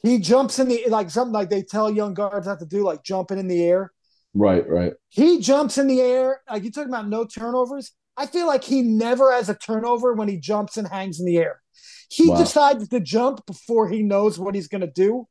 He 0.01 0.19
jumps 0.19 0.59
in 0.59 0.67
the 0.67 0.85
like 0.87 1.09
something 1.09 1.33
like 1.33 1.49
they 1.49 1.63
tell 1.63 1.89
young 1.91 2.13
guards 2.13 2.47
not 2.47 2.59
to 2.59 2.65
do, 2.65 2.83
like 2.83 3.03
jumping 3.03 3.37
in 3.39 3.47
the 3.47 3.63
air. 3.63 3.91
right. 4.33 4.67
Right. 4.67 4.93
He 5.09 5.39
jumps 5.39 5.77
in 5.77 5.87
the 5.87 6.01
air. 6.01 6.41
Like 6.49 6.63
you 6.63 6.71
talking 6.71 6.89
about 6.89 7.07
no 7.09 7.25
turnovers. 7.25 7.91
I 8.15 8.25
feel 8.25 8.47
like 8.47 8.63
he 8.63 8.81
never 8.81 9.31
has 9.31 9.49
a 9.49 9.55
turnover 9.55 10.13
when 10.13 10.27
he 10.27 10.37
jumps 10.37 10.77
and 10.77 10.87
hangs 10.87 11.19
in 11.19 11.25
the 11.25 11.37
air. 11.37 11.61
He 12.09 12.29
Wow. 12.29 12.37
decides 12.37 12.87
to 12.89 12.99
jump 12.99 13.45
before 13.45 13.87
he 13.87 14.03
knows 14.03 14.37
what 14.37 14.55
he's 14.55 14.67
going 14.67 14.81
to 14.81 14.91
do 14.91 15.27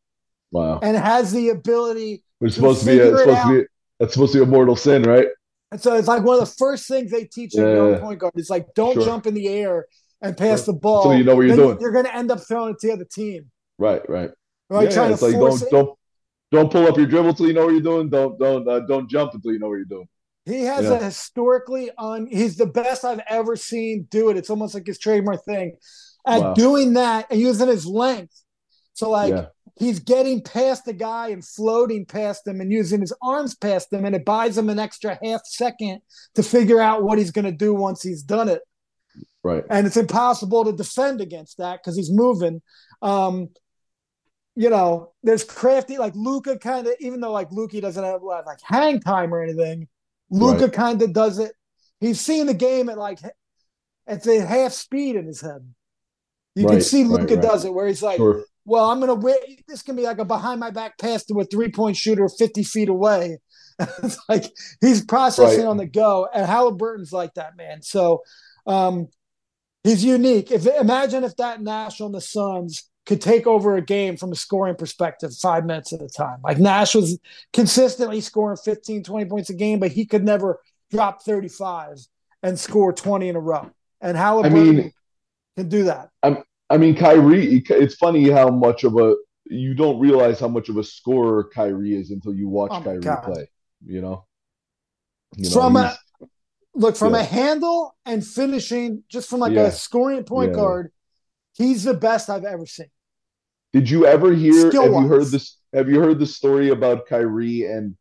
Wow. 0.50 0.80
and 0.82 0.96
has 0.96 1.32
the 1.32 1.50
ability. 1.50 2.22
It's 2.40 2.54
supposed 2.54 2.80
to 2.80 2.86
be. 2.86 2.98
A, 2.98 3.16
supposed 3.18 3.42
to 3.42 3.60
be. 3.60 3.66
That's 4.00 4.12
supposed 4.14 4.32
to 4.32 4.38
be 4.38 4.44
a 4.44 4.46
mortal 4.46 4.76
sin, 4.76 5.02
right? 5.02 5.26
And 5.72 5.80
so 5.80 5.94
it's 5.96 6.08
like 6.08 6.22
one 6.22 6.38
of 6.40 6.48
the 6.48 6.54
first 6.56 6.86
things 6.88 7.10
they 7.10 7.24
teach 7.24 7.54
a 7.56 7.58
Yeah. 7.60 7.74
young 7.74 7.98
point 8.00 8.18
guard 8.20 8.32
is 8.36 8.48
like 8.48 8.72
don't 8.74 8.94
Sure. 8.94 9.04
jump 9.04 9.26
in 9.26 9.34
the 9.34 9.48
air 9.48 9.86
and 10.22 10.36
pass 10.36 10.64
Sure. 10.64 10.72
the 10.74 10.78
ball. 10.80 11.02
So 11.02 11.12
you 11.12 11.24
know 11.24 11.34
what 11.36 11.46
you're 11.46 11.56
Then 11.56 11.66
doing. 11.66 11.78
You're 11.80 11.92
going 11.92 12.06
to 12.06 12.14
end 12.16 12.30
up 12.30 12.40
throwing 12.40 12.70
it 12.70 12.78
to 12.80 12.86
the 12.86 12.92
other 12.94 13.04
team. 13.04 13.50
Right. 13.78 14.00
Right. 14.08 14.30
Right? 14.70 14.84
yeah, 14.84 14.90
trying 14.94 15.10
it's 15.12 15.20
to 15.20 15.26
like 15.26 15.34
force 15.36 15.60
don't 15.60 15.66
it. 15.68 15.70
don't 15.70 15.98
don't 16.50 16.72
pull 16.72 16.86
up 16.86 16.96
your 16.96 17.06
dribble 17.06 17.34
till 17.34 17.46
you 17.46 17.52
know 17.52 17.66
what 17.66 17.72
you're 17.72 17.80
doing. 17.82 18.08
Don't 18.08 18.38
don't 18.38 18.66
uh, 18.66 18.80
don't 18.80 19.10
jump 19.10 19.34
until 19.34 19.52
you 19.52 19.58
know 19.58 19.68
what 19.68 19.76
you're 19.76 19.84
doing. 19.84 20.08
He 20.46 20.62
has 20.62 20.84
Yeah. 20.84 20.92
a 20.94 21.04
historically 21.04 21.90
on. 21.98 22.26
He's 22.26 22.56
the 22.56 22.66
best 22.66 23.04
I've 23.04 23.20
ever 23.28 23.54
seen 23.56 24.06
do 24.10 24.30
it. 24.30 24.36
It's 24.38 24.48
almost 24.48 24.72
like 24.74 24.86
his 24.86 24.98
trademark 24.98 25.44
thing 25.44 25.76
at 26.26 26.40
Wow. 26.40 26.54
doing 26.54 26.94
that 26.94 27.26
and 27.30 27.38
using 27.40 27.68
his 27.68 27.84
length. 27.86 28.42
So 28.94 29.10
like 29.10 29.30
Yeah. 29.34 29.46
He's 29.78 30.00
getting 30.00 30.42
past 30.42 30.84
the 30.84 30.92
guy 30.92 31.28
and 31.28 31.44
floating 31.44 32.04
past 32.04 32.46
him 32.46 32.60
and 32.60 32.72
using 32.72 33.00
his 33.00 33.12
arms 33.22 33.54
past 33.54 33.92
him, 33.92 34.04
and 34.04 34.14
it 34.14 34.24
buys 34.24 34.58
him 34.58 34.68
an 34.70 34.78
extra 34.78 35.18
half 35.22 35.42
second 35.44 36.00
to 36.34 36.42
figure 36.42 36.80
out 36.80 37.02
what 37.04 37.18
he's 37.18 37.30
going 37.30 37.44
to 37.44 37.52
do 37.52 37.74
once 37.74 38.02
he's 38.02 38.22
done 38.22 38.48
it. 38.48 38.60
Right. 39.44 39.64
And 39.70 39.86
it's 39.86 39.96
impossible 39.96 40.64
to 40.64 40.72
defend 40.72 41.20
against 41.20 41.58
that 41.58 41.80
because 41.80 41.96
he's 41.96 42.10
moving. 42.12 42.60
Um, 43.02 43.48
you 44.56 44.68
know, 44.70 45.12
there's 45.22 45.44
crafty 45.44 45.98
like 45.98 46.14
Luka 46.16 46.58
kind 46.58 46.86
of, 46.88 46.94
even 46.98 47.20
though 47.20 47.30
like 47.30 47.52
Luka 47.52 47.80
doesn't 47.80 48.02
have 48.02 48.22
like 48.22 48.58
hang 48.64 49.00
time 49.00 49.32
or 49.32 49.40
anything, 49.40 49.86
Luka 50.30 50.64
Right. 50.64 50.72
kind 50.72 51.00
of 51.02 51.12
does 51.12 51.38
it. 51.38 51.52
He's 52.00 52.20
seeing 52.20 52.46
the 52.46 52.54
game 52.54 52.88
at 52.88 52.98
like 52.98 53.20
at 54.08 54.24
the 54.24 54.44
half 54.44 54.72
speed 54.72 55.14
in 55.14 55.26
his 55.26 55.40
head. 55.40 55.72
You 56.56 56.64
can 56.66 56.74
Right, 56.74 56.82
see 56.82 57.02
right, 57.04 57.10
Luka 57.20 57.34
right. 57.36 57.42
does 57.42 57.64
it 57.64 57.72
where 57.72 57.86
he's 57.86 58.02
like, 58.02 58.16
Sure. 58.16 58.42
Well, 58.68 58.90
I'm 58.90 59.00
gonna 59.00 59.14
win. 59.14 59.36
This 59.66 59.82
can 59.82 59.96
be 59.96 60.02
like 60.02 60.18
a 60.18 60.24
behind 60.24 60.60
my 60.60 60.70
back 60.70 60.98
pass 60.98 61.24
to 61.24 61.40
a 61.40 61.44
three 61.44 61.70
point 61.70 61.96
shooter 61.96 62.28
50 62.28 62.62
feet 62.62 62.88
away. 62.88 63.38
it's 63.78 64.18
like 64.28 64.44
he's 64.80 65.04
processing 65.04 65.60
Right. 65.64 65.68
on 65.70 65.76
the 65.76 65.86
go, 65.86 66.28
and 66.32 66.44
Halliburton's 66.46 67.12
like 67.12 67.34
that, 67.34 67.56
man. 67.56 67.80
So 67.82 68.22
um, 68.66 69.08
he's 69.84 70.04
unique. 70.04 70.50
If 70.50 70.66
imagine 70.66 71.24
if 71.24 71.36
that 71.36 71.62
Nash 71.62 72.00
on 72.00 72.12
the 72.12 72.20
Suns 72.20 72.90
could 73.06 73.20
take 73.22 73.46
over 73.46 73.76
a 73.76 73.80
game 73.80 74.16
from 74.18 74.32
a 74.32 74.36
scoring 74.36 74.74
perspective, 74.74 75.34
five 75.34 75.64
minutes 75.64 75.92
at 75.94 76.02
a 76.02 76.08
time. 76.08 76.40
Like 76.44 76.58
Nash 76.58 76.94
was 76.94 77.18
consistently 77.54 78.20
scoring 78.20 78.58
15, 78.62 79.02
20 79.02 79.24
points 79.30 79.48
a 79.48 79.54
game, 79.54 79.78
but 79.78 79.92
he 79.92 80.04
could 80.04 80.24
never 80.24 80.60
drop 80.90 81.22
35 81.22 82.00
and 82.42 82.58
score 82.58 82.92
20 82.92 83.28
in 83.30 83.36
a 83.36 83.40
row. 83.40 83.70
And 84.02 84.14
Halliburton 84.16 84.76
mean- 84.76 84.92
can 85.56 85.68
do 85.70 85.84
that. 85.84 86.10
I 86.70 86.76
mean, 86.76 86.94
Kyrie. 86.96 87.62
It's 87.68 87.94
funny 87.94 88.28
how 88.30 88.50
much 88.50 88.84
of 88.84 88.96
a 88.98 89.16
you 89.50 89.74
don't 89.74 89.98
realize 89.98 90.38
how 90.38 90.48
much 90.48 90.68
of 90.68 90.76
a 90.76 90.84
scorer 90.84 91.48
Kyrie 91.54 91.94
is 91.96 92.10
until 92.10 92.34
you 92.34 92.48
watch 92.48 92.70
Oh 92.74 92.82
Kyrie 92.82 92.98
God. 93.00 93.22
play. 93.22 93.48
You 93.86 94.02
know. 94.02 94.26
You 95.36 95.44
know, 95.44 95.50
From 95.54 95.76
a 95.76 95.96
look 96.74 96.96
from 96.96 97.14
Yeah. 97.14 97.20
a 97.20 97.24
handle 97.24 97.96
and 98.04 98.24
finishing, 98.26 99.04
just 99.08 99.28
from 99.30 99.40
like 99.40 99.52
Yeah. 99.52 99.66
a 99.66 99.70
scoring 99.72 100.24
point 100.24 100.50
Yeah. 100.50 100.56
guard, 100.56 100.92
he's 101.56 101.84
the 101.84 101.94
best 101.94 102.28
I've 102.28 102.44
ever 102.44 102.66
seen. 102.66 102.90
Did 103.72 103.88
you 103.88 104.06
ever 104.06 104.32
hear? 104.34 104.70
Skill 104.70 104.92
have 104.92 105.02
you 105.02 105.08
heard 105.08 105.26
this? 105.26 105.56
Have 105.72 105.88
you 105.88 106.00
heard 106.00 106.18
the 106.18 106.26
story 106.26 106.70
about 106.70 107.06
Kyrie 107.06 107.64
and 107.64 107.96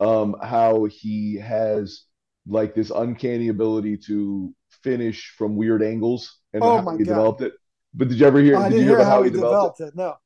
um, 0.00 0.34
how 0.42 0.86
he 0.86 1.36
has 1.36 2.02
like 2.46 2.74
this 2.74 2.90
uncanny 2.90 3.48
ability 3.48 3.96
to 3.96 4.52
finish 4.82 5.32
from 5.38 5.54
weird 5.56 5.82
angles 5.82 6.40
and 6.52 6.62
Oh 6.62 6.76
how 6.78 6.82
my 6.82 6.92
he 6.92 7.04
God. 7.04 7.08
developed 7.14 7.40
it? 7.42 7.52
But 7.94 8.08
did 8.08 8.18
you 8.20 8.26
ever 8.26 8.40
hear? 8.40 8.56
Oh, 8.56 8.60
I 8.60 8.68
did 8.68 8.74
didn't 8.76 8.84
you 8.84 8.90
hear 8.90 8.98
hear 8.98 9.04
how 9.06 9.10
how 9.18 9.22
he 9.22 9.30
developed, 9.30 9.78
developed 9.78 9.94
it. 9.94 9.96
No. 9.96 10.16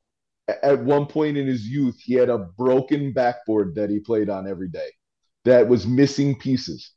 At 0.63 0.79
one 0.85 1.07
point 1.07 1.37
in 1.37 1.47
his 1.47 1.67
youth, 1.67 1.99
he 2.05 2.15
had 2.15 2.29
a 2.29 2.39
broken 2.39 3.13
backboard 3.13 3.75
that 3.75 3.91
he 3.91 3.99
played 3.99 4.31
on 4.31 4.47
every 4.49 4.69
day 4.69 4.89
that 5.45 5.67
was 5.69 5.87
missing 5.87 6.39
pieces. 6.39 6.93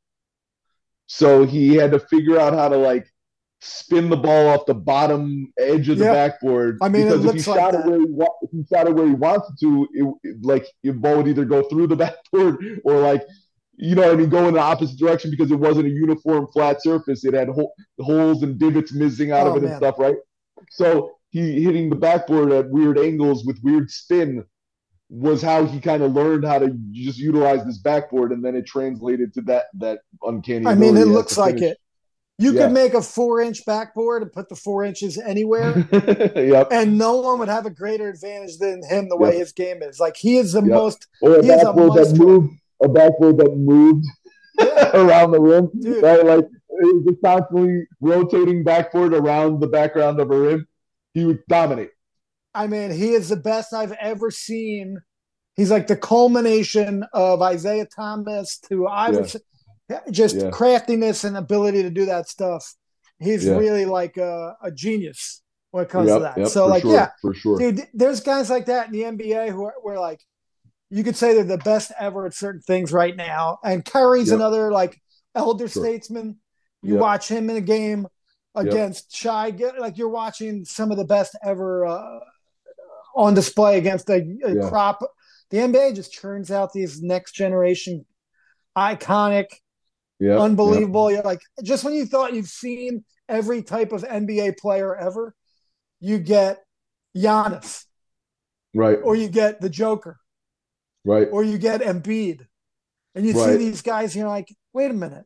So 1.08 1.46
he 1.46 1.74
had 1.74 1.92
to 1.92 2.00
figure 2.00 2.40
out 2.40 2.54
how 2.54 2.70
to 2.70 2.78
like 2.78 3.08
spin 3.62 4.10
the 4.10 4.16
ball 4.18 4.50
off 4.50 4.66
the 4.68 4.76
bottom 4.76 5.52
edge 5.58 5.90
of 5.90 5.98
the 5.98 6.06
backboard. 6.06 6.78
I 6.82 6.90
mean, 6.90 7.08
because 7.08 7.26
if 7.26 7.44
he 7.44 7.52
like 7.52 7.74
it 7.74 7.86
where 7.86 8.00
he 8.00 8.06
if 8.44 8.50
he 8.52 8.64
shot 8.72 8.88
it 8.88 8.94
where 8.96 9.08
he 9.08 9.14
wanted 9.16 9.58
to, 9.62 9.88
it, 9.94 10.14
it- 10.24 10.38
like 10.46 10.68
the 10.84 10.92
ball 10.92 11.18
would 11.18 11.28
either 11.28 11.46
go 11.46 11.64
through 11.64 11.88
the 11.88 11.96
backboard 12.06 12.82
or 12.84 13.00
like 13.00 13.24
you 13.82 13.96
know 13.96 14.02
what 14.04 14.12
I 14.12 14.16
mean, 14.16 14.30
go 14.30 14.46
in 14.48 14.54
the 14.56 14.60
opposite 14.60 15.00
direction 15.00 15.32
because 15.32 15.52
it 15.52 15.56
wasn't 15.56 15.88
a 15.88 15.90
uniform 15.90 16.48
flat 16.54 16.84
surface. 16.84 17.24
It 17.24 17.34
had 17.34 17.48
hole, 17.48 17.74
holes 18.00 18.44
and 18.44 18.60
divots 18.60 18.92
missing 18.94 19.32
out 19.32 19.48
Oh, 19.48 19.52
of 19.52 19.56
it 19.58 19.62
man. 19.64 19.72
and 19.72 19.78
stuff, 19.78 19.96
right? 19.98 20.18
So 20.72 21.12
he 21.32 21.62
hitting 21.64 21.90
the 21.90 21.96
backboard 21.96 22.52
at 22.52 22.70
weird 22.70 22.98
angles 22.98 23.46
with 23.46 23.60
weird 23.64 23.90
spin 23.92 24.44
was 25.10 25.42
how 25.42 25.66
he 25.66 25.80
kind 25.80 26.04
of 26.04 26.14
learned 26.14 26.46
how 26.46 26.60
to 26.60 26.70
just 26.92 27.18
utilize 27.18 27.66
this 27.66 27.80
backboard, 27.80 28.32
and 28.32 28.44
then 28.46 28.56
it 28.56 28.66
translated 28.68 29.34
to 29.34 29.42
that 29.42 29.66
that 29.80 30.00
uncanny. 30.24 30.66
I 30.68 30.76
mean, 30.76 30.98
it 30.98 31.08
looks 31.08 31.38
like 31.38 31.62
it. 31.62 31.78
You 32.38 32.54
Yeah. 32.54 32.66
could 32.66 32.74
make 32.74 32.94
a 32.94 33.02
four 33.02 33.42
inch 33.42 33.66
backboard 33.66 34.22
and 34.22 34.32
put 34.32 34.48
the 34.50 34.56
four 34.56 34.84
inches 34.86 35.18
anywhere, 35.18 35.74
yep. 36.36 36.70
and 36.72 36.98
no 36.98 37.18
one 37.18 37.40
would 37.40 37.50
have 37.50 37.66
a 37.66 37.70
greater 37.70 38.08
advantage 38.10 38.58
than 38.60 38.82
him 38.88 39.10
the 39.10 39.18
way 39.18 39.32
Yep. 39.32 39.40
his 39.40 39.52
game 39.52 39.84
is. 39.84 40.00
Like 40.00 40.16
he 40.16 40.38
is 40.38 40.54
the 40.54 40.62
Yep. 40.62 40.70
most 40.70 41.08
Or 41.22 41.36
a 41.40 41.44
He 41.44 41.50
is 41.50 41.62
a 41.62 41.66
backboard 41.66 41.94
that 41.96 42.16
moved, 42.18 42.54
a 42.82 42.88
backboard 42.88 43.38
that 43.40 43.58
moved 43.58 44.06
around 44.94 45.32
the 45.32 45.42
rim, 45.42 45.70
Dude. 45.80 46.02
right? 46.04 46.26
Like 46.26 46.46
was 46.86 47.04
just 47.08 47.22
constantly 47.24 47.84
rotating 48.02 48.64
backboard 48.64 49.14
around 49.14 49.60
the 49.60 49.68
background 49.68 50.20
of 50.20 50.32
a 50.32 50.40
rim. 50.40 50.68
He 51.14 51.26
would 51.26 51.40
dominate. 51.48 51.92
I 52.54 52.68
mean, 52.68 52.92
he 52.92 53.12
is 53.14 53.30
the 53.30 53.36
best 53.36 53.74
I've 53.74 53.92
ever 53.94 54.32
seen. 54.32 55.00
He's 55.56 55.72
like 55.72 55.88
the 55.88 55.96
culmination 55.98 57.04
of 57.14 57.42
Isaiah 57.42 57.88
Thomas 57.94 58.58
to 58.70 58.88
I 58.88 59.08
Iverson. 59.08 59.42
Just 60.12 60.36
Yeah. 60.36 60.50
craftiness 60.52 61.24
and 61.24 61.36
ability 61.36 61.82
to 61.84 61.90
do 61.90 62.06
that 62.06 62.28
stuff. 62.30 62.76
He's 63.20 63.46
Yeah. 63.46 63.58
really 63.58 63.86
like 63.86 64.18
a, 64.18 64.56
a 64.64 64.72
genius 64.72 65.42
when 65.72 65.84
it 65.84 65.90
comes 65.90 66.08
Yep, 66.10 66.18
to 66.18 66.24
that. 66.24 66.38
yep, 66.38 66.48
so, 66.48 66.68
like, 66.68 66.84
sure, 66.84 66.94
yeah, 66.94 67.10
for 67.22 67.34
sure. 67.34 67.58
dude, 67.58 67.88
there's 67.94 68.22
guys 68.22 68.50
like 68.50 68.68
that 68.68 68.86
in 68.88 68.92
the 68.94 69.04
NBA 69.04 69.50
who 69.50 69.66
are, 69.66 69.74
were 69.84 70.00
like, 70.00 70.22
you 70.92 71.04
could 71.04 71.16
say 71.16 71.34
they're 71.34 71.44
the 71.44 71.58
best 71.58 71.92
ever 72.00 72.26
at 72.26 72.34
certain 72.34 72.62
things 72.62 72.92
right 72.94 73.16
now. 73.16 73.58
And 73.64 73.84
Curry's 73.84 74.28
Yep. 74.30 74.36
another 74.38 74.72
like 74.72 75.00
elder 75.36 75.68
Sure. 75.68 75.84
statesman. 75.84 76.40
You 76.82 76.94
Yep. 76.94 77.02
watch 77.02 77.28
him 77.28 77.50
in 77.50 77.58
a 77.58 77.62
game 77.62 78.08
Yep. 78.56 78.68
against 78.68 79.16
Shai, 79.16 79.50
like 79.80 79.98
you're 79.98 80.10
watching 80.10 80.66
some 80.66 80.92
of 80.92 80.98
the 80.98 81.06
best 81.06 81.38
ever 81.44 81.86
uh, 81.86 82.20
on 83.16 83.34
display 83.34 83.78
against 83.78 84.10
a, 84.10 84.16
a 84.44 84.56
Yeah. 84.56 84.70
crop. 84.70 85.00
The 85.50 85.58
NBA 85.60 85.94
just 85.94 86.12
churns 86.12 86.52
out 86.52 86.74
these 86.74 87.02
next 87.02 87.34
generation 87.34 88.06
iconic, 88.78 89.48
Yeah, 90.20 90.38
unbelievable. 90.40 91.12
You're 91.12 91.24
like 91.24 91.42
just 91.64 91.84
when 91.84 91.94
you 91.94 92.06
thought 92.06 92.34
you've 92.34 92.48
seen 92.48 93.04
every 93.28 93.64
type 93.64 93.92
of 93.92 94.04
NBA 94.04 94.58
player 94.58 94.96
ever, 94.96 95.36
you 96.00 96.20
get 96.20 96.64
Giannis, 97.16 97.86
right, 98.74 99.00
or 99.04 99.16
you 99.16 99.28
get 99.28 99.62
the 99.62 99.70
Joker, 99.70 100.20
right. 101.04 101.28
or 101.32 101.44
you 101.44 101.58
get 101.58 101.82
Embiid, 101.82 102.46
and 103.16 103.26
you 103.26 103.34
see 103.34 103.58
these 103.58 103.82
guys, 103.82 104.16
and 104.16 104.22
you're 104.22 104.30
like, 104.30 104.56
wait 104.74 104.92
a 104.92 104.94
minute. 104.94 105.26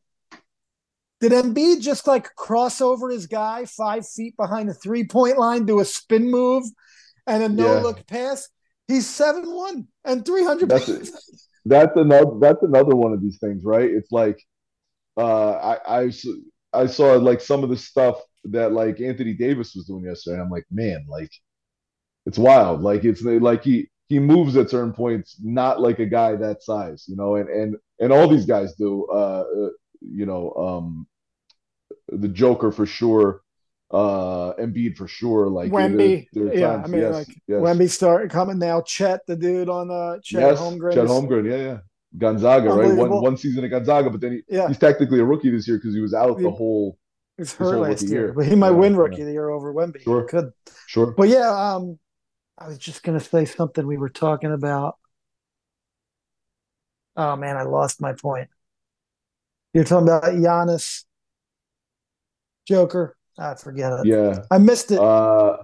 Did 1.24 1.32
Embiid 1.32 1.80
just 1.80 2.06
like 2.06 2.36
cross 2.36 2.82
over 2.82 3.10
his 3.10 3.28
guy 3.28 3.64
five 3.64 4.06
feet 4.06 4.36
behind 4.36 4.68
the 4.68 4.74
three 4.74 5.08
point 5.08 5.38
line, 5.38 5.66
do 5.66 5.80
a 5.80 5.86
spin 5.86 6.30
move 6.30 6.66
and 7.26 7.42
a 7.42 7.48
no 7.48 7.80
look 7.80 8.06
pass? 8.08 8.50
He's 8.90 9.10
7 9.10 9.46
1 9.46 9.88
and 10.04 10.26
300 10.26 10.68
That's. 10.68 11.46
That's 11.66 11.96
another. 11.96 12.32
That's 12.42 12.62
another 12.62 12.98
one 12.98 13.14
of 13.14 13.22
these 13.22 13.38
things, 13.40 13.64
right? 13.64 13.90
It's 13.90 14.12
like, 14.12 14.38
uh, 15.16 15.54
I, 15.54 16.02
I 16.02 16.12
I 16.74 16.88
saw 16.88 17.14
like 17.14 17.40
some 17.40 17.64
of 17.64 17.70
the 17.70 17.78
stuff 17.78 18.20
that 18.44 18.74
like 18.74 19.00
Anthony 19.00 19.34
Davis 19.34 19.74
was 19.76 19.86
doing 19.86 20.04
yesterday. 20.04 20.42
I'm 20.42 20.50
like, 20.50 20.66
man, 20.72 21.06
like 21.08 21.32
it's 22.26 22.38
wild. 22.38 22.82
Like 22.82 23.06
it's 23.06 23.22
like 23.22 23.64
he 23.64 23.88
he 24.10 24.20
moves 24.20 24.58
at 24.58 24.70
certain 24.70 24.92
points, 24.92 25.38
not 25.42 25.80
like 25.80 26.00
a 26.00 26.06
guy 26.06 26.36
that 26.36 26.64
size, 26.64 27.06
you 27.08 27.16
know, 27.16 27.38
and 27.38 27.48
and 27.48 27.78
and 28.02 28.12
all 28.12 28.28
these 28.28 28.46
guys 28.46 28.74
do. 28.74 29.08
Uh, 29.10 29.46
uh 29.58 29.70
you 30.02 30.26
know, 30.26 30.52
um, 30.56 31.08
the 32.10 32.28
Joker 32.28 32.72
for 32.72 32.86
sure, 32.86 33.42
uh, 33.92 34.54
Embiid 34.54 34.98
for 34.98 35.08
sure. 35.08 35.48
Like 35.48 35.72
Wemby, 35.72 36.28
yeah, 36.34 36.68
times, 36.68 36.88
I 36.88 36.92
mean, 36.92 37.02
yes, 37.02 37.14
like 37.14 37.42
yes. 37.48 37.60
Wemby 37.62 37.90
started 37.90 38.32
coming 38.32 38.60
now. 38.60 38.82
Chet, 38.82 39.22
the 39.28 39.36
dude 39.36 39.70
on 39.70 39.88
the 39.88 40.20
Chet 40.24 40.42
yes, 40.42 40.60
Holmgren, 40.60 40.94
Chet 40.94 41.08
Holmgren, 41.08 41.50
yeah, 41.50 41.58
yeah. 41.58 41.78
Gonzaga, 42.18 42.70
right? 42.70 42.96
One 42.96 43.10
one 43.10 43.38
season 43.38 43.64
at 43.64 43.70
Gonzaga, 43.70 44.10
but 44.10 44.22
then 44.22 44.34
he, 44.34 44.56
yeah. 44.56 44.68
he's 44.68 44.78
technically 44.78 45.20
a 45.20 45.26
rookie 45.26 45.50
this 45.50 45.68
year 45.68 45.78
because 45.78 45.96
he 45.96 46.02
was 46.02 46.14
out 46.14 46.38
the 46.40 46.52
whole. 46.52 46.98
He's 47.38 47.54
hurt 47.54 47.80
last 47.80 48.04
year, 48.04 48.26
year, 48.26 48.34
but 48.34 48.46
he 48.46 48.56
might 48.56 48.68
yeah, 48.70 48.76
win 48.76 48.96
rookie 48.96 49.18
yeah. 49.18 49.22
of 49.22 49.28
the 49.28 49.34
year 49.34 49.50
over 49.50 49.74
Wemby. 49.74 50.04
Sure, 50.04 50.22
he 50.22 50.28
could 50.28 50.52
sure. 50.86 51.12
But 51.12 51.30
yeah, 51.30 51.50
um, 51.50 51.98
I 52.58 52.68
was 52.68 52.78
just 52.78 53.02
gonna 53.02 53.20
say 53.20 53.46
something 53.46 53.88
we 53.88 53.98
were 53.98 54.10
talking 54.10 54.52
about. 54.52 54.98
Oh 57.16 57.36
man, 57.36 57.58
I 57.58 57.64
lost 57.64 58.02
my 58.02 58.14
point. 58.14 58.50
You're 59.74 59.84
talking 59.84 60.08
about 60.08 60.24
Giannis, 60.26 61.06
Joker. 62.68 63.18
I 63.38 63.56
forget 63.56 63.92
it. 63.94 64.06
Yeah, 64.06 64.44
I 64.52 64.58
missed 64.58 64.92
it. 64.92 65.00
Uh, 65.00 65.58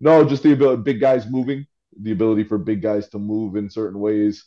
no, 0.00 0.24
just 0.24 0.42
the 0.42 0.52
ability, 0.52 0.82
big 0.82 1.00
guys 1.00 1.26
moving, 1.28 1.66
the 2.00 2.12
ability 2.12 2.44
for 2.44 2.58
big 2.58 2.82
guys 2.82 3.08
to 3.10 3.18
move 3.18 3.56
in 3.56 3.70
certain 3.70 3.98
ways 3.98 4.44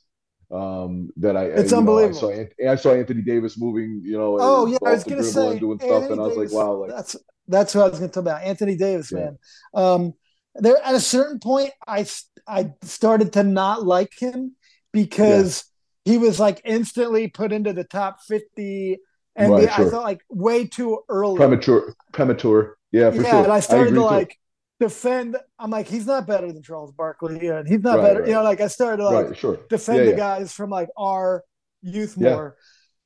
um, 0.52 1.10
that 1.18 1.36
I 1.36 1.46
it's 1.46 1.74
I, 1.74 1.78
unbelievable. 1.78 2.30
Know, 2.30 2.48
I, 2.62 2.66
saw, 2.66 2.72
I 2.72 2.76
saw 2.76 2.94
Anthony 2.94 3.22
Davis 3.22 3.60
moving, 3.60 4.02
you 4.04 4.18
know. 4.18 4.38
Oh 4.40 4.66
yeah, 4.66 4.78
I 4.86 4.94
was 4.94 5.04
gonna 5.04 5.24
say 5.24 5.60
doing 5.60 5.80
stuff, 5.80 5.92
Anthony 5.92 6.12
and 6.14 6.22
I 6.22 6.24
was 6.24 6.36
Davis, 6.36 6.54
like, 6.54 6.66
wow, 6.66 6.74
like 6.76 6.90
that's 6.92 7.16
that's 7.48 7.76
what 7.76 7.84
I 7.84 7.90
was 7.90 8.00
gonna 8.00 8.12
talk 8.12 8.22
about. 8.22 8.44
Anthony 8.44 8.78
Davis, 8.78 9.12
yeah. 9.12 9.18
man. 9.20 9.38
Um, 9.74 10.14
there 10.56 10.78
at 10.84 10.96
a 10.96 11.00
certain 11.00 11.40
point, 11.40 11.72
I 11.86 12.06
I 12.48 12.74
started 12.84 13.34
to 13.34 13.44
not 13.44 13.84
like 13.84 14.14
him 14.18 14.56
because 14.94 15.66
yeah. 16.06 16.14
he 16.14 16.18
was 16.18 16.40
like 16.40 16.62
instantly 16.64 17.28
put 17.28 17.52
into 17.52 17.74
the 17.74 17.84
top 17.84 18.20
fifty, 18.26 19.00
and 19.38 19.54
right, 19.54 19.72
sure. 19.74 19.88
I 19.88 19.90
felt 19.90 20.04
like 20.04 20.22
way 20.30 20.68
too 20.68 21.00
early, 21.08 21.38
premature, 21.38 21.96
premature. 22.12 22.78
Yeah, 22.92 23.12
for 23.12 23.22
yeah, 23.22 23.32
sure. 23.32 23.44
And 23.44 23.54
I 23.54 23.62
started 23.62 23.94
I 23.94 23.96
to 23.96 24.04
like. 24.04 24.30
Too 24.30 24.36
defend. 24.80 25.36
I'm 25.58 25.72
like, 25.72 25.88
he's 25.88 26.06
not 26.06 26.28
better 26.28 26.52
than 26.52 26.62
Charles 26.62 26.92
Barkley, 26.92 27.48
and 27.48 27.68
he's 27.68 27.82
not 27.82 27.98
right, 27.98 28.04
better. 28.04 28.20
Right. 28.20 28.28
You 28.28 28.36
know, 28.36 28.44
like 28.44 28.62
I 28.62 28.68
started 28.68 28.98
to 28.98 29.10
like 29.10 29.36
sure. 29.36 29.58
defend 29.72 29.98
yeah, 29.98 30.04
the 30.04 30.12
yeah. 30.12 30.18
guys 30.18 30.54
from 30.54 30.70
like 30.70 30.90
our 30.96 31.44
youth 31.82 32.16
more. 32.16 32.56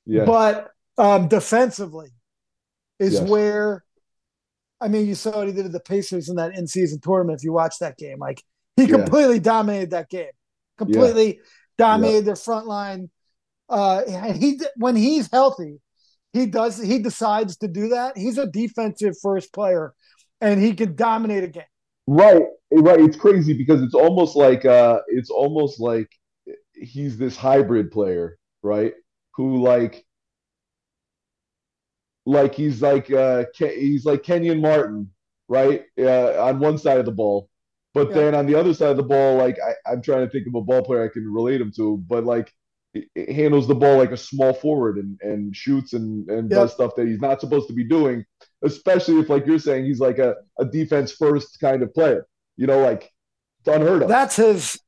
Yeah. 0.05 0.25
But 0.25 0.69
um, 0.97 1.29
defensively 1.29 2.09
is 2.99 3.13
yes. 3.13 3.29
where 3.29 3.85
I 4.81 4.87
mean, 4.87 5.05
you 5.07 5.15
saw 5.15 5.37
what 5.37 5.47
he 5.47 5.53
did 5.53 5.63
to 5.63 5.69
the 5.69 5.79
Pacers 5.79 6.27
in 6.27 6.37
that 6.37 6.55
in-season 6.55 6.99
tournament. 7.01 7.39
If 7.39 7.43
you 7.43 7.53
watch 7.53 7.75
that 7.79 7.97
game, 7.97 8.17
like 8.19 8.43
he 8.75 8.87
completely 8.87 9.39
dominated 9.39 9.91
that 9.91 10.09
game, 10.09 10.31
completely 10.77 11.39
dominated 11.77 12.25
their 12.25 12.35
front 12.35 12.65
line. 12.65 13.11
Uh, 13.69 14.01
and 14.07 14.35
he 14.35 14.59
when 14.75 14.95
he's 14.95 15.29
healthy, 15.31 15.79
he 16.33 16.45
does 16.45 16.81
he 16.81 16.99
decides 16.99 17.57
to 17.57 17.67
do 17.67 17.89
that. 17.89 18.17
He's 18.17 18.37
a 18.37 18.47
defensive 18.47 19.15
first 19.21 19.53
player 19.53 19.93
and 20.39 20.61
he 20.61 20.73
can 20.73 20.95
dominate 20.95 21.43
a 21.43 21.47
game. 21.47 21.63
Right, 22.07 22.43
right. 22.71 22.99
It's 22.99 23.15
crazy 23.15 23.53
because 23.53 23.81
it's 23.81 23.93
almost 23.93 24.35
like 24.35 24.65
uh, 24.65 24.99
it's 25.07 25.29
almost 25.29 25.79
like 25.79 26.09
he's 26.73 27.17
this 27.17 27.37
hybrid 27.37 27.91
player, 27.91 28.37
right? 28.63 28.93
Who 29.35 29.61
like, 29.61 30.03
like 32.25 32.55
he's 32.55 32.81
like 32.81 33.11
uh, 33.11 33.45
he's 33.55 34.05
like 34.05 34.23
Kenyon 34.23 34.61
Martin, 34.61 35.11
right? 35.47 35.83
Uh, 35.97 36.43
on 36.43 36.59
one 36.59 36.77
side 36.77 36.97
of 36.97 37.05
the 37.05 37.11
ball, 37.11 37.49
but 37.93 38.09
yeah. 38.09 38.15
then 38.15 38.35
on 38.35 38.45
the 38.45 38.55
other 38.55 38.73
side 38.73 38.91
of 38.91 38.97
the 38.97 39.03
ball, 39.03 39.37
like 39.37 39.57
I, 39.65 39.91
I'm 39.91 40.01
trying 40.01 40.25
to 40.25 40.31
think 40.31 40.47
of 40.47 40.55
a 40.55 40.61
ball 40.61 40.83
player 40.83 41.03
I 41.03 41.13
can 41.13 41.31
relate 41.31 41.61
him 41.61 41.71
to, 41.77 41.97
but 42.07 42.25
like 42.25 42.51
handles 43.15 43.67
the 43.67 43.75
ball 43.75 43.97
like 43.97 44.11
a 44.11 44.17
small 44.17 44.53
forward 44.53 44.97
and, 44.97 45.19
and 45.21 45.55
shoots 45.55 45.93
and, 45.93 46.29
and 46.29 46.49
yep. 46.49 46.59
does 46.59 46.73
stuff 46.73 46.95
that 46.95 47.07
he's 47.07 47.21
not 47.21 47.39
supposed 47.39 47.67
to 47.67 47.73
be 47.73 47.83
doing, 47.83 48.25
especially 48.63 49.19
if, 49.19 49.29
like 49.29 49.45
you're 49.45 49.59
saying, 49.59 49.85
he's 49.85 49.99
like 49.99 50.19
a, 50.19 50.35
a 50.59 50.65
defense 50.65 51.11
first 51.13 51.59
kind 51.59 51.81
of 51.81 51.93
player. 51.93 52.25
You 52.57 52.67
know, 52.67 52.79
like 52.79 53.09
it's 53.59 53.67
unheard 53.67 54.03
of. 54.03 54.09
That's 54.09 54.35
his 54.35 54.79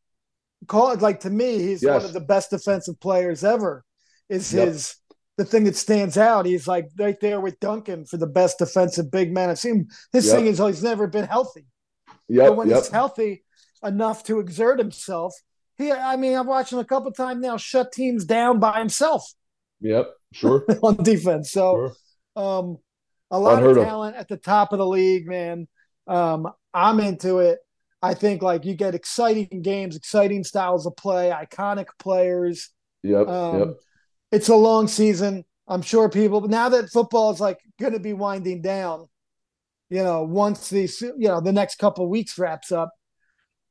call 0.67 0.95
like 0.97 1.21
to 1.21 1.29
me, 1.29 1.59
he's 1.59 1.83
yes. 1.83 2.01
one 2.01 2.05
of 2.05 2.13
the 2.13 2.19
best 2.19 2.49
defensive 2.49 2.99
players 2.99 3.43
ever. 3.43 3.83
Is 4.29 4.53
yep. 4.53 4.67
his 4.67 4.95
the 5.37 5.45
thing 5.45 5.63
that 5.63 5.75
stands 5.75 6.17
out. 6.17 6.45
He's 6.45 6.67
like 6.67 6.89
right 6.97 7.19
there 7.19 7.39
with 7.39 7.59
Duncan 7.59 8.05
for 8.05 8.17
the 8.17 8.27
best 8.27 8.59
defensive 8.59 9.11
big 9.11 9.33
man 9.33 9.49
I've 9.49 9.59
seen. 9.59 9.87
His 10.11 10.27
yep. 10.27 10.35
thing 10.35 10.45
is 10.47 10.59
oh, 10.59 10.67
he's 10.67 10.83
never 10.83 11.07
been 11.07 11.25
healthy. 11.25 11.65
Yeah. 12.27 12.49
But 12.49 12.57
when 12.57 12.69
he's 12.69 12.89
healthy 12.89 13.43
enough 13.83 14.23
to 14.25 14.39
exert 14.39 14.79
himself, 14.79 15.33
he, 15.77 15.91
I 15.91 16.15
mean, 16.15 16.35
I've 16.35 16.45
watched 16.45 16.71
him 16.71 16.79
a 16.79 16.85
couple 16.85 17.11
times 17.11 17.41
now 17.41 17.57
shut 17.57 17.91
teams 17.91 18.25
down 18.25 18.59
by 18.59 18.79
himself. 18.79 19.31
Yep, 19.81 20.11
sure. 20.33 20.65
on 20.83 20.97
defense. 21.03 21.51
So, 21.51 21.93
sure. 22.35 22.43
um, 22.43 22.77
a 23.31 23.39
lot 23.39 23.57
Unheard 23.57 23.77
of 23.77 23.85
talent 23.85 24.15
of. 24.15 24.21
at 24.21 24.27
the 24.27 24.37
top 24.37 24.71
of 24.73 24.79
the 24.79 24.85
league, 24.85 25.27
man. 25.27 25.67
Um, 26.07 26.47
I'm 26.73 26.99
into 26.99 27.39
it. 27.39 27.59
I 28.01 28.13
think 28.13 28.41
like 28.41 28.65
you 28.65 28.75
get 28.75 28.95
exciting 28.95 29.61
games, 29.61 29.95
exciting 29.95 30.43
styles 30.43 30.85
of 30.85 30.95
play, 30.95 31.31
iconic 31.31 31.87
players. 31.99 32.69
Yep. 33.01 33.27
Um, 33.27 33.59
yep. 33.59 33.67
It's 34.31 34.49
a 34.49 34.55
long 34.55 34.87
season. 34.87 35.45
I'm 35.67 35.81
sure 35.81 36.09
people, 36.09 36.41
but 36.41 36.49
now 36.49 36.69
that 36.69 36.91
football 36.91 37.31
is 37.31 37.39
like 37.39 37.59
going 37.79 37.93
to 37.93 37.99
be 37.99 38.11
winding 38.11 38.61
down, 38.61 39.07
you 39.89 40.03
know, 40.03 40.23
once 40.23 40.69
the 40.69 40.89
you 41.17 41.27
know 41.29 41.39
the 41.39 41.53
next 41.53 41.75
couple 41.75 42.07
weeks 42.09 42.37
wraps 42.37 42.71
up, 42.71 42.91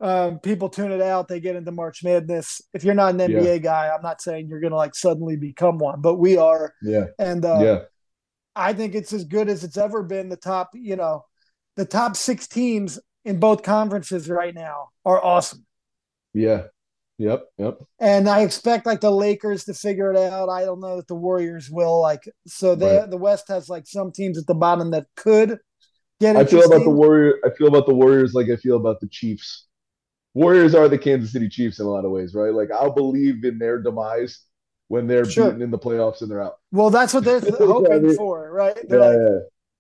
um, 0.03 0.41
people 0.41 0.69
tune 0.69 0.91
it 0.91 1.01
out. 1.01 1.29
They 1.29 1.39
get 1.39 1.55
into 1.55 1.71
March 1.71 2.03
Madness. 2.03 2.61
If 2.75 2.83
you're 2.83 2.95
not 2.95 3.15
an 3.15 3.21
NBA 3.21 3.45
yeah. 3.45 3.59
guy, 3.59 3.91
I'm 3.95 4.03
not 4.03 4.21
saying 4.21 4.49
you're 4.49 4.61
going 4.61 4.73
to 4.73 4.77
like 4.77 4.97
suddenly 4.97 5.37
become 5.37 5.79
one, 5.79 6.01
but 6.01 6.17
we 6.17 6.37
are. 6.37 6.75
Yeah. 6.83 7.07
And 7.21 7.45
uh, 7.45 7.61
yeah, 7.63 7.79
I 8.57 8.73
think 8.73 8.97
it's 8.97 9.13
as 9.13 9.25
good 9.25 9.49
as 9.49 9.63
it's 9.63 9.77
ever 9.77 10.03
been. 10.03 10.29
The 10.29 10.37
top, 10.37 10.71
you 10.75 10.97
know, 10.97 11.25
the 11.77 11.85
top 11.85 12.17
six 12.17 12.49
teams 12.49 12.99
in 13.25 13.39
both 13.39 13.63
conferences 13.63 14.29
right 14.29 14.53
now 14.53 14.89
are 15.05 15.25
awesome. 15.25 15.65
Yeah. 16.35 16.65
Yep. 17.19 17.45
Yep. 17.59 17.79
And 18.01 18.29
I 18.29 18.41
expect 18.41 18.87
like 18.87 19.01
the 19.01 19.13
Lakers 19.13 19.65
to 19.67 19.75
figure 19.75 20.13
it 20.13 20.19
out. 20.19 20.49
I 20.49 20.65
don't 20.65 20.81
know 20.81 20.97
that 20.97 21.07
the 21.07 21.15
Warriors 21.15 21.71
will. 21.71 22.01
Like, 22.01 22.29
so 22.49 22.75
they 22.75 22.99
right. 22.99 23.09
the 23.09 23.17
West 23.17 23.47
has 23.47 23.69
like 23.69 23.87
some 23.87 24.11
teams 24.11 24.37
at 24.37 24.49
the 24.49 24.55
bottom 24.55 24.91
that 24.91 25.07
could 25.15 25.59
get. 26.19 26.35
I 26.35 26.45
feel 26.45 26.65
about 26.65 26.83
the 26.83 26.91
Warrior. 26.91 27.35
I 27.45 27.51
feel 27.51 27.69
about 27.69 27.87
the 27.87 27.95
Warriors 27.95 28.35
like 28.35 28.49
I 28.51 28.57
feel 28.57 28.77
about 28.77 28.99
the 28.99 29.07
Chiefs. 29.07 29.67
Warriors 30.35 30.75
are 30.75 30.89
the 30.89 30.99
Kansas 30.99 31.33
City 31.33 31.49
Chiefs 31.49 31.79
in 31.79 31.87
a 31.87 31.91
lot 31.91 32.05
of 32.05 32.11
ways, 32.11 32.35
right? 32.35 32.53
Like 32.53 32.71
I'll 32.71 32.93
believe 32.93 33.45
in 33.45 33.59
their 33.59 33.79
demise 33.79 34.41
when 34.89 35.07
they're 35.07 35.25
sure. 35.25 35.47
beaten 35.47 35.63
in 35.63 35.71
the 35.71 35.79
playoffs 35.79 36.23
and 36.23 36.31
they're 36.31 36.43
out. 36.43 36.57
Well, 36.71 36.91
that's 36.91 37.15
what 37.15 37.25
they're 37.25 37.41
hoping 37.59 37.93
I 37.93 37.99
mean, 37.99 38.17
for, 38.17 38.51
right? 38.51 38.77
They're 38.89 39.01
yeah, 39.01 39.07
like, 39.07 39.17
yeah. 39.17 39.39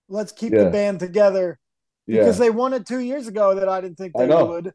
let's 0.08 0.32
keep 0.32 0.52
yeah. 0.52 0.64
the 0.64 0.70
band 0.70 1.00
together 1.00 1.58
because 2.06 2.38
they 2.38 2.50
won 2.50 2.72
it 2.72 2.86
two 2.86 3.00
years 3.00 3.28
ago 3.28 3.54
that 3.54 3.68
I 3.68 3.80
didn't 3.80 3.96
think 3.96 4.14
they 4.16 4.26
would. 4.26 4.74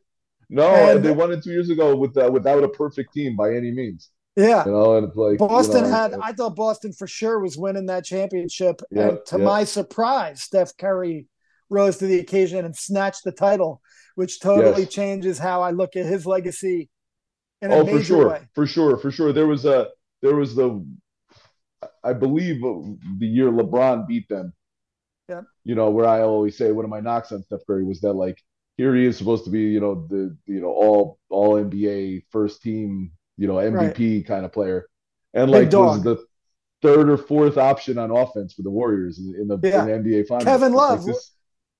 No, 0.49 0.67
and, 0.67 1.03
they 1.03 1.11
won 1.11 1.32
it 1.32 1.43
two 1.43 1.51
years 1.51 1.69
ago 1.69 1.95
with 1.95 2.17
uh, 2.17 2.30
without 2.32 2.63
a 2.63 2.69
perfect 2.69 3.13
team 3.13 3.36
by 3.36 3.53
any 3.53 3.71
means. 3.71 4.09
Yeah, 4.36 4.65
you 4.65 4.71
know, 4.71 4.97
and 4.97 5.11
like 5.15 5.39
Boston 5.39 5.86
you 5.86 5.91
know, 5.91 5.97
had. 5.97 6.13
I 6.21 6.32
thought 6.32 6.55
Boston 6.55 6.93
for 6.93 7.07
sure 7.07 7.39
was 7.39 7.57
winning 7.57 7.88
that 7.88 8.05
championship, 8.05 8.82
and 8.91 9.19
to 9.25 9.38
my 9.38 9.63
surprise, 9.65 10.43
Steph 10.43 10.78
Curry 10.78 11.28
rose 11.69 11.97
to 11.97 12.05
the 12.05 12.19
occasion 12.19 12.63
and 12.63 12.75
snatched 12.75 13.23
the 13.23 13.32
title 13.32 13.82
which 14.18 14.39
totally 14.39 14.82
yes. 14.82 14.91
changes 14.91 15.38
how 15.38 15.61
I 15.61 15.70
look 15.70 15.95
at 15.95 16.07
his 16.07 16.26
legacy. 16.26 16.89
In 17.61 17.72
oh, 17.72 17.86
for 17.86 18.03
sure, 18.03 18.30
way. 18.30 18.41
for 18.55 18.65
sure, 18.65 18.97
for 18.97 19.11
sure. 19.11 19.32
There 19.32 19.45
was 19.45 19.63
a 19.65 19.89
there 20.24 20.36
was 20.36 20.55
the, 20.55 20.84
I 22.03 22.13
believe 22.13 22.59
the 22.61 23.28
year 23.28 23.51
LeBron 23.51 24.07
beat 24.07 24.28
them. 24.28 24.53
Yeah. 25.30 25.41
You 25.63 25.76
know 25.76 25.91
where 25.91 26.07
I 26.07 26.22
always 26.22 26.57
say 26.57 26.72
one 26.72 26.84
of 26.84 26.89
my 26.89 26.99
knocks 26.99 27.32
on 27.32 27.43
Steph 27.43 27.59
Curry 27.68 27.86
was 27.86 28.01
that 28.01 28.13
like 28.13 28.41
here 28.78 28.95
he 28.95 29.05
is 29.05 29.20
supposed 29.20 29.45
to 29.45 29.51
be 29.51 29.61
you 29.61 29.80
know 29.80 30.07
the 30.09 30.36
you 30.47 30.61
know 30.61 30.70
all 30.70 31.20
all 31.30 31.53
NBA 31.53 32.24
first 32.32 32.63
team 32.63 33.11
you 33.38 33.47
know 33.47 33.55
MVP 33.55 34.18
right. 34.18 34.28
kind 34.28 34.45
of 34.45 34.51
player, 34.51 34.88
and 35.36 35.51
like 35.51 35.72
was 35.72 36.01
the 36.01 36.26
third 36.82 37.07
or 37.07 37.18
fourth 37.18 37.57
option 37.59 37.99
on 37.99 38.09
offense 38.09 38.55
for 38.55 38.63
the 38.63 38.72
Warriors 38.72 39.20
in 39.20 39.47
the, 39.47 39.59
yeah. 39.61 39.86
in 39.86 40.03
the 40.03 40.09
NBA 40.09 40.28
Finals. 40.28 40.45
Kevin 40.45 40.74
Love, 40.74 41.03
like 41.03 41.13
this, 41.13 41.32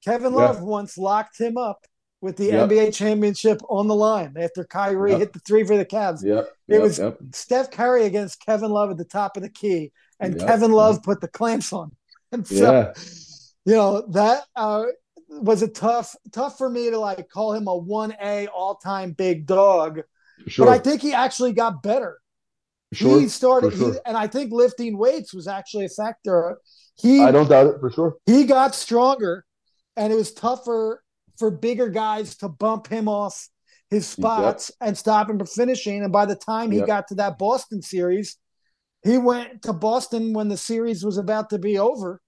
Kevin 0.06 0.34
Love 0.34 0.58
yeah. 0.58 0.64
once 0.64 1.00
locked 1.00 1.40
him 1.40 1.58
up 1.58 1.80
with 2.22 2.38
the 2.38 2.46
yep. 2.46 2.70
NBA 2.70 2.96
championship 2.96 3.62
on 3.70 3.88
the 3.88 3.96
line 3.96 4.36
after 4.40 4.64
Kyrie 4.64 5.12
yep. 5.12 5.20
hit 5.20 5.34
the 5.34 5.40
three 5.40 5.64
for 5.64 5.78
the 5.78 5.86
Cavs. 5.86 6.24
Yep. 6.24 6.50
It 6.68 6.82
was 6.82 7.00
Steph 7.32 7.72
Curry 7.72 8.06
against 8.06 8.44
Kevin 8.44 8.72
Love 8.72 8.92
at 8.92 8.98
the 8.98 9.06
top 9.06 9.38
of 9.38 9.44
the 9.44 9.50
key, 9.50 9.92
and 10.20 10.40
Kevin 10.40 10.72
Love 10.72 11.04
put 11.04 11.22
the 11.22 11.28
clamps 11.28 11.74
on. 11.74 11.92
And 12.34 12.46
so, 12.46 12.74
yeah. 12.74 12.94
you 13.64 13.74
know, 13.74 14.02
that 14.10 14.44
uh, 14.54 14.84
was 15.30 15.62
a 15.62 15.68
tough, 15.70 16.14
tough 16.34 16.58
for 16.58 16.70
me 16.70 16.90
to 16.90 17.00
like 17.00 17.30
call 17.30 17.54
him 17.54 17.70
a 17.70 17.72
1A 17.82 18.50
all 18.54 18.76
time 18.76 19.14
big 19.14 19.46
dog. 19.46 20.02
Sure. 20.46 20.66
But 20.66 20.74
I 20.74 20.80
think 20.80 21.02
he 21.02 21.14
actually 21.14 21.54
got 21.54 21.82
better 21.82 22.20
Sure, 22.94 23.20
he 23.20 23.28
started, 23.28 23.74
sure. 23.74 23.94
he, 23.94 24.00
and 24.06 24.16
I 24.16 24.28
think 24.28 24.52
lifting 24.52 24.98
weights 24.98 25.34
was 25.34 25.48
actually 25.48 25.86
a 25.86 25.90
factor. 25.90 26.58
He 26.96 27.22
I 27.22 27.32
don't 27.32 27.50
doubt 27.50 27.68
it 27.68 27.80
for 27.82 27.92
sure. 27.92 28.16
he 28.26 28.46
got 28.46 28.74
stronger, 28.76 29.46
and 29.98 30.14
it 30.14 30.16
was 30.16 30.32
tougher 30.32 31.04
for 31.38 31.52
bigger 31.52 31.90
guys 31.90 32.36
to 32.38 32.50
bump 32.50 32.88
him 32.88 33.08
off 33.08 33.48
his 33.90 34.06
spots 34.08 34.72
and 34.82 34.98
stop 34.98 35.30
him 35.30 35.38
from 35.38 35.48
finishing. 35.48 36.04
And 36.04 36.12
by 36.12 36.26
the 36.26 36.36
time 36.36 36.72
he 36.72 36.80
Yep. 36.80 36.88
got 36.88 37.08
to 37.10 37.16
that 37.16 37.38
Boston 37.38 37.82
series, 37.82 38.38
he 39.04 39.18
went 39.18 39.62
to 39.64 39.74
Boston 39.74 40.34
when 40.34 40.50
the 40.50 40.58
series 40.58 41.06
was 41.06 41.18
about 41.18 41.50
to 41.52 41.60
be 41.60 41.78
over. 41.80 42.22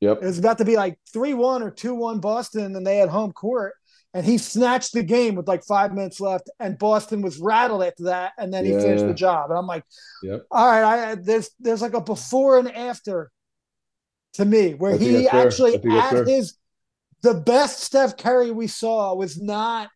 Yep. 0.00 0.22
It 0.22 0.26
was 0.26 0.38
about 0.38 0.58
to 0.58 0.64
be 0.64 0.76
like 0.76 0.98
3 1.12 1.34
1 1.34 1.62
or 1.62 1.70
2 1.70 1.94
1 1.94 2.20
Boston, 2.20 2.76
and 2.76 2.86
they 2.86 2.98
had 2.98 3.08
home 3.08 3.32
court. 3.32 3.74
And 4.14 4.24
he 4.24 4.38
snatched 4.38 4.94
the 4.94 5.02
game 5.02 5.34
with 5.34 5.46
like 5.46 5.64
five 5.64 5.92
minutes 5.92 6.18
left, 6.20 6.48
and 6.58 6.78
Boston 6.78 7.20
was 7.20 7.38
rattled 7.38 7.82
after 7.84 8.04
that. 8.04 8.32
And 8.38 8.52
then 8.52 8.64
he 8.64 8.72
finished 8.72 9.06
the 9.06 9.12
job. 9.14 9.50
And 9.50 9.58
I'm 9.58 9.66
like, 9.66 9.84
Yep. 10.22 10.46
all 10.50 10.66
right, 10.66 11.10
I, 11.10 11.14
there's 11.16 11.50
there's 11.60 11.82
like 11.82 11.94
a 11.94 12.00
before 12.00 12.58
and 12.58 12.74
after 12.74 13.30
to 14.34 14.44
me, 14.44 14.74
where 14.74 14.96
he 14.96 15.28
that's 15.28 15.30
fair. 15.30 15.40
I 15.40 15.42
actually 15.42 15.74
at 15.90 16.10
fair. 16.10 16.24
his 16.24 16.54
the 17.22 17.34
best 17.34 17.80
Steph 17.80 18.16
Curry 18.16 18.50
we 18.50 18.66
saw 18.66 19.14
was 19.14 19.40
not 19.40 19.90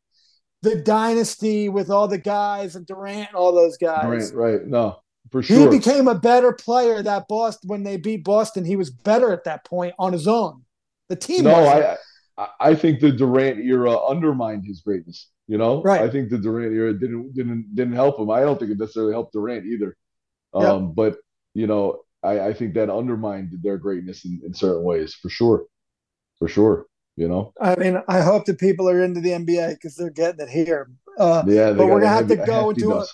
the 0.63 0.77
dynasty 0.77 1.69
with 1.69 1.91
all 1.91 2.09
the 2.09 2.19
guys 2.19 2.77
and 2.77 2.87
Durant 2.87 3.29
and 3.29 3.37
all 3.37 3.53
those 3.53 3.77
guys. 3.77 4.33
Right, 4.33 4.53
right. 4.53 4.67
No, 4.67 4.99
for 5.31 5.43
sure. 5.43 5.71
He 5.71 5.79
became 5.79 6.09
a 6.09 6.15
better 6.15 6.53
player 6.53 7.03
that 7.03 7.27
Boston 7.29 7.69
when 7.69 7.83
they 7.83 7.97
beat 7.97 8.25
Boston. 8.25 8.65
He 8.65 8.77
was 8.77 8.91
better 8.91 9.33
at 9.33 9.45
that 9.45 9.65
point 9.65 9.95
on 9.99 10.13
his 10.13 10.29
own. 10.29 10.63
The 11.09 11.17
team 11.17 11.45
no, 11.45 11.53
wasn't. 11.53 11.99
I, 12.39 12.49
I 12.61 12.75
think 12.75 13.01
the 13.01 13.13
Durant 13.13 13.59
era 13.59 13.97
undermined 14.07 14.65
his 14.65 14.81
greatness. 14.81 15.29
You 15.49 15.59
know, 15.59 15.83
Right. 15.83 16.01
I 16.01 16.09
think 16.09 16.31
the 16.31 16.39
Durant 16.39 16.73
era 16.73 16.93
didn't 16.95 17.35
didn't 17.35 17.75
didn't 17.75 17.95
help 17.95 18.19
him. 18.19 18.31
I 18.31 18.41
don't 18.41 18.59
think 18.59 18.71
it 18.71 18.79
necessarily 18.79 19.13
helped 19.13 19.33
Durant 19.33 19.67
either. 19.67 19.97
Um, 20.55 20.63
Yeah. 20.63 20.79
but 20.79 21.19
you 21.55 21.67
know, 21.67 22.03
I, 22.23 22.41
I 22.41 22.53
think 22.53 22.75
that 22.75 22.89
undermined 22.89 23.53
their 23.63 23.77
greatness 23.77 24.25
in, 24.25 24.41
in 24.47 24.55
certain 24.55 24.85
ways, 24.85 25.15
for 25.15 25.29
sure, 25.29 25.67
for 26.39 26.49
sure. 26.49 26.87
You 27.17 27.29
know, 27.29 27.53
I 27.61 27.77
mean, 27.77 28.01
I 28.09 28.21
hope 28.23 28.47
that 28.47 28.59
people 28.59 28.89
are 28.89 29.03
into 29.03 29.21
the 29.21 29.31
NBA 29.33 29.71
because 29.71 29.97
they're 29.97 30.11
getting 30.11 30.41
it 30.47 30.49
here. 30.51 30.91
Uh, 31.19 31.43
yeah. 31.47 31.73
But 31.73 31.87
we're 31.87 32.01
gonna 32.01 32.13
have 32.13 32.29
to 32.29 32.37
go 32.37 32.71
into 32.71 32.95
a- 32.95 33.07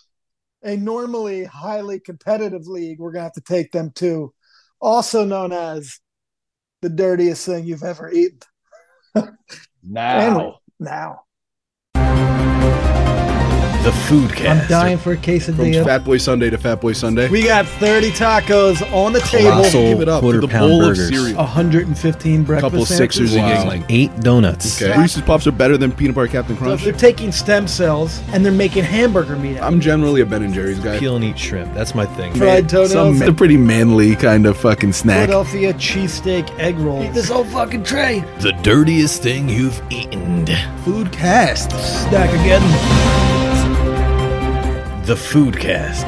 a 0.63 0.77
normally 0.77 1.45
highly 1.45 2.01
competitive 2.01 2.67
league, 2.67 2.99
we're 3.01 3.13
gonna 3.13 3.25
have 3.25 3.33
to 3.33 3.41
take 3.41 3.73
them 3.73 3.91
to, 3.97 4.33
also 4.81 5.25
known 5.25 5.53
as 5.53 5.99
the 6.83 6.89
dirtiest 6.89 7.45
thing 7.47 7.65
you've 7.65 7.83
ever 7.83 8.11
eaten. 8.11 8.41
now. 9.83 10.61
Now 10.79 11.23
The 13.89 13.95
food 13.95 14.35
cast. 14.35 14.65
I'm 14.65 14.69
dying 14.69 14.99
for 14.99 15.13
a 15.13 15.17
From 15.17 15.23
quesadilla. 15.25 15.83
Fat 15.83 16.05
Boy 16.05 16.19
Sunday 16.19 16.51
to 16.51 16.59
Fat 16.59 16.79
Boy 16.79 16.93
Sunday. 16.93 17.27
We 17.31 17.43
got 17.45 17.65
30 17.65 18.11
tacos 18.11 18.83
on 18.93 19.15
the 19.15 19.21
table, 19.21 19.51
Colossal 19.51 19.81
Give 19.81 20.01
it 20.03 20.09
up 20.11 20.21
quarter 20.21 20.43
the 20.43 20.49
pound 20.49 20.69
bowl 20.73 20.91
of 20.91 20.97
cereal. 20.99 21.35
115 21.39 22.45
breakfast 22.45 22.67
A 22.67 22.71
couple 22.71 22.85
Sixers 22.85 23.31
sandwiches. 23.33 23.63
and 23.63 23.71
Wow. 23.71 23.77
Yuengling. 23.79 23.87
Eight 23.89 24.21
donuts. 24.21 24.83
Okay. 24.83 25.01
Reese's 25.01 25.23
Puffs 25.23 25.47
are 25.47 25.53
better 25.53 25.79
than 25.79 25.91
peanut 25.91 26.15
butter 26.15 26.27
Captain 26.29 26.55
So 26.57 26.63
Crunch. 26.65 26.85
they're 26.85 26.93
taking 26.93 27.33
stem 27.33 27.67
cells 27.67 28.21
and 28.35 28.45
they're 28.45 28.53
making 28.53 28.85
hamburger 28.85 29.37
meat 29.37 29.57
out. 29.57 29.65
I'm 29.73 29.81
generally 29.81 30.21
a 30.21 30.27
Ben 30.27 30.43
and 30.43 30.53
Jerry's 30.53 30.81
guy. 30.81 30.99
Peel 30.99 31.17
and 31.17 31.25
eat 31.25 31.39
shrimp. 31.39 31.73
That's 31.73 31.95
my 31.95 32.05
thing. 32.05 32.35
Fried 32.35 32.69
toenails. 32.69 32.93
Some 32.93 33.23
a 33.23 33.33
pretty 33.33 33.57
manly 33.57 34.17
kind 34.17 34.45
of 34.45 34.59
fucking 34.59 34.93
snack. 34.93 35.31
Philadelphia 35.31 35.73
cheesesteak 35.73 36.51
egg 36.59 36.77
rolls. 36.79 37.07
Eat 37.07 37.15
this 37.15 37.31
whole 37.31 37.45
fucking 37.45 37.85
tray. 37.85 38.23
The 38.41 38.53
dirtiest 38.63 39.23
thing 39.23 39.49
you've 39.49 39.81
eaten. 39.89 40.45
Food 40.85 41.11
cast. 41.11 41.71
Snack 41.71 42.29
again. 42.35 43.48
The 45.09 45.17
food 45.17 45.59
cast. 45.59 46.05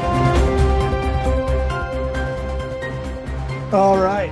All 3.73 3.97
right. 3.97 4.31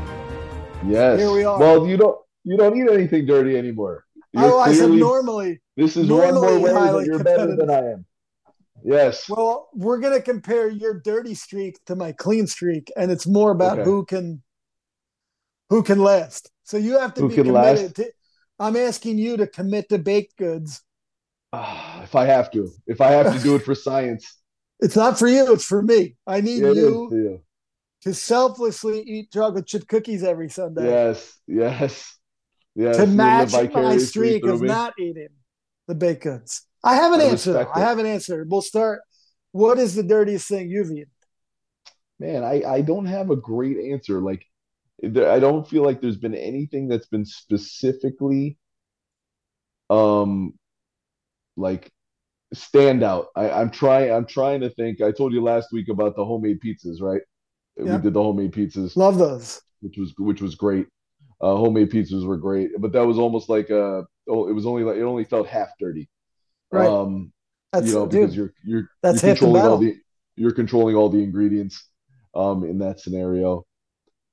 Yes. 0.86 1.20
Here 1.20 1.32
we 1.32 1.44
are. 1.44 1.58
Well, 1.60 1.88
you 1.88 1.98
don't 1.98 2.18
you 2.44 2.56
don't 2.56 2.78
eat 2.78 2.88
anything 2.88 3.26
dirty 3.26 3.58
anymore. 3.58 4.06
You're 4.32 4.44
Oh, 4.44 4.60
I 4.60 4.74
said 4.74 4.92
normally. 4.92 5.60
This 5.76 5.98
is 5.98 6.08
one 6.08 6.36
more 6.36 6.60
way 6.60 6.72
that 6.72 7.04
you're 7.08 7.24
better 7.24 7.56
than 7.56 7.72
I 7.72 7.94
am. 7.94 8.06
Yes. 8.84 9.28
Well, 9.28 9.70
we're 9.74 9.98
gonna 9.98 10.22
compare 10.22 10.70
your 10.70 11.00
dirty 11.00 11.34
streak 11.34 11.84
to 11.88 11.96
my 11.96 12.12
clean 12.12 12.46
streak, 12.46 12.92
and 12.96 13.10
it's 13.10 13.26
more 13.26 13.50
about 13.50 13.80
Okay. 13.80 13.86
who 13.90 14.06
can 14.06 14.44
who 15.72 15.82
can 15.82 15.98
last. 15.98 16.52
So 16.64 16.78
you 16.78 17.00
have 17.00 17.16
to 17.16 17.22
Who 17.22 17.30
be 17.30 17.36
can 17.36 17.46
committed 17.46 17.84
last? 17.86 17.96
to. 17.96 18.12
I'm 18.60 18.76
asking 18.76 19.18
you 19.18 19.36
to 19.38 19.48
commit 19.48 19.90
to 19.90 19.98
baked 19.98 20.38
goods. 20.38 20.84
Ah, 21.54 22.04
if 22.04 22.14
I 22.14 22.26
have 22.26 22.52
to, 22.52 22.70
if 22.86 23.02
I 23.02 23.10
have 23.12 23.34
to 23.36 23.40
do 23.42 23.56
it 23.56 23.64
for 23.64 23.74
science, 23.88 24.36
It's 24.80 24.96
not 24.96 25.20
for 25.20 25.28
you; 25.28 25.54
it's 25.54 25.66
for 25.66 25.82
me. 25.82 26.16
I 26.26 26.42
need 26.42 26.64
is 26.64 26.78
you 26.78 27.10
you. 27.12 27.42
to 28.04 28.14
selflessly 28.14 29.02
eat 29.02 29.32
chocolate 29.32 29.68
chip 29.68 29.88
cookies 29.88 30.24
every 30.24 30.50
Sunday 30.50 30.86
Yes, 30.86 31.38
yes, 31.48 32.18
yes. 32.76 32.98
to 32.98 33.06
match 33.08 33.52
my 33.74 33.98
streak 33.98 34.46
of 34.46 34.62
not 34.62 34.94
eating 35.00 35.30
the 35.88 35.96
baked 35.96 36.24
goods. 36.24 36.66
I 36.84 36.96
have 36.96 37.12
an 37.14 37.22
I 37.22 37.26
answer. 37.26 37.68
I 37.76 37.80
have 37.82 38.00
an 38.00 38.06
answer. 38.06 38.46
We'll 38.48 38.62
start. 38.62 39.02
What 39.52 39.80
is 39.80 39.96
the 39.96 40.04
dirtiest 40.04 40.48
thing 40.48 40.70
you've 40.70 40.92
eaten? 40.92 41.12
Man, 42.20 42.44
I 42.44 42.64
I 42.64 42.82
don't 42.82 43.06
have 43.06 43.32
a 43.32 43.36
great 43.36 43.78
answer. 43.92 44.22
Like, 44.22 44.46
there, 45.02 45.30
I 45.30 45.40
don't 45.40 45.68
feel 45.68 45.84
like 45.84 46.00
there's 46.00 46.18
been 46.18 46.36
anything 46.36 46.88
that's 46.88 47.08
been 47.08 47.26
specifically, 47.26 48.58
um, 49.90 50.54
like 51.58 51.92
standout. 52.56 53.28
I, 53.36 53.50
I'm 53.50 53.70
trying. 53.70 54.12
I'm 54.12 54.26
trying 54.26 54.62
to 54.62 54.70
think. 54.72 55.02
I 55.02 55.12
told 55.12 55.34
you 55.34 55.42
last 55.42 55.72
week 55.72 55.90
about 55.90 56.16
the 56.16 56.26
homemade 56.26 56.60
pizzas, 56.62 57.02
right? 57.02 57.22
Yeah. 57.78 57.96
We 57.96 58.02
did 58.02 58.14
the 58.14 58.24
homemade 58.24 58.52
pizzas. 58.52 58.96
Love 58.96 59.18
those. 59.18 59.62
which 59.82 59.98
was 59.98 60.14
which 60.18 60.42
was 60.42 60.56
great. 60.56 60.88
Uh, 61.42 61.56
homemade 61.56 61.90
pizzas 61.90 62.26
were 62.26 62.38
great, 62.38 62.72
but 62.80 62.92
that 62.92 63.06
was 63.06 63.18
almost 63.18 63.48
like 63.50 63.72
uh 63.72 64.02
oh, 64.28 64.50
it 64.50 64.54
was 64.54 64.66
only 64.66 64.84
like 64.84 64.98
it 64.98 65.04
only 65.04 65.24
felt 65.24 65.48
half 65.48 65.70
dirty. 65.80 66.10
Right. 66.72 66.88
Um, 66.88 67.32
That's 67.72 67.88
you 67.88 67.94
know, 67.94 68.08
dude. 68.08 68.22
because 68.22 68.36
you're 68.36 68.54
you're 68.64 68.90
that's 69.02 69.24
you're 69.24 69.30
half 69.30 69.40
the 69.40 69.46
controlling 69.46 69.72
all 69.72 69.78
the 69.78 69.96
you're 70.36 70.52
controlling 70.52 70.96
all 70.96 71.10
the 71.10 71.24
ingredients 71.24 71.88
um 72.36 72.64
in 72.64 72.80
that 72.80 73.00
scenario. 73.00 73.66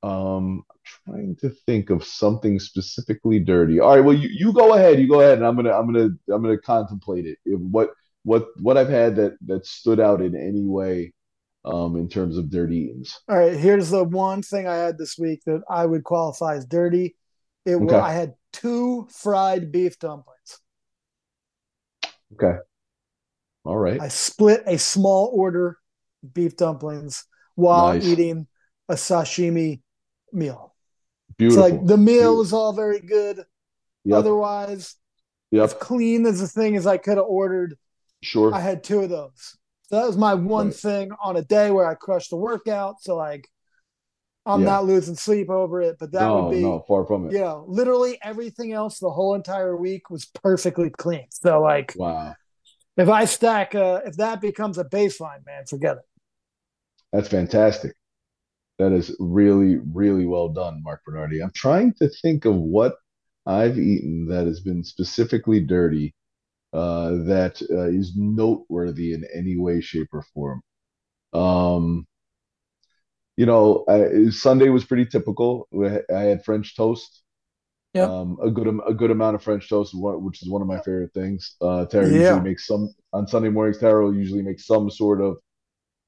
Um, 0.03 0.62
I'm 0.71 1.12
trying 1.12 1.37
to 1.37 1.51
think 1.51 1.91
of 1.91 2.05
something 2.05 2.59
specifically 2.59 3.39
dirty. 3.41 3.81
All 3.81 3.95
right, 3.95 4.01
well 4.05 4.17
you, 4.17 4.29
you 4.29 4.53
go 4.53 4.75
ahead, 4.75 4.99
you 5.01 5.09
go 5.09 5.21
ahead, 5.21 5.39
and 5.39 5.47
I'm 5.47 5.57
gonna 5.57 5.73
I'm 5.73 5.87
gonna 5.87 6.11
I'm 6.33 6.43
gonna 6.43 6.59
contemplate 6.59 7.27
it. 7.27 7.39
If 7.45 7.61
what 7.61 7.91
what 8.27 8.47
what 8.61 8.77
I've 8.77 8.89
had 8.89 9.14
that 9.16 9.37
that 9.47 9.64
stood 9.64 10.01
out 10.01 10.20
in 10.20 10.35
any 10.35 10.64
way 10.64 11.12
um 11.64 11.95
in 11.97 12.09
terms 12.09 12.37
of 12.37 12.51
dirty 12.51 12.77
eatings. 12.77 13.16
All 13.29 13.39
right, 13.39 13.57
here's 13.57 13.89
the 13.91 14.03
one 14.03 14.43
thing 14.43 14.66
I 14.66 14.74
had 14.77 14.99
this 14.99 15.17
week 15.17 15.42
that 15.46 15.63
I 15.71 15.87
would 15.87 16.03
qualify 16.03 16.57
as 16.57 16.67
dirty. 16.67 17.14
It 17.64 17.76
was 17.76 17.92
Okay. 17.92 18.01
I 18.01 18.13
had 18.13 18.34
two 18.53 19.07
fried 19.13 19.71
beef 19.71 19.99
dumplings. 20.01 20.59
Okay. 22.34 22.59
All 23.64 23.76
right. 23.79 24.01
I 24.01 24.09
split 24.09 24.63
a 24.67 24.76
small 24.79 25.30
order 25.33 25.79
beef 26.34 26.57
dumplings 26.57 27.25
while 27.55 27.95
Nice. 27.95 28.05
eating 28.05 28.46
a 28.88 28.95
sashimi 28.95 29.83
meal. 30.33 30.75
Beautiful. 31.38 31.64
It's 31.64 31.72
like 31.72 31.87
the 31.87 31.96
meal 31.96 32.14
Beautiful. 32.14 32.37
was 32.38 32.53
all 32.53 32.72
very 32.72 33.01
good. 33.01 33.45
Yep. 34.05 34.18
Otherwise, 34.18 34.96
as 35.53 35.75
clean 35.75 36.26
as 36.26 36.41
the 36.41 36.49
thing 36.49 36.76
as 36.76 36.87
I 36.87 36.96
could 36.96 37.17
have 37.18 37.26
ordered, 37.26 37.76
Sure. 38.22 38.53
I 38.53 38.61
had 38.61 38.83
two 38.84 39.01
of 39.01 39.11
those. 39.11 39.57
So 39.88 40.01
that 40.01 40.07
was 40.07 40.17
my 40.17 40.34
one 40.34 40.67
Right. 40.68 40.75
thing 40.75 41.11
on 41.22 41.37
a 41.37 41.43
day 41.43 41.71
where 41.71 41.87
I 41.87 41.95
crushed 41.95 42.30
the 42.30 42.37
workout. 42.37 43.01
So 43.01 43.17
like 43.17 43.49
I'm 44.45 44.61
Yeah. 44.61 44.67
not 44.67 44.84
losing 44.84 45.17
sleep 45.17 45.51
over 45.51 45.80
it, 45.83 45.97
but 45.99 46.13
that 46.13 46.29
no, 46.29 46.43
would 46.43 46.51
be 46.51 46.63
no, 46.63 46.84
far 46.87 47.05
from 47.07 47.26
it. 47.29 47.34
you 47.34 47.41
know, 47.41 47.64
literally 47.68 48.18
everything 48.22 48.72
else 48.72 48.99
the 48.99 49.11
whole 49.11 49.34
entire 49.34 49.76
week 49.76 50.11
was 50.11 50.25
perfectly 50.26 50.91
clean. 50.91 51.26
So 51.30 51.61
like 51.63 51.95
Wow. 51.97 52.34
if 52.97 53.09
I 53.09 53.25
stack 53.25 53.75
uh 53.75 54.01
if 54.07 54.17
that 54.17 54.41
becomes 54.41 54.79
a 54.79 54.84
baseline, 54.84 55.45
man, 55.47 55.64
forget 55.67 55.97
it. 55.99 56.05
That's 57.13 57.29
fantastic. 57.29 57.95
That 58.79 58.93
is 58.93 59.14
really, 59.21 59.76
really 59.76 60.26
well 60.26 60.49
done, 60.51 60.83
Mark 60.83 61.03
Bernardi. 61.07 61.43
I'm 61.43 61.53
trying 61.55 61.95
to 61.95 62.09
think 62.22 62.45
of 62.45 62.57
what 62.57 62.97
I've 63.47 63.79
eaten 63.79 64.26
that 64.29 64.47
has 64.47 64.61
been 64.61 64.84
specifically 64.84 65.61
dirty, 65.61 66.14
uh, 66.77 67.11
that 67.25 67.61
uh, 67.71 67.89
is 67.89 68.13
noteworthy 68.17 69.15
in 69.15 69.25
any 69.35 69.57
way, 69.57 69.81
shape, 69.81 70.09
or 70.13 70.23
form. 70.35 70.63
Um, 71.33 72.07
you 73.37 73.47
know, 73.47 73.85
I, 73.89 74.31
Sunday 74.31 74.69
was 74.69 74.85
pretty 74.85 75.07
typical. 75.07 75.69
I 76.15 76.21
had 76.23 76.45
French 76.45 76.77
toast. 76.77 77.23
Yeah. 77.95 78.05
Um, 78.05 78.39
a 78.43 78.51
good 78.51 78.69
a 78.87 78.95
good 78.95 79.11
amount 79.11 79.37
of 79.37 79.43
French 79.43 79.69
toast, 79.69 79.93
which 79.95 80.43
is 80.43 80.51
one 80.51 80.61
of 80.61 80.69
my 80.69 80.79
favorite 80.81 81.15
things. 81.15 81.57
Uh, 81.61 81.87
Tara 81.87 82.07
Yeah. 82.07 82.19
usually 82.19 82.41
makes 82.41 82.67
some 82.67 82.95
on 83.13 83.27
Sunday 83.27 83.49
mornings. 83.49 83.79
Tara 83.79 84.05
will 84.05 84.15
usually 84.15 84.43
make 84.43 84.61
some 84.61 84.91
sort 84.91 85.23
of, 85.23 85.39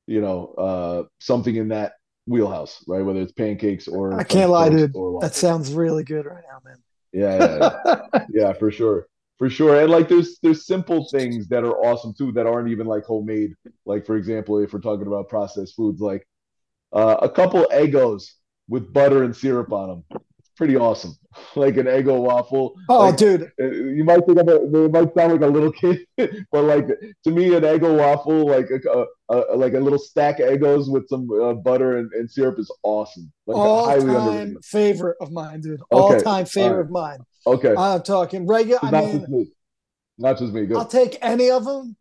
you 0.06 0.20
know, 0.20 0.54
uh, 0.58 1.04
something 1.18 1.56
in 1.56 1.68
that 1.68 1.94
wheelhouse, 2.26 2.84
right? 2.86 3.02
Whether 3.02 3.20
it's 3.20 3.32
pancakes 3.32 3.88
or 3.88 4.10
I 4.12 4.16
French 4.16 4.30
can't 4.30 4.50
lie, 4.50 4.68
dude. 4.70 4.92
That 5.20 5.34
sounds 5.34 5.72
really 5.72 6.04
good 6.04 6.26
right 6.26 6.44
now, 6.50 6.60
man. 6.64 6.78
Yeah, 7.12 7.38
yeah, 7.38 7.58
yeah, 8.12 8.26
yeah, 8.30 8.52
for 8.52 8.70
sure. 8.70 9.06
For 9.38 9.48
sure. 9.48 9.80
And 9.80 9.90
like 9.90 10.08
there's 10.08 10.38
there's 10.42 10.66
simple 10.66 11.08
things 11.10 11.48
that 11.48 11.64
are 11.64 11.78
awesome 11.84 12.12
too 12.16 12.32
that 12.32 12.46
aren't 12.46 12.70
even 12.70 12.86
like 12.86 13.04
homemade. 13.04 13.54
Like 13.86 14.04
for 14.04 14.16
example, 14.16 14.58
if 14.58 14.72
we're 14.72 14.80
talking 14.80 15.06
about 15.06 15.28
processed 15.28 15.76
foods, 15.76 16.00
like 16.00 16.26
uh, 16.92 17.16
a 17.22 17.28
couple 17.28 17.64
Eggos 17.72 18.24
with 18.68 18.92
butter 18.92 19.22
and 19.22 19.34
syrup 19.34 19.72
on 19.72 19.88
them. 19.88 20.04
It's 20.40 20.50
pretty 20.56 20.76
awesome. 20.76 21.16
like 21.56 21.76
an 21.76 21.86
Eggo 21.86 22.20
waffle. 22.20 22.74
Oh, 22.88 23.06
like, 23.06 23.16
dude. 23.16 23.50
uh, 23.60 23.64
You 23.64 24.04
might 24.04 24.24
think 24.26 24.38
of 24.38 24.48
it, 24.48 24.62
it 24.62 24.92
might 24.92 25.14
sound 25.14 25.32
like 25.32 25.42
a 25.42 25.46
little 25.46 25.72
kid, 25.80 26.00
but 26.16 26.64
like 26.64 26.86
to 26.86 27.30
me, 27.30 27.54
an 27.54 27.62
Eggo 27.62 27.96
waffle, 27.96 28.46
like 28.46 28.68
a, 28.70 29.06
a, 29.30 29.54
a 29.54 29.56
like 29.56 29.74
a 29.74 29.80
little 29.80 29.98
stack 29.98 30.40
of 30.40 30.48
Eggos 30.48 30.90
with 30.90 31.08
some 31.08 31.28
uh, 31.30 31.54
butter 31.54 31.98
and, 31.98 32.10
and 32.12 32.30
syrup, 32.30 32.58
is 32.58 32.72
awesome. 32.82 33.32
Like 33.46 33.56
All 33.56 33.86
time 33.86 34.56
favorite 34.62 35.16
of 35.20 35.30
mine, 35.30 35.60
dude. 35.60 35.80
All 35.90 36.18
time 36.20 36.44
favorite 36.46 36.76
right. 36.76 36.84
of 36.84 36.90
mine. 36.90 37.18
Okay, 37.54 37.74
I'm 37.76 38.02
talking 38.02 38.46
regular. 38.46 38.78
I 38.82 38.90
not 38.90 39.04
mean, 39.04 39.18
just 39.20 39.28
me. 39.30 39.46
Not 40.18 40.38
just 40.38 40.52
me. 40.52 40.66
Good. 40.66 40.76
I'll 40.76 40.84
take 40.86 41.18
any 41.22 41.50
of 41.50 41.64
them, 41.64 41.96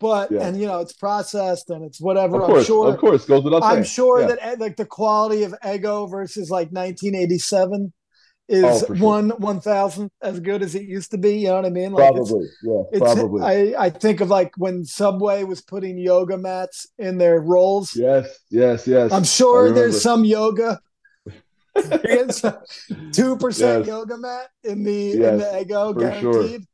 but 0.00 0.30
Yeah. 0.30 0.46
and 0.46 0.60
you 0.60 0.66
know 0.66 0.80
it's 0.80 0.92
processed 0.92 1.70
and 1.70 1.84
it's 1.84 2.00
whatever. 2.00 2.36
Of 2.40 2.42
course, 2.46 2.58
I'm 2.60 2.64
sure. 2.66 2.88
of 2.92 2.98
course, 2.98 3.24
goes 3.24 3.44
without 3.44 3.62
saying. 3.62 3.76
I'm 3.78 3.84
sure 3.84 4.20
Yeah. 4.20 4.26
that 4.28 4.38
eh, 4.42 4.56
like 4.58 4.76
the 4.76 4.86
quality 4.86 5.42
of 5.44 5.54
Eggo 5.64 6.10
versus 6.10 6.50
like 6.50 6.70
1987 6.72 7.92
is 8.48 8.64
Oh, 8.64 8.86
sure. 8.86 8.96
one 8.96 9.30
one 9.38 9.60
thousandth 9.60 10.12
as 10.20 10.40
good 10.40 10.62
as 10.62 10.74
it 10.74 10.82
used 10.82 11.12
to 11.12 11.18
be. 11.18 11.38
You 11.38 11.48
know 11.48 11.56
what 11.56 11.64
I 11.66 11.70
mean? 11.70 11.92
Like 11.92 12.12
it's, 12.14 12.30
probably, 12.30 12.48
yeah, 12.62 12.82
it's 12.92 13.00
probably. 13.14 13.42
I 13.42 13.84
I 13.86 13.90
think 13.90 14.20
of 14.20 14.28
like 14.30 14.52
when 14.58 14.84
Subway 14.84 15.44
was 15.44 15.62
putting 15.62 15.96
yoga 15.96 16.36
mats 16.36 16.86
in 16.98 17.18
their 17.18 17.40
rolls. 17.40 17.94
yes, 17.96 18.26
yes, 18.50 18.86
yes. 18.86 19.12
I'm 19.12 19.24
sure 19.24 19.70
there's 19.72 20.02
some 20.02 20.24
yoga. 20.24 20.80
Two 23.12 23.36
percent 23.36 23.82
Yes. 23.82 23.86
yoga 23.86 24.16
mat 24.18 24.48
in 24.64 24.84
the 24.84 25.22
in 25.22 25.36
the 25.36 25.44
Eggo, 25.44 25.94
for 25.94 26.10
sure. 26.12 26.32
guaranteed. 26.32 26.66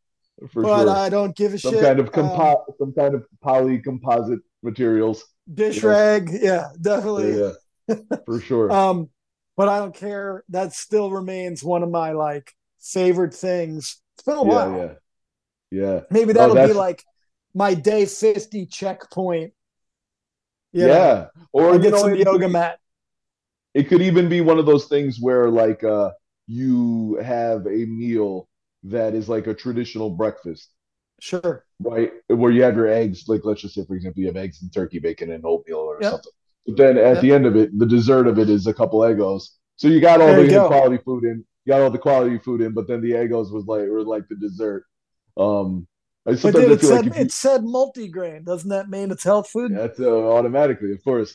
for 0.51 0.65
but 0.65 0.69
sure. 0.69 0.89
I 0.89 1.09
don't 1.09 1.37
give 1.37 1.55
a 1.55 1.59
some 1.59 1.77
shit. 1.77 1.81
kind 1.81 2.01
of 2.01 2.11
Um, 2.15 2.55
some 2.79 2.93
kind 2.93 3.15
of 3.15 3.27
poly 3.43 3.79
composite 3.81 4.41
materials. 4.63 5.25
dish 5.53 5.83
yes. 5.83 5.85
rag, 5.85 6.31
yeah, 6.33 6.69
definitely. 6.81 7.35
Yeah, 7.41 7.53
for 8.27 8.41
sure. 8.41 8.71
Um, 8.71 9.11
but 9.57 9.69
I 9.69 9.79
don't 9.79 9.95
care. 9.95 10.45
That 10.51 10.73
still 10.73 11.11
remains 11.11 11.63
one 11.65 11.83
of 11.83 11.91
my 11.91 12.13
like 12.13 12.55
favorite 12.81 13.35
things. 13.35 14.01
It's 14.15 14.25
been 14.25 14.37
a 14.37 14.43
yeah, 14.43 14.65
while. 14.67 14.73
yeah, 14.75 14.95
yeah. 15.71 16.01
Maybe 16.11 16.33
that'll 16.33 16.57
be 16.57 16.73
like 16.73 17.05
my 17.55 17.75
day 17.75 18.07
fifty 18.07 18.67
checkpoint. 18.67 19.53
You 20.73 20.87
Yeah, 20.87 20.89
know, 20.89 21.29
or 21.53 21.77
you 21.77 21.79
get 21.79 21.93
know, 21.93 21.99
some 21.99 22.15
yoga 22.15 22.49
mat. 22.49 22.79
It 23.75 23.85
could 23.89 24.03
even 24.03 24.29
be 24.29 24.41
one 24.41 24.59
of 24.59 24.67
those 24.67 24.87
things 24.87 25.19
where 25.21 25.51
like 25.51 25.85
uh 25.85 26.11
you 26.47 27.17
have 27.23 27.67
a 27.67 27.85
meal 27.87 28.49
that 28.85 29.15
is 29.15 29.29
like 29.29 29.47
a 29.47 29.55
traditional 29.55 30.11
breakfast, 30.11 30.71
Sure. 31.21 31.65
right? 31.81 32.13
Where 32.29 32.51
you 32.51 32.63
have 32.63 32.77
your 32.77 32.89
eggs, 32.89 33.25
like 33.29 33.43
let's 33.45 33.61
just 33.63 33.75
say, 33.75 33.85
for 33.85 33.95
example, 33.95 34.21
you 34.21 34.27
have 34.29 34.37
eggs 34.37 34.63
and 34.63 34.73
turkey 34.73 34.99
bacon 34.99 35.31
and 35.31 35.45
oatmeal 35.45 35.79
or 35.79 35.99
Yep. 36.01 36.11
something. 36.11 36.33
But 36.67 36.77
then 36.77 36.99
at 36.99 37.15
Yep. 37.15 37.23
the 37.23 37.33
end 37.33 37.47
of 37.47 37.57
it, 37.57 37.79
the 37.79 37.87
dessert 37.87 38.27
of 38.27 38.39
it 38.39 38.49
is 38.51 38.67
a 38.67 38.75
couple 38.75 39.01
Eggos. 39.01 39.51
So 39.77 39.89
you 39.89 40.01
got 40.01 40.21
all 40.21 40.27
There 40.29 40.45
the 40.47 40.67
quality 40.67 40.99
food 41.05 41.25
in, 41.25 41.45
you 41.65 41.73
got 41.73 41.81
all 41.83 41.91
the 41.91 41.99
quality 41.99 42.39
food 42.39 42.61
in, 42.61 42.73
but 42.73 42.89
then 42.89 43.01
the 43.01 43.13
Eggos 43.13 43.53
was 43.53 43.65
like 43.67 43.89
were 43.89 44.03
like 44.03 44.29
the 44.29 44.37
dessert. 44.37 44.85
Um, 45.37 45.87
I 46.27 46.33
But 46.33 46.55
dude, 46.55 46.71
I 46.71 46.73
it 46.73 46.81
said 46.83 47.07
like 47.07 47.17
you- 47.17 47.23
it 47.23 47.33
said 47.33 47.63
multigrain. 47.63 48.45
Doesn't 48.45 48.69
that 48.71 48.89
mean 48.91 49.11
it's 49.11 49.25
health 49.25 49.49
food? 49.51 49.73
that's 49.73 50.01
uh, 50.01 50.33
automatically, 50.33 50.93
of 50.93 51.03
course, 51.05 51.35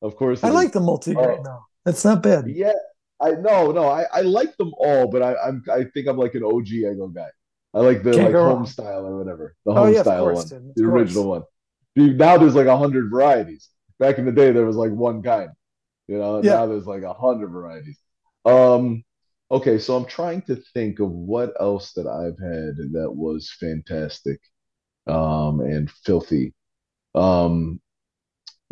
of 0.00 0.16
course. 0.16 0.42
I 0.42 0.48
is. 0.48 0.54
like 0.54 0.72
the 0.72 0.80
multigrain 0.80 1.40
Oh. 1.40 1.44
though. 1.44 1.64
That's 1.84 2.04
not 2.04 2.22
bad. 2.22 2.52
Yeah, 2.52 2.72
I 3.20 3.32
no, 3.32 3.72
no, 3.72 3.88
I, 3.88 4.04
I 4.12 4.20
like 4.22 4.56
them 4.56 4.72
all, 4.78 5.08
but 5.10 5.22
I, 5.22 5.34
I'm 5.36 5.62
I 5.70 5.84
think 5.84 6.08
I'm 6.08 6.16
like 6.18 6.34
an 6.34 6.44
OG 6.44 6.82
Eggo 6.84 7.14
guy. 7.14 7.28
I 7.74 7.80
like 7.80 8.02
the 8.02 8.16
Can't 8.16 8.18
like 8.18 8.38
home 8.38 8.66
style 8.66 9.06
or 9.06 9.16
whatever, 9.18 9.56
the 9.64 9.72
Oh, 9.74 9.86
home 9.86 9.86
yeah, 9.86 10.02
style 10.02 10.16
course, 10.16 10.44
one, 10.44 10.52
dude, 10.52 10.76
the 10.76 10.84
course. 10.84 10.84
original 10.84 11.28
one. 11.28 11.42
Dude, 11.96 12.18
now 12.18 12.36
there's 12.38 12.54
like 12.54 12.66
a 12.66 12.76
hundred 12.76 13.10
varieties. 13.10 13.68
Back 13.98 14.18
in 14.18 14.24
the 14.24 14.32
day, 14.32 14.50
there 14.52 14.66
was 14.66 14.76
like 14.76 14.90
one 14.92 15.22
kind. 15.22 15.50
You 16.08 16.18
know, 16.18 16.42
Yeah. 16.42 16.42
now 16.42 16.66
there's 16.66 16.86
like 16.86 17.02
a 17.04 17.14
hundred 17.14 17.48
varieties. 17.50 17.98
Um, 18.44 19.04
okay, 19.50 19.78
so 19.78 19.96
I'm 19.96 20.06
trying 20.06 20.42
to 20.44 20.56
think 20.74 21.00
of 21.00 21.10
what 21.10 21.52
else 21.60 21.92
that 21.94 22.06
I've 22.06 22.38
had 22.38 22.76
that 22.94 23.12
was 23.14 23.52
fantastic, 23.60 24.40
um, 25.08 25.60
and 25.62 25.90
filthy. 25.90 26.54
Um, 27.16 27.81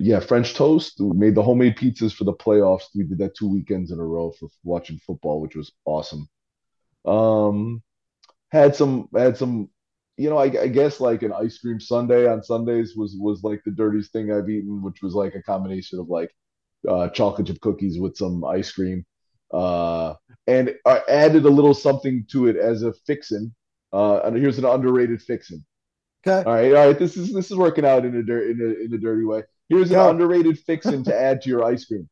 yeah, 0.00 0.18
French 0.18 0.54
toast. 0.54 0.98
We 0.98 1.14
made 1.14 1.34
the 1.34 1.42
homemade 1.42 1.76
pizzas 1.76 2.14
for 2.14 2.24
the 2.24 2.32
playoffs. 2.32 2.84
We 2.94 3.04
did 3.04 3.18
that 3.18 3.36
two 3.36 3.48
weekends 3.48 3.90
in 3.90 3.98
a 3.98 4.04
row 4.04 4.32
for 4.32 4.48
watching 4.64 4.98
football, 4.98 5.42
which 5.42 5.54
was 5.54 5.72
awesome. 5.84 6.26
Um, 7.04 7.82
had 8.50 8.74
some 8.74 9.10
had 9.14 9.36
some, 9.36 9.68
you 10.16 10.30
know, 10.30 10.38
I, 10.38 10.44
I 10.44 10.68
guess 10.68 11.00
like 11.00 11.22
an 11.22 11.34
ice 11.34 11.58
cream 11.58 11.80
Sunday 11.80 12.26
on 12.26 12.42
Sundays 12.42 12.96
was 12.96 13.14
was 13.20 13.42
like 13.44 13.60
the 13.64 13.72
dirtiest 13.72 14.10
thing 14.12 14.32
I've 14.32 14.48
eaten, 14.48 14.82
which 14.82 15.02
was 15.02 15.14
like 15.14 15.34
a 15.34 15.42
combination 15.42 15.98
of 15.98 16.08
like 16.08 16.30
uh, 16.88 17.10
chocolate 17.10 17.48
chip 17.48 17.60
cookies 17.60 17.98
with 17.98 18.16
some 18.16 18.42
ice 18.42 18.72
cream, 18.72 19.04
uh, 19.52 20.14
and 20.46 20.74
I 20.86 21.02
added 21.10 21.44
a 21.44 21.50
little 21.50 21.74
something 21.74 22.24
to 22.30 22.48
it 22.48 22.56
as 22.56 22.82
a 22.82 22.94
fixin. 23.06 23.54
Uh, 23.92 24.20
and 24.20 24.34
here's 24.36 24.58
an 24.58 24.64
underrated 24.64 25.20
fixin. 25.20 25.62
Okay. 26.26 26.48
All 26.48 26.54
right, 26.54 26.72
all 26.74 26.86
right. 26.86 26.98
This 26.98 27.18
is 27.18 27.34
this 27.34 27.50
is 27.50 27.56
working 27.58 27.84
out 27.84 28.06
in 28.06 28.16
a 28.16 28.22
dirt 28.22 28.50
in 28.50 28.60
a 28.60 28.84
in 28.84 28.94
a 28.94 28.98
dirty 28.98 29.24
way. 29.24 29.42
Here's 29.70 29.90
an 29.90 29.96
Go. 29.96 30.10
underrated 30.10 30.58
fixin 30.58 31.02
to 31.04 31.18
add 31.18 31.40
to 31.42 31.48
your 31.48 31.64
ice 31.64 31.86
cream. 31.86 32.08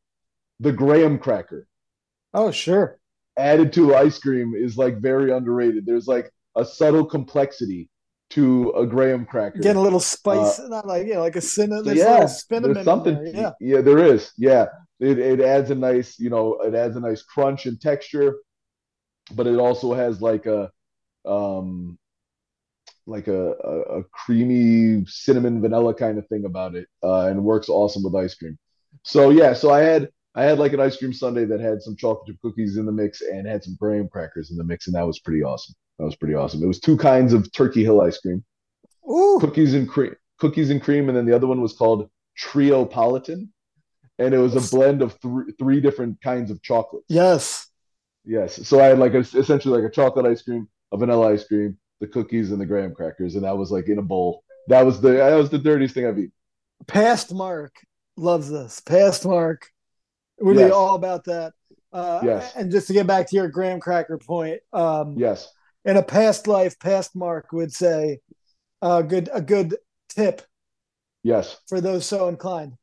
The 0.61 0.71
graham 0.71 1.19
cracker 1.19 1.67
Oh, 2.33 2.49
sure. 2.51 2.99
added 3.37 3.71
to 3.73 3.95
ice 3.95 4.17
cream 4.17 4.53
is 4.55 4.77
like 4.77 4.97
very 4.97 5.31
underrated. 5.31 5.85
There's 5.85 6.07
like 6.07 6.31
a 6.55 6.65
subtle 6.65 7.05
complexity 7.05 7.89
to 8.31 8.71
a 8.71 8.85
graham 8.85 9.25
cracker. 9.25 9.59
Getting 9.59 9.77
a 9.79 9.81
little 9.81 9.99
spice, 9.99 10.59
not 10.69 10.87
like 10.87 11.05
you 11.07 11.15
know, 11.15 11.21
like 11.21 11.35
a 11.35 11.41
cinnamon. 11.41 11.85
So, 11.85 11.91
yeah, 11.91 12.25
cinnamon 12.27 12.83
something. 12.83 13.15
there, 13.33 13.53
Yeah. 13.59 13.81
there 13.81 13.99
is. 13.99 14.31
Yeah, 14.37 14.67
it 14.99 15.19
it 15.19 15.41
adds 15.41 15.69
a 15.71 15.75
nice, 15.75 16.17
you 16.19 16.29
know, 16.29 16.59
it 16.61 16.73
adds 16.75 16.95
a 16.95 16.99
nice 17.01 17.23
crunch 17.23 17.65
and 17.65 17.79
texture, 17.81 18.37
but 19.33 19.47
it 19.47 19.57
also 19.59 19.93
has 19.93 20.21
like 20.21 20.45
a, 20.45 20.71
um, 21.25 21.98
like 23.09 23.27
a 23.27 23.53
a, 23.73 23.99
a 23.99 24.03
creamy 24.05 25.05
cinnamon 25.07 25.61
vanilla 25.61 25.93
kind 25.93 26.17
of 26.17 26.27
thing 26.27 26.45
about 26.45 26.75
it, 26.75 26.87
uh, 27.03 27.27
and 27.27 27.43
works 27.43 27.69
awesome 27.69 28.03
with 28.03 28.15
ice 28.15 28.35
cream. 28.35 28.57
So 29.03 29.29
yeah, 29.31 29.53
so 29.53 29.71
I 29.71 29.81
had 29.81 30.09
I 30.35 30.43
had 30.43 30.59
like 30.59 30.73
an 30.73 30.79
ice 30.79 30.97
cream 30.97 31.13
sundae 31.13 31.45
that 31.45 31.59
had 31.59 31.81
some 31.81 31.95
chocolate 31.95 32.27
chip 32.27 32.37
cookies 32.41 32.77
in 32.77 32.85
the 32.85 32.91
mix 32.91 33.21
and 33.21 33.47
had 33.47 33.63
some 33.63 33.77
graham 33.79 34.07
crackers 34.09 34.51
in 34.51 34.57
the 34.57 34.63
mix, 34.63 34.87
and 34.87 34.95
that 34.95 35.07
was 35.07 35.19
pretty 35.19 35.43
awesome. 35.43 35.75
That 35.97 36.05
was 36.05 36.15
pretty 36.15 36.35
awesome. 36.35 36.63
It 36.63 36.67
was 36.67 36.79
two 36.79 36.97
kinds 36.97 37.33
of 37.33 37.51
Turkey 37.51 37.83
Hill 37.83 38.01
ice 38.01 38.19
cream 38.19 38.43
Ooh. 39.09 39.37
cookies 39.41 39.73
and 39.73 39.89
cream 39.89 40.15
cookies 40.39 40.69
and 40.69 40.81
cream 40.81 41.09
and 41.09 41.17
then 41.17 41.25
the 41.25 41.35
other 41.35 41.47
one 41.47 41.61
was 41.61 41.73
called 41.73 42.09
triopolitan 42.41 43.49
and 44.19 44.33
it 44.33 44.37
was 44.37 44.55
a 44.55 44.75
blend 44.75 45.01
of 45.01 45.13
three 45.21 45.51
three 45.59 45.81
different 45.81 46.21
kinds 46.21 46.51
of 46.51 46.61
chocolates 46.61 47.05
Yes. 47.09 47.67
yes 48.23 48.67
so 48.67 48.79
i 48.79 48.85
had 48.85 48.99
like 48.99 49.13
a, 49.13 49.19
essentially 49.19 49.81
like 49.81 49.89
a 49.89 49.93
chocolate 49.93 50.25
ice 50.25 50.41
cream 50.41 50.69
a 50.93 50.97
vanilla 50.97 51.33
ice 51.33 51.45
cream 51.45 51.77
the 51.99 52.07
cookies 52.07 52.51
and 52.51 52.59
the 52.61 52.65
graham 52.65 52.93
crackers 52.93 53.35
and 53.35 53.43
that 53.43 53.57
was 53.57 53.71
like 53.71 53.87
in 53.87 53.97
a 53.99 54.01
bowl 54.01 54.43
that 54.67 54.85
was 54.85 55.01
the 55.01 55.11
that 55.13 55.35
was 55.35 55.49
the 55.49 55.57
dirtiest 55.57 55.93
thing 55.93 56.05
i've 56.07 56.17
eaten 56.17 56.31
Past 56.87 57.33
Mark 57.33 57.75
loves 58.15 58.49
this. 58.49 58.79
Past 58.79 59.25
Mark 59.25 59.67
really 60.39 60.63
Yes. 60.63 60.71
all 60.71 60.95
about 60.95 61.25
that. 61.25 61.51
Uh, 61.91 62.21
Yes. 62.23 62.53
And 62.55 62.71
just 62.71 62.87
to 62.87 62.93
get 62.93 63.05
back 63.05 63.27
to 63.29 63.35
your 63.35 63.49
graham 63.49 63.81
cracker 63.81 64.17
point, 64.17 64.61
um, 64.71 65.15
yes 65.17 65.51
in 65.83 65.97
a 65.97 66.03
past 66.03 66.47
life, 66.47 66.79
past 66.79 67.15
Mark 67.15 67.51
would 67.51 67.73
say 67.73 68.19
a 68.81 69.03
good 69.03 69.29
a 69.33 69.41
good 69.41 69.75
tip 70.07 70.41
yes 71.23 71.57
for 71.67 71.81
those 71.81 72.05
so 72.05 72.29
inclined. 72.29 72.73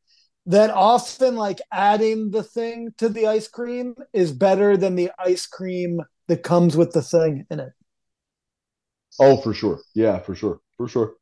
That 0.44 0.70
often, 0.70 1.34
like 1.36 1.60
adding 1.72 2.30
the 2.30 2.43
thing 2.43 2.93
to 2.98 3.09
the 3.09 3.26
ice 3.26 3.48
cream 3.48 3.94
is 4.12 4.30
better 4.30 4.76
than 4.76 4.94
the 4.94 5.10
ice 5.18 5.47
cream 5.47 6.01
that 6.28 6.43
comes 6.43 6.76
with 6.76 6.93
the 6.93 7.02
thing 7.02 7.47
in 7.51 7.60
it. 7.60 7.72
Oh 9.20 9.36
for 9.38 9.52
sure 9.55 9.78
yeah 9.94 10.18
for 10.18 10.34
sure 10.34 10.60
for 10.76 10.88
sure 10.88 11.14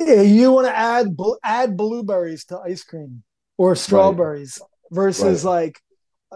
Yeah, 0.00 0.22
you 0.22 0.52
want 0.52 0.66
to 0.66 0.76
add 0.76 1.16
add 1.44 1.76
blueberries 1.76 2.44
to 2.46 2.58
ice 2.58 2.82
cream 2.84 3.22
or 3.58 3.74
strawberries 3.76 4.60
versus 4.90 5.44
like 5.44 5.78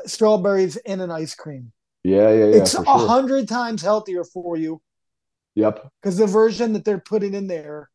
strawberries 0.06 0.76
in 0.76 1.00
an 1.00 1.10
ice 1.10 1.34
cream. 1.34 1.72
yeah 2.04 2.30
yeah 2.30 2.46
yeah 2.46 2.56
it's 2.62 2.74
a 2.74 2.84
sure 2.84 3.08
hundred 3.08 3.48
times 3.48 3.82
healthier 3.82 4.24
for 4.24 4.56
you 4.56 4.80
yep 5.54 5.90
because 6.02 6.16
the 6.16 6.26
version 6.26 6.72
that 6.74 6.84
they're 6.84 7.00
putting 7.00 7.34
in 7.34 7.46
there 7.46 7.88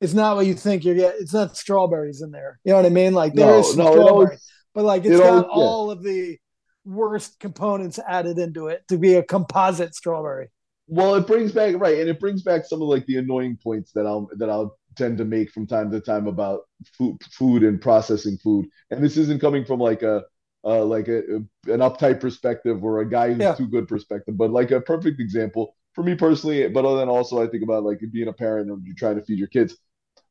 is 0.00 0.14
not 0.14 0.36
what 0.36 0.44
you 0.44 0.54
think 0.54 0.84
you're 0.84 0.96
getting. 0.96 1.22
It's 1.22 1.32
not 1.32 1.56
strawberries 1.56 2.20
in 2.20 2.30
there. 2.30 2.58
You 2.64 2.72
know 2.72 2.76
what 2.78 2.84
I 2.86 2.90
mean? 2.90 3.14
Like 3.14 3.32
there 3.32 3.46
no 3.46 3.60
is 3.60 3.74
no 3.76 3.84
strawberry, 3.92 4.10
always 4.10 4.50
but 4.74 4.84
like 4.84 5.04
it's 5.04 5.14
it 5.14 5.18
got 5.18 5.28
always- 5.30 5.44
yeah. 5.44 5.62
all 5.62 5.90
of 5.90 6.02
the 6.02 6.36
worst 6.84 7.38
components 7.40 7.98
added 8.06 8.38
into 8.38 8.66
it 8.66 8.82
to 8.88 8.98
be 8.98 9.14
a 9.14 9.22
composite 9.22 9.94
strawberry. 9.94 10.48
Well, 10.86 11.14
it 11.14 11.26
brings 11.26 11.52
back 11.52 11.76
right, 11.78 11.98
and 11.98 12.08
it 12.10 12.20
brings 12.20 12.42
back 12.42 12.64
some 12.66 12.82
of 12.82 12.88
like 12.88 13.06
the 13.06 13.16
annoying 13.16 13.58
points 13.62 13.92
that 13.92 14.06
I'll 14.06 14.28
that 14.36 14.50
I'll 14.50 14.78
tend 14.96 15.18
to 15.18 15.24
make 15.24 15.50
from 15.50 15.66
time 15.66 15.90
to 15.90 16.00
time 16.00 16.26
about 16.26 16.62
food, 16.96 17.16
food 17.32 17.62
and 17.62 17.80
processing 17.80 18.36
food. 18.42 18.66
And 18.90 19.02
this 19.02 19.16
isn't 19.16 19.40
coming 19.40 19.64
from 19.64 19.80
like 19.80 20.02
a 20.02 20.24
uh, 20.64 20.84
like 20.84 21.08
a, 21.08 21.20
an 21.66 21.80
uptight 21.80 22.20
perspective 22.20 22.84
or 22.84 23.00
a 23.00 23.08
guy 23.08 23.32
who's 23.32 23.38
Yeah. 23.42 23.54
too 23.54 23.66
good 23.66 23.88
perspective, 23.88 24.36
but 24.36 24.50
like 24.50 24.70
a 24.70 24.80
perfect 24.80 25.20
example. 25.20 25.74
for 25.94 26.02
me 26.02 26.14
personally, 26.16 26.68
but 26.68 26.82
then 26.96 27.08
also 27.08 27.40
I 27.42 27.46
think 27.46 27.62
about 27.62 27.84
like 27.84 28.00
being 28.12 28.28
a 28.28 28.32
parent 28.32 28.68
and 28.70 28.84
you're 28.84 28.96
trying 28.96 29.16
to 29.16 29.22
feed 29.24 29.38
your 29.38 29.48
kids, 29.48 29.76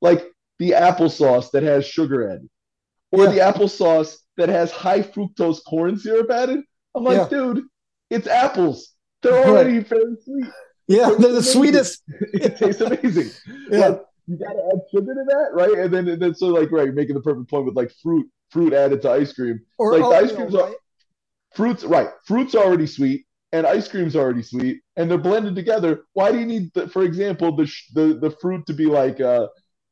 like 0.01 0.23
the 0.59 0.71
applesauce 0.71 1.51
that 1.51 1.63
has 1.63 1.85
sugar 1.85 2.29
added, 2.29 2.49
or 3.11 3.25
Yeah. 3.25 3.31
the 3.31 3.39
applesauce 3.39 4.17
that 4.37 4.49
has 4.49 4.71
high 4.71 5.01
fructose 5.01 5.63
corn 5.65 5.97
syrup 5.99 6.31
added. 6.31 6.61
I'm 6.95 7.03
like, 7.05 7.15
Yeah. 7.17 7.29
dude, 7.29 7.63
it's 8.09 8.27
apples. 8.27 8.92
They're 9.23 9.33
Right. 9.33 9.47
already 9.47 9.79
very 9.79 10.15
sweet. 10.23 10.45
Yeah, 10.87 11.09
they're 11.09 11.17
the 11.17 11.27
amazing. 11.29 11.53
sweetest. 11.53 12.03
it 12.33 12.57
tastes 12.57 12.81
amazing. 12.81 13.29
Yeah. 13.71 13.87
Like, 13.87 14.01
you 14.27 14.37
gotta 14.37 14.59
add 14.73 14.81
sugar 14.91 15.13
to 15.13 15.23
that, 15.29 15.49
right? 15.53 15.77
And 15.79 15.93
then 15.93 16.07
and 16.07 16.21
then 16.21 16.33
so 16.35 16.47
like 16.47 16.71
right, 16.71 16.93
making 16.93 17.15
the 17.15 17.21
perfect 17.21 17.49
point 17.49 17.65
with 17.65 17.75
like 17.75 17.91
fruit, 18.01 18.25
fruit 18.51 18.71
added 18.73 19.01
to 19.01 19.09
ice 19.11 19.33
cream. 19.33 19.59
Or 19.77 19.97
like 19.97 20.01
the 20.01 20.25
ice 20.27 20.31
creams 20.35 20.55
are 20.55 20.67
right? 20.67 20.75
fruits, 21.55 21.83
right? 21.83 22.09
Fruit's 22.25 22.55
already 22.55 22.87
sweet, 22.87 23.25
and 23.51 23.65
ice 23.67 23.87
cream's 23.89 24.15
already 24.15 24.41
sweet, 24.43 24.81
and 24.95 25.09
they're 25.11 25.17
blended 25.17 25.55
together. 25.55 26.03
Why 26.13 26.31
do 26.31 26.39
you 26.39 26.45
need, 26.45 26.71
the, 26.73 26.87
for 26.87 27.03
example, 27.03 27.55
the 27.55 27.65
sh- 27.65 27.89
the 27.93 28.17
the 28.21 28.31
fruit 28.41 28.65
to 28.67 28.73
be 28.73 28.85
like 28.85 29.19
uh, 29.19 29.47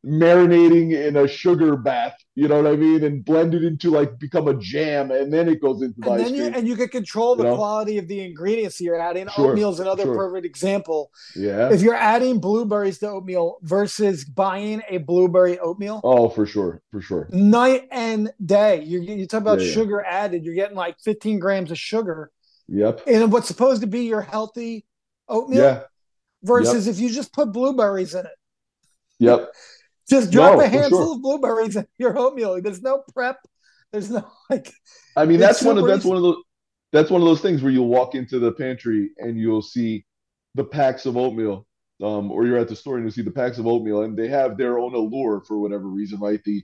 marinating 0.06 0.92
in 0.94 1.16
a 1.18 1.28
sugar 1.28 1.76
bath? 1.76 2.18
You 2.36 2.48
know 2.48 2.62
what 2.62 2.72
I 2.72 2.76
mean? 2.76 3.04
And 3.04 3.24
blended 3.26 3.64
into 3.64 3.90
like 3.92 4.18
become 4.18 4.48
a 4.48 4.54
jam, 4.56 5.12
and 5.12 5.32
then 5.34 5.48
it 5.50 5.62
goes 5.62 5.82
into 5.82 6.00
the 6.00 6.10
And 6.12 6.22
ice 6.22 6.28
then 6.28 6.36
you 6.36 6.42
cream. 6.44 6.54
and 6.56 6.68
you 6.68 6.76
can 6.76 6.88
control 6.88 7.36
the 7.36 7.44
You 7.44 7.50
know? 7.50 7.56
quality 7.56 7.98
of 7.98 8.08
the 8.08 8.22
ingredients 8.24 8.80
you're 8.82 9.00
adding. 9.00 9.28
Sure, 9.30 9.50
Oatmeal's 9.52 9.80
another 9.80 10.04
sure. 10.04 10.16
perfect 10.16 10.46
example. 10.46 11.12
yeah. 11.36 11.72
If 11.72 11.82
you're 11.82 11.96
adding 11.96 12.40
blueberries 12.40 13.00
to 13.00 13.10
oatmeal 13.10 13.58
versus 13.62 14.24
buying 14.26 14.82
a 14.90 14.98
blueberry 15.00 15.60
oatmeal, 15.60 16.02
Oh, 16.04 16.30
for 16.30 16.46
sure, 16.46 16.82
for 16.92 17.02
sure. 17.02 17.28
night 17.32 17.88
and 17.92 18.32
day. 18.46 18.82
You 18.84 19.02
you 19.02 19.28
talk 19.28 19.42
about 19.42 19.60
Yeah, 19.60 19.68
yeah. 19.68 19.74
sugar 19.74 20.02
added. 20.04 20.44
You're 20.46 20.56
getting 20.56 20.78
like 20.78 21.00
15 21.02 21.40
grams 21.40 21.70
of 21.72 21.78
sugar 21.78 22.32
Yep. 22.70 23.02
in 23.08 23.30
what's 23.30 23.48
supposed 23.48 23.82
to 23.82 23.88
be 23.88 24.02
your 24.06 24.22
healthy 24.22 24.86
oatmeal. 25.28 25.62
Yeah. 25.62 25.82
Versus 26.44 26.88
if 26.88 26.98
you 27.00 27.10
just 27.12 27.34
put 27.34 27.52
blueberries 27.52 28.16
in 28.16 28.26
it, 28.26 28.32
Yep. 29.20 29.52
Just 30.10 30.32
drop 30.32 30.58
No, 30.58 30.62
a 30.62 30.68
handful 30.68 31.06
sure. 31.08 31.16
of 31.16 31.22
blueberries 31.22 31.76
in 31.76 31.88
your 31.98 32.18
oatmeal. 32.18 32.62
There's 32.62 32.82
no 32.82 33.04
prep. 33.14 33.38
There's 33.92 34.10
no 34.10 34.28
like. 34.50 34.72
I 35.16 35.26
mean, 35.26 35.40
that's 35.40 35.62
one 35.62 35.78
of 35.78 35.86
that's 35.88 36.06
one 36.06 36.18
of 36.18 36.24
those 36.24 36.38
that's 36.92 37.10
one 37.10 37.22
of 37.22 37.28
those 37.28 37.42
things 37.42 37.62
where 37.64 37.72
you'll 37.72 37.88
walk 37.88 38.16
into 38.16 38.40
the 38.40 38.52
pantry 38.52 39.12
and 39.18 39.38
you'll 39.38 39.62
see 39.62 40.06
the 40.56 40.64
packs 40.64 41.06
of 41.06 41.16
oatmeal, 41.18 41.66
um, 42.04 42.32
or 42.32 42.46
you're 42.46 42.58
at 42.58 42.68
the 42.68 42.76
store 42.76 42.96
and 42.98 43.06
you'll 43.06 43.12
see 43.12 43.22
the 43.22 43.32
packs 43.32 43.58
of 43.58 43.68
oatmeal, 43.68 44.02
and 44.04 44.18
they 44.18 44.28
have 44.28 44.58
their 44.58 44.80
own 44.80 44.94
allure 44.94 45.42
for 45.48 45.60
whatever 45.60 45.88
reason, 45.88 46.20
right? 46.20 46.44
The 46.44 46.64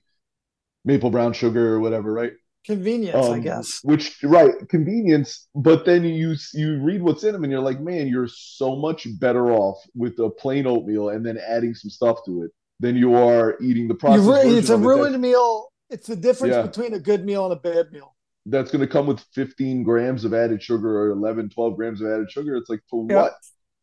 maple 0.85 1.09
brown 1.09 1.34
sugar 1.34 1.73
or 1.76 1.80
whatever, 1.80 2.14
right? 2.14 2.34
Convenience, 2.65 3.30
I 3.30 3.38
Um, 3.38 3.41
guess. 3.41 3.80
Which, 3.84 4.22
right, 4.23 4.53
convenience. 4.69 5.47
But 5.55 5.85
then 5.85 6.03
you 6.03 6.35
you 6.53 6.81
read 6.81 7.01
what's 7.01 7.23
in 7.23 7.34
them, 7.34 7.43
and 7.43 7.51
you're 7.51 7.61
like, 7.61 7.80
man, 7.80 8.07
you're 8.07 8.27
so 8.27 8.76
much 8.76 9.07
better 9.19 9.51
off 9.51 9.77
with 9.95 10.19
a 10.19 10.30
plain 10.30 10.68
oatmeal 10.68 11.09
and 11.09 11.26
then 11.26 11.38
adding 11.38 11.73
some 11.73 11.89
stuff 11.89 12.19
to 12.26 12.43
it 12.43 12.51
than 12.79 12.95
you 12.95 13.15
are 13.15 13.57
eating 13.61 13.87
the 13.87 13.95
processed 13.95 14.27
ru- 14.27 14.57
it's 14.57 14.69
a 14.69 14.75
of 14.75 14.83
it 14.83 14.85
ruined 14.85 15.21
meal. 15.21 15.67
It's 15.89 16.07
the 16.07 16.15
difference 16.15 16.53
Yeah. 16.55 16.61
between 16.63 16.93
a 16.93 16.99
good 16.99 17.25
meal 17.25 17.45
and 17.45 17.53
a 17.53 17.59
bad 17.59 17.91
meal. 17.91 18.13
that's 18.49 18.71
going 18.71 18.79
to 18.81 18.87
come 18.87 19.05
with 19.07 19.19
15 19.33 19.83
grams 19.83 20.23
of 20.23 20.33
added 20.33 20.63
sugar 20.63 21.01
or 21.01 21.09
11 21.09 21.49
12 21.49 21.75
grams 21.75 21.99
of 22.01 22.07
added 22.07 22.31
sugar 22.31 22.55
it's 22.55 22.69
like 22.69 22.79
for 22.89 23.05
Yeah. 23.09 23.23
what 23.23 23.33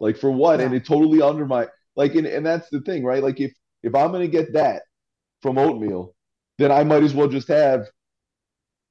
like 0.00 0.16
for 0.16 0.30
what 0.30 0.58
and 0.60 0.74
it 0.74 0.86
totally 0.86 1.20
undermine 1.20 1.66
like 1.96 2.14
and, 2.14 2.26
and 2.26 2.46
that's 2.46 2.70
the 2.70 2.80
thing 2.80 3.04
right 3.04 3.22
like 3.22 3.40
if 3.40 3.52
if 3.82 3.94
i'm 3.94 4.10
going 4.10 4.22
to 4.22 4.28
get 4.38 4.54
that 4.54 4.84
from 5.42 5.58
oatmeal 5.58 6.14
then 6.56 6.72
i 6.72 6.82
might 6.82 7.02
as 7.02 7.12
well 7.14 7.28
just 7.28 7.46
have 7.48 7.86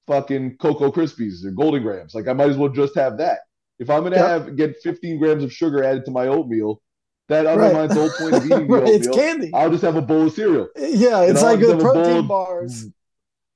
fucking 0.07 0.57
cocoa 0.57 0.91
krispies 0.91 1.43
or 1.45 1.49
Golden 1.51 1.81
Grahams 1.81 2.13
like 2.13 2.27
i 2.27 2.33
might 2.33 2.49
as 2.49 2.57
well 2.57 2.69
just 2.69 2.95
have 2.95 3.17
that 3.17 3.39
if 3.79 3.89
i'm 3.89 4.01
going 4.01 4.13
to 4.13 4.19
Yeah. 4.19 4.27
have 4.29 4.55
get 4.55 4.75
15 4.83 5.17
grams 5.17 5.43
of 5.43 5.51
sugar 5.51 5.83
added 5.83 6.05
to 6.05 6.11
my 6.11 6.27
oatmeal 6.27 6.81
that 7.29 7.45
undermines 7.45 7.93
the 7.93 8.01
whole 8.01 8.09
point 8.19 8.35
of 8.35 8.45
eating 8.45 8.67
the 8.67 8.73
Right, 8.73 8.87
it's 8.89 9.07
oatmeal 9.07 9.25
candy. 9.25 9.51
i'll 9.53 9.69
just 9.69 9.83
have 9.83 9.95
a 9.95 10.01
bowl 10.01 10.27
of 10.27 10.33
cereal 10.33 10.67
yeah, 10.77 11.21
it's 11.21 11.41
like 11.41 11.59
the 11.59 11.71
of 11.73 11.79
a 11.79 11.83
bowl 11.83 11.93
protein 11.93 12.17
of- 12.17 12.27
bars. 12.27 12.87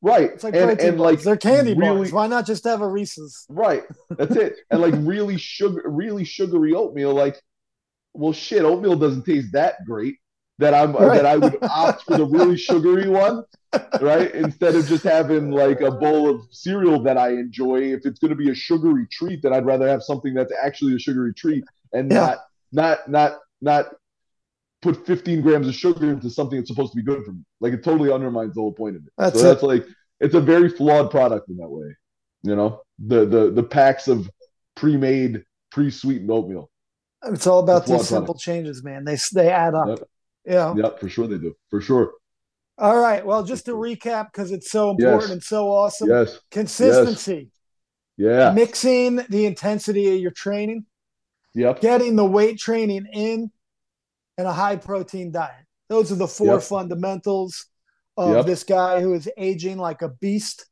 right 0.02 0.32
It's 0.32 0.44
like 0.44 0.56
and, 0.56 0.66
protein 0.66 0.88
and 0.90 0.98
bars. 0.98 1.06
like 1.16 1.24
They're 1.24 1.38
candy 1.38 1.74
really 1.74 1.96
bars. 1.98 2.12
Why 2.14 2.28
not 2.28 2.46
just 2.46 2.64
have 2.66 2.82
a 2.82 2.88
Reese's? 2.88 3.46
Right. 3.50 3.84
That's 4.12 4.36
it. 4.36 4.58
And 4.72 4.82
like 4.82 4.94
really 4.98 5.38
sugar, 5.38 5.82
really 5.86 6.24
sugary 6.24 6.74
oatmeal. 6.74 7.14
Like, 7.14 7.42
well, 8.14 8.34
shit, 8.34 8.64
oatmeal 8.64 8.96
doesn't 8.96 9.26
taste 9.26 9.52
that 9.54 9.84
great. 9.86 10.16
That 10.60 10.74
I'm 10.74 10.94
Right. 10.94 11.18
that 11.18 11.26
I 11.26 11.38
would 11.38 11.58
opt 11.62 12.04
for 12.04 12.18
the 12.18 12.26
really 12.26 12.58
sugary 12.58 13.08
one, 13.10 13.44
right? 14.02 14.32
Instead 14.34 14.74
of 14.76 14.88
just 14.88 15.04
having 15.04 15.52
like 15.52 15.82
a 15.82 15.92
bowl 15.92 16.28
of 16.30 16.42
cereal 16.52 17.02
that 17.04 17.18
I 17.18 17.30
enjoy. 17.32 17.94
If 17.94 18.06
it's 18.08 18.18
going 18.20 18.30
to 18.30 18.36
be 18.36 18.50
a 18.50 18.56
sugary 18.56 19.06
treat, 19.12 19.42
then 19.44 19.54
I'd 19.54 19.66
rather 19.68 19.88
have 19.88 20.02
something 20.04 20.34
that's 20.34 20.52
actually 20.64 20.96
a 20.96 21.00
sugary 21.00 21.34
treat 21.34 21.64
and 21.94 22.10
Yeah. 22.12 22.20
not 22.20 22.38
not 22.72 23.10
not 23.10 23.32
not 23.62 23.88
put 24.82 25.06
15 25.06 25.42
grams 25.42 25.68
of 25.68 25.74
sugar 25.74 26.12
into 26.12 26.30
something 26.30 26.58
that's 26.58 26.70
supposed 26.70 26.92
to 26.94 26.98
be 26.98 27.04
good 27.04 27.24
for 27.26 27.32
me. 27.32 27.42
Like 27.60 27.74
it 27.74 27.84
totally 27.84 28.12
undermines 28.12 28.54
the 28.56 28.62
whole 28.62 28.74
point 28.74 28.96
of 28.96 29.04
it. 29.04 29.14
That's 29.18 29.40
so 29.40 29.46
it. 29.46 29.50
that's 29.50 29.64
like 29.64 29.86
it's 30.20 30.36
a 30.36 30.42
very 30.42 30.70
flawed 30.70 31.12
product 31.12 31.50
in 31.50 31.58
that 31.58 31.70
way. 31.70 31.96
You 32.44 32.56
know, 32.56 32.82
the 33.00 33.26
the 33.26 33.52
the 33.52 33.64
packs 33.64 34.08
of 34.08 34.30
pre-made, 34.76 35.44
pre-sweetened 35.72 36.30
oatmeal. 36.30 36.70
It's 37.26 37.48
all 37.48 37.60
about 37.60 37.84
It's 37.84 37.92
these 37.92 38.08
simple 38.10 38.36
changes, 38.36 38.84
man. 38.84 39.04
They 39.04 39.18
they 39.34 39.50
add 39.50 39.74
up. 39.74 39.88
Yep. 39.88 40.00
Yeah. 40.46 40.74
Yep, 40.76 41.00
for 41.00 41.10
sure 41.10 41.28
they 41.28 41.38
do. 41.40 41.54
For 41.70 41.82
sure. 41.82 42.14
All 42.78 42.98
right. 42.98 43.26
Well, 43.26 43.44
just 43.44 43.66
to 43.66 43.72
recap, 43.72 44.28
because 44.32 44.52
it's 44.52 44.70
so 44.70 44.92
important 44.92 45.24
Yes. 45.24 45.32
and 45.32 45.44
so 45.44 45.68
awesome. 45.68 46.10
Yes. 46.10 46.40
Consistency, 46.52 47.50
Yeah. 48.18 48.52
mixing 48.52 49.16
the 49.30 49.46
intensity 49.48 50.14
of 50.16 50.22
your 50.22 50.32
training, 50.32 50.86
Yep. 51.58 51.82
getting 51.82 52.16
the 52.16 52.26
weight 52.26 52.58
training 52.60 53.08
in, 53.12 53.52
and 54.38 54.48
a 54.48 54.54
high 54.54 54.76
protein 54.76 55.32
diet. 55.32 55.66
Those 55.90 56.12
are 56.12 56.16
the 56.16 56.28
four 56.28 56.56
Yep. 56.56 56.62
fundamentals 56.64 57.66
of 58.16 58.36
Yep. 58.36 58.46
this 58.46 58.64
guy 58.64 59.02
who 59.02 59.14
is 59.14 59.28
aging 59.38 59.78
like 59.78 60.02
a 60.04 60.10
beast 60.10 60.68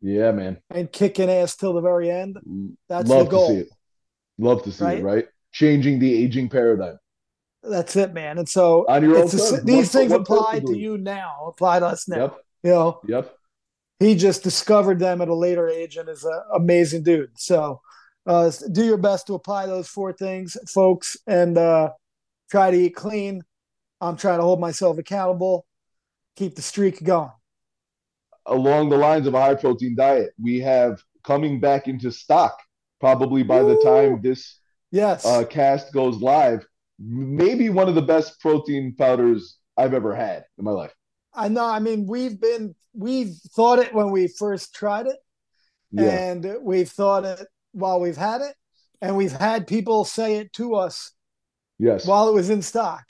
Yeah, 0.00 0.30
man. 0.32 0.58
and 0.70 0.90
kicking 0.92 1.28
ass 1.30 1.56
till 1.56 1.72
the 1.72 1.80
very 1.80 2.10
end. 2.10 2.38
That's 2.88 3.08
Love 3.08 3.26
the 3.26 3.30
goal. 3.30 3.48
to 3.48 3.54
see 3.54 3.60
it. 3.62 3.68
Love 4.38 4.62
to 4.62 4.72
see 4.72 4.84
Right? 4.84 4.98
it, 4.98 5.04
right? 5.04 5.28
Changing 5.52 5.98
the 5.98 6.14
aging 6.24 6.48
paradigm. 6.48 6.98
That's 7.62 7.96
it, 7.96 8.14
man. 8.14 8.38
And 8.38 8.48
so 8.48 8.86
On 8.88 9.02
your 9.02 9.16
own 9.16 9.24
a- 9.26 9.60
these 9.64 9.90
things 9.92 10.12
apply 10.12 10.60
to 10.60 10.78
you 10.78 10.96
now. 10.96 11.46
Apply 11.48 11.80
to 11.80 11.86
us 11.86 12.06
now. 12.08 12.16
Yep. 12.16 12.34
You 12.62 12.70
know, 12.70 13.00
Yep. 13.08 13.34
he 13.98 14.14
just 14.14 14.42
discovered 14.42 14.98
them 15.00 15.20
at 15.20 15.28
a 15.28 15.34
later 15.34 15.68
age 15.68 15.96
and 15.96 16.08
is 16.08 16.24
an 16.24 16.40
amazing 16.54 17.02
dude. 17.02 17.38
So 17.38 17.80
uh, 18.26 18.50
do 18.72 18.84
your 18.84 18.96
best 18.98 19.26
to 19.26 19.34
apply 19.34 19.66
those 19.66 19.88
four 19.88 20.12
things, 20.12 20.56
folks, 20.68 21.16
and 21.26 21.56
uh, 21.58 21.90
try 22.50 22.70
to 22.70 22.76
eat 22.76 22.94
clean. 22.94 23.42
I'm 24.00 24.16
trying 24.16 24.38
to 24.38 24.44
hold 24.44 24.60
myself 24.60 24.98
accountable, 24.98 25.66
keep 26.36 26.54
the 26.54 26.62
streak 26.62 27.02
going. 27.02 27.30
Along 28.46 28.88
the 28.88 28.96
lines 28.96 29.26
of 29.26 29.34
a 29.34 29.40
high 29.40 29.54
protein 29.54 29.94
diet, 29.96 30.30
we 30.42 30.60
have 30.60 31.02
coming 31.24 31.60
back 31.60 31.86
into 31.88 32.10
stock 32.10 32.58
probably 33.00 33.42
by 33.42 33.62
the 33.62 33.78
time 33.82 34.20
this 34.22 34.58
Yes. 34.90 35.24
uh, 35.24 35.44
cast 35.44 35.92
goes 35.92 36.16
live. 36.16 36.66
Maybe 36.98 37.70
one 37.70 37.88
of 37.88 37.94
the 37.94 38.02
best 38.02 38.40
protein 38.40 38.94
powders 38.96 39.56
I've 39.76 39.94
ever 39.94 40.14
had 40.14 40.44
in 40.58 40.64
my 40.64 40.72
life. 40.72 40.92
I 41.32 41.48
know. 41.48 41.64
I 41.64 41.78
mean, 41.78 42.06
we've 42.06 42.40
been, 42.40 42.74
we've 42.92 43.34
thought 43.54 43.78
it 43.78 43.94
when 43.94 44.10
we 44.10 44.26
first 44.26 44.74
tried 44.74 45.06
it, 45.06 45.16
Yeah. 45.92 46.02
and 46.10 46.56
we've 46.62 46.90
thought 46.90 47.24
it 47.24 47.46
while 47.72 48.00
we've 48.00 48.16
had 48.16 48.40
it, 48.40 48.54
and 49.00 49.16
we've 49.16 49.32
had 49.32 49.66
people 49.66 50.04
say 50.04 50.36
it 50.36 50.52
to 50.54 50.74
us 50.74 51.12
yes. 51.78 52.06
while 52.06 52.28
it 52.28 52.34
was 52.34 52.50
in 52.50 52.62
stock. 52.62 53.04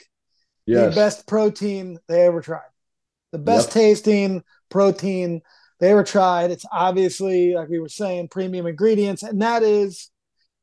yes. 0.65 0.93
the 0.93 0.95
best 0.99 1.27
protein 1.27 1.97
they 2.07 2.21
ever 2.25 2.41
tried. 2.41 2.69
The 3.31 3.39
best 3.39 3.67
Yep. 3.69 3.73
tasting 3.73 4.43
protein 4.69 5.41
they 5.79 5.91
ever 5.91 6.03
tried. 6.03 6.51
It's 6.51 6.65
obviously, 6.71 7.53
like 7.55 7.69
we 7.69 7.79
were 7.79 7.89
saying, 7.89 8.27
premium 8.29 8.67
ingredients, 8.67 9.23
and 9.23 9.41
that 9.41 9.63
is 9.63 10.09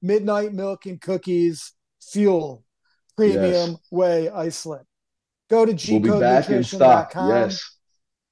midnight 0.01 0.53
milk 0.53 0.87
and 0.87 1.01
cookies 1.01 1.73
fuel 2.01 2.65
premium 3.17 3.71
Yes. 3.71 3.77
whey 3.91 4.29
isolate. 4.29 4.87
Go 5.51 5.67
to 5.67 5.73
we'll 5.73 6.01
be 6.01 6.21
back 6.21 6.49
in 6.51 6.63
stock. 6.63 7.13
gcodenutrition.com 7.13 7.29
Yes. 7.31 7.77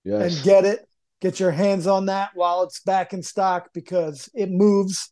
Yes. 0.05 0.34
and 0.36 0.44
get 0.44 0.64
it. 0.64 0.86
Get 1.20 1.40
your 1.40 1.51
hands 1.51 1.86
on 1.88 2.06
that 2.06 2.30
while 2.34 2.62
it's 2.62 2.80
back 2.80 3.12
in 3.12 3.22
stock 3.22 3.70
because 3.74 4.28
it 4.34 4.51
moves. 4.51 5.10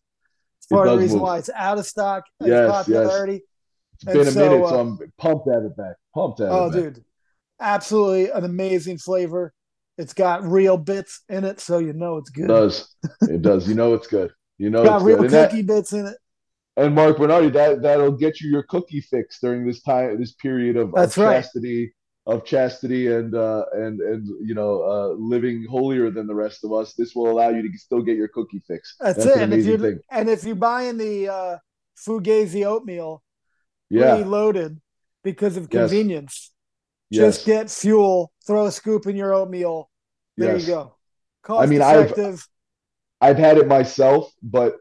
It 0.70 0.74
part 0.74 0.88
of 0.88 0.94
the 0.96 1.02
reason 1.02 1.18
move. 1.18 1.22
why 1.24 1.38
it's 1.38 1.50
out 1.54 1.78
of 1.78 1.86
stock. 1.86 2.24
Its 2.40 2.48
Yes, 2.48 2.68
yes. 2.68 2.70
popularity. 2.70 3.42
It's 3.94 4.04
been 4.04 4.18
And 4.18 4.28
a 4.28 4.30
so, 4.32 4.40
minute, 4.50 4.64
uh, 4.64 4.68
so 4.70 4.80
I'm 4.80 4.98
pumped 5.18 5.48
at 5.48 5.62
it 5.62 5.76
back. 5.76 5.96
Pumped 6.14 6.40
at 6.40 6.50
Oh, 6.50 6.66
it 6.66 6.72
back. 6.72 6.82
dude, 6.94 7.04
absolutely 7.60 8.30
an 8.30 8.44
amazing 8.44 8.98
flavor. 8.98 9.52
It's 9.96 10.12
got 10.14 10.42
real 10.42 10.76
bits 10.76 11.22
in 11.28 11.44
it, 11.44 11.60
so 11.60 11.78
you 11.78 11.92
know 11.92 12.16
it's 12.16 12.30
It 12.30 12.34
good. 12.34 12.48
does. 12.48 12.94
It 13.22 13.42
does. 13.42 13.68
You 13.68 13.74
know 13.74 13.94
it's 13.94 14.08
good. 14.08 14.32
You 14.58 14.70
know 14.70 14.84
got 14.84 15.02
real 15.02 15.16
good. 15.16 15.26
And, 15.26 15.34
that- 15.34 15.50
cookie 15.50 15.62
bits 15.62 15.92
in 15.92 16.06
it. 16.06 16.16
and 16.76 16.94
Mark 16.94 17.18
Bernardi, 17.18 17.50
that 17.50 17.82
that'll 17.82 18.10
get 18.16 18.40
you 18.40 18.50
your 18.50 18.64
cookie 18.64 19.00
fix 19.00 19.38
during 19.40 19.64
this 19.66 19.82
time, 19.82 20.18
this 20.18 20.32
period 20.32 20.76
of, 20.76 20.88
of 20.94 21.16
right. 21.16 21.36
chastity, 21.42 21.94
of 22.26 22.44
chastity, 22.44 23.12
and 23.12 23.34
uh, 23.34 23.64
and 23.72 24.00
and 24.00 24.26
you 24.46 24.54
know, 24.54 24.82
uh, 24.82 25.08
living 25.18 25.66
holier 25.68 26.10
than 26.10 26.26
the 26.26 26.34
rest 26.34 26.64
of 26.64 26.72
us. 26.72 26.94
This 26.94 27.14
will 27.14 27.30
allow 27.30 27.50
you 27.50 27.62
to 27.62 27.78
still 27.78 28.00
get 28.02 28.16
your 28.16 28.28
cookie 28.28 28.62
fix. 28.66 28.96
That's, 29.00 29.24
That's 29.24 29.36
it. 29.36 29.36
an 29.36 29.42
And 29.42 29.54
if 29.54 29.66
you 29.66 29.78
thing. 29.78 29.98
and 30.10 30.28
if 30.30 30.44
you're 30.44 30.56
buying 30.56 30.96
the 30.96 31.28
uh, 31.28 31.58
Fugazi 31.98 32.64
oatmeal, 32.64 33.22
Yeah. 33.90 34.16
preloaded 34.16 34.80
because 35.22 35.56
of 35.56 35.68
convenience. 35.70 36.50
Yes. 37.10 37.36
Just 37.36 37.46
get 37.46 37.70
fuel, 37.70 38.32
throw 38.46 38.66
a 38.66 38.72
scoop 38.72 39.06
in 39.06 39.14
your 39.16 39.34
oatmeal. 39.34 39.90
There 40.36 40.54
Yes. 40.56 40.62
you 40.66 40.74
go. 40.74 40.96
Cost 41.42 41.68
mean, 41.68 41.82
I've- 41.82 42.40
I've 43.20 43.36
had 43.38 43.58
it 43.58 43.68
myself, 43.68 44.32
but 44.42 44.76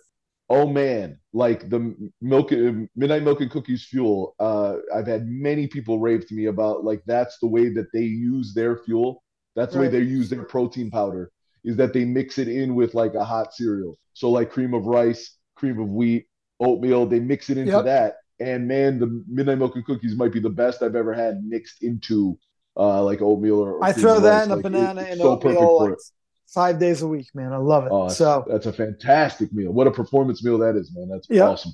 oh 0.49 0.67
man, 0.67 1.19
like 1.33 1.69
the 1.69 1.95
milk 2.21 2.51
midnight 2.95 3.23
milk 3.23 3.41
and 3.41 3.49
cookies 3.51 3.83
fuel. 3.85 4.35
Uh, 4.39 4.75
I've 4.95 5.07
had 5.07 5.25
many 5.27 5.67
people 5.67 5.99
rave 5.99 6.27
to 6.27 6.35
me 6.35 6.45
about 6.45 6.83
like 6.83 7.01
that's 7.07 7.39
the 7.39 7.47
way 7.47 7.69
that 7.73 7.87
they 7.93 8.01
use 8.03 8.53
their 8.53 8.77
fuel. 8.77 9.23
That's 9.55 9.73
the 9.73 9.79
way 9.79 9.87
they 9.87 9.99
use 9.99 10.29
their 10.29 10.43
protein 10.43 10.89
powder 10.91 11.31
is 11.63 11.77
that 11.77 11.93
they 11.93 12.05
mix 12.05 12.37
it 12.37 12.47
in 12.47 12.75
with 12.75 12.93
like 12.93 13.13
a 13.15 13.23
hot 13.23 13.53
cereal. 13.53 13.97
So 14.13 14.29
like 14.29 14.51
cream 14.51 14.73
of 14.73 14.85
rice, 14.85 15.37
cream 15.55 15.79
of 15.79 15.89
wheat, 15.89 16.27
oatmeal, 16.59 17.05
they 17.05 17.19
mix 17.19 17.49
it 17.49 17.57
into 17.57 17.71
Yep. 17.71 17.85
that. 17.85 18.15
And 18.39 18.67
man, 18.67 18.99
the 18.99 19.23
midnight 19.27 19.59
milk 19.59 19.75
and 19.75 19.85
cookies 19.85 20.15
might 20.15 20.33
be 20.33 20.39
the 20.39 20.49
best 20.49 20.81
I've 20.83 20.95
ever 20.95 21.13
had 21.13 21.43
mixed 21.43 21.83
into 21.83 22.37
uh 22.75 23.03
like 23.03 23.21
oatmeal 23.21 23.59
or, 23.59 23.73
or 23.73 23.83
I 23.83 23.91
throw 23.93 24.19
that 24.19 24.35
rice. 24.37 24.45
in 24.45 24.51
a 24.51 24.55
Like, 24.55 24.59
it- 24.59 24.71
banana 24.71 25.01
and 25.01 25.19
so 25.21 25.31
oatmeal 25.31 25.53
for 25.77 25.89
like 25.89 25.93
it. 25.93 25.99
Five 26.47 26.79
days 26.79 27.01
a 27.01 27.07
week, 27.07 27.27
man. 27.33 27.51
I 27.53 27.57
love 27.57 27.85
it. 27.85 27.89
Oh, 27.91 28.03
that's, 28.07 28.17
so 28.17 28.45
that's 28.47 28.65
a 28.65 28.73
fantastic 28.73 29.51
meal. 29.53 29.71
What 29.71 29.87
a 29.87 29.91
performance 29.91 30.43
meal 30.43 30.57
that 30.59 30.75
is, 30.75 30.91
man. 30.95 31.09
That's 31.09 31.27
Yep. 31.29 31.49
awesome. 31.49 31.73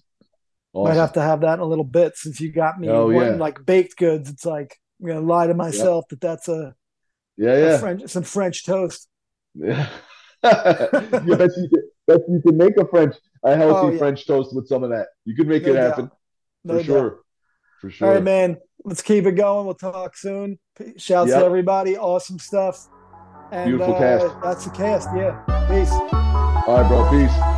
might 0.73 0.93
have 0.93 1.13
to 1.13 1.21
have 1.21 1.41
that 1.41 1.55
in 1.55 1.59
a 1.59 1.65
little 1.65 1.83
bit 1.83 2.15
since 2.15 2.39
you 2.39 2.51
got 2.51 2.79
me 2.79 2.87
Oh, 2.89 3.09
yeah. 3.09 3.31
like 3.31 3.65
baked 3.65 3.97
goods. 3.97 4.29
It's 4.29 4.45
like 4.45 4.77
I'm 5.01 5.07
gonna 5.07 5.21
lie 5.21 5.47
to 5.47 5.53
myself 5.53 6.05
that 6.09 6.21
that's 6.21 6.47
a, 6.47 6.75
yeah, 7.37 7.49
a 7.53 7.59
yeah. 7.71 7.77
French 7.79 8.07
some 8.09 8.23
French 8.23 8.65
toast. 8.65 9.07
Yeah. 9.55 9.87
yes, 10.43 11.51
you 11.57 11.69
can, 12.07 12.21
you 12.29 12.41
can 12.45 12.57
make 12.57 12.77
a 12.77 12.85
French, 12.87 13.15
a 13.43 13.55
healthy 13.55 13.87
Oh, 13.87 13.91
yeah. 13.91 13.97
French 13.97 14.25
toast 14.27 14.55
with 14.55 14.67
some 14.67 14.83
of 14.83 14.89
that. 14.91 15.07
You 15.25 15.35
can 15.35 15.47
make 15.47 15.63
No 15.63 15.71
it 15.71 15.73
doubt. 15.75 15.87
happen 15.89 16.11
No 16.63 16.73
for 16.73 16.77
doubt. 16.79 16.85
sure. 16.85 17.19
For 17.81 17.89
sure. 17.89 18.07
All 18.07 18.13
right, 18.15 18.23
man. 18.23 18.57
Let's 18.85 19.01
keep 19.01 19.25
it 19.25 19.33
going. 19.33 19.65
We'll 19.65 19.75
talk 19.75 20.15
soon. 20.15 20.59
Shouts 20.97 21.29
Yep. 21.31 21.39
to 21.39 21.45
everybody. 21.45 21.97
Awesome 21.97 22.39
stuff. 22.39 22.87
And 23.51 23.69
Beautiful 23.69 23.95
uh, 23.95 23.99
cast. 23.99 24.41
That's 24.41 24.65
the 24.65 24.71
cast. 24.71 25.09
Yeah. 25.15 25.31
Peace. 25.67 25.91
All 25.91 26.81
right, 26.81 26.87
bro. 26.87 27.09
Peace. 27.09 27.48